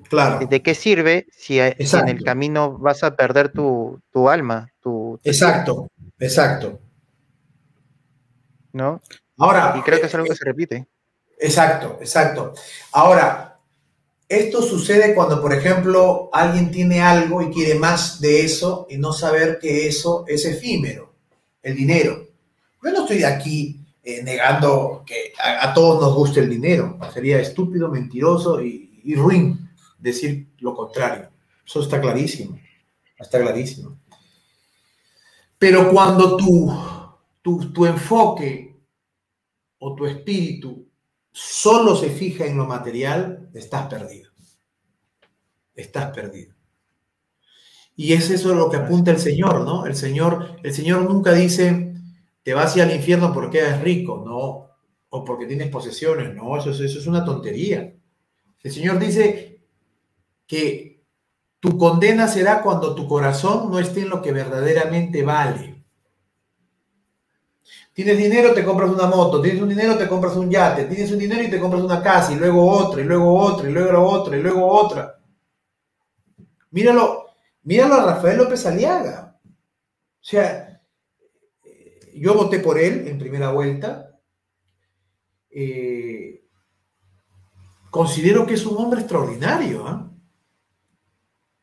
Claro. 0.09 0.45
¿De 0.45 0.61
qué 0.61 0.75
sirve 0.75 1.27
si, 1.31 1.59
en 1.59 2.09
el 2.09 2.23
camino 2.23 2.77
vas 2.77 3.03
a 3.03 3.15
perder 3.15 3.49
tu, 3.49 4.01
alma? 4.29 4.71
Tu, 4.81 5.19
exacto, 5.23 5.89
exacto. 6.19 6.79
¿No? 8.73 9.01
Ahora. 9.37 9.75
Y 9.77 9.81
creo 9.81 9.99
que 9.99 10.07
es 10.07 10.15
algo 10.15 10.27
que 10.27 10.35
se 10.35 10.45
repite. 10.45 10.87
Exacto, 11.39 11.97
exacto. 12.01 12.53
Ahora, 12.91 13.52
esto 14.27 14.61
sucede 14.61 15.13
cuando, 15.13 15.41
por 15.41 15.53
ejemplo, 15.53 16.29
alguien 16.33 16.71
tiene 16.71 17.01
algo 17.01 17.41
y 17.41 17.51
quiere 17.51 17.75
más 17.75 18.19
de 18.19 18.45
eso 18.45 18.87
y 18.89 18.97
no 18.97 19.13
saber 19.13 19.59
que 19.59 19.87
eso 19.87 20.25
es 20.27 20.45
efímero, 20.45 21.13
el 21.61 21.75
dinero. 21.75 22.27
Yo 22.83 22.91
no 22.91 23.01
estoy 23.01 23.23
aquí 23.23 23.79
eh, 24.03 24.23
negando 24.23 25.03
que 25.05 25.33
a, 25.39 25.73
todos 25.73 26.01
nos 26.01 26.15
guste 26.15 26.39
el 26.39 26.49
dinero. 26.49 26.97
Sería 27.13 27.39
estúpido, 27.39 27.89
mentiroso 27.89 28.61
y, 28.61 29.01
y 29.03 29.15
ruin 29.15 29.69
decir 29.99 30.47
lo 30.59 30.75
contrario. 30.75 31.29
Eso 31.65 31.81
está 31.81 32.01
clarísimo. 32.01 32.59
Está 33.17 33.39
clarísimo. 33.39 33.97
Pero 35.57 35.89
cuando 35.89 36.35
tu, 36.35 36.73
tu, 37.41 37.71
tu 37.71 37.85
enfoque 37.85 38.75
o 39.79 39.95
tu 39.95 40.05
espíritu 40.05 40.85
solo 41.33 41.95
se 41.95 42.09
fija 42.09 42.45
en 42.45 42.55
lo 42.55 42.65
material, 42.65 43.49
estás 43.53 43.87
perdido. 43.87 44.31
Estás 45.75 46.11
perdido. 46.15 46.53
Y 47.95 48.13
es 48.13 48.29
eso 48.29 48.55
lo 48.55 48.69
que 48.69 48.77
apunta 48.77 49.11
el 49.11 49.19
Señor, 49.19 49.61
¿no? 49.61 49.85
El 49.85 49.95
Señor, 49.95 50.57
el 50.63 50.73
Señor 50.73 51.09
nunca 51.09 51.33
dice, 51.33 51.95
te 52.43 52.53
vas 52.53 52.73
a 52.73 52.77
ir 52.77 52.83
al 52.83 52.95
infierno 52.95 53.33
porque 53.33 53.59
eres 53.59 53.81
rico, 53.81 54.23
no, 54.25 54.69
o 55.09 55.25
porque 55.25 55.45
tienes 55.45 55.69
posesiones, 55.69 56.33
no, 56.33 56.57
eso, 56.57 56.71
eso 56.71 56.83
es 56.83 57.07
una 57.07 57.25
tontería. 57.25 57.93
El 58.61 58.71
Señor 58.71 58.97
dice 58.99 59.61
que 60.47 61.03
tu 61.59 61.77
condena 61.77 62.27
será 62.27 62.61
cuando 62.61 62.95
tu 62.95 63.07
corazón 63.07 63.71
no 63.71 63.79
esté 63.79 64.01
en 64.01 64.09
lo 64.09 64.21
que 64.21 64.31
verdaderamente 64.31 65.23
vale. 65.23 65.72
Tienes 67.93 68.17
dinero, 68.17 68.53
te 68.53 68.63
compras 68.63 68.89
una 68.89 69.05
moto, 69.05 69.39
tienes 69.39 69.61
un 69.61 69.69
dinero, 69.69 69.95
te 69.97 70.07
compras 70.07 70.35
un 70.35 70.49
yate, 70.49 70.85
tienes 70.85 71.11
un 71.11 71.19
dinero 71.19 71.43
y 71.43 71.49
te 71.49 71.59
compras 71.59 71.83
una 71.83 72.01
casa, 72.01 72.33
y 72.33 72.37
luego 72.37 72.67
otra, 72.67 73.01
y 73.01 73.03
luego 73.03 73.37
otra, 73.37 73.69
y 73.69 73.71
luego 73.71 74.03
otra, 74.03 74.35
y 74.35 74.41
luego 74.41 74.67
otra. 74.67 75.19
Míralo, 76.71 77.27
míralo 77.61 77.93
a 77.93 78.05
Rafael 78.13 78.37
López 78.37 78.65
Aliaga. 78.65 79.39
O 79.45 80.25
sea, 80.25 80.81
yo 82.15 82.33
voté 82.33 82.59
por 82.59 82.79
él 82.79 83.07
en 83.07 83.19
primera 83.19 83.51
vuelta. 83.51 84.19
Eh, 85.51 86.43
considero 87.91 88.47
que 88.47 88.55
es 88.55 88.65
un 88.65 88.77
hombre 88.77 89.01
extraordinario. 89.01 89.85
¿ah? 89.87 90.09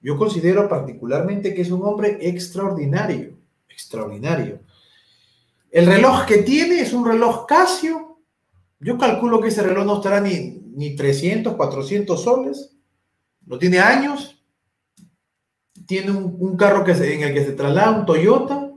Yo 0.00 0.16
considero 0.16 0.68
particularmente 0.68 1.54
que 1.54 1.62
es 1.62 1.72
un 1.72 1.82
hombre 1.82 2.18
extraordinario, 2.20 3.36
extraordinario. 3.68 4.60
El 5.70 5.86
reloj 5.86 6.26
que 6.26 6.38
tiene 6.38 6.80
es 6.80 6.92
un 6.92 7.04
reloj 7.04 7.46
Casio. 7.46 8.18
Yo 8.80 8.98
calculo 8.98 9.40
que 9.40 9.48
ese 9.48 9.62
reloj 9.62 9.86
no 9.86 9.96
estará 9.96 10.20
ni, 10.20 10.60
ni 10.74 10.96
300, 10.96 11.54
400 11.54 12.22
soles. 12.22 12.76
No 13.46 13.58
tiene 13.58 13.78
años. 13.78 14.42
Tiene 15.86 16.10
un, 16.12 16.56
carro 16.56 16.84
que 16.84 16.92
en 16.92 17.22
el 17.22 17.34
que 17.34 17.44
se 17.44 17.52
traslada, 17.52 17.90
un 17.90 18.06
Toyota. 18.06 18.70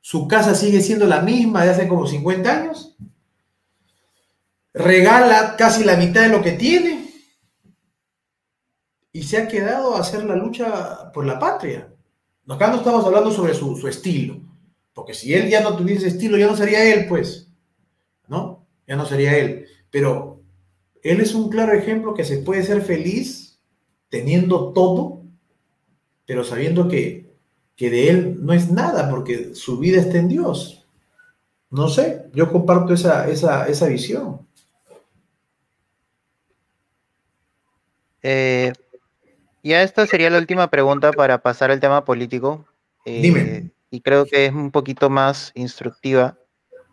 Su 0.00 0.28
casa 0.28 0.54
sigue 0.54 0.80
siendo 0.80 1.06
la 1.06 1.20
misma 1.20 1.64
de 1.64 1.70
hace 1.70 1.88
como 1.88 2.06
50 2.06 2.50
años. 2.50 2.96
Regala 4.72 5.56
casi 5.56 5.84
la 5.84 5.96
mitad 5.96 6.22
de 6.22 6.28
lo 6.28 6.42
que 6.42 6.52
tiene. 6.52 7.04
y 9.12 9.22
se 9.22 9.38
ha 9.38 9.48
quedado 9.48 9.96
a 9.96 10.00
hacer 10.00 10.24
la 10.24 10.36
lucha 10.36 11.10
por 11.12 11.24
la 11.24 11.38
patria. 11.38 11.88
Acá 12.46 12.68
no 12.68 12.76
estamos 12.76 13.04
hablando 13.06 13.30
sobre 13.30 13.54
su, 13.54 13.74
su 13.76 13.88
estilo, 13.88 14.40
porque 14.96 15.12
si 15.12 15.34
él 15.34 15.50
ya 15.50 15.60
no 15.60 15.76
tuviese 15.76 16.08
estilo, 16.08 16.38
ya 16.38 16.46
no 16.46 16.56
sería 16.56 16.82
él, 16.90 17.06
pues, 17.06 17.52
¿no? 18.28 18.66
Ya 18.86 18.96
no 18.96 19.04
sería 19.04 19.36
él. 19.36 19.66
Pero 19.90 20.40
él 21.02 21.20
es 21.20 21.34
un 21.34 21.50
claro 21.50 21.74
ejemplo 21.74 22.14
que 22.14 22.24
se 22.24 22.38
puede 22.38 22.62
ser 22.62 22.80
feliz 22.80 23.60
teniendo 24.08 24.72
todo, 24.72 25.20
pero 26.24 26.44
sabiendo 26.44 26.88
que, 26.88 27.30
que 27.76 27.90
de 27.90 28.08
él 28.08 28.38
no 28.40 28.54
es 28.54 28.70
nada, 28.70 29.10
porque 29.10 29.54
su 29.54 29.78
vida 29.78 30.00
está 30.00 30.16
en 30.16 30.28
Dios. 30.28 30.86
No 31.68 31.90
sé, 31.90 32.30
yo 32.32 32.50
comparto 32.50 32.94
esa, 32.94 33.28
esa, 33.28 33.68
esa 33.68 33.88
visión. 33.88 34.48
Eh, 38.22 38.72
ya 39.62 39.82
esta 39.82 40.06
sería 40.06 40.30
la 40.30 40.38
última 40.38 40.70
pregunta 40.70 41.12
para 41.12 41.42
pasar 41.42 41.70
al 41.70 41.80
tema 41.80 42.02
político. 42.06 42.64
Eh, 43.04 43.20
Dime. 43.20 43.75
Y 43.90 44.00
creo 44.00 44.26
que 44.26 44.46
es 44.46 44.52
un 44.52 44.70
poquito 44.70 45.10
más 45.10 45.52
instructiva, 45.54 46.38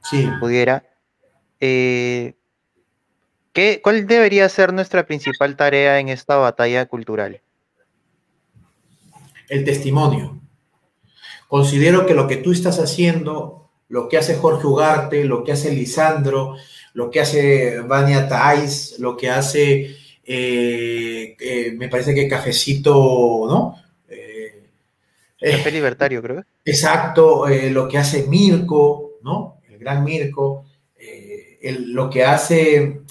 si 0.04 0.28
pudiera. 0.40 0.84
Eh, 1.60 2.36
¿qué, 3.52 3.82
¿Cuál 3.84 4.06
debería 4.06 4.48
ser 4.50 4.74
nuestra 4.74 5.06
principal 5.06 5.56
tarea 5.56 6.00
en 6.00 6.10
esta 6.10 6.38
batalla 6.38 6.86
cultural? 6.86 7.42
El 9.50 9.64
testimonio. 9.64 10.40
Considero 11.48 12.06
que 12.06 12.14
lo 12.14 12.28
que 12.28 12.38
tú 12.38 12.52
estás 12.52 12.80
haciendo, 12.80 13.70
lo 13.88 14.10
que 14.10 14.18
hace 14.18 14.36
Jorge 14.36 14.68
Ugarte, 14.68 15.26
lo 15.26 15.44
que 15.44 15.52
hace 15.52 15.72
Lisandro, 15.72 16.56
lo 16.94 17.12
que 17.12 17.22
hace 17.22 17.80
Vania 17.82 18.28
Tais, 18.28 18.96
lo 19.00 19.18
que 19.18 19.30
hace 19.30 19.96
eh, 20.26 21.36
eh, 21.40 21.74
me 21.78 21.90
parece 21.90 22.16
que 22.16 22.28
Cafecito, 22.28 23.46
¿no? 23.48 23.83
Eh, 25.46 25.72
Libertario, 25.72 26.22
creo. 26.22 26.44
Exacto, 26.64 27.46
lo 27.48 27.88
que 27.88 27.98
hace 27.98 28.28
Mirko, 28.28 29.16
¿no? 29.24 29.60
El 29.68 29.78
gran 29.78 30.04
Mirko, 30.04 30.66
lo 31.62 32.10
que 32.10 32.24
hace 32.24 33.02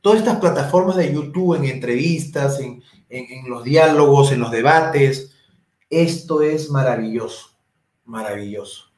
todas 0.00 0.20
estas 0.20 0.38
plataformas 0.38 0.96
de 0.96 1.12
YouTube 1.12 1.56
en 1.56 1.64
entrevistas, 1.64 2.60
en, 2.60 2.82
en 3.08 3.50
los 3.50 3.64
diálogos, 3.64 4.30
en 4.30 4.40
los 4.40 4.50
debates, 4.52 5.32
esto 5.90 6.40
es 6.40 6.70
maravilloso, 6.70 7.50
maravilloso. 8.04 8.92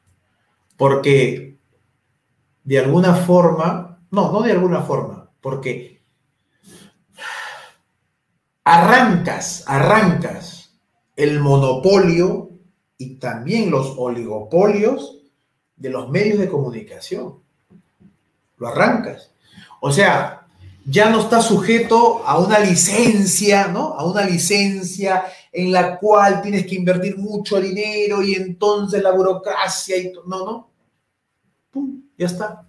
Porque 0.76 1.56
de 2.62 2.78
alguna 2.78 3.14
forma, 3.14 3.98
no, 4.10 4.30
no 4.30 4.42
de 4.42 4.52
alguna 4.52 4.82
forma, 4.82 5.30
porque 5.40 6.00
arrancas, 8.62 9.64
arrancas 9.66 10.78
el 11.16 11.40
monopolio 11.40 12.43
y 12.98 13.16
también 13.16 13.70
los 13.70 13.94
oligopolios 13.96 15.18
de 15.76 15.90
los 15.90 16.10
medios 16.10 16.38
de 16.38 16.48
comunicación. 16.48 17.40
Lo 18.56 18.68
arrancas. 18.68 19.30
O 19.80 19.92
sea, 19.92 20.46
ya 20.86 21.10
no 21.10 21.20
está 21.20 21.40
sujeto 21.40 22.22
a 22.26 22.38
una 22.38 22.58
licencia, 22.58 23.68
¿no? 23.68 23.94
A 23.94 24.04
una 24.04 24.24
licencia 24.24 25.24
en 25.50 25.72
la 25.72 25.98
cual 25.98 26.42
tienes 26.42 26.66
que 26.66 26.74
invertir 26.74 27.16
mucho 27.16 27.60
dinero 27.60 28.22
y 28.22 28.34
entonces 28.34 29.02
la 29.02 29.12
burocracia 29.12 29.96
y. 29.96 30.12
No, 30.26 30.44
no. 30.44 30.70
Pum, 31.70 32.02
ya 32.16 32.26
está. 32.26 32.68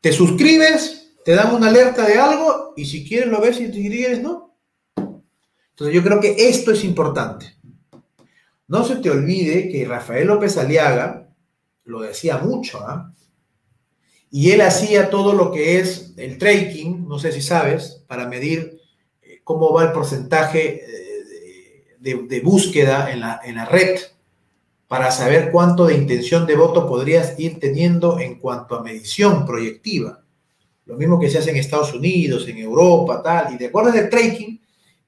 Te 0.00 0.12
suscribes, 0.12 1.14
te 1.24 1.34
dan 1.34 1.54
una 1.54 1.68
alerta 1.68 2.06
de 2.06 2.18
algo 2.18 2.74
y 2.76 2.84
si 2.84 3.06
quieres 3.08 3.28
lo 3.28 3.40
ves 3.40 3.58
y 3.60 3.72
si 3.72 3.88
quieres 3.88 4.22
no. 4.22 4.54
Entonces 4.96 5.94
yo 5.94 6.02
creo 6.02 6.20
que 6.20 6.48
esto 6.48 6.70
es 6.70 6.84
importante. 6.84 7.53
No 8.68 8.84
se 8.84 8.96
te 8.96 9.10
olvide 9.10 9.68
que 9.68 9.84
Rafael 9.84 10.26
López 10.26 10.56
Aliaga 10.56 11.28
lo 11.84 12.00
decía 12.00 12.38
mucho, 12.38 12.80
¿ah? 12.80 13.12
Y 14.30 14.50
él 14.50 14.62
hacía 14.62 15.10
todo 15.10 15.32
lo 15.32 15.52
que 15.52 15.78
es 15.78 16.12
el 16.16 16.38
tracking, 16.38 17.06
no 17.06 17.20
sé 17.20 17.30
si 17.30 17.40
sabes, 17.40 18.02
para 18.08 18.26
medir 18.26 18.80
eh, 19.22 19.40
cómo 19.44 19.72
va 19.72 19.84
el 19.84 19.92
porcentaje 19.92 20.82
eh, 20.82 21.98
de, 22.00 22.40
búsqueda 22.40 23.12
en 23.12 23.20
la, 23.20 23.40
en 23.44 23.54
la 23.54 23.64
red, 23.64 24.00
para 24.88 25.12
saber 25.12 25.52
cuánto 25.52 25.86
de 25.86 25.94
intención 25.94 26.46
de 26.46 26.56
voto 26.56 26.88
podrías 26.88 27.38
ir 27.38 27.60
teniendo 27.60 28.18
en 28.18 28.40
cuanto 28.40 28.74
a 28.74 28.82
medición 28.82 29.46
proyectiva. 29.46 30.24
Lo 30.86 30.96
mismo 30.96 31.18
que 31.18 31.30
se 31.30 31.38
hace 31.38 31.50
en 31.50 31.56
Estados 31.56 31.94
Unidos, 31.94 32.46
en 32.48 32.58
Europa, 32.58 33.22
tal. 33.22 33.54
Y 33.54 33.56
de 33.56 33.66
acuerdo 33.66 33.92
al 33.92 34.10
tracking, 34.10 34.60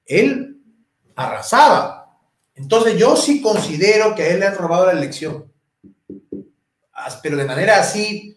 él 0.06 0.56
arrasaba. 1.14 1.95
Entonces 2.56 2.98
yo 2.98 3.16
sí 3.16 3.40
considero 3.40 4.14
que 4.14 4.22
a 4.22 4.28
él 4.28 4.40
le 4.40 4.46
han 4.46 4.56
robado 4.56 4.86
la 4.86 4.92
elección. 4.92 5.52
Pero 7.22 7.36
de 7.36 7.44
manera 7.44 7.78
así 7.78 8.36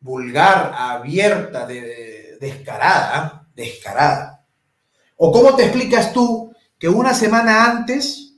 vulgar, 0.00 0.72
abierta, 0.74 1.66
descarada, 1.66 3.48
descarada. 3.54 4.46
¿O 5.16 5.32
cómo 5.32 5.54
te 5.56 5.64
explicas 5.64 6.12
tú 6.12 6.54
que 6.78 6.88
una 6.88 7.12
semana 7.12 7.64
antes 7.64 8.34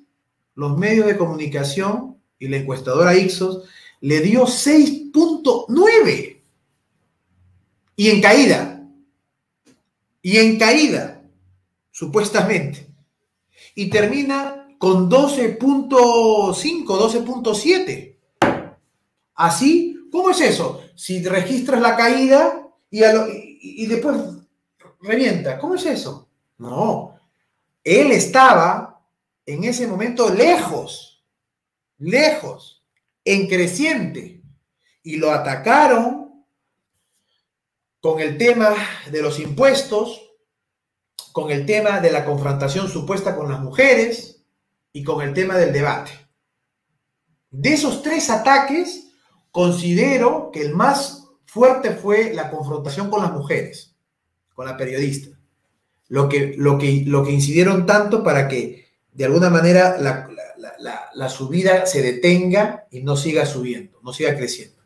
los 0.54 0.76
medios 0.76 1.06
de 1.06 1.16
comunicación 1.16 2.20
y 2.38 2.48
la 2.48 2.56
encuestadora 2.56 3.16
Ixos 3.16 3.68
le 4.00 4.20
dio 4.20 4.44
6.9 4.44 6.42
y 7.96 8.10
en 8.10 8.20
caída, 8.20 8.82
y 10.22 10.36
en 10.36 10.58
caída, 10.58 11.20
supuestamente 11.90 12.88
y 13.78 13.90
termina 13.90 14.57
con 14.78 15.10
12.5, 15.10 16.86
12.7. 16.86 18.16
Así, 19.34 20.08
¿cómo 20.10 20.30
es 20.30 20.40
eso? 20.40 20.82
Si 20.94 21.22
registras 21.24 21.80
la 21.80 21.96
caída 21.96 22.68
y, 22.90 23.02
y, 23.04 23.86
después 23.86 24.16
revienta, 25.00 25.58
¿cómo 25.58 25.74
es 25.74 25.84
eso? 25.86 26.28
No, 26.58 27.18
él 27.84 28.12
estaba 28.12 29.00
en 29.44 29.64
ese 29.64 29.86
momento 29.86 30.32
lejos, 30.32 31.22
lejos, 31.98 32.82
en 33.24 33.46
creciente, 33.46 34.42
y 35.02 35.16
lo 35.16 35.32
atacaron 35.32 36.44
con 38.00 38.20
el 38.20 38.38
tema 38.38 38.74
de 39.10 39.22
los 39.22 39.38
impuestos, 39.38 40.22
con 41.32 41.50
el 41.50 41.66
tema 41.66 42.00
de 42.00 42.10
la 42.10 42.24
confrontación 42.24 42.88
supuesta 42.88 43.36
con 43.36 43.50
las 43.50 43.60
mujeres 43.60 44.37
y 44.98 45.04
con 45.04 45.22
el 45.22 45.32
tema 45.32 45.56
del 45.56 45.72
debate. 45.72 46.10
De 47.52 47.72
esos 47.72 48.02
tres 48.02 48.30
ataques, 48.30 49.12
considero 49.52 50.50
que 50.52 50.60
el 50.60 50.74
más 50.74 51.28
fuerte 51.46 51.92
fue 51.92 52.34
la 52.34 52.50
confrontación 52.50 53.08
con 53.08 53.22
las 53.22 53.32
mujeres, 53.32 53.94
con 54.54 54.66
la 54.66 54.76
periodista. 54.76 55.38
Lo 56.08 56.28
que, 56.28 56.54
lo 56.58 56.78
que, 56.78 57.04
lo 57.06 57.22
que 57.22 57.30
incidieron 57.30 57.86
tanto 57.86 58.24
para 58.24 58.48
que 58.48 58.88
de 59.12 59.24
alguna 59.26 59.50
manera 59.50 59.98
la, 60.00 60.28
la 61.14 61.28
subida 61.28 61.86
se 61.86 62.02
detenga 62.02 62.88
y 62.90 63.04
no 63.04 63.16
siga 63.16 63.46
subiendo, 63.46 64.00
no 64.02 64.12
siga 64.12 64.36
creciendo. 64.36 64.82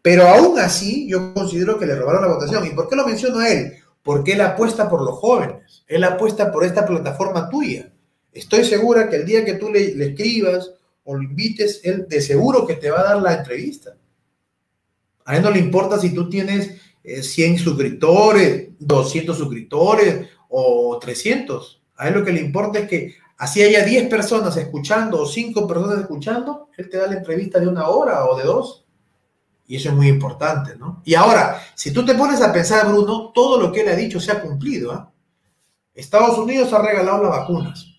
Pero 0.00 0.28
aún 0.28 0.60
así, 0.60 1.08
yo 1.08 1.34
considero 1.34 1.76
que 1.76 1.86
le 1.86 1.96
robaron 1.96 2.22
la 2.22 2.32
votación. 2.32 2.64
¿Y 2.64 2.70
por 2.70 2.88
qué 2.88 2.94
lo 2.94 3.04
menciono 3.04 3.40
a 3.40 3.48
él? 3.48 3.72
porque 4.06 4.34
él 4.34 4.40
apuesta 4.40 4.88
por 4.88 5.02
los 5.02 5.18
jóvenes, 5.18 5.82
él 5.88 6.04
apuesta 6.04 6.52
por 6.52 6.62
esta 6.62 6.86
plataforma 6.86 7.50
tuya. 7.50 7.92
Estoy 8.36 8.64
segura 8.64 9.08
que 9.08 9.16
el 9.16 9.24
día 9.24 9.46
que 9.46 9.54
tú 9.54 9.70
le, 9.70 9.92
escribas 10.04 10.70
o 11.04 11.14
lo 11.14 11.22
invites, 11.22 11.80
él 11.84 12.06
de 12.06 12.20
seguro 12.20 12.66
que 12.66 12.74
te 12.74 12.90
va 12.90 13.00
a 13.00 13.04
dar 13.04 13.22
la 13.22 13.32
entrevista. 13.32 13.96
A 15.24 15.36
él 15.36 15.42
no 15.42 15.50
le 15.50 15.58
importa 15.58 15.98
si 15.98 16.12
tú 16.14 16.28
tienes 16.28 16.74
100 17.02 17.54
eh, 17.54 17.58
suscriptores, 17.58 18.68
200 18.78 19.38
suscriptores 19.38 20.28
o 20.50 20.98
300. 20.98 21.82
A 21.96 22.08
él 22.08 22.14
lo 22.14 22.24
que 22.24 22.32
le 22.32 22.42
importa 22.42 22.80
es 22.80 22.88
que 22.88 23.14
así 23.38 23.62
haya 23.62 23.82
10 23.82 24.10
personas 24.10 24.54
escuchando 24.58 25.22
o 25.22 25.26
5 25.26 25.66
personas 25.66 26.00
escuchando, 26.00 26.68
él 26.76 26.90
te 26.90 26.98
da 26.98 27.06
la 27.06 27.16
entrevista 27.16 27.58
de 27.58 27.68
una 27.68 27.88
hora 27.88 28.26
o 28.26 28.36
de 28.36 28.44
dos. 28.44 28.84
Y 29.66 29.76
eso 29.76 29.88
es 29.88 29.94
muy 29.94 30.08
importante, 30.08 30.76
¿no? 30.76 31.00
Y 31.06 31.14
ahora, 31.14 31.60
si 31.74 31.90
tú 31.90 32.04
te 32.04 32.14
pones 32.14 32.42
a 32.42 32.52
pensar, 32.52 32.86
Bruno, 32.86 33.32
todo 33.34 33.58
lo 33.58 33.72
que 33.72 33.80
él 33.80 33.88
ha 33.88 33.96
dicho 33.96 34.20
se 34.20 34.30
ha 34.30 34.42
cumplido. 34.42 34.92
¿ah? 34.92 35.10
Estados 35.94 36.36
Unidos 36.36 36.70
ha 36.74 36.82
regalado 36.82 37.22
las 37.22 37.32
vacunas. 37.32 37.95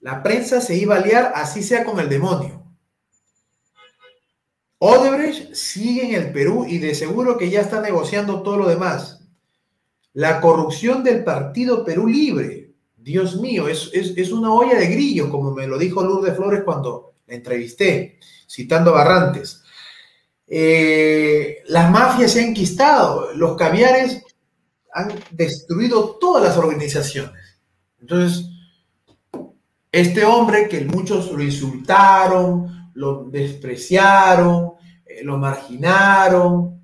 La 0.00 0.22
prensa 0.22 0.60
se 0.60 0.76
iba 0.76 0.96
a 0.96 1.00
liar, 1.00 1.32
así 1.34 1.62
sea 1.62 1.84
con 1.84 2.00
el 2.00 2.08
demonio. 2.08 2.64
Odebrecht 4.78 5.54
sigue 5.54 6.06
en 6.06 6.14
el 6.14 6.32
Perú 6.32 6.64
y 6.66 6.78
de 6.78 6.94
seguro 6.94 7.36
que 7.36 7.50
ya 7.50 7.60
está 7.60 7.82
negociando 7.82 8.42
todo 8.42 8.56
lo 8.56 8.68
demás. 8.68 9.20
La 10.14 10.40
corrupción 10.40 11.04
del 11.04 11.22
partido 11.22 11.84
Perú 11.84 12.06
Libre, 12.06 12.72
Dios 12.96 13.36
mío, 13.36 13.68
es, 13.68 13.90
es, 13.92 14.16
es 14.16 14.32
una 14.32 14.52
olla 14.52 14.78
de 14.78 14.86
grillo, 14.86 15.30
como 15.30 15.52
me 15.52 15.66
lo 15.66 15.78
dijo 15.78 16.02
Lourdes 16.02 16.34
Flores 16.34 16.62
cuando 16.64 17.14
la 17.26 17.34
entrevisté, 17.34 18.18
citando 18.48 18.90
a 18.90 19.04
Barrantes. 19.04 19.62
Eh, 20.46 21.62
las 21.68 21.90
mafias 21.90 22.32
se 22.32 22.40
han 22.40 22.48
enquistado, 22.48 23.32
los 23.34 23.56
caviares 23.56 24.22
han 24.92 25.12
destruido 25.30 26.16
todas 26.18 26.42
las 26.42 26.56
organizaciones. 26.56 27.60
Entonces, 28.00 28.49
este 29.92 30.24
hombre 30.24 30.68
que 30.68 30.84
muchos 30.84 31.32
lo 31.32 31.42
insultaron, 31.42 32.90
lo 32.94 33.24
despreciaron, 33.24 34.72
eh, 35.04 35.22
lo 35.24 35.38
marginaron, 35.38 36.80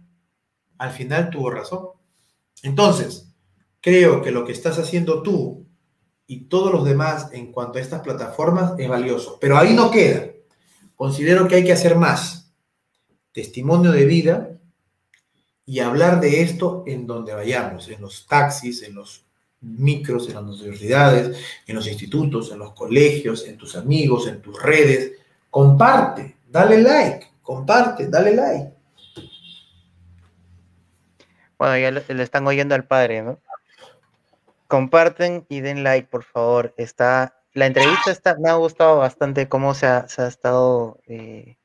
al 0.78 0.90
final 0.90 1.30
tuvo 1.30 1.50
razón. 1.50 1.88
Entonces, 2.62 3.32
creo 3.80 4.22
que 4.22 4.30
lo 4.30 4.44
que 4.44 4.52
estás 4.52 4.78
haciendo 4.78 5.22
tú 5.22 5.66
y 6.26 6.46
todos 6.46 6.72
los 6.72 6.84
demás 6.84 7.30
en 7.32 7.52
cuanto 7.52 7.78
a 7.78 7.82
estas 7.82 8.00
plataformas 8.00 8.72
es 8.78 8.88
valioso. 8.88 9.38
Pero 9.40 9.56
ahí 9.56 9.74
no 9.74 9.90
queda. 9.90 10.32
Considero 10.96 11.46
que 11.46 11.56
hay 11.56 11.64
que 11.64 11.72
hacer 11.72 11.96
más. 11.96 12.52
Testimonio 13.32 13.92
de 13.92 14.06
vida 14.06 14.50
y 15.64 15.80
hablar 15.80 16.20
de 16.20 16.42
esto 16.42 16.84
en 16.86 17.06
donde 17.06 17.34
vayamos, 17.34 17.88
en 17.88 18.00
los 18.00 18.26
taxis, 18.26 18.82
en 18.82 18.94
los 18.94 19.25
micros, 19.66 20.28
en 20.28 20.34
las 20.34 20.44
universidades, 20.44 21.38
en 21.66 21.76
los 21.76 21.86
institutos, 21.86 22.52
en 22.52 22.58
los 22.58 22.72
colegios, 22.72 23.46
en 23.46 23.56
tus 23.56 23.76
amigos, 23.76 24.26
en 24.28 24.40
tus 24.40 24.60
redes. 24.62 25.12
Comparte, 25.50 26.36
dale 26.48 26.80
like, 26.80 27.26
comparte, 27.42 28.08
dale 28.08 28.34
like. 28.34 28.72
Bueno, 31.58 31.78
ya 31.78 31.90
le, 31.90 32.22
están 32.22 32.46
oyendo 32.46 32.74
al 32.74 32.84
padre, 32.84 33.22
¿no? 33.22 33.40
Comparten 34.68 35.46
y 35.48 35.60
den 35.60 35.82
like, 35.82 36.08
por 36.08 36.24
favor. 36.24 36.74
Está, 36.76 37.40
la 37.54 37.66
entrevista 37.66 38.10
está, 38.10 38.36
me 38.38 38.50
ha 38.50 38.54
gustado 38.54 38.98
bastante 38.98 39.48
cómo 39.48 39.74
se 39.74 39.86
ha, 39.86 40.06
estado 40.28 41.00
eh, 41.06 41.56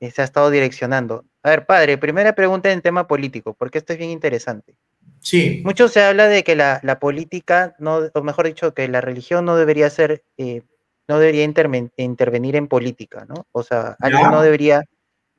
se 0.00 0.22
ha 0.22 0.24
estado 0.24 0.50
direccionando. 0.50 1.24
A 1.42 1.50
ver, 1.50 1.66
padre, 1.66 1.98
primera 1.98 2.34
pregunta 2.34 2.70
en 2.70 2.82
tema 2.82 3.06
político, 3.06 3.54
porque 3.54 3.78
esto 3.78 3.92
es 3.92 3.98
bien 3.98 4.10
interesante. 4.10 4.76
Sí. 5.20 5.62
Mucho 5.64 5.88
se 5.88 6.02
habla 6.02 6.28
de 6.28 6.42
que 6.44 6.56
la, 6.56 6.80
política, 7.00 7.74
no, 7.78 8.00
o 8.14 8.22
mejor 8.22 8.46
dicho, 8.46 8.74
que 8.74 8.88
la 8.88 9.00
religión 9.00 9.44
no 9.44 9.56
debería 9.56 9.90
ser, 9.90 10.24
eh, 10.38 10.62
no 11.08 11.18
debería 11.18 11.44
intervenir 11.44 12.56
en 12.56 12.68
política, 12.68 13.26
¿no? 13.28 13.46
O 13.52 13.62
sea, 13.62 13.96
alguien 14.00 14.30
no 14.30 14.42
debería 14.42 14.84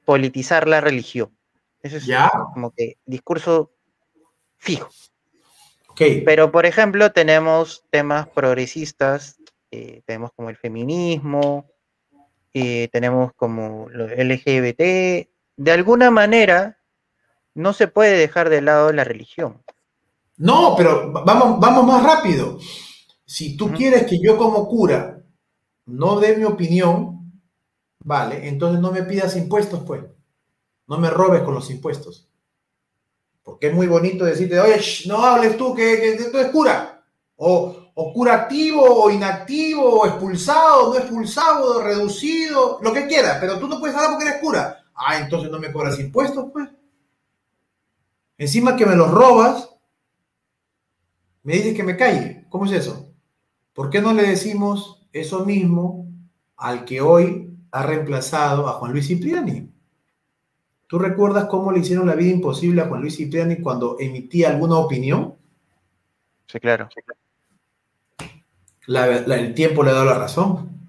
politizar 0.05 0.67
la 0.67 0.81
religión. 0.81 1.35
Eso 1.81 1.97
es 1.97 2.07
como 2.53 2.71
que 2.71 2.97
discurso 3.05 3.71
fijo. 4.57 4.89
Pero, 5.97 6.51
por 6.51 6.65
ejemplo, 6.65 7.11
tenemos 7.11 7.83
temas 7.89 8.27
progresistas, 8.27 9.37
eh, 9.71 10.01
tenemos 10.05 10.31
como 10.33 10.49
el 10.49 10.57
feminismo, 10.57 11.69
eh, 12.53 12.87
tenemos 12.91 13.33
como 13.35 13.87
LGBT. 13.89 15.29
De 15.57 15.71
alguna 15.71 16.11
manera, 16.11 16.80
no 17.53 17.73
se 17.73 17.87
puede 17.87 18.17
dejar 18.17 18.49
de 18.49 18.61
lado 18.61 18.91
la 18.91 19.03
religión. 19.03 19.61
No, 20.37 20.75
pero 20.75 21.11
vamos, 21.11 21.59
vamos 21.59 21.85
más 21.85 22.03
rápido. 22.03 22.57
Si 23.25 23.55
tú 23.55 23.71
quieres 23.71 24.07
que 24.07 24.19
yo 24.21 24.37
como 24.37 24.67
cura 24.67 25.21
no 25.85 26.19
dé 26.19 26.37
mi 26.37 26.43
opinión, 26.45 27.31
vale, 28.03 28.47
entonces 28.47 28.81
no 28.81 28.91
me 28.91 29.03
pidas 29.03 29.35
impuestos, 29.35 29.81
pues. 29.85 30.03
No 30.87 30.97
me 30.97 31.09
robes 31.09 31.41
con 31.43 31.53
los 31.53 31.69
impuestos. 31.69 32.27
Porque 33.43 33.67
es 33.67 33.73
muy 33.73 33.87
bonito 33.87 34.25
decirte, 34.25 34.59
oye, 34.59 34.79
no 35.07 35.23
hables 35.23 35.57
tú, 35.57 35.73
que, 35.73 36.17
que, 36.17 36.29
tú 36.31 36.37
eres 36.37 36.51
cura. 36.51 37.03
O, 37.37 37.91
o 37.93 38.13
cura 38.13 38.33
activo, 38.33 38.83
o 38.83 39.09
inactivo, 39.09 40.01
o 40.01 40.05
expulsado, 40.05 40.93
no 40.93 40.99
expulsado, 40.99 41.81
reducido, 41.81 42.79
lo 42.81 42.93
que 42.93 43.07
quieras, 43.07 43.37
pero 43.39 43.57
tú 43.57 43.67
no 43.67 43.79
puedes 43.79 43.95
hablar 43.95 44.11
porque 44.11 44.27
eres 44.27 44.41
cura. 44.41 44.83
Ah, 44.93 45.17
entonces 45.17 45.49
no 45.49 45.59
me 45.59 45.71
cobras 45.71 45.99
impuestos, 45.99 46.47
pues. 46.51 46.69
Encima 48.41 48.75
que 48.75 48.87
me 48.87 48.95
los 48.95 49.11
robas, 49.11 49.69
me 51.43 51.53
dices 51.53 51.75
que 51.75 51.83
me 51.83 51.95
calle. 51.95 52.47
¿Cómo 52.49 52.65
es 52.65 52.71
eso? 52.71 53.13
¿Por 53.71 53.91
qué 53.91 54.01
no 54.01 54.13
le 54.13 54.23
decimos 54.23 55.07
eso 55.13 55.45
mismo 55.45 56.07
al 56.57 56.83
que 56.83 57.01
hoy 57.01 57.55
ha 57.69 57.83
reemplazado 57.83 58.67
a 58.67 58.73
Juan 58.73 58.93
Luis 58.93 59.05
Cipriani? 59.05 59.69
¿Tú 60.87 60.97
recuerdas 60.97 61.45
cómo 61.51 61.71
le 61.71 61.81
hicieron 61.81 62.07
la 62.07 62.15
vida 62.15 62.31
imposible 62.31 62.81
a 62.81 62.87
Juan 62.87 63.01
Luis 63.01 63.15
Cipriani 63.15 63.57
cuando 63.57 63.97
emitía 63.99 64.49
alguna 64.49 64.77
opinión? 64.77 65.35
Sí, 66.47 66.59
claro. 66.59 66.89
el 68.87 69.53
tiempo 69.53 69.83
le 69.83 69.91
ha 69.91 69.93
dado 69.93 70.05
la 70.05 70.17
razón. 70.17 70.79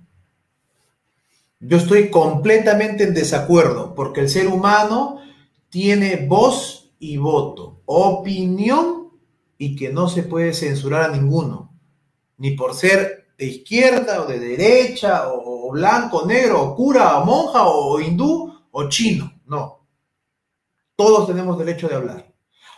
Yo 1.60 1.76
estoy 1.76 2.08
completamente 2.08 3.04
en 3.04 3.12
desacuerdo 3.12 3.94
porque 3.94 4.22
el 4.22 4.30
ser 4.30 4.48
humano 4.48 5.20
tiene 5.68 6.16
voz 6.26 6.81
y 7.02 7.16
voto, 7.16 7.82
opinión 7.86 9.10
y 9.58 9.74
que 9.74 9.92
no 9.92 10.08
se 10.08 10.22
puede 10.22 10.54
censurar 10.54 11.10
a 11.10 11.16
ninguno, 11.16 11.76
ni 12.36 12.52
por 12.52 12.74
ser 12.74 13.34
de 13.36 13.46
izquierda 13.46 14.22
o 14.22 14.26
de 14.26 14.38
derecha, 14.38 15.32
o, 15.32 15.72
blanco, 15.72 16.24
negro, 16.24 16.62
o 16.62 16.76
cura, 16.76 17.18
o 17.18 17.24
monja, 17.24 17.66
o 17.66 17.98
hindú, 17.98 18.54
o 18.70 18.88
chino, 18.88 19.32
no. 19.46 19.84
Todos 20.94 21.26
tenemos 21.26 21.58
derecho 21.58 21.88
de 21.88 21.96
hablar. 21.96 22.32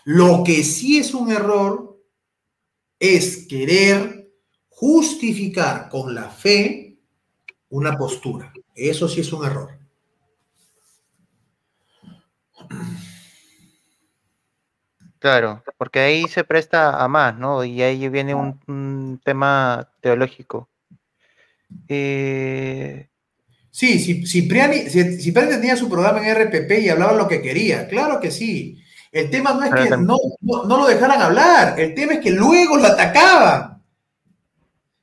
Lo 0.04 0.42
que 0.42 0.64
sí 0.64 0.96
es 0.96 1.12
un 1.12 1.30
error 1.30 2.00
es 2.98 3.46
querer 3.46 4.32
justificar 4.70 5.90
con 5.90 6.14
la 6.14 6.30
fe 6.30 6.98
una 7.68 7.98
postura. 7.98 8.54
Eso 8.74 9.06
sí 9.06 9.20
es 9.20 9.30
un 9.34 9.44
error. 9.44 9.78
Claro, 15.24 15.64
porque 15.78 16.00
ahí 16.00 16.28
se 16.28 16.44
presta 16.44 17.02
a 17.02 17.08
más, 17.08 17.34
¿no? 17.38 17.64
Y 17.64 17.80
ahí 17.80 18.10
viene 18.10 18.34
un, 18.34 19.18
tema 19.24 19.88
teológico. 20.02 20.68
Eh, 21.88 23.08
Sí, 23.70 23.98
si 23.98 24.26
Cipriani, 24.26 24.90
Cipriani 24.90 25.52
tenía 25.52 25.76
su 25.76 25.88
programa 25.88 26.20
en 26.20 26.36
RPP 26.36 26.78
y 26.78 26.90
hablaba 26.90 27.14
lo 27.14 27.26
que 27.26 27.40
quería, 27.40 27.88
claro 27.88 28.20
que 28.20 28.30
sí. 28.30 28.78
El 29.10 29.30
tema 29.30 29.54
no 29.54 29.64
es 29.64 29.72
que 29.72 29.96
no, 29.96 30.18
lo 30.42 30.86
dejaran 30.86 31.22
hablar, 31.22 31.80
el 31.80 31.94
tema 31.94 32.12
es 32.12 32.20
que 32.20 32.30
luego 32.30 32.76
lo 32.76 32.84
atacaban. 32.84 33.82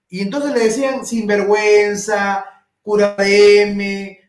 Y 0.07 0.21
entonces 0.21 0.53
le 0.53 0.65
decían 0.65 1.03
sinvergüenza, 1.03 2.45
cura 2.83 3.15
M, 3.17 4.20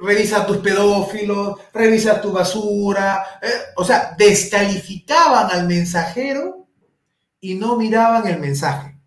revisa 0.00 0.46
tus 0.46 0.58
pedófilos, 0.58 1.58
revisa 1.72 2.20
tu 2.20 2.32
basura. 2.32 3.24
Eh, 3.42 3.48
o 3.76 3.84
sea, 3.84 4.14
descalificaban 4.16 5.50
al 5.50 5.66
mensajero 5.66 6.68
y 7.40 7.54
no 7.54 7.76
miraban 7.76 8.26
el 8.26 8.38
mensaje. 8.38 9.00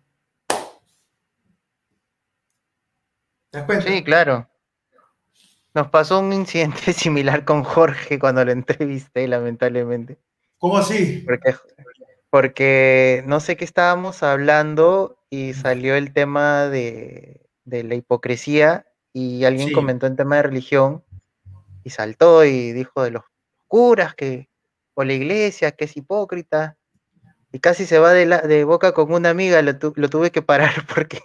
Sí, 3.86 4.02
claro. 4.02 4.48
Nos 5.74 5.88
pasó 5.88 6.20
un 6.20 6.32
incidente 6.32 6.92
similar 6.92 7.44
con 7.44 7.64
Jorge 7.64 8.18
cuando 8.18 8.44
lo 8.44 8.52
entrevisté, 8.52 9.26
lamentablemente. 9.28 10.18
¿Cómo 10.58 10.78
así? 10.78 11.26
Porque, 12.30 13.22
no 13.26 13.38
sé 13.38 13.56
qué 13.56 13.64
estábamos 13.64 14.22
hablando 14.22 15.18
y 15.30 15.54
salió 15.54 15.94
el 15.94 16.12
tema 16.12 16.68
de, 16.68 17.48
la 17.64 17.94
hipocresía 17.94 18.86
y 19.14 19.44
alguien 19.44 19.72
comentó 19.72 20.06
en 20.06 20.16
tema 20.16 20.36
de 20.36 20.42
religión 20.42 21.02
y 21.84 21.90
saltó 21.90 22.44
y 22.44 22.72
dijo 22.72 23.02
de 23.02 23.12
los 23.12 23.24
curas 23.66 24.14
que, 24.14 24.50
o 24.92 25.04
la 25.04 25.14
iglesia 25.14 25.72
que 25.72 25.86
es 25.86 25.96
hipócrita 25.96 26.76
y 27.52 27.60
casi 27.60 27.86
se 27.86 27.98
va 27.98 28.12
de, 28.12 28.26
la, 28.26 28.42
de 28.42 28.64
boca 28.64 28.92
con 28.92 29.10
una 29.10 29.30
amiga, 29.30 29.62
lo, 29.62 29.72
lo 29.94 30.10
tuve 30.10 30.30
que 30.30 30.42
parar 30.42 30.74
porque 30.94 31.22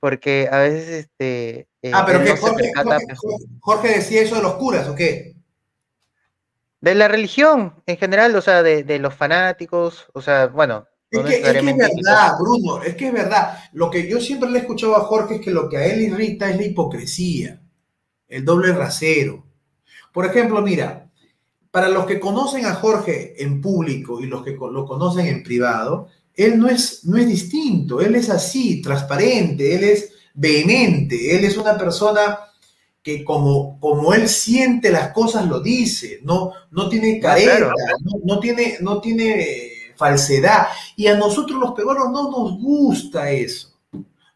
porque 0.00 0.48
a 0.50 0.58
veces 0.58 0.88
este... 1.06 1.68
Eh, 1.82 1.90
ah, 1.92 2.04
pero 2.06 2.22
que 2.22 2.36
Jorge, 3.60 3.88
decía 3.88 4.22
eso 4.22 4.36
de 4.36 4.42
los 4.42 4.54
curas, 4.54 4.88
¿o 4.88 4.94
qué? 4.94 5.34
De 6.80 6.94
la 6.94 7.08
religión 7.08 7.82
en 7.86 7.96
general, 7.96 8.34
o 8.36 8.40
sea, 8.40 8.62
de, 8.62 8.98
los 8.98 9.14
fanáticos, 9.14 10.08
o 10.12 10.22
sea, 10.22 10.46
bueno. 10.46 10.86
Es, 11.10 11.20
que, 11.20 11.36
es, 11.36 11.76
verdad, 11.76 12.32
Bruno, 12.38 12.82
es 12.82 12.94
que 12.94 13.06
es 13.06 13.12
verdad. 13.12 13.58
Lo 13.72 13.90
que 13.90 14.06
yo 14.08 14.20
siempre 14.20 14.50
le 14.50 14.58
he 14.58 14.60
escuchado 14.60 14.94
a 14.94 15.04
Jorge 15.04 15.36
es 15.36 15.40
que 15.40 15.50
lo 15.50 15.68
que 15.68 15.78
a 15.78 15.86
él 15.86 16.02
irrita 16.02 16.50
es 16.50 16.56
la 16.56 16.64
hipocresía, 16.64 17.62
el 18.28 18.44
doble 18.44 18.72
rasero. 18.72 19.46
Por 20.12 20.26
ejemplo, 20.26 20.60
mira, 20.60 21.10
para 21.70 21.88
los 21.88 22.04
que 22.04 22.20
conocen 22.20 22.66
a 22.66 22.74
Jorge 22.74 23.42
en 23.42 23.60
público 23.60 24.20
y 24.20 24.26
los 24.26 24.42
que 24.42 24.52
lo 24.52 24.84
conocen 24.84 25.26
en 25.26 25.42
privado, 25.42 26.08
él 26.34 26.58
no 26.58 26.68
es, 26.68 27.04
no 27.04 27.16
es 27.16 27.26
distinto, 27.26 28.00
él 28.00 28.14
es 28.14 28.28
así, 28.28 28.82
transparente, 28.82 29.74
él 29.74 29.84
es 29.84 30.12
vehemente, 30.34 31.36
él 31.36 31.44
es 31.44 31.56
una 31.56 31.76
persona 31.76 32.38
que 33.02 33.24
como, 33.24 33.80
como 33.80 34.12
él 34.12 34.28
siente 34.28 34.90
las 34.90 35.12
cosas 35.12 35.46
lo 35.46 35.60
dice, 35.60 36.20
no, 36.22 36.52
no 36.70 36.88
tiene 36.88 37.18
careta, 37.18 37.72
no, 38.24 38.38
tiene, 38.38 38.76
no 38.80 39.00
tiene 39.00 39.77
falsedad. 39.98 40.68
Y 40.96 41.08
a 41.08 41.16
nosotros 41.16 41.60
los 41.60 41.72
peruanos 41.72 42.10
no 42.10 42.30
nos 42.30 42.58
gusta 42.58 43.30
eso. 43.30 43.74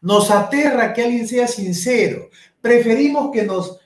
Nos 0.01 0.29
aterra 0.29 0.93
que 0.93 1.03
alguien 1.03 1.27
sea 1.27 1.47
sincero. 1.47 2.29
Preferimos 2.61 3.31
que 3.31 3.43
nos, 3.43 3.79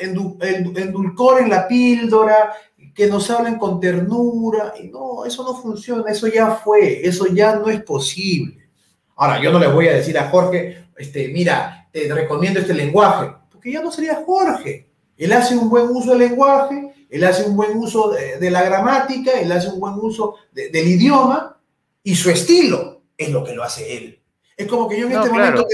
endulcoren 0.00 1.50
la 1.50 1.68
píldora, 1.68 2.54
que 2.94 3.06
nos 3.06 3.30
hablen 3.30 3.58
con 3.58 3.78
ternura. 3.78 4.72
Y 4.82 4.88
no, 4.88 5.24
eso 5.24 5.44
no 5.44 5.54
funciona, 5.54 6.10
eso 6.10 6.26
ya 6.26 6.50
fue, 6.52 7.06
eso 7.06 7.26
ya 7.26 7.54
no 7.56 7.68
es 7.68 7.82
posible. 7.82 8.68
Ahora, 9.14 9.40
yo 9.40 9.52
no 9.52 9.58
le 9.58 9.68
voy 9.68 9.88
a 9.88 9.94
decir 9.94 10.18
a 10.18 10.30
Jorge, 10.30 10.86
este, 10.96 11.28
mira, 11.28 11.88
te 11.92 12.12
recomiendo 12.12 12.60
este 12.60 12.74
lenguaje, 12.74 13.32
porque 13.50 13.72
ya 13.72 13.82
no 13.82 13.90
sería 13.90 14.22
Jorge. 14.24 14.88
Él 15.16 15.32
hace 15.32 15.56
un 15.56 15.68
buen 15.68 15.88
uso 15.88 16.10
del 16.10 16.20
lenguaje, 16.20 16.94
él 17.10 17.24
hace 17.24 17.44
un 17.44 17.56
buen 17.56 17.76
uso 17.76 18.10
de, 18.10 18.50
la 18.50 18.62
gramática, 18.62 19.32
él 19.32 19.50
hace 19.52 19.68
un 19.68 19.80
buen 19.80 19.94
uso 19.94 20.36
del 20.52 20.88
idioma 20.88 21.58
y 22.02 22.14
su 22.14 22.30
estilo 22.30 23.02
es 23.16 23.30
lo 23.30 23.42
que 23.44 23.54
lo 23.54 23.62
hace 23.62 23.96
él. 23.96 24.20
Es 24.56 24.66
como 24.66 24.88
que 24.88 24.98
yo 24.98 25.06
en 25.06 25.12
este 25.12 25.30
momento 25.30 25.66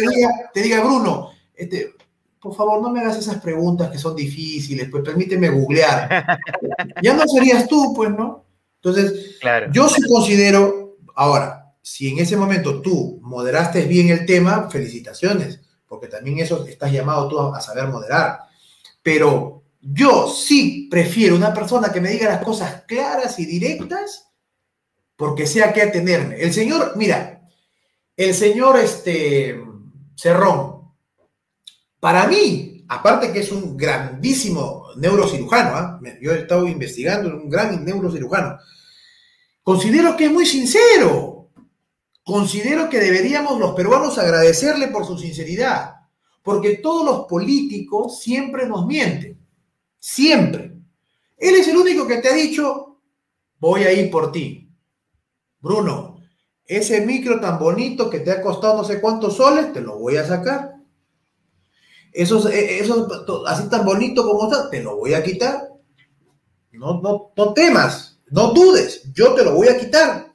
te 0.53 0.63
diga, 0.63 0.81
Bruno, 0.83 1.31
este, 1.55 1.95
por 2.45 2.55
favor, 2.55 2.83
no 2.83 2.91
me 2.91 3.01
hagas 3.01 3.17
esas 3.17 3.41
preguntas 3.41 3.91
que 3.91 3.99
son 3.99 4.15
difíciles, 4.15 4.89
pues 4.91 5.03
permíteme 5.03 5.49
googlear. 5.49 6.39
ya 7.03 7.15
no 7.15 7.27
serías 7.27 7.67
tú, 7.67 7.95
pues, 7.97 8.11
¿no? 8.11 8.45
Entonces, 8.77 9.39
yo 9.73 9.89
sí 9.89 10.03
considero, 10.03 10.99
ahora, 11.15 11.75
si 11.81 12.11
en 12.11 12.19
ese 12.19 12.37
momento 12.37 12.83
tú 12.83 13.19
moderaste 13.23 13.87
bien 13.87 14.11
el 14.11 14.27
tema, 14.27 14.69
felicitaciones, 14.71 15.61
porque 15.87 16.07
también 16.07 16.39
eso 16.39 16.67
estás 16.67 16.93
llamado 16.93 17.29
tú 17.29 17.41
a, 17.41 17.61
saber 17.63 17.89
moderar. 17.89 18.41
Pero 19.03 19.63
yo 19.87 20.29
sí 20.29 20.89
prefiero 20.91 21.37
una 21.37 21.53
persona 21.53 21.93
que 21.93 22.01
me 22.01 22.11
diga 22.11 22.29
las 22.29 22.45
cosas 22.45 22.85
claras 22.87 23.39
y 23.39 23.45
directas, 23.45 24.31
porque 25.17 25.47
sea 25.47 25.73
que 25.73 25.83
atenerme. 25.83 26.41
El 26.41 26.53
señor, 26.55 26.95
mira, 26.97 27.43
el 28.17 28.35
señor 28.35 28.79
este, 28.79 29.63
Cerrón, 30.17 30.93
para 32.01 32.27
mí, 32.27 32.85
aparte 32.89 33.33
que 33.33 33.41
es 33.41 33.53
un 33.53 33.77
grandísimo 33.77 34.87
neurocirujano, 34.97 35.77
¿ah? 35.77 36.01
yo 36.21 36.33
he 36.33 36.41
estado 36.41 36.67
investigando, 36.67 37.29
un 37.37 37.51
gran 37.51 37.85
neurocirujano, 37.85 38.59
considero 39.63 40.17
que 40.17 40.27
es 40.27 40.33
muy 40.33 40.47
sincero. 40.47 41.51
Considero 42.23 42.89
que 42.89 43.01
deberíamos 43.01 43.61
los 43.61 43.75
peruanos 43.75 44.17
agradecerle 44.17 44.89
por 44.89 45.05
su 45.05 45.19
sinceridad, 45.19 45.97
porque 46.43 46.79
todos 46.79 47.05
los 47.05 47.27
políticos 47.27 48.23
siempre 48.23 48.67
nos 48.67 48.87
mienten, 48.87 49.44
siempre. 50.05 50.77
Él 51.39 51.55
es 51.55 51.67
el 51.67 51.79
único 51.79 52.07
que 52.07 52.19
te 52.19 52.29
ha 52.29 52.35
dicho, 52.35 53.01
voy 53.59 53.85
a 53.85 53.93
ir 53.93 54.11
por 54.11 54.31
ti. 54.31 54.71
Bruno, 55.61 56.21
ese 56.67 57.01
micro 57.01 57.41
tan 57.41 57.59
bonito 57.59 58.11
que 58.11 58.21
te 58.21 58.31
ha 58.31 58.43
costado 58.43 58.77
no 58.77 58.85
sé 58.85 59.01
cuántos 59.01 59.39
soles, 59.39 59.73
te 59.73 59.81
lo 59.81 59.99
voy 59.99 60.19
a 60.19 60.27
sacar. 60.27 60.75
Eso, 62.13 62.47
eh, 62.51 62.81
eso 62.81 63.09
así 63.47 63.69
tan 63.71 63.87
bonito 63.87 64.27
como 64.27 64.45
está, 64.45 64.69
te 64.69 64.83
lo 64.83 64.97
voy 64.97 65.15
a 65.15 65.23
quitar. 65.23 65.73
No, 66.73 67.01
no, 67.01 67.33
no 67.35 67.55
temas, 67.55 68.21
no 68.31 68.53
dudes, 68.53 69.11
yo 69.15 69.33
te 69.33 69.43
lo 69.43 69.55
voy 69.55 69.69
a 69.69 69.79
quitar. 69.79 70.35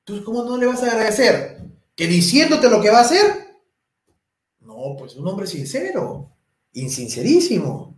Entonces, 0.00 0.24
¿cómo 0.24 0.44
no 0.44 0.56
le 0.56 0.66
vas 0.66 0.82
a 0.84 0.92
agradecer? 0.92 1.60
¿Que 1.96 2.06
diciéndote 2.06 2.70
lo 2.70 2.80
que 2.80 2.90
va 2.90 2.98
a 2.98 3.02
hacer? 3.02 3.58
No, 4.60 4.94
pues 4.96 5.16
un 5.16 5.26
hombre 5.26 5.48
sincero, 5.48 6.37
insincerísimo. 6.72 7.96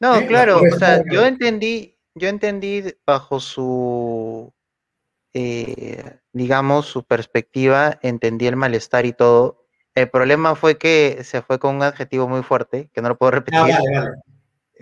No, 0.00 0.16
¿Eh? 0.16 0.26
claro, 0.26 0.60
o 0.60 0.78
sea, 0.78 1.02
yo 1.10 1.24
entendí, 1.26 1.98
yo 2.14 2.28
entendí 2.28 2.84
bajo 3.06 3.38
su, 3.38 4.52
eh, 5.34 6.18
digamos, 6.32 6.86
su 6.86 7.04
perspectiva, 7.04 7.98
entendí 8.02 8.46
el 8.46 8.56
malestar 8.56 9.04
y 9.04 9.12
todo, 9.12 9.66
el 9.94 10.08
problema 10.08 10.54
fue 10.54 10.78
que 10.78 11.22
se 11.24 11.42
fue 11.42 11.58
con 11.58 11.76
un 11.76 11.82
adjetivo 11.82 12.28
muy 12.28 12.42
fuerte, 12.42 12.90
que 12.94 13.02
no 13.02 13.08
lo 13.10 13.18
puedo 13.18 13.32
repetir. 13.32 13.60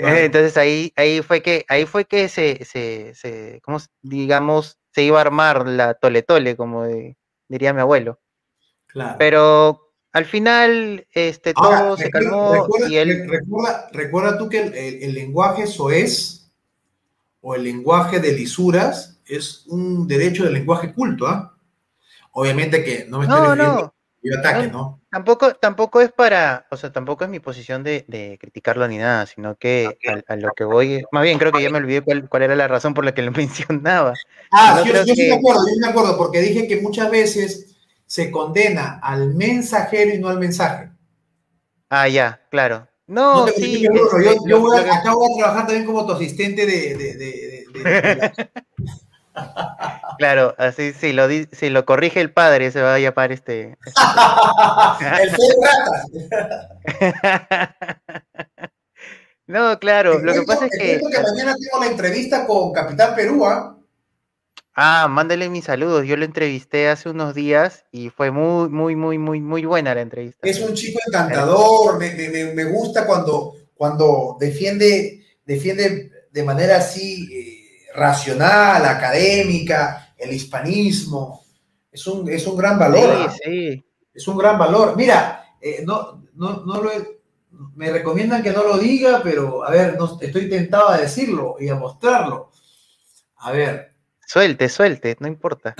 Ah, 0.00 0.20
entonces 0.20 0.56
ahí, 0.56 0.92
ahí 0.94 1.22
fue 1.22 1.42
que, 1.42 1.64
ahí 1.68 1.84
fue 1.84 2.04
que 2.04 2.28
se, 2.28 2.64
se, 2.64 3.14
se 3.14 3.60
¿cómo, 3.64 3.78
digamos, 4.02 4.78
se 4.92 5.02
iba 5.02 5.18
a 5.18 5.22
armar 5.22 5.66
la 5.66 5.94
tole 5.94 6.22
tole, 6.22 6.56
como 6.56 6.86
diría 7.48 7.72
mi 7.72 7.80
abuelo. 7.80 8.20
Claro. 8.86 9.16
Pero 9.18 9.87
al 10.12 10.24
final, 10.24 11.06
este, 11.12 11.54
todo 11.54 11.96
se 11.96 12.10
calmó 12.10 12.54
recuerda, 12.54 12.88
y 12.88 12.96
él... 12.96 13.28
Recuerda, 13.28 13.88
recuerda 13.92 14.38
tú 14.38 14.48
que 14.48 14.60
el, 14.60 15.02
el, 15.02 15.14
lenguaje 15.14 15.66
soez 15.66 16.50
o 17.40 17.54
el 17.54 17.64
lenguaje 17.64 18.18
de 18.18 18.32
lisuras 18.32 19.20
es 19.26 19.64
un 19.66 20.08
derecho 20.08 20.44
del 20.44 20.54
lenguaje 20.54 20.92
culto, 20.92 21.26
¿ah? 21.26 21.54
Obviamente 22.32 22.84
que 22.84 23.06
no 23.08 23.18
me 23.18 23.24
estoy 23.24 23.56
no, 23.56 23.92
ataque, 24.38 24.68
¿no? 24.68 25.00
Tampoco, 25.10 25.54
tampoco 25.54 26.00
es 26.00 26.12
para, 26.12 26.66
o 26.70 26.76
sea, 26.76 26.92
tampoco 26.92 27.24
es 27.24 27.30
mi 27.30 27.40
posición 27.40 27.82
de, 27.82 28.38
criticarlo 28.40 28.86
ni 28.86 28.98
nada, 28.98 29.26
sino 29.26 29.56
que 29.56 29.98
a, 30.26 30.36
lo 30.36 30.52
que 30.52 30.64
voy, 30.64 31.02
más 31.12 31.22
bien 31.22 31.38
creo 31.38 31.50
que 31.50 31.62
ya 31.62 31.70
me 31.70 31.78
olvidé 31.78 32.02
cuál, 32.02 32.42
era 32.42 32.54
la 32.54 32.68
razón 32.68 32.94
por 32.94 33.04
la 33.04 33.14
que 33.14 33.22
lo 33.22 33.32
mencionaba. 33.32 34.14
Ah, 34.52 34.82
yo, 34.84 35.04
sí 35.04 35.28
me 35.28 35.34
acuerdo, 35.34 35.62
yo 35.68 35.80
me 35.80 35.88
acuerdo, 35.88 36.16
porque 36.18 36.40
dije 36.40 36.68
que 36.68 36.80
muchas 36.80 37.10
veces 37.10 37.77
se 38.08 38.30
condena 38.30 38.98
al 39.02 39.34
mensajero 39.34 40.14
y 40.14 40.18
no 40.18 40.28
al 40.28 40.40
mensaje. 40.40 40.90
Ah, 41.90 42.08
ya, 42.08 42.40
claro. 42.50 42.88
No, 43.06 43.46
sí. 43.48 43.82
yo, 43.82 43.90
yo 44.46 44.60
voy 44.60 44.78
a, 44.78 44.96
acá 44.96 45.14
voy 45.14 45.28
a 45.32 45.38
trabajar 45.38 45.66
también 45.66 45.86
como 45.86 46.06
tu 46.06 46.12
asistente 46.12 46.66
de, 46.66 46.94
de, 46.94 47.14
de 47.14 47.66
Claro, 50.18 50.54
así 50.58 50.92
si 50.92 51.12
lo, 51.12 51.28
si 51.28 51.70
lo 51.70 51.84
corrige 51.84 52.20
el 52.20 52.32
padre, 52.32 52.70
se 52.70 52.82
va 52.82 52.94
a 52.94 52.98
llamar 52.98 53.30
este. 53.30 53.76
este 55.20 55.22
el 55.22 55.30
No, 59.46 59.78
claro, 59.78 60.18
lo 60.18 60.34
que 60.34 60.42
pasa 60.42 60.66
es 60.66 60.72
que. 60.72 60.98
que 60.98 61.22
mañana 61.22 61.54
tengo 61.54 61.82
la 61.82 61.90
entrevista 61.90 62.46
con 62.46 62.72
Capitán 62.72 63.14
Perú, 63.14 63.46
¿ah? 64.78 65.02
Ah, 65.04 65.08
mándale 65.08 65.48
mis 65.48 65.64
saludos. 65.64 66.06
Yo 66.06 66.16
lo 66.16 66.24
entrevisté 66.24 66.88
hace 66.88 67.08
unos 67.08 67.34
días 67.34 67.84
y 67.92 68.10
fue 68.10 68.30
muy, 68.30 68.68
muy, 68.68 68.96
muy, 68.96 69.18
muy, 69.18 69.40
muy 69.40 69.64
buena 69.64 69.94
la 69.94 70.00
entrevista. 70.00 70.38
Es 70.48 70.60
un 70.60 70.74
chico 70.74 70.98
encantador. 71.06 71.98
Me, 71.98 72.14
me, 72.14 72.54
me 72.54 72.64
gusta 72.64 73.06
cuando, 73.06 73.54
cuando 73.74 74.36
defiende, 74.38 75.24
defiende 75.44 76.10
de 76.30 76.42
manera 76.44 76.76
así. 76.78 77.28
Eh, 77.32 77.58
racional, 77.98 78.84
académica, 78.86 80.14
el 80.16 80.32
hispanismo. 80.32 81.44
Es 81.90 82.06
un, 82.06 82.28
es 82.28 82.46
un 82.46 82.56
gran 82.56 82.78
valor. 82.78 83.30
Sí, 83.32 83.40
sí. 83.44 83.84
Es 84.14 84.26
un 84.28 84.38
gran 84.38 84.58
valor. 84.58 84.96
Mira, 84.96 85.44
eh, 85.60 85.82
no, 85.84 86.22
no, 86.34 86.64
no 86.64 86.82
lo 86.82 86.90
me 87.74 87.90
recomiendan 87.90 88.42
que 88.42 88.52
no 88.52 88.62
lo 88.62 88.78
diga, 88.78 89.20
pero 89.22 89.64
a 89.64 89.70
ver, 89.70 89.96
no, 89.98 90.18
estoy 90.20 90.48
tentado 90.48 90.90
a 90.90 90.98
decirlo 90.98 91.56
y 91.58 91.68
a 91.68 91.74
mostrarlo. 91.74 92.50
A 93.36 93.52
ver. 93.52 93.87
Suelte, 94.28 94.68
suelte, 94.68 95.16
no 95.20 95.26
importa. 95.26 95.74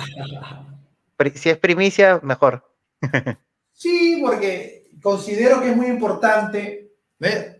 si 1.35 1.49
es 1.51 1.57
primicia, 1.59 2.19
mejor. 2.23 2.67
sí, 3.73 4.19
porque 4.25 4.89
considero 5.03 5.61
que 5.61 5.69
es 5.69 5.77
muy 5.77 5.85
importante. 5.85 6.91
¿Ves? 7.19 7.57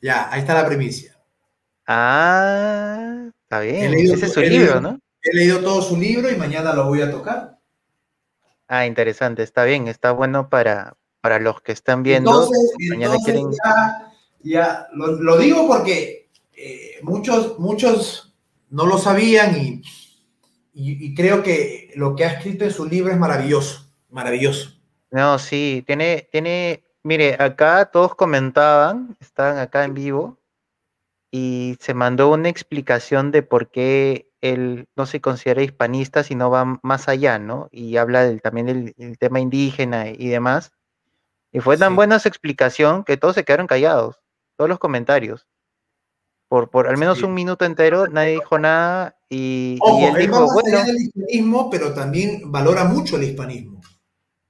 Ya, 0.00 0.32
ahí 0.32 0.40
está 0.40 0.54
la 0.54 0.64
primicia. 0.64 1.18
Ah, 1.88 3.30
Está 3.42 3.60
bien, 3.60 3.94
ese 3.94 4.26
es 4.26 4.32
su 4.32 4.40
libro, 4.40 4.80
¿no? 4.80 5.00
He 5.22 5.34
leído 5.34 5.58
todo 5.58 5.82
su 5.82 5.96
libro 5.96 6.30
y 6.30 6.36
mañana 6.36 6.72
lo 6.72 6.86
voy 6.86 7.02
a 7.02 7.10
tocar. 7.10 7.58
Ah, 8.68 8.86
interesante, 8.86 9.42
está 9.42 9.64
bien, 9.64 9.88
está 9.88 10.12
bueno 10.12 10.48
para, 10.48 10.96
para 11.20 11.40
los 11.40 11.60
que 11.62 11.72
están 11.72 12.04
viendo. 12.04 12.48
mañana 12.90 13.16
quieren... 13.24 13.46
ya, 14.44 14.86
lo, 14.92 15.36
digo 15.38 15.66
porque 15.66 16.28
eh, 16.52 17.00
muchos, 17.02 17.58
muchos 17.58 18.36
no 18.70 18.86
lo 18.86 18.98
sabían 18.98 19.56
y, 19.56 19.82
y, 20.80 21.14
creo 21.14 21.42
que 21.42 21.90
lo 21.96 22.14
que 22.14 22.24
ha 22.24 22.32
escrito 22.34 22.64
en 22.64 22.70
su 22.70 22.86
libro 22.86 23.12
es 23.12 23.18
maravilloso, 23.18 23.92
maravilloso. 24.08 24.70
No, 25.10 25.38
sí, 25.38 25.82
tiene, 25.86 26.28
tiene, 26.30 26.84
mire, 27.02 27.36
acá 27.38 27.90
todos 27.90 28.14
comentaban, 28.14 29.16
estaban 29.20 29.58
acá 29.58 29.84
en 29.84 29.94
vivo, 29.94 30.38
y 31.30 31.76
se 31.80 31.94
mandó 31.94 32.30
una 32.30 32.48
explicación 32.48 33.32
de 33.32 33.42
por 33.42 33.70
qué 33.70 34.30
él 34.40 34.86
no 34.96 35.06
se 35.06 35.20
considera 35.20 35.62
hispanista, 35.62 36.22
sino 36.22 36.48
va 36.48 36.78
más 36.82 37.08
allá, 37.08 37.38
¿no? 37.40 37.68
Y 37.72 37.96
habla 37.96 38.22
del, 38.22 38.40
también 38.40 38.66
del, 38.66 39.18
tema 39.18 39.40
indígena 39.40 40.08
y 40.08 40.28
demás. 40.28 40.72
Y 41.50 41.60
fue 41.60 41.76
tan 41.76 41.96
buena 41.96 42.18
su 42.18 42.28
explicación 42.28 43.04
que 43.04 43.16
todos 43.16 43.34
se 43.34 43.44
quedaron 43.44 43.66
callados, 43.66 44.20
todos 44.56 44.68
los 44.68 44.78
comentarios. 44.78 45.48
Por, 46.48 46.70
por 46.70 46.88
al 46.88 46.96
menos 46.96 47.22
un 47.22 47.34
minuto 47.34 47.66
entero 47.66 48.06
nadie 48.06 48.32
dijo 48.32 48.58
nada 48.58 49.16
y, 49.28 49.78
él, 50.02 50.14
dijo, 50.14 50.46
bueno, 50.52 50.78
el 50.86 50.96
hispanismo, 50.96 51.68
pero 51.68 51.92
también 51.92 52.50
valora 52.50 52.84
mucho 52.84 53.16
el 53.16 53.24
hispanismo. 53.24 53.82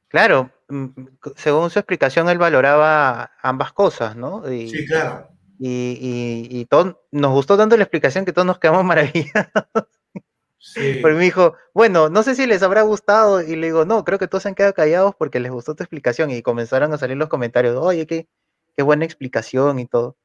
Claro, 0.06 0.50
mm, 0.68 0.86
según 1.34 1.70
su 1.70 1.80
explicación 1.80 2.28
él 2.28 2.38
valoraba 2.38 3.32
ambas 3.42 3.72
cosas, 3.72 4.14
¿no? 4.14 4.44
sí, 4.46 4.86
claro 4.86 5.28
y, 5.58 6.46
y, 6.50 6.64
todo, 6.66 7.04
nos 7.10 7.32
gustó 7.32 7.56
tanto 7.56 7.76
la 7.76 7.82
explicación 7.82 8.24
que 8.24 8.32
todos 8.32 8.46
nos 8.46 8.58
quedamos 8.58 8.84
maravillados. 8.84 9.88
Sí. 10.60 10.98
Pero 11.02 11.14
me 11.14 11.24
dijo, 11.24 11.54
bueno, 11.72 12.08
no 12.08 12.22
sé 12.22 12.34
si 12.34 12.46
les 12.46 12.62
habrá 12.62 12.82
gustado. 12.82 13.42
Y 13.42 13.56
le 13.56 13.68
digo, 13.68 13.84
no, 13.84 14.04
creo 14.04 14.18
que 14.18 14.28
todos 14.28 14.42
se 14.42 14.48
han 14.48 14.54
quedado 14.54 14.74
callados 14.74 15.14
porque 15.16 15.40
les 15.40 15.50
gustó 15.50 15.74
tu 15.74 15.82
explicación. 15.82 16.30
Y 16.30 16.42
comenzaron 16.42 16.92
a 16.92 16.98
salir 16.98 17.16
los 17.16 17.28
comentarios, 17.28 17.76
oye, 17.76 18.06
qué, 18.06 18.28
qué 18.76 18.82
buena 18.82 19.04
explicación 19.04 19.78
y 19.78 19.86
todo. 19.86 20.16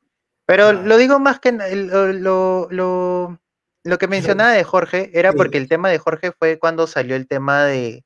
Pero 0.45 0.73
lo 0.73 0.97
digo 0.97 1.19
más 1.19 1.39
que 1.39 1.51
lo, 1.51 2.67
lo, 2.69 3.39
lo 3.83 3.97
que 3.97 4.07
mencionaba 4.07 4.51
de 4.51 4.63
Jorge 4.63 5.11
era 5.13 5.33
porque 5.33 5.57
el 5.57 5.69
tema 5.69 5.89
de 5.89 5.99
Jorge 5.99 6.31
fue 6.31 6.59
cuando 6.59 6.87
salió 6.87 7.15
el 7.15 7.27
tema 7.27 7.63
de, 7.65 8.03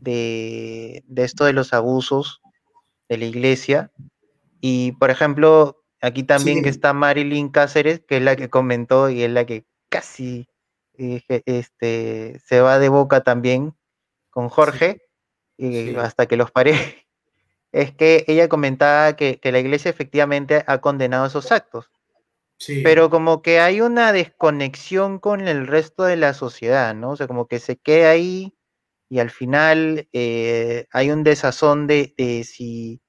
de, 0.00 1.02
esto 1.16 1.44
de 1.44 1.52
los 1.52 1.72
abusos 1.72 2.40
de 3.08 3.18
la 3.18 3.24
iglesia. 3.24 3.90
Y, 4.60 4.92
por 4.92 5.10
ejemplo, 5.10 5.82
aquí 6.00 6.22
también 6.22 6.62
que 6.62 6.68
está 6.68 6.92
Marilyn 6.92 7.50
Cáceres, 7.50 8.00
que 8.06 8.18
es 8.18 8.22
la 8.22 8.36
que 8.36 8.50
comentó 8.50 9.10
y 9.10 9.22
es 9.22 9.30
la 9.30 9.44
que 9.44 9.64
casi 9.88 10.48
eh, 10.94 11.22
este, 11.46 12.40
se 12.44 12.60
va 12.60 12.78
de 12.78 12.88
boca 12.88 13.22
también 13.22 13.74
con 14.30 14.48
Jorge, 14.48 15.02
y 15.56 15.94
hasta 15.96 16.26
que 16.26 16.36
los 16.36 16.50
paré, 16.50 16.72
es 17.72 17.92
que 17.94 18.24
ella 18.28 18.48
comentaba 18.48 19.16
que, 19.16 19.38
que 19.38 19.52
la 19.52 19.58
iglesia 19.58 19.90
efectivamente 19.90 20.64
ha 20.66 20.78
condenado 20.80 21.26
esos 21.26 21.52
actos. 21.52 21.90
Pero 22.82 23.10
como 23.10 23.42
que 23.42 23.60
hay 23.60 23.82
una 23.82 24.12
desconexión 24.12 25.18
con 25.18 25.46
el 25.46 25.66
resto 25.66 26.04
de 26.04 26.16
la 26.16 26.32
sociedad, 26.32 26.94
¿no? 26.94 27.10
O 27.10 27.16
sea, 27.16 27.26
como 27.26 27.46
que 27.46 27.58
se 27.58 27.76
queda 27.76 28.10
ahí 28.10 28.54
y 29.10 29.18
al 29.18 29.30
final 29.30 30.08
eh, 30.12 30.86
hay 30.90 31.10
un 31.10 31.22
desazón 31.22 31.86
de, 31.86 32.14
si, 32.44 33.02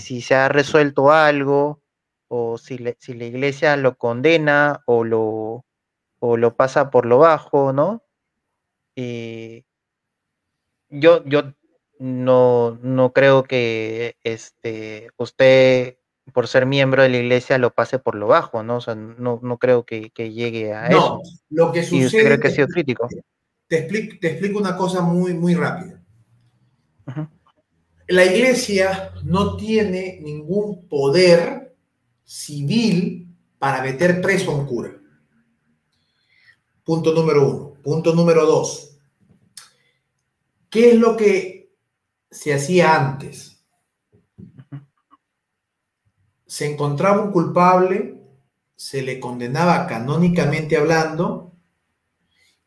si 0.00 0.22
se 0.22 0.34
ha 0.34 0.48
resuelto 0.48 1.12
algo 1.12 1.82
o 2.28 2.56
si, 2.56 2.78
si 2.98 3.14
la 3.14 3.26
iglesia 3.26 3.76
lo 3.76 3.96
condena 3.98 4.82
o 4.86 5.04
lo, 5.04 5.66
o 6.18 6.36
lo 6.38 6.56
pasa 6.56 6.90
por 6.90 7.04
lo 7.04 7.18
bajo, 7.18 7.74
¿no? 7.74 8.02
Y 8.94 9.66
yo, 10.88 11.22
yo 11.26 11.52
no, 11.98 12.78
no 12.82 13.12
creo 13.12 13.44
que 13.44 14.16
este, 14.22 15.10
usted 15.16 15.96
por 16.32 16.48
ser 16.48 16.66
miembro 16.66 17.02
de 17.02 17.08
la 17.08 17.18
iglesia 17.18 17.58
lo 17.58 17.72
pase 17.72 17.98
por 17.98 18.16
lo 18.16 18.26
bajo, 18.26 18.62
¿no? 18.62 18.76
O 18.76 18.80
sea, 18.80 18.94
no, 18.94 19.38
no 19.42 19.58
creo 19.58 19.84
que, 19.84 20.10
llegue 20.16 20.72
a 20.72 20.88
eso. 20.88 21.22
lo 21.50 21.72
que 21.72 21.82
sucede... 21.82 22.00
¿Y 22.00 22.06
usted 22.06 22.24
cree 22.24 22.40
que 22.40 22.48
ha 22.48 22.50
sido 22.50 22.66
crítico? 22.66 23.08
Te 23.68 23.78
explico, 23.78 24.16
te 24.20 24.30
explico 24.30 24.58
una 24.58 24.76
cosa 24.76 25.02
muy, 25.02 25.34
muy 25.34 25.54
rápida. 25.54 26.02
La 28.08 28.24
iglesia 28.24 29.12
no 29.24 29.56
tiene 29.56 30.20
ningún 30.22 30.88
poder 30.88 31.74
civil 32.24 33.28
para 33.58 33.82
meter 33.82 34.20
preso 34.20 34.50
a 34.50 34.56
un 34.56 34.66
cura. 34.66 34.92
Punto 36.84 37.12
número 37.12 37.48
uno. 37.48 37.74
Punto 37.82 38.14
número 38.14 38.46
dos. 38.46 38.98
¿Qué 40.70 40.90
es 40.90 40.96
lo 40.96 41.16
que 41.16 41.55
se 42.36 42.54
hacía 42.54 42.94
antes? 42.94 43.56
se 46.46 46.72
encontraba 46.72 47.22
un 47.22 47.32
culpable, 47.32 48.14
se 48.76 49.02
le 49.02 49.20
condenaba 49.20 49.86
canónicamente 49.86 50.76
hablando 50.76 51.52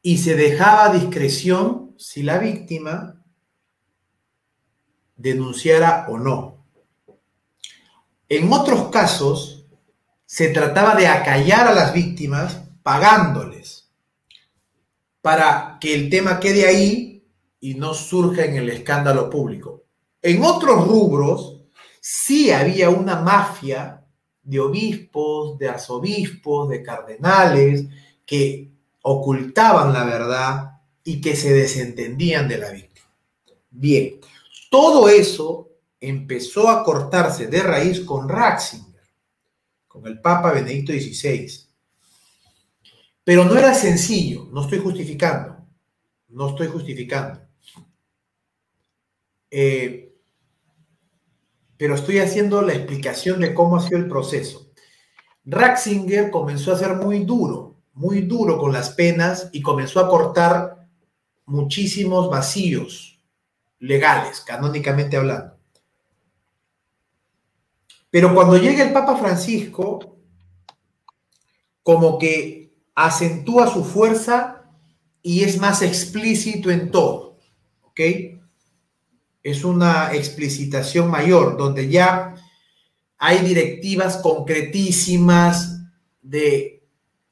y 0.02 0.20
se 0.20 0.36
dejaba 0.36 0.86
a 0.86 0.94
discreción 0.94 1.96
si 1.98 2.22
la 2.22 2.38
víctima 2.38 3.24
denunciara 5.16 6.06
o 6.10 6.20
no. 6.20 6.66
En 8.28 8.52
otros 8.54 8.90
casos, 8.90 9.66
se 10.26 10.50
trataba 10.50 10.96
de 10.96 11.08
acallar 11.08 11.68
a 11.68 11.74
las 11.74 11.92
víctimas 11.92 12.62
pagándoles 12.84 13.90
para 15.22 15.78
que 15.82 15.96
el 15.96 16.10
tema 16.12 16.40
quede 16.40 16.68
ahí 16.68 17.09
y 17.60 17.76
no 17.76 17.94
surja 17.94 18.46
en 18.46 18.56
el 18.56 18.70
escándalo 18.70 19.30
público. 19.30 19.84
En 20.22 20.44
otros 20.44 20.88
rubros, 20.88 21.62
sí 22.00 22.52
había 22.52 22.90
una 22.90 23.22
mafia 23.22 24.06
de 24.42 24.60
obispos, 24.60 25.58
de 25.58 25.70
arzobispos, 25.70 26.70
de 26.70 26.82
cardenales, 26.82 27.86
que 28.26 28.72
ocultaban 29.02 29.94
la 29.94 30.06
verdad 30.06 30.72
y 31.04 31.22
que 31.22 31.36
se 31.36 31.54
desentendían 31.54 32.48
de 32.48 32.58
la 32.58 32.72
víctima. 32.72 33.08
Bien, 33.70 34.20
todo 34.70 35.10
eso 35.10 35.70
empezó 36.00 36.70
a 36.70 36.84
cortarse 36.84 37.48
de 37.48 37.62
raíz 37.62 38.02
con 38.02 38.30
Ratzinger, 38.30 39.04
con 39.88 40.06
el 40.08 40.20
Papa 40.22 40.52
Benedicto 40.52 40.94
XVI. 40.94 41.68
Pero 43.24 43.46
no 43.46 43.56
era 43.56 43.74
sencillo, 43.74 44.48
no 44.52 44.62
estoy 44.62 44.80
justificando, 44.80 45.58
no 46.30 46.50
estoy 46.50 46.68
justificando. 46.68 47.49
Eh, 49.52 50.16
pero 51.78 51.96
estoy 51.96 52.20
haciendo 52.20 52.62
la 52.62 52.74
explicación 52.74 53.40
de 53.40 53.54
cómo 53.54 53.78
ha 53.78 53.82
sido 53.82 53.98
el 53.98 54.08
proceso. 54.08 54.70
Ratzinger 55.46 56.30
comenzó 56.30 56.74
a 56.74 56.78
ser 56.78 56.96
muy 56.96 57.24
duro, 57.24 57.78
muy 57.94 58.22
duro 58.22 58.58
con 58.58 58.74
las 58.74 58.90
penas 58.92 59.50
y 59.54 59.62
comenzó 59.62 60.00
a 60.00 60.10
cortar 60.10 60.88
muchísimos 61.46 62.30
vacíos 62.30 63.22
legales, 63.80 64.42
canónicamente 64.42 65.18
hablando. 65.18 65.58
Pero 68.12 68.34
cuando 68.34 68.58
llega 68.58 68.84
el 68.84 68.94
Papa 68.94 69.18
Francisco, 69.18 70.18
como 71.82 72.20
que 72.20 72.74
acentúa 72.94 73.72
su 73.72 73.84
fuerza 73.84 74.70
y 75.22 75.44
es 75.44 75.58
más 75.60 75.82
explícito 75.82 76.70
en 76.72 76.92
todo, 76.92 77.38
¿ok? 77.84 78.39
Es 79.44 79.64
una 79.64 80.14
explicitación 80.14 81.10
mayor, 81.10 81.58
donde 81.58 81.90
ya 81.90 82.36
hay 83.18 83.40
directivas 83.40 84.18
concretísimas 84.18 85.82
de 86.22 86.84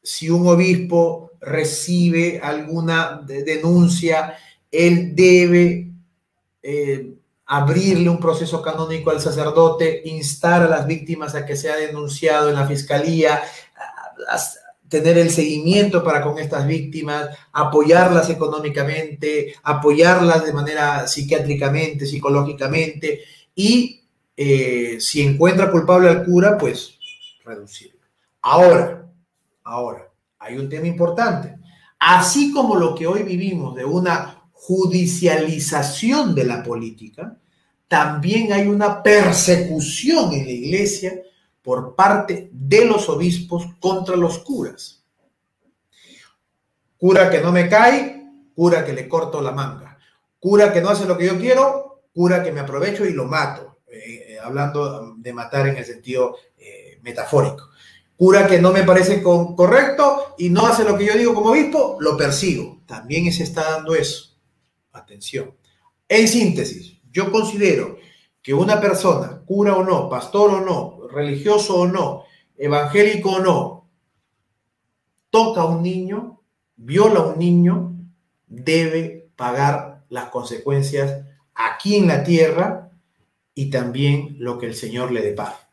si 0.02 0.30
un 0.30 0.48
obispo 0.48 1.32
recibe 1.40 2.40
alguna 2.42 3.22
denuncia, 3.26 4.36
él 4.72 5.16
debe 5.16 5.92
eh, 6.62 7.14
abrirle 7.46 8.10
un 8.10 8.20
proceso 8.20 8.62
canónico 8.62 9.10
al 9.10 9.22
sacerdote, 9.22 10.02
instar 10.06 10.64
a 10.64 10.68
las 10.68 10.86
víctimas 10.86 11.36
a 11.36 11.46
que 11.46 11.56
sea 11.56 11.78
denunciado 11.78 12.50
en 12.50 12.56
la 12.56 12.68
fiscalía, 12.68 13.42
tener 14.90 15.18
el 15.18 15.30
seguimiento 15.30 16.04
para 16.04 16.22
con 16.22 16.38
estas 16.40 16.66
víctimas, 16.66 17.30
apoyarlas 17.52 18.30
económicamente, 18.30 19.56
apoyarlas 19.64 20.46
de 20.46 20.54
manera 20.54 21.08
psiquiátricamente, 21.08 22.06
psicológicamente 22.06 23.22
y 23.56 24.02
eh, 24.36 24.98
si 25.00 25.22
encuentra 25.22 25.72
culpable 25.72 26.10
al 26.10 26.24
cura, 26.24 26.58
pues 26.58 26.98
reducirlo. 27.44 28.00
Ahora, 28.42 29.10
ahora, 29.64 30.10
hay 30.40 30.58
un 30.58 30.70
tema 30.70 30.88
importante. 30.88 31.56
Así 32.00 32.52
como 32.52 32.76
lo 32.76 32.94
que 32.94 33.08
hoy 33.08 33.24
vivimos 33.24 33.76
de 33.76 33.84
una 33.84 34.44
judicialización 34.52 36.36
de 36.36 36.44
la 36.44 36.64
política, 36.64 37.38
también 37.88 38.54
hay 38.54 38.68
una 38.68 39.02
persecución 39.02 40.34
en 40.34 40.46
la 40.46 40.52
iglesia 40.52 41.14
por 41.68 41.96
parte 41.96 42.50
de 42.54 42.86
los 42.86 43.10
obispos 43.10 43.66
contra 43.82 44.16
los 44.16 44.40
curas. 44.40 45.04
Cura 46.98 47.30
que 47.30 47.42
no 47.42 47.52
me 47.52 47.68
cae, 47.68 48.26
cura 48.56 48.86
que 48.86 48.94
le 48.94 49.10
corto 49.10 49.42
la 49.42 49.52
manga. 49.52 50.00
Cura 50.40 50.72
que 50.72 50.80
no 50.80 50.88
hace 50.88 51.04
lo 51.04 51.18
que 51.18 51.26
yo 51.26 51.38
quiero, 51.38 52.04
cura 52.14 52.42
que 52.42 52.54
me 52.54 52.62
aprovecho 52.62 53.04
y 53.04 53.12
lo 53.12 53.26
mato. 53.26 53.80
Eh, 53.92 54.28
eh, 54.30 54.38
hablando 54.42 55.16
de 55.18 55.34
matar 55.34 55.68
en 55.68 55.76
el 55.76 55.84
sentido 55.84 56.38
eh, 56.58 57.00
metafórico. 57.02 57.70
Cura 58.16 58.48
que 58.48 58.62
no 58.62 58.72
me 58.72 58.84
parece 58.84 59.22
correcto 59.22 60.36
y 60.38 60.50
no 60.50 60.68
hace 60.68 60.86
lo 60.86 60.98
que 60.98 61.08
yo 61.08 61.18
digo 61.18 61.34
como 61.34 61.50
obispo, 61.50 61.98
lo 62.00 62.16
persigo. 62.16 62.84
También 62.86 63.30
se 63.34 63.44
está 63.44 63.72
dando 63.72 63.94
eso. 63.94 64.38
Atención. 64.94 65.54
En 66.08 66.30
síntesis, 66.30 66.94
yo 67.12 67.30
considero 67.30 67.98
que 68.48 68.54
una 68.54 68.80
persona, 68.80 69.42
cura 69.46 69.76
o 69.76 69.84
no, 69.84 70.08
pastor 70.08 70.50
o 70.52 70.62
no, 70.62 71.06
religioso 71.10 71.82
o 71.82 71.86
no, 71.86 72.24
evangélico 72.58 73.32
o 73.32 73.40
no, 73.42 73.90
toca 75.30 75.64
a 75.64 75.66
un 75.66 75.84
niño, 75.84 76.40
viola 76.78 77.20
a 77.20 77.24
un 77.24 77.40
niño, 77.40 77.94
debe 78.48 79.28
pagar 79.36 80.06
las 80.08 80.30
consecuencias 80.30 81.26
aquí 81.56 81.98
en 81.98 82.08
la 82.08 82.24
tierra 82.24 82.90
y 83.54 83.70
también 83.70 84.38
lo 84.40 84.58
que 84.58 84.68
el 84.68 84.76
Señor 84.76 85.12
le 85.12 85.24
depara. 85.24 85.70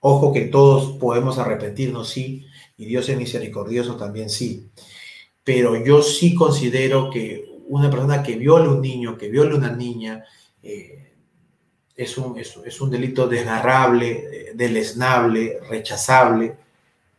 Ojo 0.00 0.32
que 0.32 0.46
todos 0.46 0.96
podemos 0.96 1.36
arrepentirnos, 1.36 2.08
sí, 2.08 2.46
y 2.78 2.86
Dios 2.86 3.10
es 3.10 3.18
misericordioso 3.18 3.96
también, 3.96 4.30
sí. 4.30 4.70
Pero 5.44 5.84
yo 5.84 6.00
sí 6.00 6.34
considero 6.34 7.10
que 7.10 7.44
una 7.68 7.90
persona 7.90 8.22
que 8.22 8.36
viole 8.36 8.68
a 8.68 8.70
un 8.70 8.80
niño, 8.80 9.18
que 9.18 9.28
viole 9.28 9.52
a 9.52 9.58
una 9.58 9.76
niña, 9.76 10.24
eh, 10.62 11.05
es 11.96 12.18
un, 12.18 12.38
es, 12.38 12.80
un 12.80 12.90
delito 12.90 13.26
desgarrable, 13.26 14.10
eh, 14.10 14.52
deleznable, 14.54 15.60
rechazable, 15.68 16.54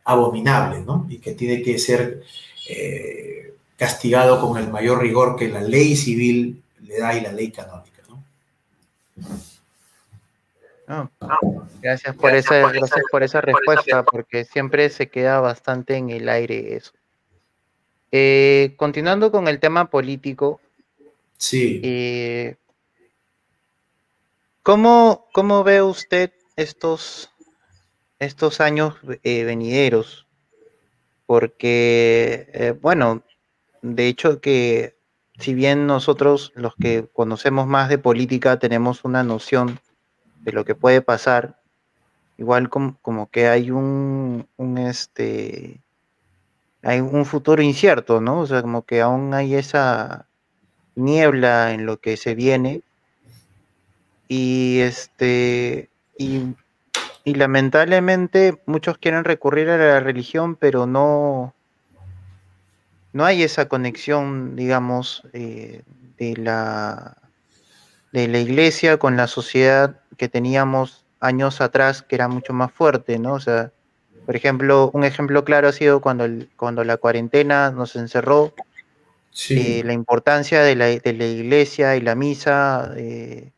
abominable, 0.04 0.80
¿no? 0.80 1.06
Y 1.08 1.18
que 1.18 1.32
tiene 1.32 1.62
que 1.62 1.78
ser 1.78 2.22
eh, 2.68 3.54
castigado 3.76 4.40
con 4.40 4.56
el 4.56 4.70
mayor 4.70 5.02
rigor 5.02 5.36
que 5.36 5.48
la 5.48 5.60
ley 5.60 5.96
civil 5.96 6.62
le 6.82 6.98
da 6.98 7.14
y 7.14 7.20
la 7.20 7.32
ley 7.32 7.50
canónica, 7.50 8.02
¿no? 8.08 8.24
Ah, 10.86 11.08
gracias, 11.82 12.16
por, 12.16 12.34
esa, 12.34 12.70
gracias 12.72 13.02
por 13.10 13.22
esa 13.22 13.40
respuesta, 13.40 14.04
porque 14.04 14.44
siempre 14.44 14.88
se 14.90 15.08
queda 15.08 15.40
bastante 15.40 15.96
en 15.96 16.10
el 16.10 16.28
aire 16.28 16.76
eso. 16.76 16.92
Eh, 18.10 18.74
continuando 18.76 19.30
con 19.30 19.48
el 19.48 19.60
tema 19.60 19.90
político. 19.90 20.60
Sí. 21.36 21.80
Eh, 21.84 22.56
¿cómo, 24.68 25.24
¿cómo, 25.32 25.64
ve 25.64 25.80
usted 25.80 26.30
estos, 26.56 27.30
estos 28.18 28.60
años 28.60 28.96
eh, 29.22 29.44
venideros? 29.44 30.26
Porque, 31.24 32.76
bueno, 32.82 33.22
de 33.80 34.08
hecho 34.08 34.42
que 34.42 34.98
si 35.38 35.54
bien 35.54 35.86
nosotros 35.86 36.52
los 36.54 36.76
que 36.76 37.08
conocemos 37.14 37.66
más 37.66 37.88
de 37.88 37.96
política 37.96 38.58
tenemos 38.58 39.06
una 39.06 39.22
noción 39.22 39.80
de 40.42 40.52
lo 40.52 40.66
que 40.66 40.74
puede 40.74 41.00
pasar, 41.00 41.62
igual 42.36 42.68
como, 42.68 42.98
como 43.00 43.30
que 43.30 43.48
hay 43.48 43.70
un 43.70 44.46
este 44.76 45.80
hay 46.82 47.00
un 47.00 47.24
futuro 47.24 47.62
incierto, 47.62 48.20
¿no? 48.20 48.40
O 48.40 48.46
sea, 48.46 48.60
como 48.60 48.82
que 48.84 49.00
aún 49.00 49.32
hay 49.32 49.54
esa 49.54 50.28
niebla 50.94 51.72
en 51.72 51.86
lo 51.86 52.00
que 52.00 52.18
se 52.18 52.34
viene. 52.34 52.82
Y 54.28 54.80
este 54.80 55.88
y, 56.18 56.54
y 57.24 57.34
lamentablemente 57.34 58.60
muchos 58.66 58.98
quieren 58.98 59.24
recurrir 59.24 59.70
a 59.70 59.78
la 59.78 60.00
religión, 60.00 60.56
pero 60.56 60.86
no, 60.86 61.54
no 63.12 63.24
hay 63.24 63.42
esa 63.42 63.68
conexión, 63.68 64.54
digamos, 64.56 65.22
eh, 65.32 65.82
de 66.18 66.36
la 66.36 67.16
de 68.12 68.28
la 68.28 68.38
iglesia 68.38 68.98
con 68.98 69.16
la 69.16 69.26
sociedad 69.26 70.00
que 70.16 70.28
teníamos 70.28 71.04
años 71.20 71.60
atrás, 71.60 72.02
que 72.02 72.14
era 72.14 72.28
mucho 72.28 72.52
más 72.52 72.72
fuerte, 72.72 73.18
¿no? 73.18 73.34
O 73.34 73.40
sea, 73.40 73.72
por 74.24 74.36
ejemplo, 74.36 74.90
un 74.92 75.04
ejemplo 75.04 75.44
claro 75.44 75.68
ha 75.68 75.72
sido 75.72 76.00
cuando, 76.00 76.24
el, 76.24 76.50
cuando 76.56 76.84
la 76.84 76.96
cuarentena 76.96 77.70
nos 77.70 77.96
encerró, 77.96 78.54
eh, 79.50 79.82
la 79.84 79.92
importancia 79.92 80.62
de 80.62 80.74
la, 80.74 80.86
de 80.86 81.12
la, 81.12 81.24
iglesia 81.24 81.96
y 81.96 82.00
la 82.00 82.14
misa 82.14 82.92
eh, 82.96 83.52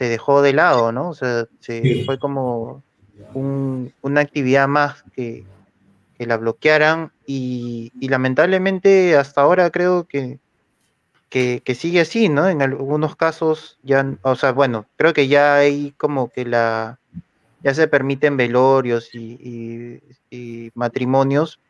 se 0.00 0.08
dejó 0.08 0.40
de 0.40 0.54
lado, 0.54 0.92
¿no? 0.92 1.10
O 1.10 1.14
sea, 1.14 1.44
se, 1.58 2.04
fue 2.06 2.18
como 2.18 2.82
un, 3.34 3.92
una 4.00 4.22
actividad 4.22 4.66
más 4.66 5.04
que, 5.14 5.44
que 6.16 6.24
la 6.24 6.38
bloquearan 6.38 7.12
y, 7.26 7.92
y, 8.00 8.08
lamentablemente 8.08 9.14
hasta 9.18 9.42
ahora 9.42 9.68
creo 9.68 10.04
que, 10.04 10.38
que, 11.28 11.60
que, 11.62 11.74
sigue 11.74 12.00
así, 12.00 12.30
¿no? 12.30 12.48
En 12.48 12.62
algunos 12.62 13.14
casos 13.14 13.78
ya, 13.82 14.16
o 14.22 14.36
sea, 14.36 14.52
bueno, 14.52 14.86
creo 14.96 15.12
que 15.12 15.28
ya 15.28 15.56
hay 15.56 15.92
como 15.98 16.30
que 16.30 16.46
la 16.46 16.98
ya 17.62 17.74
se 17.74 17.86
permiten 17.86 18.38
velorios 18.38 19.10
y, 19.14 20.00
matrimonios, 20.72 21.60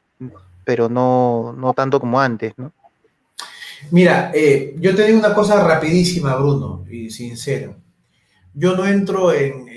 pero 0.64 0.88
no, 0.88 1.52
no, 1.58 1.72
tanto 1.72 1.98
como 1.98 2.20
antes, 2.20 2.52
¿no? 2.56 2.72
Mira, 3.90 4.30
eh, 4.32 4.76
yo 4.78 4.94
te 4.94 5.04
digo 5.04 5.18
una 5.18 5.34
cosa 5.34 5.64
rapidísima, 5.64 6.36
Bruno, 6.36 6.84
y 6.88 7.10
sincero. 7.10 7.74
Yo 8.54 8.76
no 8.76 8.86
entro 8.86 9.32
en, 9.32 9.68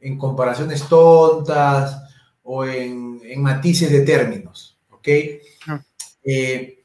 en, 0.00 0.18
comparaciones 0.18 0.88
tontas 0.88 2.02
o 2.42 2.64
en, 2.64 3.20
matices 3.40 3.90
de 3.90 4.00
términos, 4.00 4.78
¿ok? 4.90 5.08
Ah. 5.68 5.82
Eh, 6.24 6.84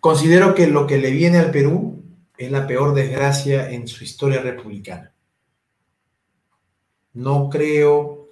considero 0.00 0.54
que 0.54 0.66
lo 0.66 0.86
que 0.86 0.98
le 0.98 1.10
viene 1.10 1.38
al 1.38 1.50
Perú 1.50 2.02
es 2.36 2.50
la 2.50 2.66
peor 2.66 2.94
desgracia 2.94 3.70
en 3.70 3.86
su 3.88 4.04
historia 4.04 4.40
republicana. 4.40 5.12
No 7.14 7.48
creo 7.48 8.28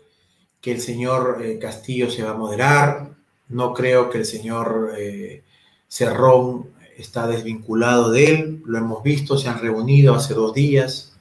que 0.61 0.73
el 0.73 0.81
señor 0.81 1.41
eh, 1.43 1.59
Castillo 1.59 2.11
se 2.11 2.23
va 2.23 2.31
a 2.31 2.37
moderar, 2.37 3.11
no 3.49 3.73
creo 3.75 4.11
que 4.11 4.19
el 4.19 4.25
señor 4.25 4.95
eh, 4.97 5.45
Cerrón 5.89 6.71
está 7.01 7.27
desvinculado 7.27 8.11
de 8.11 8.33
él, 8.33 8.63
lo 8.65 8.79
hemos 8.79 9.03
visto, 9.03 9.39
se 9.39 9.49
han 9.49 9.61
reunido 9.61 10.15
hace 10.15 10.35
dos 10.35 10.55
días 10.55 11.17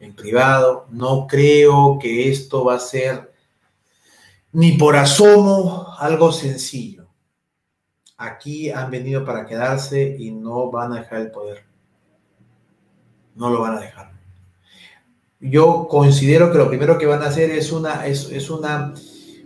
en 0.00 0.14
privado, 0.14 0.86
no 0.90 1.26
creo 1.26 1.98
que 2.00 2.30
esto 2.30 2.64
va 2.64 2.74
a 2.74 2.80
ser 2.80 3.32
ni 4.52 4.72
por 4.72 4.96
asomo 4.96 5.86
algo 5.98 6.32
sencillo. 6.32 7.06
Aquí 8.16 8.70
han 8.70 8.90
venido 8.90 9.24
para 9.24 9.46
quedarse 9.46 10.16
y 10.18 10.30
no 10.30 10.70
van 10.70 10.92
a 10.92 11.00
dejar 11.00 11.20
el 11.20 11.30
poder 11.30 11.72
no 13.34 13.50
lo 13.50 13.60
van 13.60 13.78
a 13.78 13.80
dejar. 13.80 14.12
Yo 15.40 15.88
considero 15.88 16.52
que 16.52 16.58
lo 16.58 16.68
primero 16.68 16.98
que 16.98 17.06
van 17.06 17.22
a 17.22 17.26
hacer 17.26 17.50
es 17.50 17.72
una, 17.72 18.06
es, 18.06 18.50
una, 18.50 18.94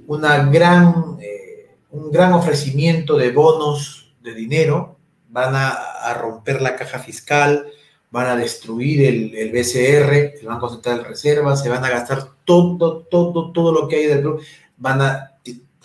una 0.07 0.45
gran, 0.51 1.17
eh, 1.21 1.77
un 1.91 2.11
gran 2.11 2.33
ofrecimiento 2.33 3.17
de 3.17 3.33
bonos 3.33 4.15
de 4.23 4.35
dinero, 4.35 4.96
van 5.29 5.55
a, 5.55 6.15
romper 6.15 6.63
la 6.63 6.77
caja 6.77 6.99
fiscal, 6.99 7.67
van 8.11 8.27
a 8.27 8.37
destruir 8.37 9.05
el, 9.05 9.35
el, 9.35 9.51
BCR, 9.51 10.39
el 10.41 10.47
Banco 10.47 10.69
Central 10.69 10.99
de 10.99 11.05
Reserva, 11.05 11.57
se 11.57 11.69
van 11.69 11.85
a 11.85 11.91
gastar 11.91 12.29
todo, 12.45 13.03
todo, 13.11 13.53
todo 13.53 13.73
lo 13.73 13.89
que 13.89 13.97
hay 13.97 14.07
del 14.07 14.25
van 14.77 15.03
a, 15.03 15.33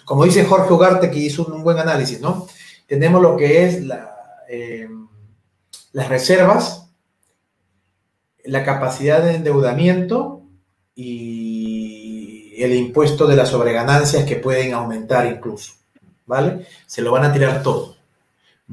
como 0.06 0.26
dice 0.26 0.46
Jorge 0.46 0.74
Ugarte, 0.74 1.12
que 1.12 1.20
hizo 1.20 1.46
un 1.46 1.64
buen 1.64 1.80
análisis, 1.80 2.20
¿no? 2.20 2.48
Tenemos 2.88 3.22
lo 3.22 3.38
que 3.38 3.66
es 3.66 3.84
la, 3.86 4.16
eh, 4.50 4.90
las 5.94 6.10
reservas, 6.10 6.90
la 8.44 8.64
capacidad 8.64 9.22
de 9.22 9.36
endeudamiento 9.36 10.44
y 10.96 12.62
el 12.62 12.74
impuesto 12.76 13.28
de 13.28 13.36
las 13.36 13.50
sobreganancias 13.50 14.26
que 14.26 14.36
pueden 14.36 14.74
aumentar 14.74 15.26
incluso, 15.26 15.74
¿vale? 16.26 16.66
Se 16.86 17.02
lo 17.02 17.12
van 17.12 17.24
a 17.24 17.34
tirar 17.34 17.64
todo. 17.64 17.96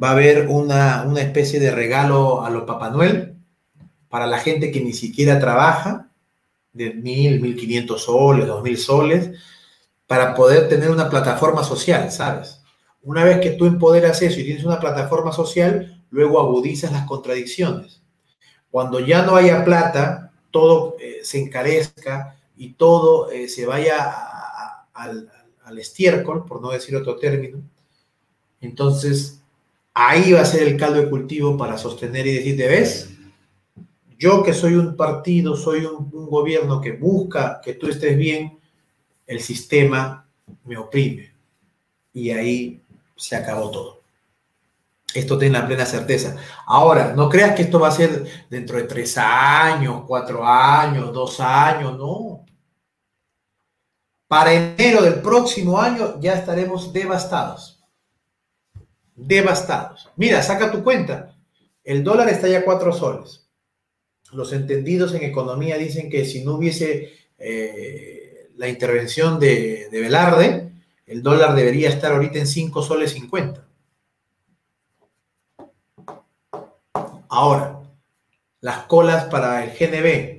Va 0.00 0.10
a 0.10 0.12
haber 0.12 0.48
una, 0.48 1.04
especie 1.18 1.60
de 1.60 1.70
regalo 1.70 2.44
a 2.44 2.50
los 2.50 2.64
Papá 2.64 2.90
Noel 2.90 3.34
para 4.08 4.26
la 4.26 4.38
gente 4.38 4.70
que 4.70 4.80
ni 4.80 4.92
siquiera 4.92 5.38
trabaja, 5.38 6.10
de 6.72 6.94
mil, 6.94 7.40
mil 7.40 7.56
quinientos 7.56 8.04
soles, 8.04 8.46
dos 8.46 8.62
mil 8.62 8.78
soles, 8.78 9.32
para 10.06 10.34
poder 10.34 10.68
tener 10.68 10.90
una 10.90 11.10
plataforma 11.10 11.64
social, 11.64 12.10
¿sabes? 12.10 12.62
Una 13.02 13.24
vez 13.24 13.40
que 13.40 13.50
tú 13.50 13.66
empoderas 13.66 14.22
eso 14.22 14.40
y 14.40 14.44
tienes 14.44 14.64
una 14.64 14.80
plataforma 14.80 15.32
social, 15.32 16.02
luego 16.10 16.40
agudizas 16.40 16.92
las 16.92 17.06
contradicciones 17.06 17.98
cuando 18.70 19.00
ya 19.00 19.22
no 19.22 19.36
haya 19.36 19.64
plata, 19.64 20.32
todo 20.50 20.96
eh, 21.00 21.20
se 21.22 21.40
encarezca 21.40 22.36
y 22.56 22.74
todo 22.74 23.30
eh, 23.30 23.48
se 23.48 23.66
vaya 23.66 24.14
al, 24.92 25.30
estiércol, 25.78 26.46
por 26.46 26.62
no 26.62 26.70
decir 26.70 26.96
otro 26.96 27.16
término, 27.16 27.62
entonces 28.60 29.42
ahí 29.98 30.32
va 30.32 30.42
a 30.42 30.44
ser 30.44 30.62
el 30.62 30.76
caldo 30.76 31.00
de 31.00 31.10
cultivo 31.10 31.56
para 31.56 31.76
sostener 31.76 32.24
y 32.26 32.34
decir, 32.34 32.56
¿te 32.56 32.68
ves? 32.68 33.10
Yo 34.16 34.44
que 34.44 34.54
soy 34.54 34.74
un 34.74 34.96
partido, 34.96 35.56
soy 35.56 35.84
un, 35.84 36.08
un 36.12 36.26
gobierno 36.26 36.80
que 36.80 36.92
busca 36.92 37.60
que 37.60 37.74
tú 37.74 37.88
estés 37.88 38.16
bien, 38.16 38.58
el 39.26 39.40
sistema 39.40 40.24
me 40.64 40.76
oprime. 40.76 41.32
Y 42.12 42.30
ahí 42.30 42.80
se 43.16 43.34
acabó 43.34 43.70
todo. 43.72 44.00
Esto 45.12 45.36
tiene 45.36 45.58
la 45.58 45.66
plena 45.66 45.84
certeza. 45.84 46.36
Ahora, 46.66 47.14
no 47.16 47.28
creas 47.28 47.56
que 47.56 47.62
esto 47.62 47.80
va 47.80 47.88
a 47.88 47.92
ser 47.92 48.24
dentro 48.48 48.76
de 48.76 48.84
tres 48.84 49.18
años, 49.18 50.04
cuatro 50.06 50.46
años, 50.46 51.12
dos 51.12 51.40
años, 51.40 51.98
no. 51.98 52.44
Para 54.28 54.52
enero 54.52 55.02
del 55.02 55.22
próximo 55.22 55.80
año 55.80 56.20
ya 56.20 56.34
estaremos 56.34 56.92
devastados. 56.92 57.77
Devastados. 59.18 60.08
Mira, 60.16 60.42
saca 60.42 60.70
tu 60.70 60.84
cuenta. 60.84 61.36
El 61.82 62.04
dólar 62.04 62.28
está 62.28 62.48
ya 62.48 62.64
cuatro 62.64 62.92
soles. 62.92 63.48
Los 64.32 64.52
entendidos 64.52 65.12
en 65.14 65.24
economía 65.24 65.76
dicen 65.76 66.08
que 66.08 66.24
si 66.24 66.44
no 66.44 66.54
hubiese 66.54 67.14
eh, 67.38 68.50
la 68.56 68.68
intervención 68.68 69.40
de, 69.40 69.88
de 69.90 70.00
Velarde, 70.00 70.72
el 71.06 71.22
dólar 71.22 71.54
debería 71.54 71.88
estar 71.88 72.12
ahorita 72.12 72.38
en 72.38 72.46
cinco 72.46 72.82
soles 72.82 73.12
cincuenta. 73.12 73.66
Ahora, 77.28 77.80
las 78.60 78.84
colas 78.84 79.24
para 79.24 79.64
el 79.64 79.70
GNB. 79.70 80.37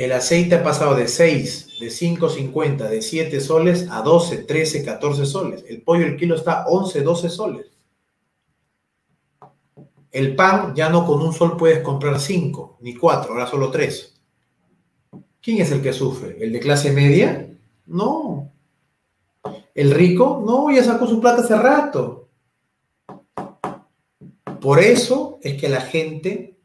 El 0.00 0.12
aceite 0.12 0.54
ha 0.54 0.62
pasado 0.62 0.94
de 0.94 1.06
6, 1.06 1.78
de 1.78 1.88
5.50, 1.88 2.88
de 2.88 3.02
7 3.02 3.38
soles 3.38 3.86
a 3.90 4.00
12, 4.00 4.44
13, 4.44 4.82
14 4.82 5.26
soles. 5.26 5.62
El 5.68 5.82
pollo, 5.82 6.06
el 6.06 6.16
kilo 6.16 6.36
está 6.36 6.64
11, 6.68 7.02
12 7.02 7.28
soles. 7.28 7.66
El 10.10 10.34
pan 10.34 10.74
ya 10.74 10.88
no 10.88 11.04
con 11.04 11.20
un 11.20 11.34
sol 11.34 11.58
puedes 11.58 11.80
comprar 11.80 12.18
5 12.18 12.78
ni 12.80 12.94
4, 12.94 13.30
ahora 13.30 13.46
solo 13.46 13.70
3. 13.70 14.22
¿Quién 15.42 15.60
es 15.60 15.70
el 15.70 15.82
que 15.82 15.92
sufre? 15.92 16.38
¿El 16.42 16.50
de 16.54 16.60
clase 16.60 16.92
media? 16.92 17.50
No. 17.84 18.50
¿El 19.74 19.90
rico? 19.90 20.42
No, 20.46 20.74
ya 20.74 20.82
sacó 20.82 21.06
su 21.06 21.20
plata 21.20 21.42
hace 21.42 21.58
rato. 21.58 22.30
Por 24.62 24.78
eso 24.78 25.38
es 25.42 25.60
que 25.60 25.68
la 25.68 25.82
gente, 25.82 26.56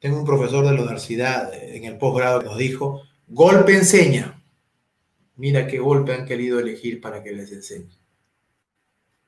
tengo 0.00 0.18
un 0.18 0.26
profesor 0.26 0.64
de 0.64 0.72
la 0.72 0.82
universidad 0.82 1.52
en 1.54 1.84
el 1.84 1.98
posgrado 1.98 2.40
que 2.40 2.46
nos 2.46 2.58
dijo, 2.58 3.02
golpe 3.28 3.76
enseña. 3.76 4.42
mira 5.36 5.66
qué 5.66 5.78
golpe 5.78 6.14
han 6.14 6.24
querido 6.24 6.58
elegir 6.58 7.00
para 7.00 7.22
que 7.22 7.32
les 7.32 7.52
enseñe. 7.52 7.90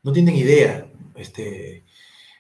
No 0.03 0.13
tienen 0.13 0.37
idea, 0.37 0.87
este, 1.17 1.85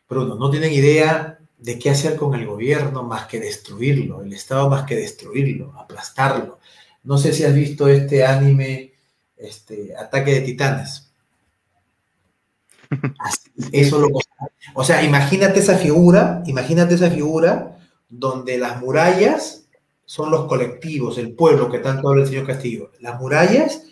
Bruno, 0.08 0.36
no 0.36 0.50
tienen 0.50 0.72
idea 0.72 1.38
de 1.58 1.78
qué 1.78 1.90
hacer 1.90 2.16
con 2.16 2.34
el 2.34 2.46
gobierno 2.46 3.02
más 3.02 3.26
que 3.26 3.40
destruirlo, 3.40 4.22
el 4.22 4.32
Estado 4.32 4.70
más 4.70 4.84
que 4.84 4.96
destruirlo, 4.96 5.74
aplastarlo. 5.78 6.60
No 7.02 7.18
sé 7.18 7.32
si 7.32 7.44
has 7.44 7.54
visto 7.54 7.88
este 7.88 8.24
anime, 8.24 8.94
este, 9.36 9.94
Ataque 9.96 10.34
de 10.34 10.40
Titanes. 10.42 11.10
eso 13.72 13.98
lo, 13.98 14.08
o 14.74 14.84
sea, 14.84 15.02
imagínate 15.02 15.60
esa 15.60 15.76
figura, 15.76 16.42
imagínate 16.46 16.94
esa 16.94 17.10
figura 17.10 17.77
donde 18.08 18.58
las 18.58 18.80
murallas 18.80 19.68
son 20.04 20.30
los 20.30 20.46
colectivos, 20.46 21.18
el 21.18 21.32
pueblo 21.32 21.70
que 21.70 21.80
tanto 21.80 22.08
habla 22.08 22.22
el 22.22 22.28
señor 22.28 22.46
Castillo. 22.46 22.92
Las 23.00 23.20
murallas 23.20 23.82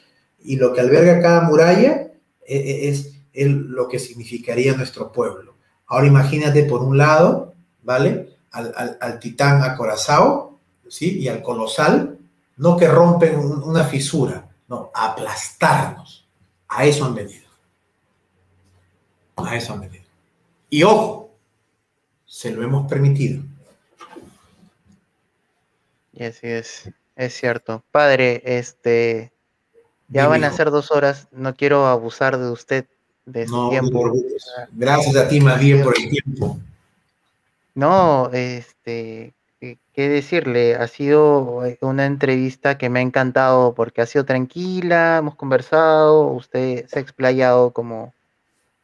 y 0.41 0.57
lo 0.57 0.73
que 0.73 0.81
alberga 0.81 1.21
cada 1.21 1.43
muralla 1.43 2.11
e, 2.47 2.57
e, 2.57 2.89
es, 2.89 3.13
lo 3.35 3.87
que 3.87 3.99
significaría 3.99 4.75
nuestro 4.75 5.13
pueblo. 5.13 5.57
Ahora 5.87 6.07
imagínate 6.07 6.65
por 6.65 6.83
un 6.83 6.97
lado, 6.97 7.55
¿vale? 7.83 8.35
Al, 8.51 9.19
titán 9.21 9.63
acorazado, 9.63 10.59
¿sí? 10.89 11.19
Y 11.19 11.29
al 11.29 11.43
colosal, 11.43 12.19
no 12.57 12.79
que 12.79 12.89
rompen 12.89 13.37
una 13.37 13.85
fisura, 13.85 14.49
no, 14.69 14.91
aplastarnos. 14.95 16.27
A 16.69 16.87
eso 16.87 17.05
han 17.05 17.15
venido. 17.15 17.47
A 19.37 19.55
eso 19.55 19.75
han 19.75 19.81
venido. 19.81 20.05
Y 20.71 20.83
ojo, 20.83 21.31
se 22.25 22.51
lo 22.51 22.63
hemos 22.63 22.89
permitido. 22.89 23.43
Y 26.17 26.25
así 26.25 26.47
es, 26.47 26.91
es 27.15 27.35
cierto. 27.35 27.85
Padre, 27.93 28.43
este, 28.45 29.33
ya 30.09 30.27
van 30.27 30.45
a 30.45 30.53
ser 30.53 30.71
dos 30.71 30.91
horas, 30.91 31.29
no 31.31 31.55
quiero 31.55 31.87
abusar 31.87 32.39
de 32.39 32.51
usted, 32.51 32.87
de 33.27 33.47
su 33.47 33.69
tiempo. 33.69 34.13
Gracias 34.73 35.15
a 35.15 35.29
ti, 35.29 35.41
más 35.41 35.61
bien, 35.61 35.83
por 35.83 35.95
el 35.99 36.09
tiempo. 36.09 36.59
No, 37.75 38.31
este, 38.33 39.35
qué 39.61 40.09
decirle, 40.09 40.77
ha 40.77 40.89
sido 40.89 41.63
una 41.83 42.07
entrevista 42.07 42.79
que 42.79 42.89
me 42.89 43.01
ha 43.01 43.03
encantado 43.03 43.75
porque 43.75 44.01
ha 44.01 44.07
sido 44.07 44.25
tranquila, 44.25 45.19
hemos 45.19 45.35
conversado, 45.35 46.29
usted 46.29 46.87
se 46.87 46.99
ha 46.99 47.03
explayado 47.03 47.73
como, 47.73 48.15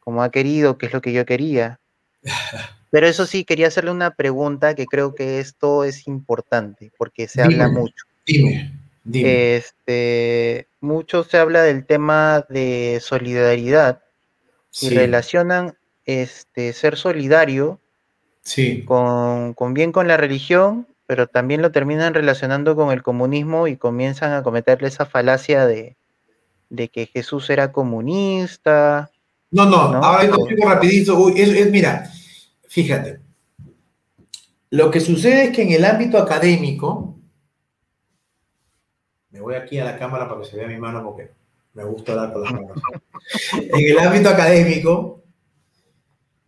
como 0.01 0.21
ha 0.21 0.29
querido, 0.29 0.77
que 0.77 0.85
es 0.85 0.93
lo 0.93 1.01
que 1.01 1.13
yo 1.13 1.25
quería. 1.25 1.79
Pero 2.93 3.07
eso 3.07 3.25
sí, 3.25 3.43
quería 3.43 3.69
hacerle 3.69 3.89
una 3.89 4.11
pregunta 4.11 4.75
que 4.75 4.85
creo 4.85 5.15
que 5.15 5.39
esto 5.39 5.83
es 5.83 6.05
importante 6.05 6.91
porque 6.95 7.27
se 7.27 7.41
habla 7.41 7.67
mucho. 7.67 8.05
Dime, 8.23 8.71
dime. 9.03 9.55
Este, 9.55 10.67
mucho 10.79 11.23
se 11.23 11.39
habla 11.39 11.63
del 11.63 11.87
tema 11.87 12.45
de 12.49 12.99
solidaridad 13.01 14.03
y 14.79 14.89
relacionan 14.89 15.75
este, 16.05 16.71
ser 16.73 16.95
solidario 16.95 17.79
sí. 18.43 18.83
con, 18.85 19.55
con 19.55 19.73
bien 19.73 19.91
con 19.91 20.07
la 20.07 20.17
religión, 20.17 20.85
pero 21.07 21.25
también 21.25 21.63
lo 21.63 21.71
terminan 21.71 22.13
relacionando 22.13 22.75
con 22.75 22.91
el 22.91 23.01
comunismo 23.01 23.67
y 23.67 23.75
comienzan 23.75 24.33
a 24.33 24.43
cometerle 24.43 24.87
esa 24.87 25.07
falacia 25.07 25.65
de, 25.65 25.95
de 26.69 26.89
que 26.89 27.07
Jesús 27.07 27.49
era 27.49 27.71
comunista. 27.71 29.09
No, 29.49 29.65
no, 29.65 29.77
ahora 29.77 30.19
te 30.19 30.27
explico 30.27 30.69
rapidito. 30.69 31.29
es, 31.29 31.71
mira, 31.71 32.12
Fíjate, 32.73 33.19
lo 34.71 34.89
que 34.89 34.99
sucede 34.99 35.43
es 35.43 35.55
que 35.55 35.61
en 35.61 35.73
el 35.73 35.85
ámbito 35.85 36.17
académico, 36.17 37.19
me 39.29 39.41
voy 39.41 39.53
aquí 39.53 39.77
a 39.77 39.85
la 39.85 39.99
cámara 39.99 40.27
para 40.27 40.41
que 40.41 40.47
se 40.47 40.57
vea 40.57 40.67
mi 40.67 40.79
mano 40.79 41.03
porque 41.03 41.29
me 41.75 41.83
gusta 41.83 42.13
hablar 42.13 42.33
con 42.33 42.41
las 42.41 42.51
manos. 42.53 42.71
En 43.53 43.91
el 43.91 43.99
ámbito 43.99 44.29
académico 44.29 45.21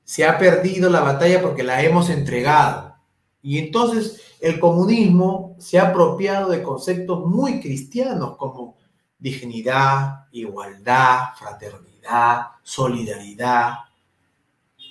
se 0.04 0.26
ha 0.26 0.36
perdido 0.40 0.90
la 0.90 1.02
batalla 1.02 1.44
porque 1.44 1.62
la 1.62 1.84
hemos 1.84 2.10
entregado. 2.10 2.96
Y 3.44 3.60
entonces 3.60 4.20
el 4.42 4.60
comunismo 4.60 5.56
se 5.60 5.78
ha 5.78 5.90
apropiado 5.90 6.50
de 6.50 6.64
conceptos 6.64 7.24
muy 7.28 7.60
cristianos 7.62 8.36
como 8.38 8.78
dignidad, 9.20 10.26
igualdad, 10.32 11.36
fraternidad, 11.38 12.48
solidaridad, 12.64 13.76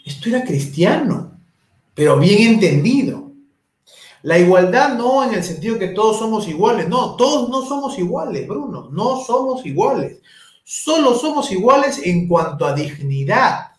esto 0.05 0.29
era 0.29 0.45
cristiano, 0.45 1.39
pero 1.95 2.19
bien 2.19 2.55
entendido. 2.55 3.33
La 4.23 4.39
igualdad 4.39 4.97
no 4.97 5.25
en 5.25 5.35
el 5.35 5.45
sentido 5.45 5.79
que 5.79 5.89
todos 5.89 6.19
somos 6.19 6.47
iguales, 6.49 6.89
no, 6.89 7.17
todos 7.17 7.49
no 7.49 7.65
somos 7.67 7.99
iguales, 7.99 8.47
Bruno, 8.47 8.89
no 8.91 9.23
somos 9.23 9.65
iguales. 9.67 10.21
Solo 10.63 11.15
somos 11.15 11.51
iguales 11.53 12.01
en 12.05 12.27
cuanto 12.27 12.67
a 12.67 12.75
dignidad. 12.75 13.73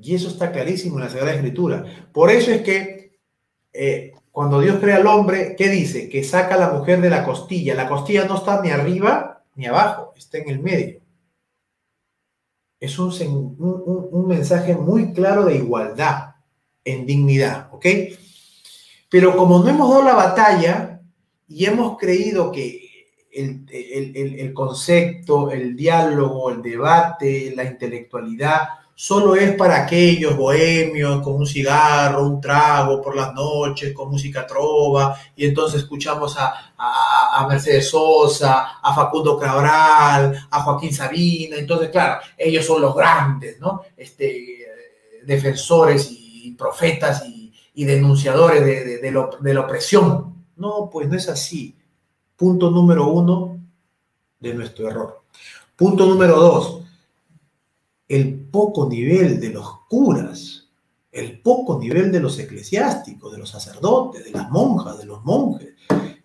Y 0.00 0.14
eso 0.14 0.28
está 0.28 0.50
clarísimo 0.50 0.96
en 0.96 1.04
la 1.04 1.10
Sagrada 1.10 1.34
Escritura. 1.34 1.84
Por 2.12 2.30
eso 2.30 2.50
es 2.52 2.62
que 2.62 3.18
eh, 3.72 4.12
cuando 4.30 4.60
Dios 4.60 4.78
crea 4.80 4.96
al 4.96 5.06
hombre, 5.06 5.54
¿qué 5.56 5.68
dice? 5.68 6.08
Que 6.08 6.22
saca 6.24 6.54
a 6.54 6.58
la 6.58 6.70
mujer 6.70 7.00
de 7.00 7.10
la 7.10 7.24
costilla. 7.24 7.74
La 7.74 7.88
costilla 7.88 8.24
no 8.24 8.36
está 8.36 8.62
ni 8.62 8.70
arriba 8.70 9.42
ni 9.56 9.66
abajo, 9.66 10.14
está 10.16 10.38
en 10.38 10.48
el 10.48 10.60
medio 10.60 10.99
es 12.80 12.98
un, 12.98 14.26
mensaje 14.26 14.74
muy 14.74 15.12
claro 15.12 15.44
de 15.44 15.56
igualdad 15.56 16.36
en 16.82 17.04
dignidad, 17.04 17.68
¿ok? 17.72 17.86
Pero 19.10 19.36
como 19.36 19.58
no 19.58 19.68
hemos 19.68 19.90
dado 19.90 20.02
la 20.02 20.14
batalla 20.14 21.02
y 21.46 21.66
hemos 21.66 21.98
creído 21.98 22.50
que 22.50 22.88
el, 23.32 23.66
el, 23.70 24.52
concepto, 24.54 25.50
el 25.50 25.76
diálogo, 25.76 26.50
el 26.50 26.62
debate, 26.62 27.52
la 27.54 27.64
intelectualidad 27.64 28.68
solo 29.00 29.34
es 29.34 29.54
para 29.54 29.84
aquellos 29.84 30.36
bohemios 30.36 31.22
con 31.22 31.36
un 31.36 31.46
cigarro, 31.46 32.26
un 32.26 32.38
trago 32.38 33.00
por 33.00 33.16
las 33.16 33.32
noches, 33.32 33.94
con 33.94 34.10
música 34.10 34.46
trova, 34.46 35.16
y 35.34 35.46
entonces 35.46 35.80
escuchamos 35.80 36.36
a, 36.36 36.74
a, 36.76 37.46
Mercedes 37.48 37.88
Sosa, 37.88 38.78
a 38.82 38.94
Facundo 38.94 39.38
Cabral, 39.38 40.46
a 40.50 40.62
Joaquín 40.62 40.92
Sabina, 40.92 41.56
entonces 41.56 41.88
claro, 41.88 42.20
ellos 42.36 42.66
son 42.66 42.82
los 42.82 42.94
grandes, 42.94 43.58
¿no? 43.58 43.80
Este, 43.96 44.66
defensores 45.24 46.06
y 46.10 46.50
profetas 46.50 47.24
y, 47.24 47.84
denunciadores 47.86 48.62
de, 48.62 48.98
de 48.98 49.54
la 49.54 49.60
opresión. 49.60 50.44
No, 50.56 50.90
pues 50.92 51.08
no 51.08 51.16
es 51.16 51.30
así. 51.30 51.74
Punto 52.36 52.70
número 52.70 53.06
uno 53.06 53.58
de 54.38 54.52
nuestro 54.52 54.90
error. 54.90 55.22
Punto 55.74 56.04
número 56.04 56.36
dos, 56.36 56.79
el 58.10 58.40
poco 58.50 58.88
nivel 58.88 59.40
de 59.40 59.50
los 59.50 59.86
curas, 59.88 60.68
el 61.12 61.40
poco 61.40 61.78
nivel 61.78 62.10
de 62.10 62.18
los 62.18 62.36
eclesiásticos, 62.40 63.30
de 63.30 63.38
los 63.38 63.48
sacerdotes, 63.48 64.24
de 64.24 64.32
las 64.32 64.50
monjas, 64.50 64.98
de 64.98 65.06
los 65.06 65.24
monjes, 65.24 65.74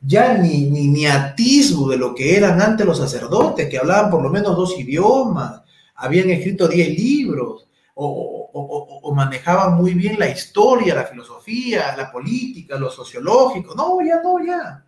ya 0.01 0.35
ni, 0.35 0.71
ni, 0.71 1.05
atisbo 1.05 1.87
de 1.87 1.97
lo 1.97 2.15
que 2.15 2.35
eran 2.35 2.59
antes 2.59 2.87
los 2.87 2.97
sacerdotes, 2.97 3.69
que 3.69 3.77
hablaban 3.77 4.09
por 4.09 4.23
lo 4.23 4.31
menos 4.31 4.57
dos 4.57 4.79
idiomas, 4.79 5.61
habían 5.93 6.31
escrito 6.31 6.67
diez 6.67 6.89
libros, 6.89 7.67
o, 7.93 9.13
manejaban 9.15 9.75
muy 9.75 9.93
bien 9.93 10.17
la 10.17 10.27
historia, 10.27 10.95
la 10.95 11.05
filosofía, 11.05 11.95
la 11.95 12.11
política, 12.11 12.77
lo 12.77 12.89
sociológico. 12.89 13.75
No, 13.75 14.01
ya 14.01 14.21
no, 14.21 14.43
ya. 14.43 14.83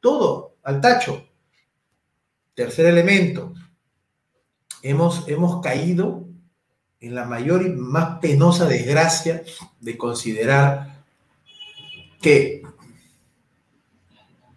Todo, 0.00 0.56
al 0.64 0.80
tacho. 0.80 1.28
Tercer 2.54 2.86
elemento, 2.86 3.54
hemos, 4.84 5.26
hemos 5.28 5.62
caído 5.62 6.28
en 7.00 7.14
la 7.14 7.24
mayor 7.24 7.66
y 7.66 7.70
más 7.70 8.18
penosa 8.20 8.66
desgracia 8.66 9.42
de 9.80 9.98
considerar 9.98 11.04
que 12.20 12.62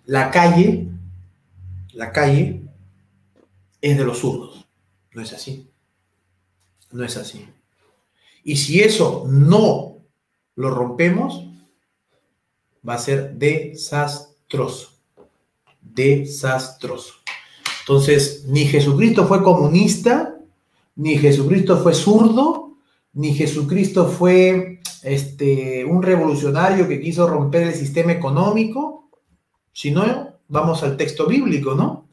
la 0.06 0.30
calle, 0.30 0.88
la 1.94 2.12
calle 2.12 2.62
es 3.82 3.98
de 3.98 4.04
los 4.04 4.20
zurdos. 4.20 4.66
No 5.14 5.22
es 5.22 5.34
así. 5.34 5.70
No 6.92 7.04
es 7.04 7.18
así. 7.18 7.48
Y 8.44 8.58
si 8.58 8.82
eso 8.82 9.26
no 9.28 9.98
lo 10.56 10.70
rompemos, 10.70 11.46
va 12.88 12.96
a 12.96 13.00
ser 13.00 13.34
desastroso. 13.34 14.92
Desastroso. 15.82 17.16
Entonces, 17.88 18.44
ni 18.50 18.66
Jesucristo 18.66 19.26
fue 19.28 19.42
comunista, 19.42 20.38
ni 20.98 21.18
Jesucristo 21.18 21.78
fue 21.78 21.94
zurdo, 21.94 22.76
ni 23.14 23.34
Jesucristo 23.34 24.08
fue 24.08 24.82
este, 25.04 25.86
un 25.86 26.04
revolucionario 26.04 26.86
que 26.86 27.00
quiso 27.00 27.30
romper 27.30 27.64
el 27.64 27.74
sistema 27.74 28.12
económico, 28.12 29.10
sino 29.72 30.04
vamos 30.50 30.84
al 30.84 30.98
texto 30.98 31.28
bíblico, 31.28 31.76
¿no? 31.76 32.10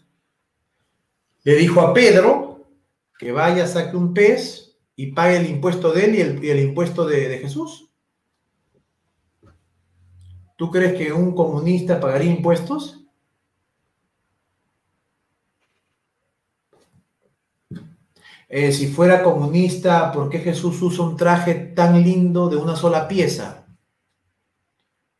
Le 1.42 1.56
dijo 1.56 1.80
a 1.80 1.92
Pedro 1.92 2.68
que 3.18 3.32
vaya, 3.32 3.66
saque 3.66 3.96
un 3.96 4.14
pez 4.14 4.76
y 4.94 5.08
pague 5.08 5.38
el 5.38 5.50
impuesto 5.50 5.92
de 5.92 6.04
él 6.04 6.40
y 6.40 6.50
el, 6.50 6.60
impuesto 6.60 7.04
de, 7.04 7.28
de 7.28 7.38
Jesús. 7.38 7.90
¿Tú 10.56 10.70
crees 10.70 10.94
que 10.94 11.12
un 11.12 11.34
comunista 11.34 11.98
pagaría 11.98 12.30
impuestos? 12.30 13.03
Eh, 18.56 18.70
si 18.70 18.86
fuera 18.86 19.20
comunista, 19.24 20.12
¿por 20.12 20.30
qué 20.30 20.38
Jesús 20.38 20.80
usa 20.80 21.04
un 21.04 21.16
traje 21.16 21.54
tan 21.74 22.00
lindo 22.00 22.48
de 22.48 22.56
una 22.56 22.76
sola 22.76 23.08
pieza? 23.08 23.66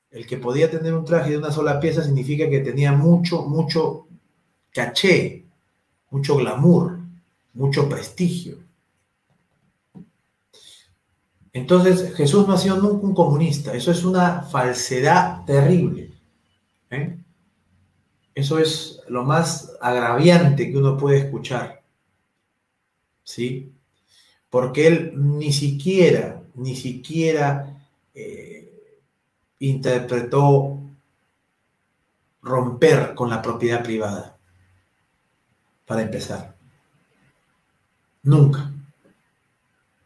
El 0.08 0.24
que 0.24 0.36
podía 0.36 0.70
tener 0.70 0.94
un 0.94 1.04
traje 1.04 1.32
de 1.32 1.38
una 1.38 1.50
sola 1.50 1.80
pieza 1.80 2.04
significa 2.04 2.48
que 2.48 2.60
tenía 2.60 2.92
mucho, 2.92 3.42
mucho 3.42 4.06
caché, 4.70 5.46
mucho 6.10 6.36
glamour, 6.36 7.00
mucho 7.54 7.88
prestigio. 7.88 8.58
Entonces, 11.52 12.14
Jesús 12.14 12.46
no 12.46 12.54
ha 12.54 12.58
sido 12.58 12.76
nunca 12.76 13.04
un 13.04 13.14
comunista. 13.16 13.74
Eso 13.74 13.90
es 13.90 14.04
una 14.04 14.42
falsedad 14.42 15.44
terrible. 15.44 16.12
¿eh? 16.88 17.18
Eso 18.32 18.60
es 18.60 19.00
lo 19.08 19.24
más 19.24 19.72
agraviante 19.80 20.70
que 20.70 20.78
uno 20.78 20.96
puede 20.96 21.18
escuchar. 21.18 21.83
¿Sí? 23.24 23.72
Porque 24.50 24.86
él 24.86 25.12
ni 25.16 25.52
siquiera, 25.52 26.42
ni 26.54 26.76
siquiera 26.76 27.88
eh, 28.14 29.00
interpretó 29.58 30.78
romper 32.42 33.14
con 33.14 33.30
la 33.30 33.42
propiedad 33.42 33.82
privada. 33.82 34.36
Para 35.86 36.02
empezar. 36.02 36.54
Nunca. 38.22 38.70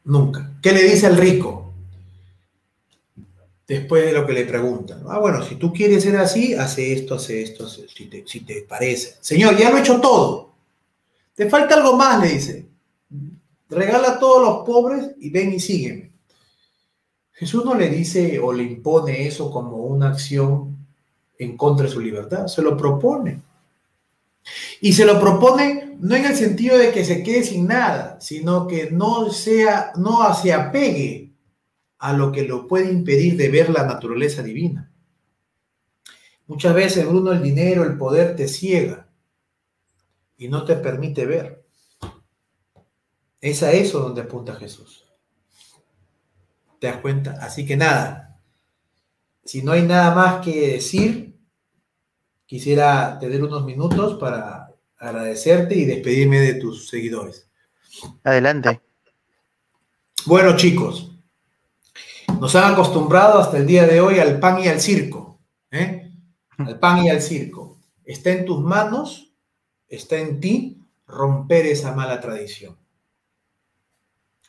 Nunca. 0.04 0.52
¿Qué 0.62 0.72
le 0.72 0.82
dice 0.84 1.06
al 1.06 1.16
rico? 1.16 1.72
Después 3.66 4.06
de 4.06 4.12
lo 4.12 4.26
que 4.26 4.32
le 4.32 4.46
preguntan. 4.46 5.02
Ah, 5.08 5.18
bueno, 5.18 5.42
si 5.44 5.56
tú 5.56 5.72
quieres 5.72 6.02
ser 6.02 6.16
así, 6.16 6.54
hace 6.54 6.94
esto, 6.94 7.16
hace 7.16 7.42
esto, 7.42 7.68
si, 7.68 8.06
te, 8.06 8.26
si 8.26 8.40
te 8.40 8.62
parece. 8.62 9.18
Señor, 9.20 9.56
ya 9.58 9.70
lo 9.70 9.76
he 9.76 9.80
hecho 9.80 10.00
todo. 10.00 10.54
Te 11.34 11.50
falta 11.50 11.74
algo 11.74 11.96
más, 11.96 12.20
le 12.22 12.28
dice. 12.28 12.66
Regala 13.68 14.12
a 14.12 14.18
todos 14.18 14.42
los 14.42 14.66
pobres 14.66 15.14
y 15.18 15.30
ven 15.30 15.52
y 15.52 15.60
sígueme. 15.60 16.12
Jesús 17.32 17.64
no 17.64 17.74
le 17.74 17.88
dice 17.88 18.38
o 18.40 18.52
le 18.52 18.64
impone 18.64 19.26
eso 19.26 19.50
como 19.50 19.76
una 19.76 20.08
acción 20.08 20.76
en 21.38 21.56
contra 21.56 21.86
de 21.86 21.92
su 21.92 22.00
libertad, 22.00 22.48
se 22.48 22.62
lo 22.62 22.76
propone. 22.76 23.42
Y 24.80 24.92
se 24.92 25.04
lo 25.04 25.20
propone 25.20 25.96
no 26.00 26.16
en 26.16 26.24
el 26.24 26.36
sentido 26.36 26.78
de 26.78 26.90
que 26.90 27.04
se 27.04 27.22
quede 27.22 27.44
sin 27.44 27.66
nada, 27.66 28.20
sino 28.20 28.66
que 28.66 28.90
no 28.90 29.30
sea, 29.30 29.92
no 29.96 30.34
se 30.34 30.52
apegue 30.52 31.32
a 31.98 32.12
lo 32.12 32.32
que 32.32 32.42
lo 32.42 32.66
puede 32.66 32.90
impedir 32.90 33.36
de 33.36 33.48
ver 33.48 33.70
la 33.70 33.84
naturaleza 33.84 34.42
divina. 34.42 34.90
Muchas 36.46 36.74
veces, 36.74 37.06
Bruno, 37.06 37.32
el 37.32 37.42
dinero, 37.42 37.84
el 37.84 37.98
poder 37.98 38.34
te 38.34 38.48
ciega 38.48 39.08
y 40.36 40.48
no 40.48 40.64
te 40.64 40.76
permite 40.76 41.26
ver. 41.26 41.57
Es 43.40 43.62
a 43.62 43.72
eso 43.72 44.00
donde 44.00 44.22
apunta 44.22 44.54
Jesús. 44.54 45.06
¿Te 46.80 46.86
das 46.86 46.98
cuenta? 46.98 47.38
Así 47.40 47.66
que 47.66 47.76
nada, 47.76 48.40
si 49.44 49.62
no 49.62 49.72
hay 49.72 49.82
nada 49.82 50.14
más 50.14 50.44
que 50.44 50.72
decir, 50.72 51.36
quisiera 52.46 53.18
tener 53.18 53.42
unos 53.42 53.64
minutos 53.64 54.18
para 54.18 54.74
agradecerte 54.98 55.74
y 55.74 55.84
despedirme 55.84 56.40
de 56.40 56.54
tus 56.54 56.88
seguidores. 56.88 57.48
Adelante. 58.24 58.80
Bueno, 60.26 60.56
chicos, 60.56 61.12
nos 62.40 62.54
han 62.54 62.72
acostumbrado 62.72 63.38
hasta 63.38 63.56
el 63.56 63.66
día 63.66 63.86
de 63.86 64.00
hoy 64.00 64.18
al 64.18 64.38
pan 64.38 64.60
y 64.62 64.68
al 64.68 64.80
circo. 64.80 65.40
¿eh? 65.70 66.12
Al 66.58 66.78
pan 66.78 67.04
y 67.04 67.10
al 67.10 67.22
circo. 67.22 67.78
Está 68.04 68.30
en 68.30 68.44
tus 68.44 68.60
manos, 68.60 69.32
está 69.88 70.18
en 70.18 70.40
ti 70.40 70.82
romper 71.06 71.66
esa 71.66 71.94
mala 71.94 72.20
tradición. 72.20 72.76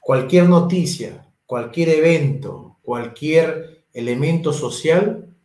Cualquier 0.10 0.50
noticia, 0.50 1.28
cualquier 1.46 1.90
evento, 1.90 2.80
cualquier 2.82 3.86
elemento 3.94 4.52
social 4.52 5.36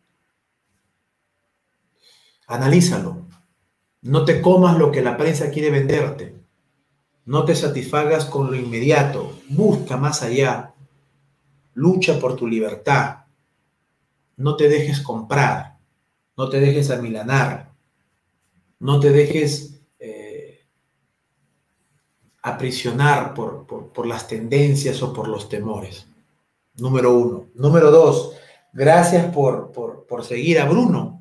Analízalo. 2.47 3.27
No 4.01 4.25
te 4.25 4.41
comas 4.41 4.79
lo 4.79 4.91
que 4.91 5.03
la 5.03 5.17
prensa 5.17 5.51
quiere 5.51 5.69
venderte. 5.69 6.35
No 7.25 7.45
te 7.45 7.53
satisfagas 7.53 8.25
con 8.25 8.49
lo 8.49 8.55
inmediato. 8.55 9.37
Busca 9.49 9.97
más 9.97 10.23
allá. 10.23 10.73
Lucha 11.75 12.19
por 12.19 12.35
tu 12.35 12.47
libertad. 12.47 13.25
No 14.35 14.55
te 14.55 14.67
dejes 14.67 14.99
comprar. 14.99 15.77
No 16.35 16.49
te 16.49 16.59
dejes 16.59 16.89
amilanar. 16.89 17.71
No 18.79 18.99
te 18.99 19.11
dejes 19.11 19.74
aprisionar 22.45 23.33
por, 23.33 23.65
por 23.65 24.05
las 24.07 24.27
tendencias 24.27 25.01
o 25.01 25.13
por 25.13 25.27
los 25.27 25.49
temores. 25.49 26.07
Número 26.75 27.13
uno. 27.13 27.45
Número 27.55 27.91
dos. 27.91 28.33
Gracias 28.73 29.25
por, 29.33 29.71
por 29.71 30.23
seguir 30.25 30.59
a 30.59 30.65
Bruno 30.65 31.15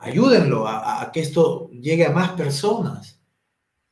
ayúdenlo 0.00 0.66
a, 0.66 1.10
que 1.12 1.20
esto 1.20 1.70
llegue 1.70 2.06
a 2.06 2.10
más 2.10 2.30
personas, 2.30 3.20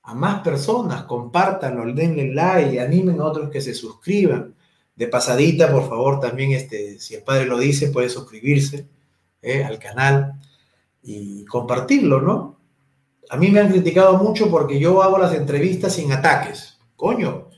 a 0.02 0.14
más 0.14 0.42
personas, 0.42 1.04
compártanlo, 1.04 1.92
denle 1.92 2.32
like, 2.32 2.80
animen 2.80 3.20
a 3.20 3.26
otros 3.26 3.50
que 3.50 3.60
se 3.60 3.74
suscriban. 3.74 4.54
De 4.96 5.06
pasadita, 5.06 5.70
por 5.70 5.88
favor, 5.88 6.18
también, 6.18 6.52
este, 6.52 6.98
si 6.98 7.14
el 7.14 7.22
padre 7.22 7.44
lo 7.44 7.56
dice, 7.56 7.90
puede 7.90 8.08
suscribirse 8.08 8.88
eh, 9.40 9.62
al 9.62 9.78
canal 9.78 10.40
y 11.02 11.44
compartirlo, 11.44 12.20
¿no? 12.20 12.57
A 13.30 13.36
mí 13.36 13.50
me 13.50 13.60
han 13.60 13.70
criticado 13.70 14.16
mucho 14.16 14.50
porque 14.50 14.78
yo 14.78 15.02
hago 15.02 15.18
las 15.18 15.34
entrevistas 15.34 15.94
sin 15.94 16.12
ataques. 16.12 16.78
Coño, 16.96 17.48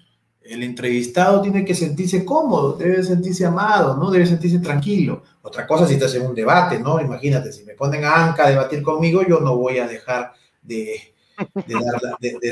el 0.42 0.64
entrevistado 0.64 1.40
tiene 1.40 1.64
que 1.64 1.74
sentirse 1.74 2.24
cómodo, 2.24 2.72
debe 2.76 3.02
sentirse 3.04 3.46
amado, 3.46 3.96
¿no? 3.96 4.10
Debe 4.10 4.26
sentirse 4.26 4.58
tranquilo. 4.58 5.22
Otra 5.42 5.66
cosa 5.66 5.86
si 5.86 5.94
estás 5.94 6.14
en 6.16 6.26
un 6.26 6.34
debate, 6.34 6.78
¿no? 6.80 7.00
Imagínate, 7.00 7.52
si 7.52 7.64
me 7.64 7.74
ponen 7.74 8.04
a 8.04 8.26
Anca 8.26 8.46
a 8.46 8.50
debatir 8.50 8.82
conmigo, 8.82 9.22
yo 9.26 9.38
no 9.38 9.56
voy 9.56 9.78
a 9.78 9.86
dejar 9.86 10.32
de, 10.60 11.14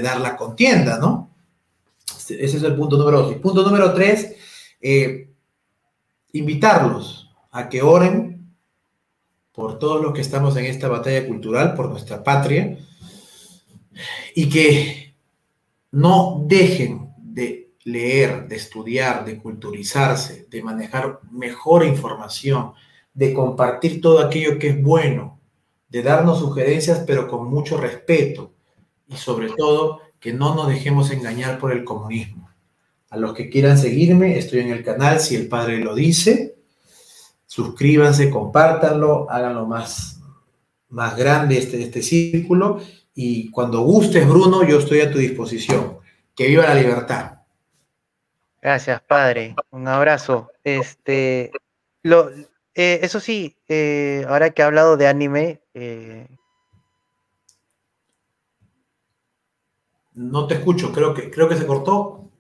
dar, 0.03 0.21
la, 0.21 0.37
contienda, 0.37 0.99
¿no? 0.99 1.35
Ese 2.07 2.45
es 2.45 2.63
el 2.63 2.77
punto 2.77 2.97
número 2.97 3.23
dos. 3.23 3.35
punto 3.37 3.63
número 3.63 3.93
tres, 3.93 4.37
eh, 4.81 5.31
invitarlos 6.33 7.31
a 7.51 7.69
que 7.69 7.83
oren 7.83 8.55
por 9.53 9.81
todos 9.81 10.01
los 10.01 10.13
que 10.13 10.21
estamos 10.21 10.57
en 10.57 10.67
esta 10.67 10.87
batalla 10.87 11.27
cultural, 11.27 11.75
por 11.75 11.89
nuestra 11.89 12.23
patria, 12.23 12.79
y 14.35 14.49
que 14.49 15.15
no 15.91 16.45
dejen 16.47 17.11
de 17.19 17.71
leer, 17.85 18.49
de 18.49 18.57
estudiar, 18.57 19.25
de 19.25 19.39
culturizarse, 19.39 20.47
de 20.51 20.63
manejar 20.63 21.21
mejor 21.31 21.85
información, 21.85 22.73
de 23.15 23.33
compartir 23.33 24.01
todo 24.01 24.21
aquello 24.21 24.59
que 24.59 24.69
es 24.69 24.83
bueno, 24.83 25.41
de 25.89 26.03
darnos 26.03 26.41
sugerencias 26.41 27.05
pero 27.07 27.29
con 27.29 27.49
mucho 27.49 27.79
respeto 27.79 28.53
y 29.07 29.17
sobre 29.17 29.49
todo 29.57 30.01
que 30.21 30.33
no 30.33 30.55
nos 30.55 30.69
dejemos 30.69 31.11
engañar 31.11 31.59
por 31.59 31.73
el 31.73 31.85
comunismo. 31.85 32.51
A 33.11 33.17
los 33.17 33.33
que 33.33 33.49
quieran 33.49 33.79
seguirme, 33.79 34.37
estoy 34.37 34.61
en 34.61 34.71
el 34.71 34.85
canal, 34.85 35.21
si 35.21 35.35
el 35.35 35.49
padre 35.49 35.79
lo 35.79 35.95
dice, 35.95 36.59
suscríbanse, 37.47 38.29
compártanlo, 38.29 39.31
háganlo 39.31 39.67
más, 39.67 40.21
más 40.91 41.17
grande 41.17 41.57
este, 41.57 41.83
este 41.83 42.03
círculo 42.03 42.81
y 43.21 43.51
cuando 43.51 43.81
gustes, 43.81 44.29
Bruno, 44.29 44.63
yo 44.63 44.79
estoy 44.79 45.01
a 45.01 45.11
tu 45.11 45.19
disposición. 45.19 45.99
Que 46.37 46.47
viva 46.47 46.63
la 46.63 46.75
libertad. 46.77 47.41
Gracias, 48.63 49.01
padre. 49.01 49.57
Un 49.71 49.89
abrazo. 49.89 50.53
Este, 50.63 51.51
lo, 52.05 52.31
eh, 52.77 53.01
eso 53.03 53.19
sí, 53.19 53.57
eh, 53.67 54.25
ahora 54.29 54.51
que 54.51 54.63
ha 54.63 54.67
hablado 54.67 54.97
de 54.97 55.09
anime. 55.09 55.61
Eh, 55.75 56.29
no 60.15 60.47
te 60.47 60.55
escucho, 60.55 60.93
creo 60.93 61.13
que, 61.13 61.29
creo 61.29 61.49
que 61.49 61.57
se 61.57 61.67
cortó. 61.67 62.31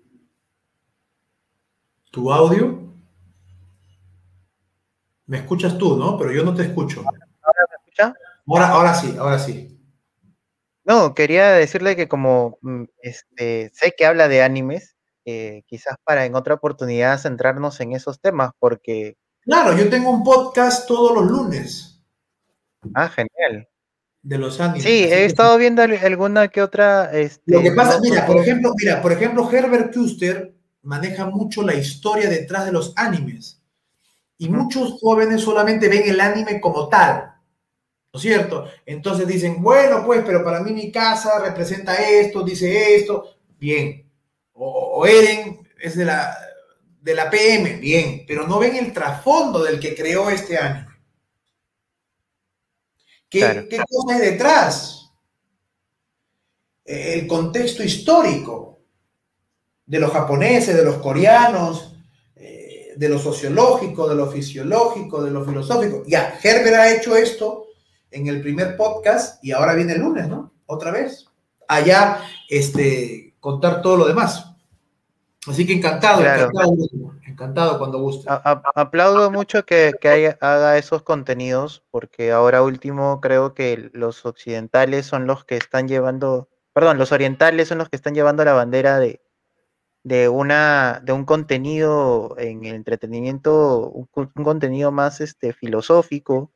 ¿Tu 2.12 2.32
audio? 2.32 2.84
Me 5.26 5.38
escuchas 5.38 5.76
tú, 5.76 5.96
¿no? 5.96 6.16
Pero 6.16 6.30
yo 6.30 6.44
no 6.44 6.54
te 6.54 6.62
escucho. 6.62 7.00
¿Ahora 7.00 7.64
me 7.68 7.76
escucha? 7.78 8.14
Ahora, 8.46 8.68
ahora 8.68 8.94
sí, 8.94 9.16
ahora 9.18 9.40
sí. 9.40 9.74
No, 10.88 11.14
quería 11.14 11.52
decirle 11.52 11.96
que 11.96 12.08
como 12.08 12.56
mm, 12.62 12.84
este, 13.02 13.70
sé 13.74 13.94
que 13.94 14.06
habla 14.06 14.26
de 14.26 14.42
animes, 14.42 14.96
eh, 15.26 15.62
quizás 15.66 15.96
para 16.02 16.24
en 16.24 16.34
otra 16.34 16.54
oportunidad 16.54 17.20
centrarnos 17.20 17.78
en 17.80 17.92
esos 17.92 18.18
temas, 18.22 18.52
porque... 18.58 19.18
Claro, 19.42 19.76
yo 19.76 19.90
tengo 19.90 20.10
un 20.10 20.24
podcast 20.24 20.88
todos 20.88 21.14
los 21.14 21.30
lunes. 21.30 22.02
Ah, 22.94 23.10
genial. 23.10 23.68
De 24.22 24.38
los 24.38 24.58
animes. 24.62 24.84
Sí, 24.84 25.04
he 25.04 25.26
estado 25.26 25.58
viendo 25.58 25.82
alguna 25.82 26.48
que 26.48 26.62
otra... 26.62 27.12
Este, 27.12 27.52
Lo 27.52 27.60
que 27.60 27.72
pasa, 27.72 28.00
mira, 28.00 28.24
por 28.24 28.38
ejemplo, 28.38 28.72
mira, 28.74 29.02
por 29.02 29.12
ejemplo, 29.12 29.52
Herbert 29.52 29.92
Kuster 29.92 30.54
maneja 30.80 31.26
mucho 31.26 31.60
la 31.60 31.74
historia 31.74 32.30
detrás 32.30 32.64
de 32.64 32.72
los 32.72 32.94
animes. 32.96 33.62
Y 34.38 34.48
muchos 34.48 34.98
jóvenes 35.02 35.42
solamente 35.42 35.86
ven 35.90 36.04
el 36.06 36.18
anime 36.18 36.62
como 36.62 36.88
tal. 36.88 37.27
¿No 38.12 38.18
es 38.18 38.22
cierto? 38.22 38.66
Entonces 38.86 39.26
dicen, 39.26 39.62
bueno, 39.62 40.04
pues, 40.04 40.22
pero 40.24 40.42
para 40.42 40.60
mí 40.60 40.72
mi 40.72 40.90
casa 40.90 41.38
representa 41.40 41.94
esto, 41.94 42.42
dice 42.42 42.96
esto. 42.96 43.36
Bien. 43.58 44.10
O, 44.54 45.00
o 45.00 45.06
Eren 45.06 45.68
es 45.80 45.96
de 45.96 46.04
la, 46.04 46.36
de 47.00 47.14
la 47.14 47.30
PM, 47.30 47.76
bien, 47.76 48.24
pero 48.26 48.46
no 48.46 48.58
ven 48.58 48.76
el 48.76 48.92
trasfondo 48.92 49.62
del 49.62 49.78
que 49.78 49.94
creó 49.94 50.30
este 50.30 50.56
año. 50.58 50.86
¿Qué, 53.28 53.66
¿qué 53.68 53.76
cosa 53.88 54.14
hay 54.14 54.20
detrás? 54.20 55.10
El 56.84 57.26
contexto 57.26 57.82
histórico 57.82 58.80
de 59.84 59.98
los 59.98 60.10
japoneses, 60.10 60.74
de 60.74 60.84
los 60.84 60.96
coreanos, 60.96 61.94
eh, 62.36 62.94
de 62.96 63.08
lo 63.08 63.18
sociológico, 63.18 64.08
de 64.08 64.14
lo 64.14 64.30
fisiológico, 64.30 65.22
de 65.22 65.30
lo 65.30 65.44
filosófico. 65.44 66.04
Ya, 66.06 66.38
Herbert 66.42 66.76
ha 66.76 66.94
hecho 66.94 67.16
esto 67.16 67.67
en 68.10 68.26
el 68.26 68.40
primer 68.40 68.76
podcast 68.76 69.42
y 69.44 69.52
ahora 69.52 69.74
viene 69.74 69.94
el 69.94 70.00
lunes, 70.00 70.28
¿no? 70.28 70.52
Otra 70.66 70.90
vez. 70.90 71.26
Allá, 71.66 72.20
este, 72.48 73.34
contar 73.40 73.82
todo 73.82 73.96
lo 73.96 74.06
demás. 74.06 74.48
Así 75.46 75.66
que 75.66 75.72
encantado, 75.72 76.20
encantado, 76.20 76.74
encantado 77.26 77.78
cuando 77.78 78.00
guste. 78.00 78.28
aplaudo 78.74 79.30
mucho 79.30 79.64
que, 79.64 80.36
haga 80.40 80.76
esos 80.76 81.02
contenidos, 81.02 81.84
porque 81.90 82.32
ahora 82.32 82.62
último 82.62 83.20
creo 83.20 83.54
que 83.54 83.90
los 83.92 84.26
occidentales 84.26 85.06
son 85.06 85.26
los 85.26 85.44
que 85.44 85.56
están 85.56 85.88
llevando, 85.88 86.48
perdón, 86.74 86.98
los 86.98 87.12
orientales 87.12 87.68
son 87.68 87.78
los 87.78 87.88
que 87.88 87.96
están 87.96 88.14
llevando 88.14 88.44
la 88.44 88.52
bandera 88.52 88.98
de, 88.98 89.22
de 90.02 90.28
una 90.28 91.00
de 91.04 91.12
un 91.12 91.24
contenido 91.24 92.34
en 92.38 92.64
el 92.64 92.74
entretenimiento, 92.74 93.88
un, 93.90 94.06
contenido 94.44 94.92
más 94.92 95.20
este 95.20 95.52
filosófico, 95.52 96.52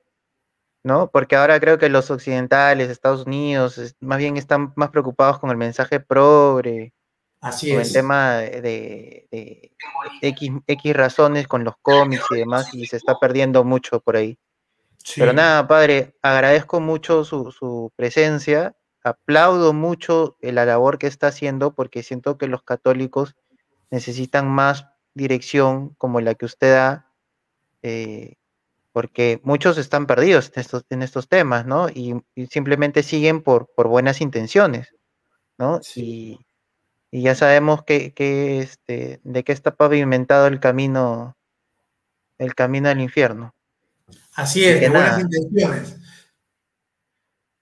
¿no? 0.84 1.10
Porque 1.10 1.36
ahora 1.36 1.60
creo 1.60 1.78
que 1.78 1.88
los 1.88 2.10
occidentales, 2.10 2.90
Estados 2.90 3.26
Unidos, 3.26 3.96
más 4.00 4.18
bien 4.18 4.36
están 4.36 4.72
más 4.76 4.90
preocupados 4.90 5.38
con 5.38 5.50
el 5.50 5.56
mensaje 5.56 6.00
progre, 6.00 6.92
Así 7.40 7.72
con 7.72 7.80
es. 7.80 7.88
el 7.88 7.92
tema 7.94 8.36
de, 8.36 9.72
X, 10.20 10.52
X, 10.66 10.96
razones 10.96 11.48
con 11.48 11.64
los 11.64 11.74
cómics 11.82 12.24
y 12.30 12.36
demás, 12.36 12.72
y 12.74 12.86
se 12.86 12.96
está 12.96 13.18
perdiendo 13.18 13.64
mucho 13.64 14.00
por 14.00 14.16
ahí. 14.16 14.38
Pero 15.16 15.32
nada, 15.32 15.66
padre, 15.66 16.16
agradezco 16.22 16.80
mucho 16.80 17.24
su, 17.24 17.50
su, 17.50 17.92
presencia, 17.96 18.76
aplaudo 19.02 19.72
mucho 19.72 20.36
la 20.40 20.64
labor 20.64 20.98
que 20.98 21.08
está 21.08 21.28
haciendo, 21.28 21.74
porque 21.74 22.04
siento 22.04 22.38
que 22.38 22.46
los 22.46 22.62
católicos 22.62 23.34
necesitan 23.90 24.48
más 24.48 24.86
dirección 25.14 25.94
como 25.98 26.20
la 26.20 26.34
que 26.34 26.46
usted 26.46 26.72
da, 26.72 27.10
eh, 27.82 28.36
porque 28.92 29.40
muchos 29.42 29.78
están 29.78 30.06
perdidos 30.06 30.52
en 30.54 30.60
estos, 30.60 30.84
en 30.90 31.02
estos 31.02 31.28
temas, 31.28 31.66
¿no? 31.66 31.88
Y, 31.88 32.22
simplemente 32.50 33.02
siguen 33.02 33.42
por, 33.42 33.68
por 33.74 33.88
buenas 33.88 34.20
intenciones, 34.20 34.94
¿no? 35.58 35.80
Y, 35.96 36.38
y, 37.10 37.22
ya 37.22 37.34
sabemos 37.34 37.84
que, 37.84 38.12
que, 38.12 38.60
este, 38.60 39.20
de 39.24 39.44
qué 39.44 39.52
está 39.52 39.74
pavimentado 39.74 40.46
el 40.46 40.60
camino, 40.60 41.36
el 42.38 42.54
camino 42.54 42.88
al 42.88 43.00
infierno. 43.00 43.54
Así 44.34 44.64
es, 44.64 44.80
de 44.80 44.88
buenas 44.88 45.20
intenciones. 45.20 45.96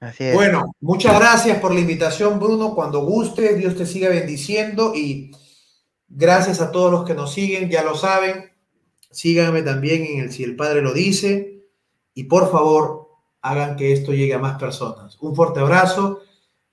Así 0.01 0.24
es. 0.24 0.35
Bueno, 0.35 0.74
muchas 0.81 1.19
gracias 1.19 1.59
por 1.59 1.73
la 1.73 1.81
invitación, 1.81 2.40
Bruno. 2.40 2.74
Cuando 2.74 3.05
guste, 3.05 3.55
Dios 3.55 3.77
te 3.77 3.86
siga 3.86 4.09
bendiciendo 4.09 4.94
y 4.94 5.31
gracias 6.09 6.61
a 6.61 6.73
todos 6.73 6.90
los 6.90 7.05
que 7.05 7.15
nos 7.15 7.32
siguen, 7.32 7.69
ya 7.70 7.82
lo 7.82 7.94
saben, 7.94 8.49
Síganme 9.11 9.62
también 9.62 10.05
en 10.05 10.20
el 10.20 10.32
Si 10.32 10.45
el 10.45 10.57
Padre 10.57 10.82
lo 10.82 10.93
dice 10.93 11.65
y 12.15 12.24
por 12.24 12.51
favor 12.51 13.09
hagan 13.43 13.77
que 13.77 13.93
esto 13.93 14.12
llegue 14.12 14.35
a 14.35 14.39
más 14.39 14.59
personas. 14.59 15.16
Un 15.20 15.35
fuerte 15.35 15.61
abrazo 15.61 16.20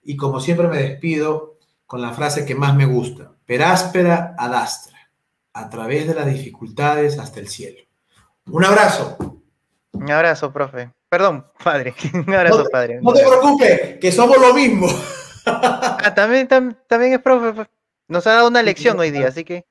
y 0.03 0.15
como 0.15 0.39
siempre 0.39 0.67
me 0.67 0.81
despido 0.81 1.57
con 1.85 2.01
la 2.01 2.13
frase 2.13 2.45
que 2.45 2.55
más 2.55 2.75
me 2.75 2.85
gusta, 2.85 3.31
peráspera 3.45 4.35
ad 4.37 4.53
astra, 4.53 5.09
a 5.53 5.69
través 5.69 6.07
de 6.07 6.13
las 6.13 6.25
dificultades 6.25 7.17
hasta 7.17 7.39
el 7.39 7.47
cielo. 7.47 7.79
Un 8.49 8.65
abrazo. 8.65 9.17
Un 9.93 10.11
abrazo, 10.11 10.51
profe. 10.51 10.91
Perdón, 11.09 11.45
padre. 11.63 11.95
Un 12.13 12.33
abrazo, 12.33 12.65
padre. 12.69 12.99
No 13.01 13.13
te 13.13 13.25
preocupes, 13.25 13.99
que 13.99 14.11
somos 14.11 14.37
lo 14.39 14.53
mismo. 14.53 14.87
Ah, 15.49 16.13
también, 16.13 16.45
también 16.45 17.13
es 17.13 17.21
profe. 17.21 17.53
Pues. 17.53 17.69
Nos 18.09 18.27
ha 18.27 18.31
dado 18.31 18.49
una 18.49 18.61
lección 18.61 18.99
hoy 18.99 19.11
día, 19.11 19.29
así 19.29 19.45
que. 19.45 19.65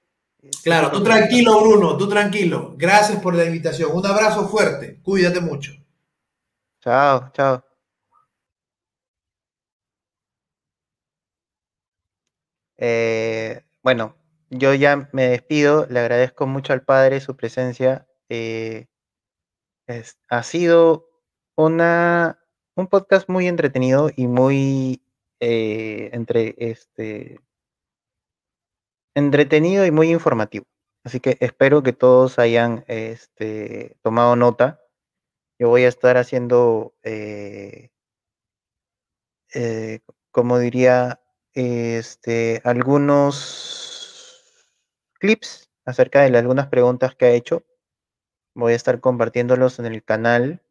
Claro, 0.62 0.90
tú 0.90 1.02
tranquilo, 1.02 1.60
Bruno, 1.60 1.97
tú 1.97 2.09
tranquilo. 2.09 2.74
Gracias 2.77 3.20
por 3.20 3.35
la 3.35 3.44
invitación. 3.44 3.90
Un 3.94 4.05
abrazo 4.06 4.48
fuerte. 4.48 5.01
Cuídate 5.02 5.40
mucho. 5.40 5.73
Chao, 6.81 7.31
chao. 7.32 7.62
Eh, 12.78 13.62
bueno, 13.82 14.16
yo 14.51 14.74
ya 14.74 15.09
me 15.12 15.28
despido. 15.28 15.86
Le 15.89 16.01
agradezco 16.01 16.47
mucho 16.47 16.73
al 16.73 16.82
padre 16.82 17.20
su 17.20 17.36
presencia. 17.36 18.06
Eh, 18.28 18.86
ha 20.28 20.43
sido 20.43 21.09
una, 21.56 22.39
un 22.74 22.86
podcast 22.89 23.28
muy 23.28 23.47
entretenido 23.47 24.10
y 24.14 24.27
muy 24.27 25.02
eh, 25.40 26.10
entre 26.12 26.55
este 26.59 27.40
entretenido 29.16 29.84
y 29.86 29.90
muy 29.90 30.12
informativo. 30.12 30.66
Así 31.02 31.20
que 31.20 31.38
espero 31.40 31.82
que 31.82 31.93
todos 31.94 32.38
hayan 32.38 32.84
este, 32.86 33.97
tomado 34.02 34.36
nota. 34.36 34.80
Yo 35.59 35.70
voy 35.70 35.84
a 35.84 35.88
estar 35.88 36.18
haciendo, 36.18 36.94
eh, 37.02 37.90
eh, 39.55 40.01
como 40.30 40.59
diría, 40.59 41.20
este, 41.55 42.60
algunos 42.64 43.72
clips 45.14 45.70
acerca 45.86 46.20
de 46.20 46.36
algunas 46.36 46.66
preguntas 46.68 47.14
que 47.14 47.24
ha 47.24 47.30
hecho. 47.30 47.64
Voy 48.55 48.74
a 48.74 48.76
estar 48.76 49.01
compartiéndolos 49.01 49.78
en 49.78 49.86
el 49.86 50.05
canal 50.05 50.62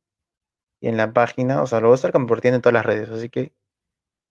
y 0.80 0.90
en 0.90 0.98
la 0.98 1.14
página. 1.14 1.64
O 1.64 1.68
sea, 1.68 1.80
lo 1.80 1.88
voy 1.88 1.94
a 1.94 1.96
estar 1.96 2.12
compartiendo 2.12 2.58
en 2.58 2.62
todas 2.62 2.76
las 2.76 2.86
redes. 2.86 3.10
Así 3.10 3.30
que 3.30 3.54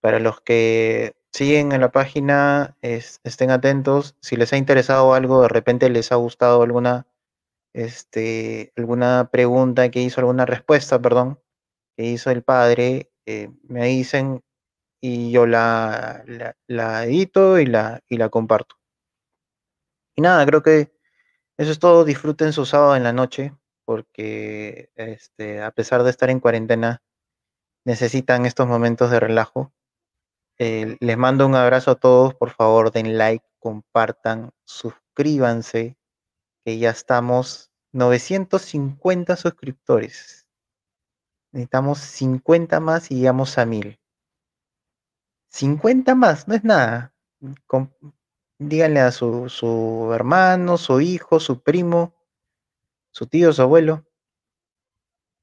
para 0.01 0.21
los 0.21 0.41
que 0.41 1.17
siguen 1.35 1.73
en 1.73 1.81
la 1.81 1.91
página, 1.91 2.77
estén 2.81 3.51
atentos. 3.51 4.17
Si 4.21 4.37
les 4.37 4.53
ha 4.53 4.57
interesado 4.57 5.15
algo, 5.15 5.43
de 5.43 5.49
repente 5.49 5.91
les 5.91 6.13
ha 6.13 6.17
gustado 6.17 6.63
alguna, 6.63 7.09
este, 7.75 8.73
alguna 8.77 9.31
pregunta 9.33 9.91
que 9.91 10.01
hizo, 10.01 10.21
alguna 10.21 10.47
respuesta, 10.47 11.01
perdón, 11.03 11.41
que 11.97 12.05
hizo 12.05 12.31
el 12.31 12.45
padre, 12.45 13.11
eh, 13.27 13.51
me 13.65 13.87
dicen 13.87 14.43
y 15.01 15.33
yo 15.33 15.47
la, 15.47 16.25
la, 16.69 17.05
edito 17.05 17.59
y 17.59 17.67
la, 17.67 18.01
y 18.09 18.17
la 18.17 18.29
comparto. 18.29 18.77
Y 20.17 20.23
nada, 20.23 20.47
creo 20.47 20.63
que 20.63 20.93
eso 21.59 21.73
es 21.73 21.79
todo. 21.81 22.05
Disfruten 22.05 22.53
su 22.53 22.65
sábado 22.65 22.97
en 22.97 23.03
la 23.03 23.13
noche, 23.13 23.53
porque 23.85 24.91
este, 24.95 25.63
a 25.63 25.73
pesar 25.73 26.05
de 26.05 26.11
estar 26.11 26.31
en 26.31 26.41
cuarentena, 26.41 27.03
necesitan 27.85 28.47
estos 28.47 28.69
momentos 28.69 29.11
de 29.11 29.21
relajo. 29.21 29.73
Eh, 30.59 30.97
les 31.01 31.17
mando 31.17 31.47
un 31.47 31.55
abrazo 31.55 31.93
a 31.93 31.95
todos. 31.97 32.35
Por 32.35 32.51
favor, 32.51 32.93
den 32.93 33.19
like, 33.19 33.45
compartan, 33.59 34.53
suscríbanse, 34.65 35.97
que 36.65 36.79
ya 36.79 36.91
estamos 36.91 37.73
950 37.93 39.37
suscriptores. 39.37 40.47
Necesitamos 41.53 41.99
50 42.01 42.81
más 42.81 43.11
y 43.11 43.17
llegamos 43.17 43.59
a 43.59 43.67
1000. 43.67 43.99
50 45.51 46.15
más, 46.15 46.49
no 46.49 46.55
es 46.55 46.65
nada. 46.65 47.15
díganle 48.59 49.01
a 49.01 49.13
su, 49.13 49.49
su 49.49 50.11
hermano, 50.13 50.77
su 50.79 51.01
hijo, 51.01 51.39
su 51.39 51.63
primo, 51.63 52.15
su 53.13 53.27
tío, 53.27 53.53
su 53.53 53.63
abuelo. 53.63 54.05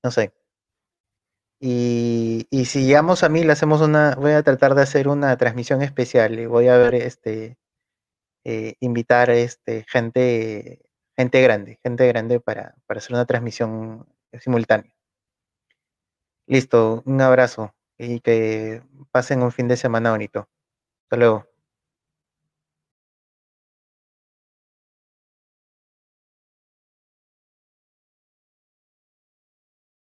No 0.03 0.11
sé. 0.11 0.33
Y, 1.63 2.47
si 2.65 2.85
llegamos 2.85 3.23
a 3.23 3.29
mil, 3.29 3.49
hacemos 3.51 3.81
una, 3.81 4.15
voy 4.15 4.31
a 4.31 4.41
tratar 4.41 4.73
de 4.73 4.81
hacer 4.81 5.07
una 5.07 5.37
transmisión 5.37 5.83
especial 5.83 6.39
y 6.39 6.47
voy 6.47 6.67
a 6.67 6.77
ver 6.77 6.95
este 6.95 7.57
eh, 8.45 8.75
invitar 8.79 9.29
este 9.29 9.85
gente, 9.87 10.81
gente 11.15 11.41
grande, 11.41 11.79
gente 11.83 12.07
grande 12.07 12.39
para, 12.39 12.75
para 12.87 12.97
hacer 12.99 13.13
una 13.13 13.25
transmisión 13.25 14.07
simultánea. 14.39 14.91
Listo, 16.47 17.03
un 17.05 17.21
abrazo 17.21 17.73
y 17.97 18.19
que 18.21 18.81
pasen 19.11 19.43
un 19.43 19.51
fin 19.51 19.67
de 19.67 19.77
semana 19.77 20.11
bonito. 20.11 20.49
Hasta 21.05 21.17
luego. 21.17 21.50